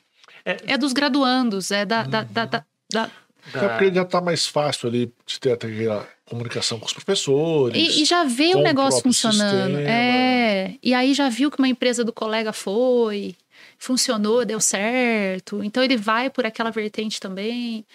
É. 0.45 0.57
é 0.73 0.77
dos 0.77 0.93
graduandos, 0.93 1.71
é 1.71 1.85
da. 1.85 2.03
da, 2.03 2.23
da, 2.23 2.45
da- 2.45 2.65
da- 2.91 3.11
Até 3.53 3.67
porque 3.69 3.93
já 3.93 4.05
tá 4.05 4.21
mais 4.21 4.47
fácil 4.47 4.87
ali 4.89 5.13
de 5.25 5.39
ter 5.39 5.51
aquela 5.51 6.07
comunicação 6.25 6.79
com 6.79 6.85
os 6.85 6.93
professores. 6.93 7.75
E, 7.97 8.01
e 8.01 8.05
já 8.05 8.23
vê 8.23 8.55
o 8.55 8.61
negócio 8.61 9.01
funcionando. 9.03 9.75
sistema. 9.75 9.89
É. 9.89 10.75
E 10.81 10.93
aí 10.93 11.13
já 11.13 11.27
viu 11.29 11.51
que 11.51 11.59
uma 11.59 11.67
empresa 11.67 12.03
do 12.03 12.13
colega 12.13 12.53
foi, 12.53 13.35
funcionou, 13.79 14.45
deu 14.45 14.59
certo. 14.59 15.63
Então 15.63 15.81
ele 15.81 15.97
vai 15.97 16.29
por 16.29 16.45
aquela 16.45 16.69
vertente 16.69 17.19
também. 17.19 17.85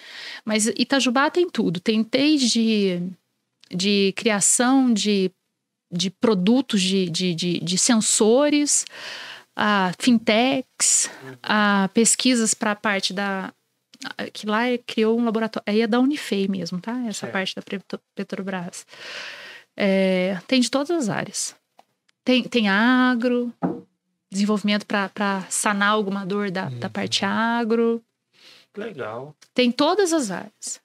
Mas 0.45 0.67
Itajubá 0.67 1.31
tem 1.31 1.49
tudo. 1.49 1.79
Tem 1.79 2.03
desde 2.03 3.03
de 3.71 4.13
criação 4.17 4.93
de, 4.93 5.31
de 5.93 6.11
produtos 6.11 6.81
de, 6.81 7.09
de, 7.09 7.35
de, 7.35 7.61
de 7.61 7.79
sensores, 7.79 8.87
a 9.55 9.93
fintechs, 9.99 11.11
a 11.43 11.89
pesquisas 11.95 12.55
para 12.55 12.73
a 12.73 12.77
parte 12.77 13.13
da. 13.13 13.53
Que 14.33 14.47
lá 14.47 14.63
criou 14.87 15.19
um 15.19 15.25
laboratório. 15.25 15.65
Aí 15.67 15.81
é 15.81 15.87
da 15.87 15.99
Unifei 16.01 16.47
mesmo, 16.49 16.81
tá? 16.81 16.93
Essa 17.07 17.21
Certo. 17.21 17.33
parte 17.33 17.55
da 17.55 17.63
Petro- 17.63 18.01
Petrobras. 18.15 18.87
É, 19.77 20.39
tem 20.47 20.61
de 20.61 20.71
todas 20.71 20.91
as 20.91 21.09
áreas. 21.09 21.55
Tem, 22.23 22.43
tem 22.43 22.69
agro, 22.69 23.53
desenvolvimento 24.35 24.85
para 24.87 25.47
sanar 25.49 25.91
alguma 25.91 26.27
dor 26.27 26.51
da, 26.51 26.69
da 26.69 26.91
parte 26.91 27.25
agro. 27.25 28.03
Legal. 28.77 29.35
Tem 29.55 29.71
todas 29.71 30.13
as 30.13 30.31
áreas. 30.31 30.83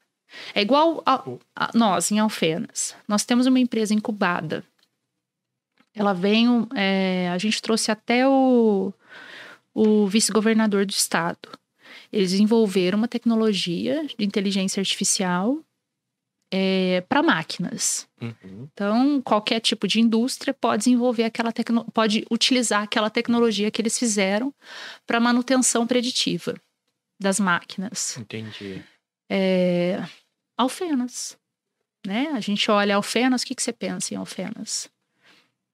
É 0.53 0.61
igual 0.61 1.01
a, 1.05 1.23
a 1.55 1.71
nós, 1.73 2.11
em 2.11 2.19
Alfenas. 2.19 2.95
Nós 3.07 3.25
temos 3.25 3.47
uma 3.47 3.59
empresa 3.59 3.93
incubada. 3.93 4.63
Ela 5.93 6.13
vem, 6.13 6.67
é, 6.75 7.29
a 7.29 7.37
gente 7.37 7.61
trouxe 7.61 7.91
até 7.91 8.27
o, 8.27 8.93
o 9.73 10.07
vice-governador 10.07 10.85
do 10.85 10.91
estado. 10.91 11.49
Eles 12.11 12.31
desenvolveram 12.31 12.97
uma 12.97 13.07
tecnologia 13.07 14.05
de 14.05 14.23
inteligência 14.23 14.79
artificial 14.79 15.59
para 17.07 17.21
máquinas. 17.21 18.07
Uhum. 18.21 18.67
Então, 18.73 19.21
qualquer 19.21 19.59
tipo 19.59 19.87
de 19.87 19.99
indústria 19.99 20.53
pode 20.53 20.85
desenvolver 20.85 21.23
aquela 21.23 21.51
tecno... 21.51 21.85
pode 21.93 22.25
utilizar 22.31 22.83
aquela 22.83 23.09
tecnologia 23.09 23.69
que 23.69 23.81
eles 23.81 23.97
fizeram 23.97 24.53
para 25.05 25.19
manutenção 25.19 25.85
preditiva 25.85 26.55
das 27.19 27.39
máquinas. 27.39 28.17
Entendi. 28.17 28.83
É... 29.29 30.03
Alfenas. 30.57 31.37
Né? 32.05 32.29
A 32.33 32.39
gente 32.39 32.69
olha 32.71 32.95
Alfenas, 32.95 33.41
o 33.41 33.45
que, 33.45 33.53
que 33.53 33.61
você 33.61 33.73
pensa 33.73 34.13
em 34.13 34.17
Alfenas? 34.17 34.89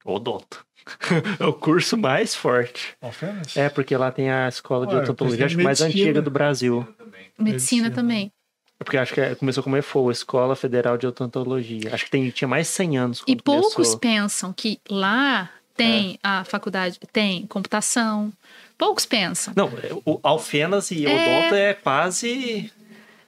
Odonto. 0.04 0.64
é 1.40 1.46
o 1.46 1.52
curso 1.52 1.96
mais 1.96 2.34
forte. 2.34 2.96
Alfenas? 3.00 3.56
É, 3.56 3.68
porque 3.68 3.96
lá 3.96 4.10
tem 4.10 4.30
a 4.30 4.48
escola 4.48 4.86
de 4.86 4.94
odontologia, 4.94 5.48
mais 5.62 5.80
antiga 5.80 6.22
do 6.22 6.30
Brasil. 6.30 6.86
Medicina, 7.38 7.44
Medicina. 7.44 7.90
também. 7.90 8.32
É 8.78 8.84
porque 8.84 8.98
acho 8.98 9.14
que 9.14 9.20
é- 9.20 9.34
começou 9.34 9.62
como 9.62 9.76
EFO, 9.76 10.10
Escola 10.10 10.54
Federal 10.54 10.98
de 10.98 11.06
Odontologia. 11.06 11.94
Acho 11.94 12.04
que 12.04 12.10
tem, 12.10 12.28
tinha 12.30 12.46
mais 12.48 12.66
de 12.66 12.72
100 12.74 12.98
anos. 12.98 13.22
E 13.26 13.34
poucos 13.36 13.74
começou. 13.74 13.98
pensam 13.98 14.52
que 14.52 14.78
lá 14.90 15.44
É. 15.44 15.48
tem 15.76 16.18
a 16.22 16.44
faculdade, 16.44 16.98
tem 17.12 17.46
computação. 17.46 18.32
Poucos 18.78 19.06
pensam. 19.06 19.54
Não, 19.56 19.70
o 20.04 20.20
Alfenas 20.22 20.90
e 20.90 21.06
É. 21.06 21.08
Odonto 21.42 21.54
é 21.54 21.72
quase 21.74 22.70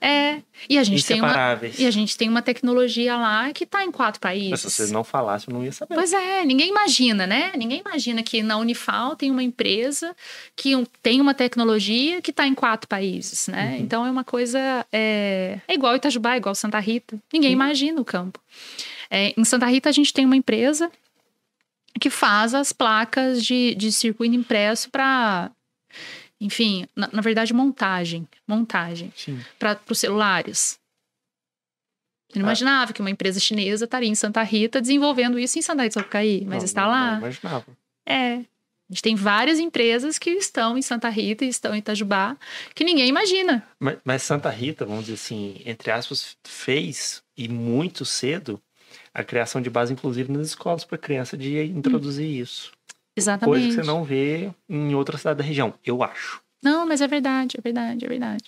É. 0.01 0.41
E 0.69 0.79
a 0.79 0.85
gente 0.85 1.05
tem 1.05 1.20
uma, 1.20 1.59
e 1.79 1.87
a 1.87 1.91
gente 1.91 2.16
tem 2.16 2.29
uma 2.29 2.43
tecnologia 2.43 3.16
lá 3.16 3.53
que 3.53 3.65
está 3.65 3.85
em 3.85 3.91
quatro 3.91 4.20
países. 4.20 4.51
Mas 4.51 4.61
se 4.61 4.70
você 4.70 4.93
não 4.93 5.03
falasse, 5.03 5.49
eu 5.49 5.55
não 5.55 5.65
ia 5.65 5.73
saber. 5.73 5.95
Pois 5.95 6.12
é, 6.12 6.45
ninguém 6.45 6.69
imagina, 6.69 7.27
né? 7.27 7.53
Ninguém 7.57 7.83
imagina 7.85 8.23
que 8.23 8.43
na 8.43 8.57
Unifal 8.59 9.16
tem 9.16 9.31
uma 9.31 9.43
empresa 9.43 10.15
que 10.55 10.73
tem 11.03 11.20
uma 11.20 11.35
tecnologia 11.35 12.23
que 12.23 12.31
está 12.31 12.47
em 12.47 12.55
quatro 12.55 12.89
países, 12.89 13.49
né? 13.49 13.73
Uhum. 13.73 13.77
Então 13.79 14.07
é 14.07 14.11
uma 14.11 14.25
coisa. 14.25 14.87
É, 14.93 15.59
é 15.66 15.75
igual 15.75 15.97
Itajubá, 15.97 16.37
igual 16.37 16.55
Santa 16.55 16.79
Rita. 16.79 17.19
Ninguém 17.33 17.51
Sim. 17.51 17.55
imagina 17.55 18.01
o 18.01 18.05
campo. 18.05 18.41
É, 19.11 19.35
em 19.37 19.45
Santa 19.45 19.66
Rita 19.66 19.89
a 19.89 19.93
gente 19.93 20.12
tem 20.12 20.25
uma 20.25 20.37
empresa 20.37 20.91
que 21.99 22.11
faz 22.11 22.55
as 22.55 22.73
placas 22.73 23.45
de, 23.45 23.75
de 23.75 23.91
circuito 23.93 24.35
impresso 24.35 24.91
para. 24.91 25.51
Enfim, 26.40 26.86
na, 26.94 27.09
na 27.12 27.20
verdade, 27.20 27.52
montagem. 27.52 28.28
Montagem 28.47 29.12
para 29.59 29.78
os 29.90 29.98
celulares. 29.98 30.78
Eu 32.31 32.40
não 32.40 32.47
Ah. 32.47 32.48
imaginava 32.51 32.93
que 32.93 33.01
uma 33.01 33.10
empresa 33.10 33.40
chinesa 33.40 33.85
estaria 33.86 34.09
em 34.09 34.15
Santa 34.15 34.43
Rita 34.43 34.81
desenvolvendo 34.81 35.39
isso 35.39 35.59
em 35.59 35.62
Santa 35.62 35.82
Rita 35.82 35.98
do 35.98 36.02
Sapucaí, 36.02 36.44
mas 36.44 36.59
Não, 36.59 36.65
está 36.65 36.82
não- 36.82 36.90
lá. 36.90 37.10
Não 37.12 37.19
imaginava. 37.19 37.66
É. 38.06 38.35
A 38.90 38.94
gente 38.94 39.02
tem 39.02 39.15
várias 39.15 39.59
empresas 39.59 40.19
que 40.19 40.31
estão 40.31 40.78
em 40.78 40.82
Santa 40.82 41.09
Rita 41.10 41.44
e 41.44 41.48
estão 41.48 41.74
em 41.74 41.78
Itajubá 41.78 42.36
que 42.74 42.85
ninguém 42.85 43.09
imagina. 43.09 43.66
Mas, 43.78 43.98
mas 44.02 44.23
Santa 44.23 44.48
Rita, 44.48 44.86
vamos 44.86 45.02
dizer 45.06 45.15
assim, 45.15 45.60
entre 45.66 45.90
aspas, 45.90 46.36
fez, 46.47 47.23
e 47.36 47.48
muito 47.48 48.05
cedo, 48.06 48.59
a 49.12 49.23
criação 49.23 49.60
de 49.60 49.69
base, 49.69 49.93
inclusive, 49.93 50.32
nas 50.32 50.47
escolas 50.48 50.85
para 50.86 50.97
criança 50.97 51.36
de 51.36 51.62
introduzir 51.65 52.27
isso. 52.40 52.73
Exatamente. 53.19 53.53
Coisa 53.55 53.69
que 53.69 53.82
você 53.82 53.86
não 53.86 54.05
vê 54.05 54.51
em 54.69 54.95
outra 54.95 55.19
cidade 55.19 55.39
da 55.39 55.45
região, 55.45 55.74
eu 55.85 56.03
acho. 56.03 56.43
Não, 56.62 56.86
mas 56.86 57.01
é 57.01 57.07
verdade, 57.07 57.57
é 57.57 57.61
verdade, 57.61 58.05
é 58.05 58.09
verdade. 58.09 58.45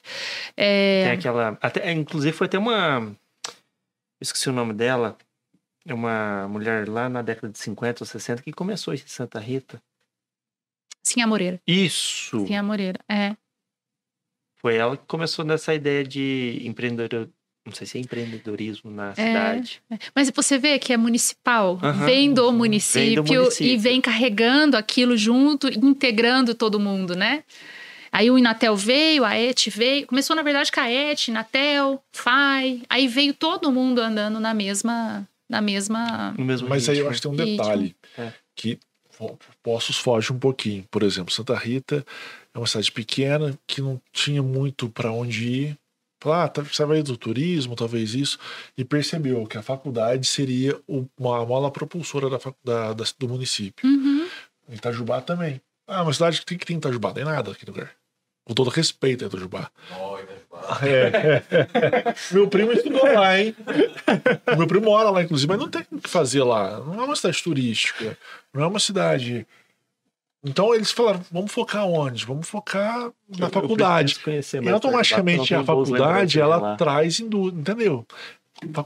É, 0.56 1.05
Tem 1.05 1.12
aquela. 1.12 1.59
Até, 1.60 1.92
inclusive, 1.92 2.36
foi 2.36 2.47
até 2.47 2.59
uma. 2.59 3.14
Esqueci 4.20 4.48
o 4.48 4.52
nome 4.52 4.72
dela. 4.72 5.16
É 5.86 5.94
uma 5.94 6.47
mulher 6.48 6.88
lá 6.88 7.09
na 7.09 7.22
década 7.22 7.48
de 7.51 7.59
50 7.59 8.02
ou 8.02 8.06
60 8.06 8.42
que 8.42 8.52
começou 8.52 8.92
em 8.92 8.98
Santa 8.98 9.38
Rita. 9.38 9.82
Sim, 11.02 11.22
a 11.22 11.26
Moreira. 11.26 11.60
Isso! 11.66 12.47
Sim, 12.47 12.56
a 12.56 12.62
Moreira. 12.62 13.01
É. 13.09 13.34
Foi 14.56 14.76
ela 14.76 14.97
que 14.97 15.06
começou 15.06 15.44
nessa 15.44 15.74
ideia 15.74 16.05
de 16.05 16.60
empreendedor. 16.64 17.30
Não 17.66 17.72
sei 17.74 17.86
se 17.86 17.98
é 17.98 18.00
empreendedorismo 18.00 18.90
na 18.90 19.14
cidade. 19.14 19.82
Mas 20.14 20.30
você 20.30 20.56
vê 20.58 20.78
que 20.78 20.92
é 20.92 20.96
municipal, 20.96 21.78
Aham. 21.82 22.06
vem, 22.06 22.32
do 22.32 22.42
Vem 22.46 22.52
do 22.52 22.52
município 22.58 23.24
município. 23.24 23.66
e 23.66 23.76
vem 23.76 24.00
carregando 24.00 24.76
aquilo 24.76 25.16
junto, 25.16 25.68
integrando 25.68 26.54
todo 26.54 26.80
mundo, 26.80 27.14
né? 27.14 27.44
Aí 28.12 28.30
o 28.30 28.36
Inatel 28.38 28.74
veio, 28.74 29.24
a 29.24 29.36
ET 29.38 29.66
veio. 29.68 30.06
Começou, 30.06 30.34
na 30.34 30.42
verdade, 30.42 30.72
com 30.72 30.80
a 30.80 30.90
ET, 30.90 31.28
Inatel, 31.28 32.02
FAI. 32.12 32.82
Aí 32.88 33.06
veio 33.06 33.32
todo 33.34 33.70
mundo 33.70 34.00
andando 34.00 34.40
na 34.40 34.52
mesma. 34.54 35.28
Na 35.48 35.60
mesma. 35.60 36.34
No 36.38 36.44
mesmo 36.44 36.68
Mas 36.68 36.88
aí 36.88 36.96
eu 36.98 37.08
ritmo. 37.08 37.10
acho 37.10 37.20
que 37.22 37.28
tem 37.28 37.30
um 37.30 37.44
Ritmo. 37.44 37.56
detalhe 37.64 37.96
É. 38.18 38.32
que 38.56 38.78
Poços 39.62 39.98
foge 39.98 40.32
um 40.32 40.38
pouquinho. 40.38 40.84
Por 40.90 41.02
exemplo, 41.02 41.30
Santa 41.32 41.54
Rita 41.54 42.04
é 42.54 42.58
uma 42.58 42.66
cidade 42.66 42.90
pequena 42.90 43.56
que 43.66 43.82
não 43.82 44.00
tinha 44.14 44.42
muito 44.42 44.88
para 44.88 45.12
onde 45.12 45.44
ir. 45.46 45.78
Falou, 46.20 46.38
ah, 46.38 46.48
tá- 46.48 46.62
talvez 46.76 47.02
do 47.05 47.16
turismo, 47.16 47.74
talvez 47.74 48.14
isso, 48.14 48.38
e 48.76 48.84
percebeu 48.84 49.47
que 49.47 49.56
a 49.56 49.62
faculdade 49.62 50.26
seria 50.26 50.78
uma 51.16 51.44
mola 51.47 51.70
propulsora 51.70 52.28
da, 52.28 52.38
facu- 52.38 52.59
da- 52.62 52.92
da- 52.92 53.05
do 53.18 53.28
município. 53.28 53.88
Uhum. 53.88 54.28
Itajubá 54.68 55.20
também. 55.22 55.60
Ah, 55.88 56.02
uma 56.02 56.12
cidade 56.12 56.38
que 56.40 56.47
tem 56.47 56.59
que 56.59 56.66
tem 56.66 56.76
Itajubá, 56.76 57.12
tem 57.12 57.24
nada 57.24 57.51
aqui 57.52 57.66
no 57.66 57.72
lugar. 57.72 57.90
Com 58.44 58.55
todo 58.55 58.68
respeito 58.70 59.24
a 59.24 59.28
Itajubá. 59.28 59.70
Nóis, 59.90 60.24
né? 60.26 60.34
É. 60.82 62.14
Meu 62.34 62.48
primo 62.48 62.72
estudou 62.72 63.02
lá, 63.05 63.38
hein? 63.40 63.56
Meu 64.56 64.66
primo 64.66 64.84
mora 64.86 65.10
lá, 65.10 65.22
inclusive, 65.22 65.48
mas 65.48 65.59
não 65.59 65.68
tem 65.70 65.86
o 65.90 66.01
que 66.01 66.09
fazer 66.10 66.42
lá. 66.42 66.78
Não 66.80 67.01
é 67.01 67.05
uma 67.05 67.16
cidade 67.16 67.42
turística. 67.42 68.16
Não 68.52 68.62
é 68.62 68.66
uma 68.66 68.78
cidade 68.80 69.47
Então 70.42 70.74
eles 70.74 70.90
falaram, 70.90 71.20
vamos 71.30 71.52
focar 71.52 71.84
onde? 71.86 72.24
Vamos 72.24 72.48
focar 72.48 72.98
na 72.98 73.10
Eu- 73.38 73.44
eu 73.46 73.50
faculdade. 73.50 74.04
preciso 74.14 74.24
Conhecer 74.24 74.56
E 74.58 74.60
mais 74.62 74.74
automaticamente 74.74 75.54
a 75.54 75.62
faculdade, 75.64 76.40
ela 76.40 76.56
lá. 76.56 76.76
traz 76.76 77.20
indústria, 77.20 77.60
entendeu? 77.60 78.06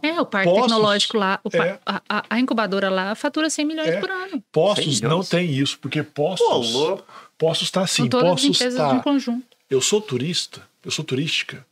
É, 0.03 0.21
o 0.21 0.27
parque 0.27 0.49
Poços, 0.49 0.63
tecnológico 0.67 1.17
lá, 1.17 1.41
o 1.43 1.51
pa- 1.51 1.67
é. 1.67 1.79
a, 1.85 2.03
a- 2.09 2.25
a 2.31 2.39
incubadora 2.41 2.89
lá 2.91 3.15
fatura 3.17 3.51
100 3.51 3.65
milhões 3.65 3.89
É. 3.89 4.01
por 4.01 4.09
ano. 4.11 4.43
Poços 4.53 4.99
Sem 4.99 5.09
não 5.09 5.23
tem 5.23 5.51
isso, 5.51 5.79
porque 5.81 6.03
Pô, 6.03 6.37
Poços, 6.37 6.73
louco. 6.73 7.05
Poços 7.37 7.71
tá 7.71 7.83
assim, 7.83 8.03
São 8.03 8.09
todas 8.09 8.27
as 8.27 8.33
Poços 8.43 8.57
empresas 8.57 8.79
tá... 8.81 8.89
de 8.93 8.95
um 8.97 9.01
conjunto. 9.03 9.47
Eu 9.69 9.81
sou 9.81 10.01
turista, 10.01 10.63
eu 10.85 10.91
sou 10.93 11.05
turística, 11.05 11.67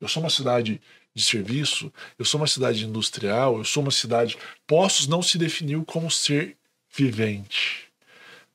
eu 0.00 0.08
sou 0.08 0.22
uma 0.22 0.30
cidade 0.30 0.80
de 1.14 1.22
serviço, 1.22 1.92
eu 2.18 2.24
sou 2.24 2.40
uma 2.40 2.46
cidade 2.46 2.84
industrial, 2.86 3.58
eu 3.58 3.64
sou 3.64 3.82
uma 3.82 3.90
cidade. 3.92 4.38
Poços 4.66 5.06
não 5.06 5.20
se 5.22 5.36
definiu 5.36 5.84
como 5.84 6.10
ser 6.10 6.56
vivente. 6.94 7.85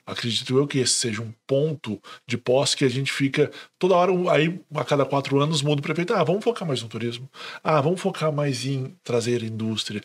Acredito 0.06 0.58
eu 0.58 0.68
que 0.68 0.80
esse 0.80 0.94
seja 0.94 1.22
um 1.22 1.34
ponto 1.46 2.02
de 2.28 2.38
posse 2.38 2.76
que 2.76 2.84
a 2.86 2.90
gente 2.90 3.12
fica 3.12 3.52
toda 3.78 3.96
hora, 3.96 4.12
aí 4.32 4.60
a 4.74 4.84
cada 4.84 5.06
quatro 5.06 5.40
anos 5.40 5.62
muda 5.62 5.80
o 5.80 5.84
prefeito. 5.84 6.14
Ah, 6.14 6.24
vamos 6.24 6.44
focar 6.44 6.68
mais 6.68 6.82
no 6.82 6.90
turismo. 6.90 7.30
Ah, 7.64 7.80
vamos 7.82 8.02
focar 8.02 8.32
mais 8.32 8.66
em 8.66 8.96
trazer 9.04 9.44
indústria. 9.44 10.04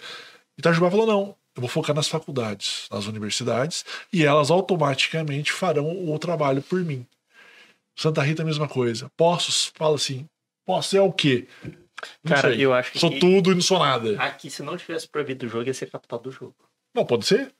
Itajubá 0.58 0.90
falou: 0.90 1.06
não, 1.06 1.36
eu 1.54 1.60
vou 1.60 1.68
focar 1.68 1.94
nas 1.96 2.08
faculdades, 2.08 2.86
nas 2.90 3.06
universidades, 3.06 3.84
e 4.12 4.24
elas 4.24 4.50
automaticamente 4.50 5.50
farão 5.52 6.08
o 6.12 6.18
trabalho 6.18 6.62
por 6.62 6.80
mim. 6.84 7.06
Santa 7.96 8.22
Rita, 8.22 8.42
a 8.42 8.44
mesma 8.44 8.68
coisa. 8.68 9.10
Poços, 9.16 9.72
fala 9.74 9.94
assim: 9.96 10.28
Poços 10.66 10.92
é 10.94 11.00
o 11.00 11.10
quê? 11.12 11.48
Não 12.22 12.34
Cara, 12.34 12.52
sei. 12.52 12.64
eu 12.64 12.74
acho 12.74 12.92
que 12.92 12.98
Sou 12.98 13.18
tudo 13.18 13.50
e 13.50 13.54
não 13.54 13.62
sou 13.62 13.78
nada. 13.78 14.20
aqui, 14.22 14.50
se 14.50 14.62
não 14.62 14.76
tivesse 14.76 15.08
proibido 15.08 15.46
o 15.46 15.48
jogo, 15.48 15.66
ia 15.66 15.72
ser 15.74 15.90
capital 15.90 16.18
do 16.18 16.30
jogo. 16.30 16.54
Não, 16.94 17.06
pode 17.06 17.24
ser? 17.26 17.52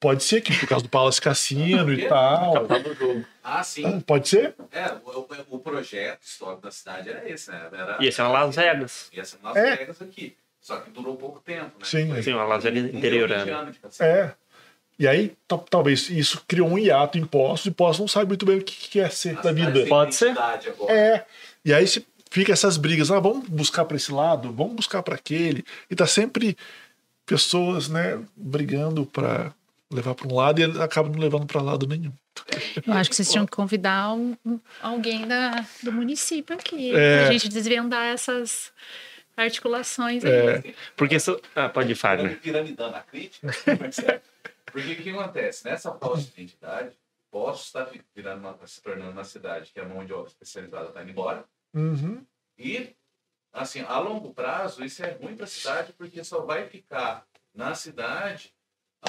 Pode 0.00 0.22
ser 0.22 0.40
que 0.42 0.56
por 0.58 0.68
causa 0.68 0.82
do 0.82 0.88
Palace 0.88 1.20
Cassino 1.20 1.92
e 1.92 2.08
tal. 2.08 2.52
Capital 2.68 2.80
do 2.82 2.94
jogo. 2.94 3.24
Ah, 3.42 3.62
sim. 3.62 4.00
Pode 4.00 4.28
ser? 4.28 4.54
É, 4.72 4.92
o, 5.04 5.10
o- 5.20 5.26
o 5.56 5.58
projeto 5.58 6.22
histórico 6.22 6.62
da 6.62 6.70
cidade 6.70 7.08
era 7.08 7.28
esse, 7.30 7.50
né? 7.50 7.68
Era, 7.72 7.96
Ia 8.02 8.12
ser 8.12 8.22
uma 8.22 8.30
Las 8.30 8.56
Vegas. 8.56 9.08
Ia 9.12 9.24
ser 9.24 9.36
uma 9.42 9.50
Las 9.52 9.56
É. 9.58 9.76
Vegas 9.76 10.02
aqui. 10.02 10.36
Só 10.60 10.78
que 10.78 10.90
durou 10.90 11.16
pouco 11.16 11.40
tempo, 11.40 11.72
né? 11.78 11.84
Sim, 11.84 12.08
Foi- 12.10 12.22
Sim, 12.22 12.32
uma 12.34 12.44
Las 12.44 12.64
Vegas 12.64 12.82
não 12.82 12.88
deu 12.90 12.98
interiorana. 12.98 13.44
20 13.44 13.50
anos 13.54 13.74
de 13.74 13.80
cacete. 13.80 14.10
É. 14.10 14.34
E 14.98 15.08
aí, 15.08 15.34
ta- 15.48 15.58
talvez 15.58 16.08
isso 16.10 16.42
criou 16.46 16.68
um 16.68 16.78
hiato 16.78 17.18
em 17.18 17.24
Poços 17.26 17.66
e 17.66 17.70
Poços 17.70 18.00
não 18.00 18.08
sabe 18.08 18.28
muito 18.28 18.46
bem 18.46 18.58
o 18.58 18.62
que, 18.62 18.88
que 18.90 19.00
é 19.00 19.08
ser 19.08 19.36
A 19.38 19.42
da 19.42 19.52
vida. 19.52 19.86
Pode 19.86 20.14
ser. 20.14 20.30
Agora. 20.38 20.92
É. 20.92 21.26
E 21.64 21.72
aí 21.74 21.86
se 21.86 22.06
fica 22.30 22.52
essas 22.52 22.76
brigas, 22.76 23.10
ah, 23.10 23.18
vamos 23.20 23.48
buscar 23.48 23.84
para 23.84 23.96
esse 23.96 24.12
lado, 24.12 24.52
vamos 24.52 24.74
buscar 24.74 25.02
para 25.02 25.14
aquele. 25.16 25.64
E 25.90 25.94
tá 25.96 26.06
sempre 26.06 26.56
pessoas, 27.26 27.88
né, 27.88 28.20
brigando 28.36 29.04
para 29.06 29.52
levar 29.94 30.14
para 30.14 30.26
um 30.28 30.34
lado 30.34 30.60
e 30.60 30.64
acaba 30.82 31.08
não 31.08 31.18
levando 31.18 31.46
para 31.46 31.62
lado 31.62 31.86
nenhum. 31.86 32.12
Eu 32.86 32.92
acho 32.94 33.08
que 33.10 33.16
vocês 33.16 33.30
tinham 33.30 33.46
que 33.46 33.52
convidar 33.52 34.12
um- 34.14 34.36
um- 34.44 34.60
alguém 34.82 35.26
da, 35.26 35.64
do 35.82 35.92
município 35.92 36.54
aqui, 36.54 36.94
É. 36.94 37.22
pra 37.24 37.32
gente 37.32 37.48
desvendar 37.48 38.06
essas 38.06 38.72
articulações 39.36 40.24
aí. 40.24 40.32
É. 40.32 40.74
Porque 40.96 41.16
isso. 41.16 41.40
Ah, 41.54 41.68
pode 41.68 41.92
ir, 41.92 41.94
Falando 41.94 42.18
Fagner. 42.20 42.40
piramidando 42.40 42.96
a 42.96 43.00
crítica, 43.00 43.46
é. 44.12 44.20
porque 44.66 44.92
o 44.92 44.96
que 45.02 45.10
acontece? 45.10 45.64
Nessa 45.64 45.92
falta 45.92 46.20
de 46.20 46.28
identidade, 46.28 46.96
Poços 47.30 47.66
está 47.66 47.88
virando 48.14 48.38
uma, 48.46 48.56
se 48.64 48.80
tornando 48.80 49.10
uma 49.10 49.24
cidade 49.24 49.72
que 49.72 49.80
a 49.80 49.84
mão 49.84 50.04
de 50.04 50.12
obra 50.12 50.28
especializada 50.28 50.88
está 50.90 51.02
indo 51.02 51.10
embora. 51.10 51.44
Uhum. 51.74 52.24
E, 52.56 52.94
assim, 53.52 53.80
a 53.80 53.98
longo 53.98 54.32
prazo, 54.32 54.84
isso 54.84 55.04
é 55.04 55.10
ruim 55.20 55.34
para 55.34 55.42
a 55.42 55.48
cidade, 55.48 55.92
porque 55.98 56.22
só 56.22 56.42
vai 56.42 56.68
ficar 56.68 57.26
na 57.52 57.74
cidade 57.74 58.53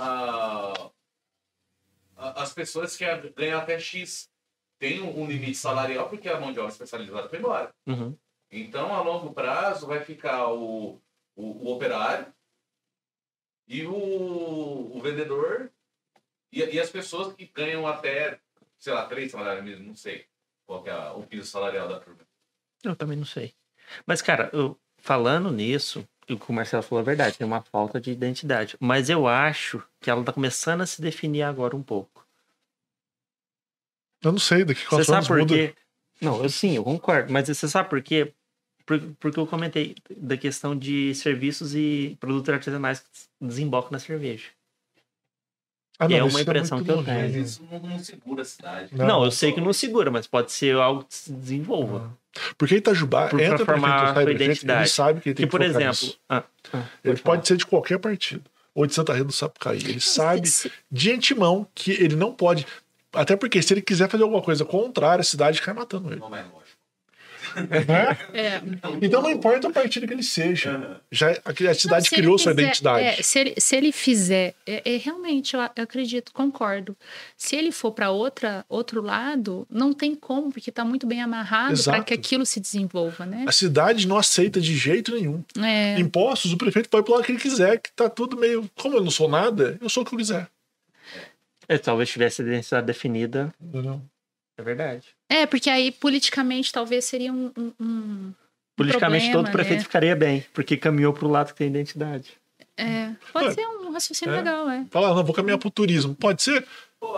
ah, 0.02 0.92
a- 2.16 2.42
as 2.44 2.54
pessoas 2.54 2.96
que 2.96 3.06
ganham 3.36 3.60
até 3.60 3.80
X. 3.80 4.30
Tem 4.78 5.02
um 5.02 5.22
um 5.22 5.26
limite 5.28 5.58
salarial, 5.58 6.10
porque 6.10 6.28
a 6.28 6.40
mão 6.40 6.52
de 6.52 6.60
obra 6.60 6.72
especializada 6.72 7.30
foi 7.30 7.40
embora. 7.40 7.74
Uhum. 7.88 8.18
Então, 8.52 8.94
a 8.94 9.02
longo 9.02 9.34
prazo, 9.34 9.88
vai 9.88 10.02
ficar 10.04 10.48
o, 10.50 11.02
o, 11.36 11.44
o 11.70 11.74
operário 11.74 12.32
e 13.68 13.86
o, 13.86 13.96
o 14.98 15.02
vendedor 15.02 15.72
e, 16.52 16.62
e 16.64 16.80
as 16.80 16.90
pessoas 16.90 17.34
que 17.34 17.46
ganham 17.48 17.88
até, 17.88 18.40
sei 18.78 18.94
lá, 18.94 19.06
três 19.08 19.32
salários 19.32 19.64
mínimos, 19.64 19.88
não 19.88 19.96
sei 19.96 20.28
qual 20.66 20.84
que 20.84 20.90
é 20.90 21.10
o 21.12 21.24
piso 21.24 21.48
salarial 21.50 21.88
da 21.88 22.00
turma. 22.00 22.20
Eu 22.84 22.96
também 22.96 23.18
não 23.18 23.26
sei. 23.26 23.56
Mas, 24.06 24.22
cara, 24.22 24.50
eu- 24.54 24.80
falando 24.98 25.52
nisso, 25.52 26.08
o 26.34 26.40
que 26.40 26.50
o 26.50 26.54
Marcelo 26.54 26.82
falou 26.84 27.02
é 27.02 27.06
verdade, 27.06 27.38
tem 27.38 27.46
uma 27.46 27.62
falta 27.62 28.00
de 28.02 28.12
identidade. 28.12 28.76
Mas 28.80 29.10
eu 29.10 29.28
acho 29.28 29.84
que 30.02 30.10
ela 30.10 30.24
tá 30.24 30.34
começando 30.34 30.82
a 30.82 30.86
se 30.86 31.02
definir 31.02 31.44
agora 31.44 31.76
um 31.76 31.84
pouco. 31.84 32.26
Eu 34.24 34.32
não 34.32 34.40
sei, 34.40 34.64
daqui 34.66 34.82
a 34.82 34.84
Você 34.86 34.90
quatro 34.90 35.06
sabe 35.06 35.16
anos 35.18 35.28
por 35.28 35.38
muda. 35.40 35.54
quê? 35.56 35.76
Não, 36.22 36.42
eu 36.42 36.50
sim, 36.50 36.76
eu 36.76 36.84
concordo. 36.84 37.32
Mas 37.32 37.48
você 37.48 37.68
sabe 37.68 37.90
por 37.90 38.02
quê? 38.02 38.34
Por- 38.86 39.00
Porque 39.20 39.40
eu 39.40 39.46
comentei 39.48 39.96
da 40.18 40.38
questão 40.38 40.76
de 40.76 41.14
serviços 41.16 41.76
e 41.76 42.18
produtos 42.20 42.50
artesanais 42.54 43.00
que 43.02 43.08
desembocam 43.42 43.92
na 43.92 44.00
cerveja. 44.00 44.50
Ah, 45.98 46.06
é 46.12 46.22
uma 46.22 46.28
isso 46.28 46.42
impressão 46.42 46.78
muito 46.80 46.92
que 46.92 47.00
eu 47.00 47.04
tenho. 47.04 47.20
Mas 47.22 47.36
isso 47.36 47.62
não, 47.72 47.80
não 47.80 48.00
segura 48.00 48.42
a 48.42 48.46
cidade. 48.46 48.90
Não, 48.94 49.24
eu 49.24 49.32
sei 49.32 49.52
que 49.54 49.62
não 49.62 49.72
segura, 49.74 50.12
mas 50.12 50.28
pode 50.28 50.52
ser 50.52 50.76
algo 50.76 51.04
que 51.06 51.16
se 51.16 51.32
desenvolva. 51.32 52.12
Porque 52.58 52.76
Itajubá 52.76 53.28
Por- 53.28 53.38
pra 53.40 53.46
entra 53.46 53.66
formar 53.66 53.88
prefeito, 53.88 53.94
a 53.94 54.06
sua 54.06 54.14
prefeito, 54.14 54.42
ele 54.42 54.44
identidade. 54.52 54.90
sabe 54.90 55.22
que 55.22 55.30
ele 55.30 55.36
tem 55.36 55.46
Que, 55.46 55.50
por 55.52 55.60
que 55.62 55.68
focar 55.68 55.82
exemplo. 55.82 56.06
nisso. 56.08 56.20
Ah, 56.28 56.44
ah, 56.74 56.78
Ele 56.78 56.84
pode 57.14 57.22
falar. 57.22 57.36
pode 57.38 57.48
ser 57.48 57.58
de 57.58 57.66
qualquer 57.66 57.98
partido. 57.98 58.44
Ou 58.74 58.86
de 58.86 58.94
Santa 58.94 59.14
Rita 59.14 59.26
do 59.26 59.32
Sapucaí. 59.32 59.78
Ele 59.78 60.02
sabe 60.02 60.50
de 60.92 61.12
antemão 61.14 61.66
que 61.74 61.92
ele 61.92 62.16
não 62.18 62.34
pode. 62.34 62.68
Até 63.14 63.38
porque 63.38 63.62
se 63.62 63.74
ele 63.74 63.82
quiser 63.82 64.10
fazer 64.10 64.24
alguma 64.24 64.42
coisa 64.42 64.66
contrária, 64.66 65.22
a 65.22 65.24
cidade 65.24 65.62
cai 65.62 65.74
matando 65.74 66.10
ele. 66.12 66.20
Não 66.20 66.28
é 66.36 66.42
lógico. 66.42 66.65
Né? 67.56 68.18
é, 68.34 68.62
Então 69.02 69.22
não 69.22 69.30
importa 69.30 69.68
o 69.68 69.74
partido 69.74 70.06
que 70.08 70.14
ele 70.14 70.24
seja. 70.24 71.00
Já, 71.12 71.32
a, 71.32 71.72
a 71.72 71.74
cidade 71.74 71.86
Não, 72.12 72.18
ele 72.18 72.22
criou 72.22 72.38
sua 72.38 72.52
fizer- 72.52 72.64
identidade. 72.64 73.06
é, 73.06 73.24
se, 73.24 73.40
ele, 73.40 73.54
se 73.58 73.76
ele 73.76 73.92
fizer, 73.92 74.54
é, 74.66 74.94
é, 74.94 74.98
realmente, 74.98 75.54
eu, 75.56 75.60
eu 75.62 75.84
acredito, 75.84 76.32
concordo. 76.34 76.96
Se 77.38 77.56
ele 77.56 77.72
for 77.72 77.92
para 77.92 78.12
outra 78.12 78.66
outro 78.70 79.02
lado, 79.02 79.66
não 79.70 79.94
tem 79.94 80.16
como, 80.16 80.52
porque 80.52 80.70
está 80.70 80.84
muito 80.86 81.06
bem 81.08 81.22
amarrado 81.22 81.82
para 81.84 82.04
que 82.04 82.14
aquilo 82.14 82.46
se 82.46 82.60
desenvolva, 82.60 83.26
né? 83.26 83.46
A 83.48 83.52
cidade 83.52 84.08
não 84.08 84.18
aceita 84.18 84.60
de 84.60 84.76
jeito 84.76 85.14
nenhum. 85.16 85.44
É, 85.64 86.00
Impostos, 86.00 86.52
o 86.54 86.58
prefeito 86.58 86.90
pode 86.90 87.06
pular 87.06 87.20
o 87.20 87.24
que 87.24 87.32
ele 87.32 87.40
quiser, 87.40 87.80
que 87.80 87.92
tá 87.94 88.10
tudo 88.10 88.38
meio. 88.38 88.70
Como 88.76 88.96
eu 88.98 89.04
não 89.04 89.12
sou 89.12 89.28
nada, 89.30 89.78
eu 89.82 89.90
sou 89.90 90.04
o 90.04 90.06
que 90.06 90.14
eu 90.14 90.18
quiser. 90.20 90.48
É, 91.68 91.78
talvez 91.78 92.10
tivesse 92.10 92.42
a 92.42 92.46
identidade 92.46 92.86
definida. 92.86 93.52
Entendeu? 93.60 94.02
É 94.58 94.62
verdade. 94.64 95.08
É, 95.30 95.46
porque 95.46 95.70
aí 95.70 95.92
politicamente 95.92 96.72
talvez 96.72 97.06
seria 97.06 97.32
um. 97.34 97.52
um- 97.58 97.74
um- 97.80 98.34
Politicamente, 98.78 99.26
problema, 99.26 99.44
todo 99.46 99.54
prefeito 99.54 99.80
né? 99.80 99.84
ficaria 99.86 100.16
bem, 100.18 100.46
porque 100.54 100.76
caminhou 100.76 101.14
pro 101.14 101.30
lado 101.30 101.48
que 101.54 101.56
tem 101.60 101.68
identidade. 101.68 102.32
é, 102.78 103.12
pode 103.32 103.48
É. 103.48 103.52
ser 103.52 103.66
um 103.66 103.90
raciocínio 103.94 104.34
É. 104.34 104.38
legal, 104.38 104.70
é. 104.70 104.86
Fala, 104.92 105.16
não, 105.16 105.24
vou 105.24 105.34
caminhar 105.34 105.58
pro 105.58 105.72
turismo. 105.72 106.14
Pode 106.14 106.44
ser? 106.44 106.68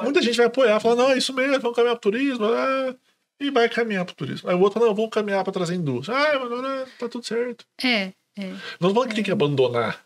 Muita 0.04 0.22
gente 0.22 0.38
vai 0.38 0.46
apoiar, 0.46 0.80
fala, 0.80 0.96
não, 0.96 1.12
é 1.12 1.18
isso 1.18 1.34
mesmo, 1.34 1.60
vamos 1.60 1.76
caminhar 1.76 1.96
pro 1.96 2.12
turismo. 2.12 2.46
ah, 2.46 2.94
e 3.42 3.50
vai 3.50 3.68
caminhar 3.70 4.06
pro 4.06 4.14
turismo. 4.14 4.48
Aí 4.50 4.56
o 4.56 4.60
outro, 4.60 4.80
não, 4.80 4.94
vamos 4.94 5.10
caminhar 5.10 5.44
para 5.44 5.54
trazer 5.54 5.74
indústria. 5.74 6.16
Ah, 6.16 6.40
mas 6.40 6.50
não, 6.52 6.86
tá 7.00 7.10
tudo 7.10 7.26
certo. 7.26 7.66
É, 7.84 8.12
é. 8.38 8.54
Não 8.80 8.94
falando 8.94 9.10
que 9.10 9.16
tem 9.16 9.24
que 9.24 9.32
abandonar. 9.32 10.00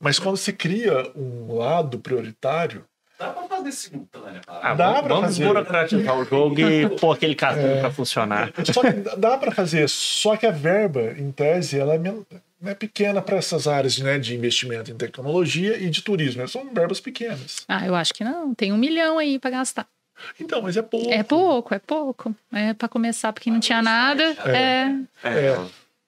Mas 0.00 0.18
quando 0.18 0.36
você 0.36 0.52
cria 0.52 1.12
um 1.14 1.56
lado 1.56 2.00
prioritário, 2.00 2.84
Dá 3.20 3.28
pra 3.28 3.42
fazer 3.42 3.72
simultânea, 3.72 4.40
cara. 4.46 4.60
Ah, 4.62 4.74
Dá 4.74 4.86
vamos, 4.86 5.00
pra 5.00 5.08
vamos 5.08 5.24
fazer. 5.26 5.38
desburocratizar 5.40 6.18
o 6.18 6.24
jogo 6.24 6.58
e 6.60 6.88
pôr 6.98 7.12
aquele 7.14 7.34
cartão 7.34 7.66
É. 7.68 7.80
pra 7.80 7.90
funcionar. 7.90 8.50
só 8.72 8.80
que 8.80 8.92
dá 9.18 9.36
para 9.36 9.50
fazer. 9.52 9.86
Só 9.90 10.36
que 10.38 10.46
a 10.46 10.50
verba, 10.50 11.14
em 11.18 11.30
tese, 11.30 11.78
ela 11.78 11.94
é, 11.94 12.70
é 12.70 12.74
pequena 12.74 13.20
para 13.20 13.36
essas 13.36 13.68
áreas 13.68 13.98
né, 13.98 14.18
de 14.18 14.34
investimento 14.34 14.90
em 14.90 14.94
tecnologia 14.96 15.76
e 15.76 15.90
de 15.90 16.00
turismo. 16.02 16.48
São 16.48 16.72
verbas 16.72 16.98
pequenas. 16.98 17.62
Ah, 17.68 17.86
eu 17.86 17.94
acho 17.94 18.14
que 18.14 18.24
não. 18.24 18.54
Tem 18.54 18.72
um 18.72 18.78
milhão 18.78 19.18
aí 19.18 19.38
para 19.38 19.50
gastar. 19.50 19.86
Então, 20.40 20.62
mas 20.62 20.76
é 20.78 20.82
pouco. 20.82 21.10
É 21.12 21.22
pouco, 21.22 21.74
é 21.74 21.78
pouco. 21.78 22.34
É 22.52 22.72
para 22.72 22.88
começar, 22.88 23.32
porque 23.34 23.50
não 23.50 23.60
tinha 23.60 23.82
nada. 23.82 24.22
É. 24.46 24.88
É. 25.28 25.58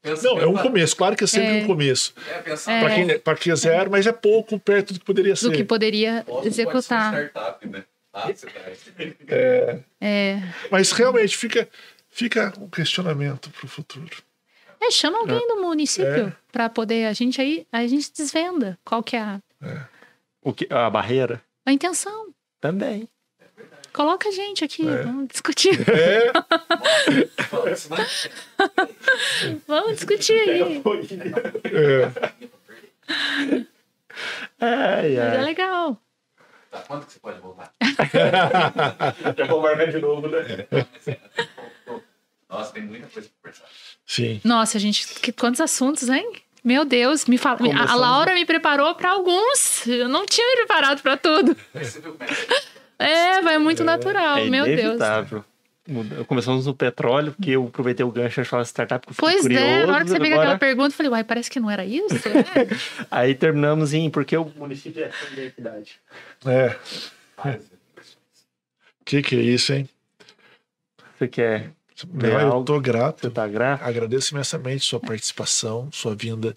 Pensa- 0.03 0.23
Não, 0.29 0.39
é 0.41 0.47
um 0.47 0.55
começo. 0.57 0.97
Claro 0.97 1.15
que 1.17 1.23
é 1.25 1.27
sempre 1.29 1.61
É. 1.61 1.63
um 1.63 1.67
começo. 1.67 2.13
É, 2.29 2.39
pensar 2.41 2.73
É. 2.73 2.81
Para 2.81 2.95
quem, 2.95 3.19
pra 3.21 3.35
quem 3.37 3.53
é 3.53 3.57
zero, 3.57 3.91
mas 3.91 4.07
é 4.07 4.13
pouco 4.13 4.59
perto 4.59 4.93
do 4.93 4.99
que 4.99 5.05
poderia 5.07 5.37
ser. 5.37 5.49
do 5.51 5.53
que 5.57 5.65
poderia 5.65 6.23
Posso- 6.27 6.37
pode 6.39 6.49
executar. 6.49 7.13
startup, 7.15 7.69
né? 7.69 7.85
Ah, 8.13 8.31
cidade. 8.35 9.17
É. 10.01 10.39
Mas 10.71 10.93
realmente 10.93 11.37
fica, 11.37 11.69
fica 12.11 12.53
um 12.61 12.69
questionamento 12.69 13.49
para 13.51 13.65
o 13.65 13.69
futuro. 13.69 14.17
É, 14.81 14.91
chama 14.91 15.19
alguém 15.21 15.47
do 15.47 15.61
município 15.63 16.35
para 16.51 16.69
poder 16.69 17.07
a 17.07 17.13
gente 17.13 17.41
aí, 17.41 17.67
a 17.71 17.87
gente 17.87 18.13
desvenda 18.13 18.77
qual 18.85 19.03
que 19.03 19.17
é 19.17 19.21
a, 19.21 19.41
O 20.43 20.53
que, 20.53 20.67
a 20.69 20.91
barreira? 20.91 21.41
a 21.65 21.73
intenção. 21.73 22.35
Também. 22.61 23.09
Coloca 23.93 24.29
a 24.29 24.33
gente 24.33 24.65
aqui, 24.65 24.85
vamos 24.85 25.29
discutir. 25.29 25.79
É, 25.91 26.29
é- 26.29 26.33
vamos 29.67 29.93
discutir 29.97 30.33
aí. 30.49 30.83
é. 31.65 32.13
Ai, 34.61 35.15
Mas 35.17 35.19
é 35.19 35.37
ai. 35.39 35.43
legal. 35.45 36.01
Tá, 36.71 36.79
quando 36.89 37.05
que 37.07 37.13
você 37.13 37.19
pode 37.19 37.41
voltar? 37.41 37.73
Já 39.37 39.47
vou 39.47 39.61
marcar 39.61 39.89
de 39.91 39.99
novo, 39.99 40.27
né? 40.29 40.67
Nossa, 42.49 42.73
tem 42.73 42.83
muita 42.85 43.07
coisa 43.09 43.29
pra 43.29 43.51
conversar. 43.53 43.67
Sim. 44.07 44.41
Nossa, 44.45 44.79
gente, 44.79 45.07
que- 45.21 45.33
quantos 45.33 45.61
assuntos, 45.61 46.09
hein? 46.09 46.33
Meu 46.65 46.85
Deus, 46.85 47.25
me 47.27 47.37
fala. 47.39 47.59
A 47.89 47.95
Laura 47.95 48.35
me 48.35 48.47
preparou 48.47 48.95
para 48.95 49.11
alguns. 49.11 49.85
Eu 49.87 50.09
não 50.09 50.25
tinha 50.25 50.47
me 50.47 50.57
preparado 50.59 51.03
para 51.03 51.17
tudo. 51.17 51.57
Você 51.75 52.01
viu 52.01 52.13
como 52.13 52.23
é 52.23 52.27
É, 53.03 53.43
vai 53.43 53.59
muito 53.59 53.83
natural. 53.85 54.39
É 54.39 54.45
Meu 54.49 54.65
Deus. 54.65 54.99
Começamos 56.29 56.65
no 56.67 56.75
petróleo, 56.75 57.33
porque 57.33 57.51
eu 57.51 57.67
aproveitei 57.67 58.07
o 58.07 58.11
gancho 58.13 58.41
de 58.41 58.49
falar 58.49 58.65
startup, 58.65 59.05
fiquei 59.05 59.17
Pois 59.19 59.41
curioso. 59.43 59.65
é, 59.65 59.85
na 59.87 59.95
hora 59.95 60.05
que 60.05 60.11
você 60.11 60.19
pega 60.21 60.35
agora- 60.37 60.43
aquela 60.51 60.59
pergunta, 60.59 60.89
eu 60.89 60.97
falei, 60.97 61.11
uai, 61.11 61.25
parece 61.25 61.51
que 61.51 61.59
não 61.59 61.69
era 61.69 61.85
isso? 61.85 62.07
É. 62.55 62.69
Aí 63.11 63.35
terminamos 63.35 63.93
em 63.93 64.09
porque 64.09 64.37
o 64.37 64.45
município 64.57 65.03
é 65.03 65.07
a 65.11 65.33
identidade. 65.33 65.97
É. 66.47 66.77
Que 69.05 69.23
que 69.23 69.35
é 69.37 69.41
isso, 69.41 69.73
hein? 69.73 69.89
Você 71.19 71.29
quer. 71.29 71.71
É 72.23 72.27
eu 72.27 72.39
algo- 72.53 72.65
tô 72.65 72.81
grato. 72.81 73.21
Você 73.23 73.31
tá 73.31 73.47
grato? 73.47 73.83
Agradeço 73.83 74.35
imensamente 74.35 74.85
sua 74.85 74.99
participação, 74.99 75.89
sua 75.93 76.15
vinda 76.17 76.55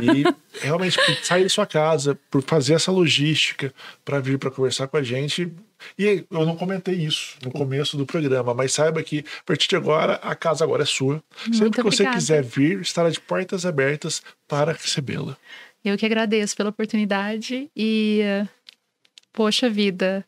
e 0.00 0.24
realmente 0.60 0.96
por 1.04 1.14
sair 1.24 1.42
da 1.44 1.48
sua 1.48 1.66
casa, 1.66 2.16
por 2.30 2.42
fazer 2.42 2.74
essa 2.74 2.92
logística 2.92 3.72
para 4.04 4.20
vir 4.20 4.38
para 4.38 4.50
conversar 4.50 4.86
com 4.88 4.96
a 4.96 5.02
gente. 5.02 5.52
E 5.98 6.24
eu 6.30 6.46
não 6.46 6.56
comentei 6.56 6.94
isso 6.94 7.36
no 7.42 7.50
começo 7.50 7.96
do 7.96 8.04
programa, 8.06 8.52
mas 8.54 8.72
saiba 8.72 9.02
que 9.02 9.20
a 9.40 9.42
partir 9.44 9.68
de 9.68 9.76
agora 9.76 10.14
a 10.22 10.34
casa 10.34 10.64
agora 10.64 10.82
é 10.82 10.86
sua. 10.86 11.22
Sempre 11.44 11.58
Muito 11.60 11.74
que 11.76 11.82
você 11.82 12.02
obrigada. 12.02 12.16
quiser 12.16 12.42
vir, 12.42 12.80
estará 12.80 13.10
de 13.10 13.20
portas 13.20 13.64
abertas 13.66 14.22
para 14.48 14.72
recebê-la. 14.72 15.36
Eu 15.84 15.96
que 15.98 16.06
agradeço 16.06 16.56
pela 16.56 16.70
oportunidade 16.70 17.68
e, 17.76 18.22
poxa 19.32 19.68
vida, 19.68 20.24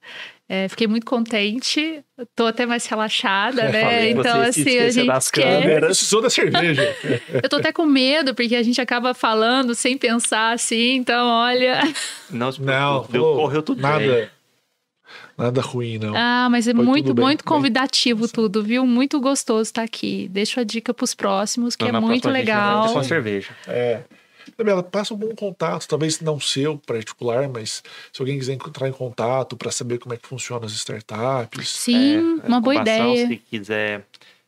eh, 0.48 0.68
fiquei 0.68 0.86
muito 0.86 1.06
contente. 1.06 2.04
Tô 2.34 2.46
até 2.46 2.66
mais 2.66 2.84
relaxada, 2.86 3.64
Eu 3.64 3.72
né? 3.72 3.80
falei, 3.82 4.10
Então, 4.10 4.44
você 4.44 4.60
assim, 4.60 4.78
a 4.78 4.90
gente 4.90 5.06
das 5.06 5.30
quer. 5.30 5.62
câmeras. 5.62 5.96
Precisou 5.98 6.20
da 6.22 6.28
cerveja. 6.30 6.94
Eu 7.42 7.48
tô 7.48 7.56
até 7.56 7.72
com 7.72 7.86
medo, 7.86 8.34
porque 8.34 8.54
a 8.56 8.62
gente 8.62 8.80
acaba 8.80 9.14
falando 9.14 9.74
sem 9.74 9.96
pensar 9.96 10.52
assim. 10.52 10.96
Então, 10.96 11.26
olha. 11.26 11.80
Não, 12.30 12.52
se 12.52 12.60
Não, 12.60 13.04
falou 13.04 13.36
correu 13.36 13.62
tudo 13.62 13.80
nada, 13.80 13.98
bem. 13.98 14.28
Nada 15.36 15.60
ruim, 15.60 15.98
não. 15.98 16.14
Ah, 16.16 16.48
mas 16.50 16.66
é 16.68 16.74
Foi 16.74 16.84
muito, 16.84 17.14
bem, 17.14 17.24
muito 17.24 17.44
bem. 17.44 17.48
convidativo 17.48 18.28
tudo, 18.28 18.62
viu? 18.62 18.86
Muito 18.86 19.20
gostoso 19.20 19.62
estar 19.62 19.82
aqui. 19.82 20.28
Deixo 20.32 20.58
a 20.60 20.64
dica 20.64 20.92
pros 20.94 21.14
próximos, 21.14 21.76
que 21.76 21.90
Não, 21.90 21.98
é 21.98 22.00
muito 22.00 22.28
legal. 22.28 22.86
ter 22.88 22.92
Com 22.94 23.02
cerveja. 23.02 23.50
É. 23.66 24.02
Isabela, 24.56 24.82
passa 24.82 25.12
um 25.12 25.16
bom 25.16 25.34
contato, 25.34 25.86
talvez 25.88 26.20
não 26.20 26.38
seu 26.38 26.78
particular, 26.78 27.48
mas 27.48 27.82
se 28.12 28.22
alguém 28.22 28.38
quiser 28.38 28.52
entrar 28.54 28.88
em 28.88 28.92
contato 28.92 29.56
para 29.56 29.72
saber 29.72 29.98
como 29.98 30.14
é 30.14 30.16
que 30.16 30.26
funcionam 30.26 30.64
as 30.64 30.72
startups. 30.72 31.68
Sim, 31.68 32.38
É, 32.42 32.46
uma 32.46 32.60
boa 32.60 32.76
ideia. 32.76 33.26
Se 33.26 33.36
quiser, 33.36 34.06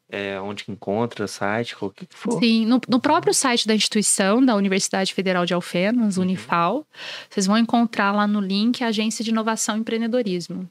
é, 0.08 0.40
onde 0.40 0.62
que 0.64 0.70
encontra, 0.70 1.26
site, 1.26 1.76
o 1.80 1.90
que 1.90 2.06
que 2.06 2.14
for. 2.14 2.38
Sim, 2.38 2.64
no, 2.64 2.80
no 2.88 3.00
próprio 3.00 3.34
site 3.34 3.66
da 3.66 3.74
instituição, 3.74 4.42
da 4.42 4.54
Universidade 4.54 5.12
Federal 5.12 5.44
de 5.44 5.52
Alfenas, 5.52 6.16
Uhum. 6.16 6.22
Unifal, 6.22 6.86
vocês 7.28 7.46
vão 7.46 7.58
encontrar 7.58 8.12
lá 8.12 8.26
no 8.26 8.40
link 8.40 8.82
a 8.84 8.86
Agência 8.88 9.24
de 9.24 9.30
Inovação 9.30 9.76
e 9.76 9.80
Empreendedorismo. 9.80 10.70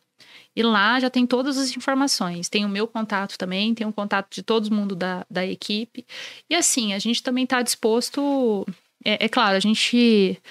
E 0.57 0.63
lá 0.63 0.99
já 0.99 1.07
tem 1.07 1.23
todas 1.23 1.55
as 1.55 1.77
informações. 1.77 2.49
Tem 2.49 2.65
o 2.65 2.69
meu 2.69 2.87
contato 2.87 3.37
também, 3.37 3.75
tem 3.75 3.85
o 3.85 3.93
contato 3.93 4.33
de 4.33 4.41
todo 4.41 4.73
mundo 4.73 4.95
da, 4.95 5.23
da 5.29 5.45
equipe. 5.45 6.03
E 6.49 6.55
assim, 6.55 6.95
a 6.95 6.99
gente 6.99 7.21
também 7.21 7.43
está 7.43 7.61
disposto. 7.61 8.65
É, 9.05 9.25
é 9.25 9.29
claro, 9.29 9.55
a 9.55 9.59
gente 9.59 10.41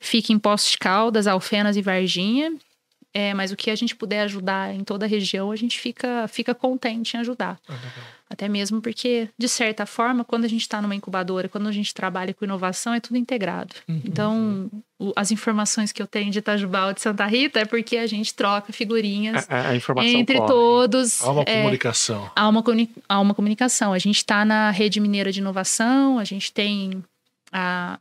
fica 0.00 0.32
em 0.32 0.38
Poços 0.40 0.72
de 0.72 0.78
Caldas, 0.78 1.28
Alfenas 1.28 1.76
e 1.76 1.80
Varginha. 1.80 2.52
É, 3.14 3.32
mas 3.34 3.52
o 3.52 3.56
que 3.56 3.70
a 3.70 3.76
gente 3.76 3.94
puder 3.94 4.22
ajudar 4.22 4.74
em 4.74 4.82
toda 4.82 5.06
a 5.06 5.08
região, 5.08 5.52
a 5.52 5.56
gente 5.56 5.78
fica, 5.78 6.26
fica 6.26 6.56
contente 6.56 7.16
em 7.16 7.20
ajudar. 7.20 7.60
Até 8.32 8.48
mesmo 8.48 8.80
porque, 8.80 9.28
de 9.36 9.46
certa 9.46 9.84
forma, 9.84 10.24
quando 10.24 10.44
a 10.46 10.48
gente 10.48 10.62
está 10.62 10.80
numa 10.80 10.94
incubadora, 10.94 11.50
quando 11.50 11.68
a 11.68 11.72
gente 11.72 11.92
trabalha 11.92 12.32
com 12.32 12.46
inovação, 12.46 12.94
é 12.94 12.98
tudo 13.00 13.18
integrado. 13.18 13.74
Então, 13.86 14.70
o- 14.98 15.12
as 15.14 15.30
informações 15.30 15.92
que 15.92 16.00
eu 16.00 16.06
tenho 16.06 16.30
de 16.30 16.38
Itajubá 16.38 16.86
ou 16.86 16.94
de 16.94 17.02
Santa 17.02 17.26
Rita 17.26 17.60
é 17.60 17.66
porque 17.66 17.98
a 17.98 18.06
gente 18.06 18.32
troca 18.32 18.72
figurinhas 18.72 19.46
A, 19.50 19.68
a- 19.68 19.76
entre 19.76 20.36
corre. 20.38 20.48
todos. 20.48 21.22
Há 21.22 21.30
uma 21.30 21.42
é, 21.46 21.58
comunicação. 21.58 22.30
há 22.34 22.48
uma, 22.48 22.64
há 23.06 23.20
uma 23.20 23.34
comunicação. 23.34 23.92
A 23.92 23.98
gente 23.98 24.16
está 24.16 24.44
na 24.46 24.70
rede 24.70 24.98
mineira 24.98 25.30
de 25.30 25.40
inovação, 25.40 26.18
a 26.18 26.24
gente 26.24 26.50
tem 26.52 27.04
a. 27.52 27.98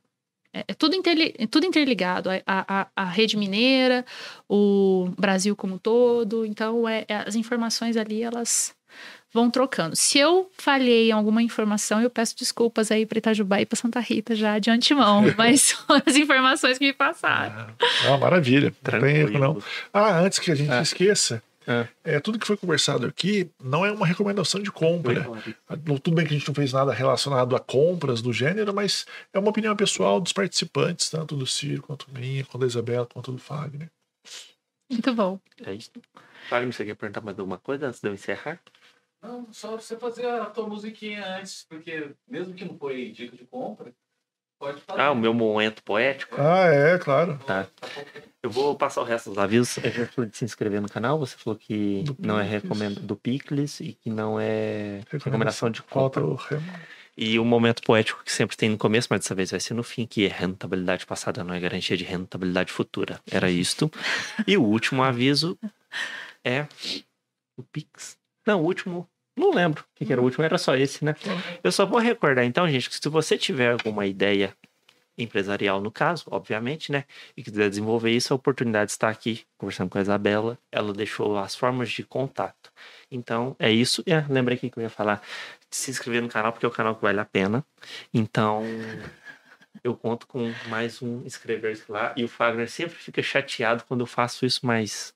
É, 0.53 0.65
é 0.67 0.73
tudo, 0.73 0.95
interli- 0.95 1.33
é 1.37 1.47
tudo 1.47 1.65
interligado. 1.65 2.29
A, 2.29 2.41
a, 2.45 2.81
a- 2.81 2.87
a 2.95 3.05
rede 3.05 3.35
mineira, 3.37 4.05
o 4.49 5.09
Brasil 5.17 5.55
como 5.55 5.75
um 5.75 5.77
todo. 5.77 6.45
Então, 6.45 6.87
é, 6.87 7.05
é- 7.07 7.15
as 7.27 7.35
informações 7.35 7.95
ali, 7.97 8.21
elas 8.21 8.73
vão 9.33 9.49
trocando. 9.49 9.95
Se 9.95 10.17
eu 10.19 10.49
falhei 10.57 11.09
em 11.09 11.11
alguma 11.11 11.41
informação, 11.41 12.01
eu 12.01 12.09
peço 12.09 12.35
desculpas 12.37 12.91
aí 12.91 13.05
para 13.05 13.17
Itajubá 13.17 13.61
e 13.61 13.65
para 13.65 13.77
Santa 13.77 13.99
Rita 13.99 14.35
já 14.35 14.59
de 14.59 14.69
antemão. 14.69 15.23
mas 15.37 15.61
são 15.61 15.85
as 16.05 16.15
informações 16.15 16.77
que 16.77 16.85
me 16.85 16.93
passaram. 16.93 17.73
Ah, 18.07 18.17
maravilha. 18.17 18.73
Não 18.91 18.99
tem 18.99 19.15
erro, 19.17 19.31
não. 19.39 19.53
Tranquilo. 19.53 19.63
Ah, 19.93 20.19
antes 20.19 20.39
que 20.39 20.51
a 20.51 20.55
gente 20.55 20.71
É. 20.71 20.81
esqueça, 20.81 21.41
É. 21.67 21.87
é, 22.03 22.19
tudo 22.19 22.39
que 22.39 22.45
foi 22.47 22.57
conversado 22.57 23.05
aqui 23.05 23.49
não 23.63 23.85
é 23.85 23.91
uma 23.91 24.05
recomendação 24.05 24.61
de 24.61 24.71
compra. 24.71 25.27
Não- 25.85 25.97
Tudo 25.99 26.15
bem 26.15 26.25
que 26.25 26.33
a 26.33 26.37
gente 26.37 26.47
não 26.47 26.55
fez 26.55 26.73
nada 26.73 26.91
relacionado 26.91 27.55
a 27.55 27.59
compras 27.59 28.21
do 28.21 28.33
gênero, 28.33 28.73
mas 28.73 29.05
é 29.31 29.39
uma 29.39 29.49
opinião 29.49 29.75
pessoal 29.75 30.19
dos 30.19 30.33
participantes, 30.33 31.09
tanto 31.09 31.35
do 31.35 31.45
Ciro 31.47 31.83
quanto 31.83 32.07
minha, 32.11 32.43
quanto 32.43 32.59
da 32.61 32.65
Isabela, 32.67 33.05
quanto 33.05 33.31
do 33.31 33.37
Fagner. 33.37 33.89
Muito 34.89 35.13
bom. 35.13 35.39
É 35.65 35.73
isso. 35.73 35.89
Fagner, 36.49 36.73
você 36.73 36.83
quer 36.83 36.95
perguntar 36.95 37.21
mais 37.21 37.37
alguma 37.39 37.57
coisa 37.57 37.87
antes 37.87 38.01
de 38.01 38.07
eu 38.09 38.13
encerrar? 38.13 38.59
Não, 39.21 39.47
só 39.53 39.77
você 39.77 39.95
fazer 39.97 40.25
a 40.25 40.45
tua 40.45 40.67
musiquinha 40.67 41.23
antes, 41.37 41.65
porque 41.69 42.11
mesmo 42.27 42.53
que 42.53 42.65
não 42.65 42.77
foi 42.77 43.11
dica 43.11 43.35
de 43.37 43.45
compra, 43.45 43.93
pode 44.59 44.81
fazer. 44.81 44.99
Ah, 45.01 45.11
o 45.11 45.15
meu 45.15 45.33
momento 45.33 45.83
poético. 45.83 46.35
Ah, 46.39 46.65
é, 46.65 46.97
claro. 46.97 47.37
Tá. 47.45 47.67
Eu 48.41 48.49
vou 48.49 48.75
passar 48.75 49.01
o 49.01 49.03
resto 49.03 49.29
dos 49.29 49.37
avisos. 49.37 49.77
Eu 49.83 49.91
já 49.91 50.05
falei 50.07 50.29
de 50.31 50.37
se 50.37 50.45
inscrever 50.45 50.81
no 50.81 50.89
canal. 50.89 51.19
Você 51.19 51.37
falou 51.37 51.57
que 51.57 52.01
Do 52.03 52.15
não 52.19 52.39
é 52.39 52.43
Picles. 52.43 52.63
recomenda 52.63 52.99
do 52.99 53.15
Picles 53.15 53.79
e 53.79 53.93
que 53.93 54.09
não 54.09 54.39
é 54.39 55.01
recomendação 55.11 55.69
de 55.69 55.83
compra. 55.83 56.23
E 57.15 57.37
o 57.37 57.45
momento 57.45 57.83
poético 57.83 58.23
que 58.23 58.31
sempre 58.31 58.57
tem 58.57 58.69
no 58.69 58.77
começo, 58.77 59.07
mas 59.11 59.19
dessa 59.19 59.35
vez 59.35 59.51
vai 59.51 59.59
ser 59.59 59.75
no 59.75 59.83
fim, 59.83 60.07
que 60.07 60.25
é 60.25 60.29
rentabilidade 60.29 61.05
passada 61.05 61.43
não 61.43 61.53
é 61.53 61.59
garantia 61.59 61.95
de 61.95 62.03
rentabilidade 62.03 62.71
futura. 62.71 63.19
Era 63.29 63.51
isto. 63.51 63.91
E 64.47 64.57
o 64.57 64.63
último 64.63 65.03
aviso 65.03 65.59
é 66.43 66.65
o 67.55 67.61
Pix. 67.61 68.17
Não, 68.45 68.61
o 68.61 68.65
último. 68.65 69.07
Não 69.35 69.51
lembro 69.51 69.83
o 69.83 69.85
que, 69.95 70.05
que 70.05 70.11
era 70.11 70.21
o 70.21 70.25
último, 70.25 70.43
era 70.43 70.57
só 70.57 70.75
esse, 70.75 71.05
né? 71.05 71.15
Eu 71.63 71.71
só 71.71 71.85
vou 71.85 71.99
recordar 71.99 72.43
então, 72.43 72.67
gente, 72.69 72.89
que 72.89 72.95
se 72.95 73.09
você 73.09 73.37
tiver 73.37 73.71
alguma 73.71 74.05
ideia 74.05 74.53
empresarial 75.17 75.81
no 75.81 75.91
caso, 75.91 76.25
obviamente, 76.29 76.91
né? 76.91 77.05
E 77.35 77.43
quiser 77.43 77.69
desenvolver 77.69 78.11
isso, 78.11 78.33
a 78.33 78.35
oportunidade 78.35 78.91
está 78.91 79.09
aqui, 79.09 79.45
conversando 79.57 79.89
com 79.89 79.97
a 79.97 80.01
Isabela. 80.01 80.57
Ela 80.71 80.93
deixou 80.93 81.37
as 81.37 81.55
formas 81.55 81.89
de 81.89 82.03
contato. 82.03 82.71
Então, 83.09 83.55
é 83.59 83.71
isso. 83.71 84.03
É, 84.05 84.25
lembrei 84.29 84.57
aqui 84.57 84.69
que 84.69 84.79
eu 84.79 84.83
ia 84.83 84.89
falar 84.89 85.21
de 85.69 85.75
se 85.75 85.91
inscrever 85.91 86.21
no 86.21 86.29
canal, 86.29 86.51
porque 86.51 86.65
é 86.65 86.69
o 86.69 86.71
canal 86.71 86.95
que 86.95 87.01
vale 87.01 87.19
a 87.19 87.25
pena. 87.25 87.63
Então, 88.13 88.63
eu 89.83 89.95
conto 89.95 90.27
com 90.27 90.51
mais 90.67 91.01
um 91.01 91.23
inscrever-se 91.25 91.91
lá. 91.91 92.13
E 92.15 92.23
o 92.23 92.27
Fagner 92.27 92.69
sempre 92.69 92.95
fica 92.95 93.21
chateado 93.21 93.83
quando 93.87 94.01
eu 94.01 94.07
faço 94.07 94.45
isso, 94.45 94.65
mas 94.65 95.13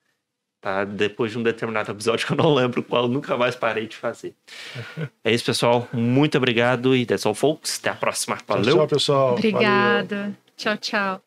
tá? 0.66 0.84
Depois 0.84 1.32
de 1.32 1.38
um 1.38 1.44
determinado 1.44 1.92
episódio 1.92 2.26
que 2.26 2.34
eu 2.34 2.38
não 2.38 2.52
lembro 2.52 2.82
qual, 2.82 3.04
eu 3.04 3.08
nunca 3.08 3.38
mais 3.38 3.56
parei 3.56 3.88
de 3.88 3.96
fazer. 3.96 4.34
É 5.24 5.32
isso, 5.32 5.46
pessoal. 5.46 5.88
Muito 5.94 6.36
obrigado 6.40 6.96
e 6.96 7.06
that's 7.06 7.24
all, 7.24 7.36
folks. 7.36 7.78
Até 7.80 7.92
a 7.92 7.96
próxima. 7.96 8.36
Valeu! 8.48 8.76
Tchau, 8.76 8.88
pessoal. 8.88 9.36
Valeu. 9.36 9.38
Obrigada. 9.38 10.36
Tchau, 10.58 10.78
tchau. 10.78 11.25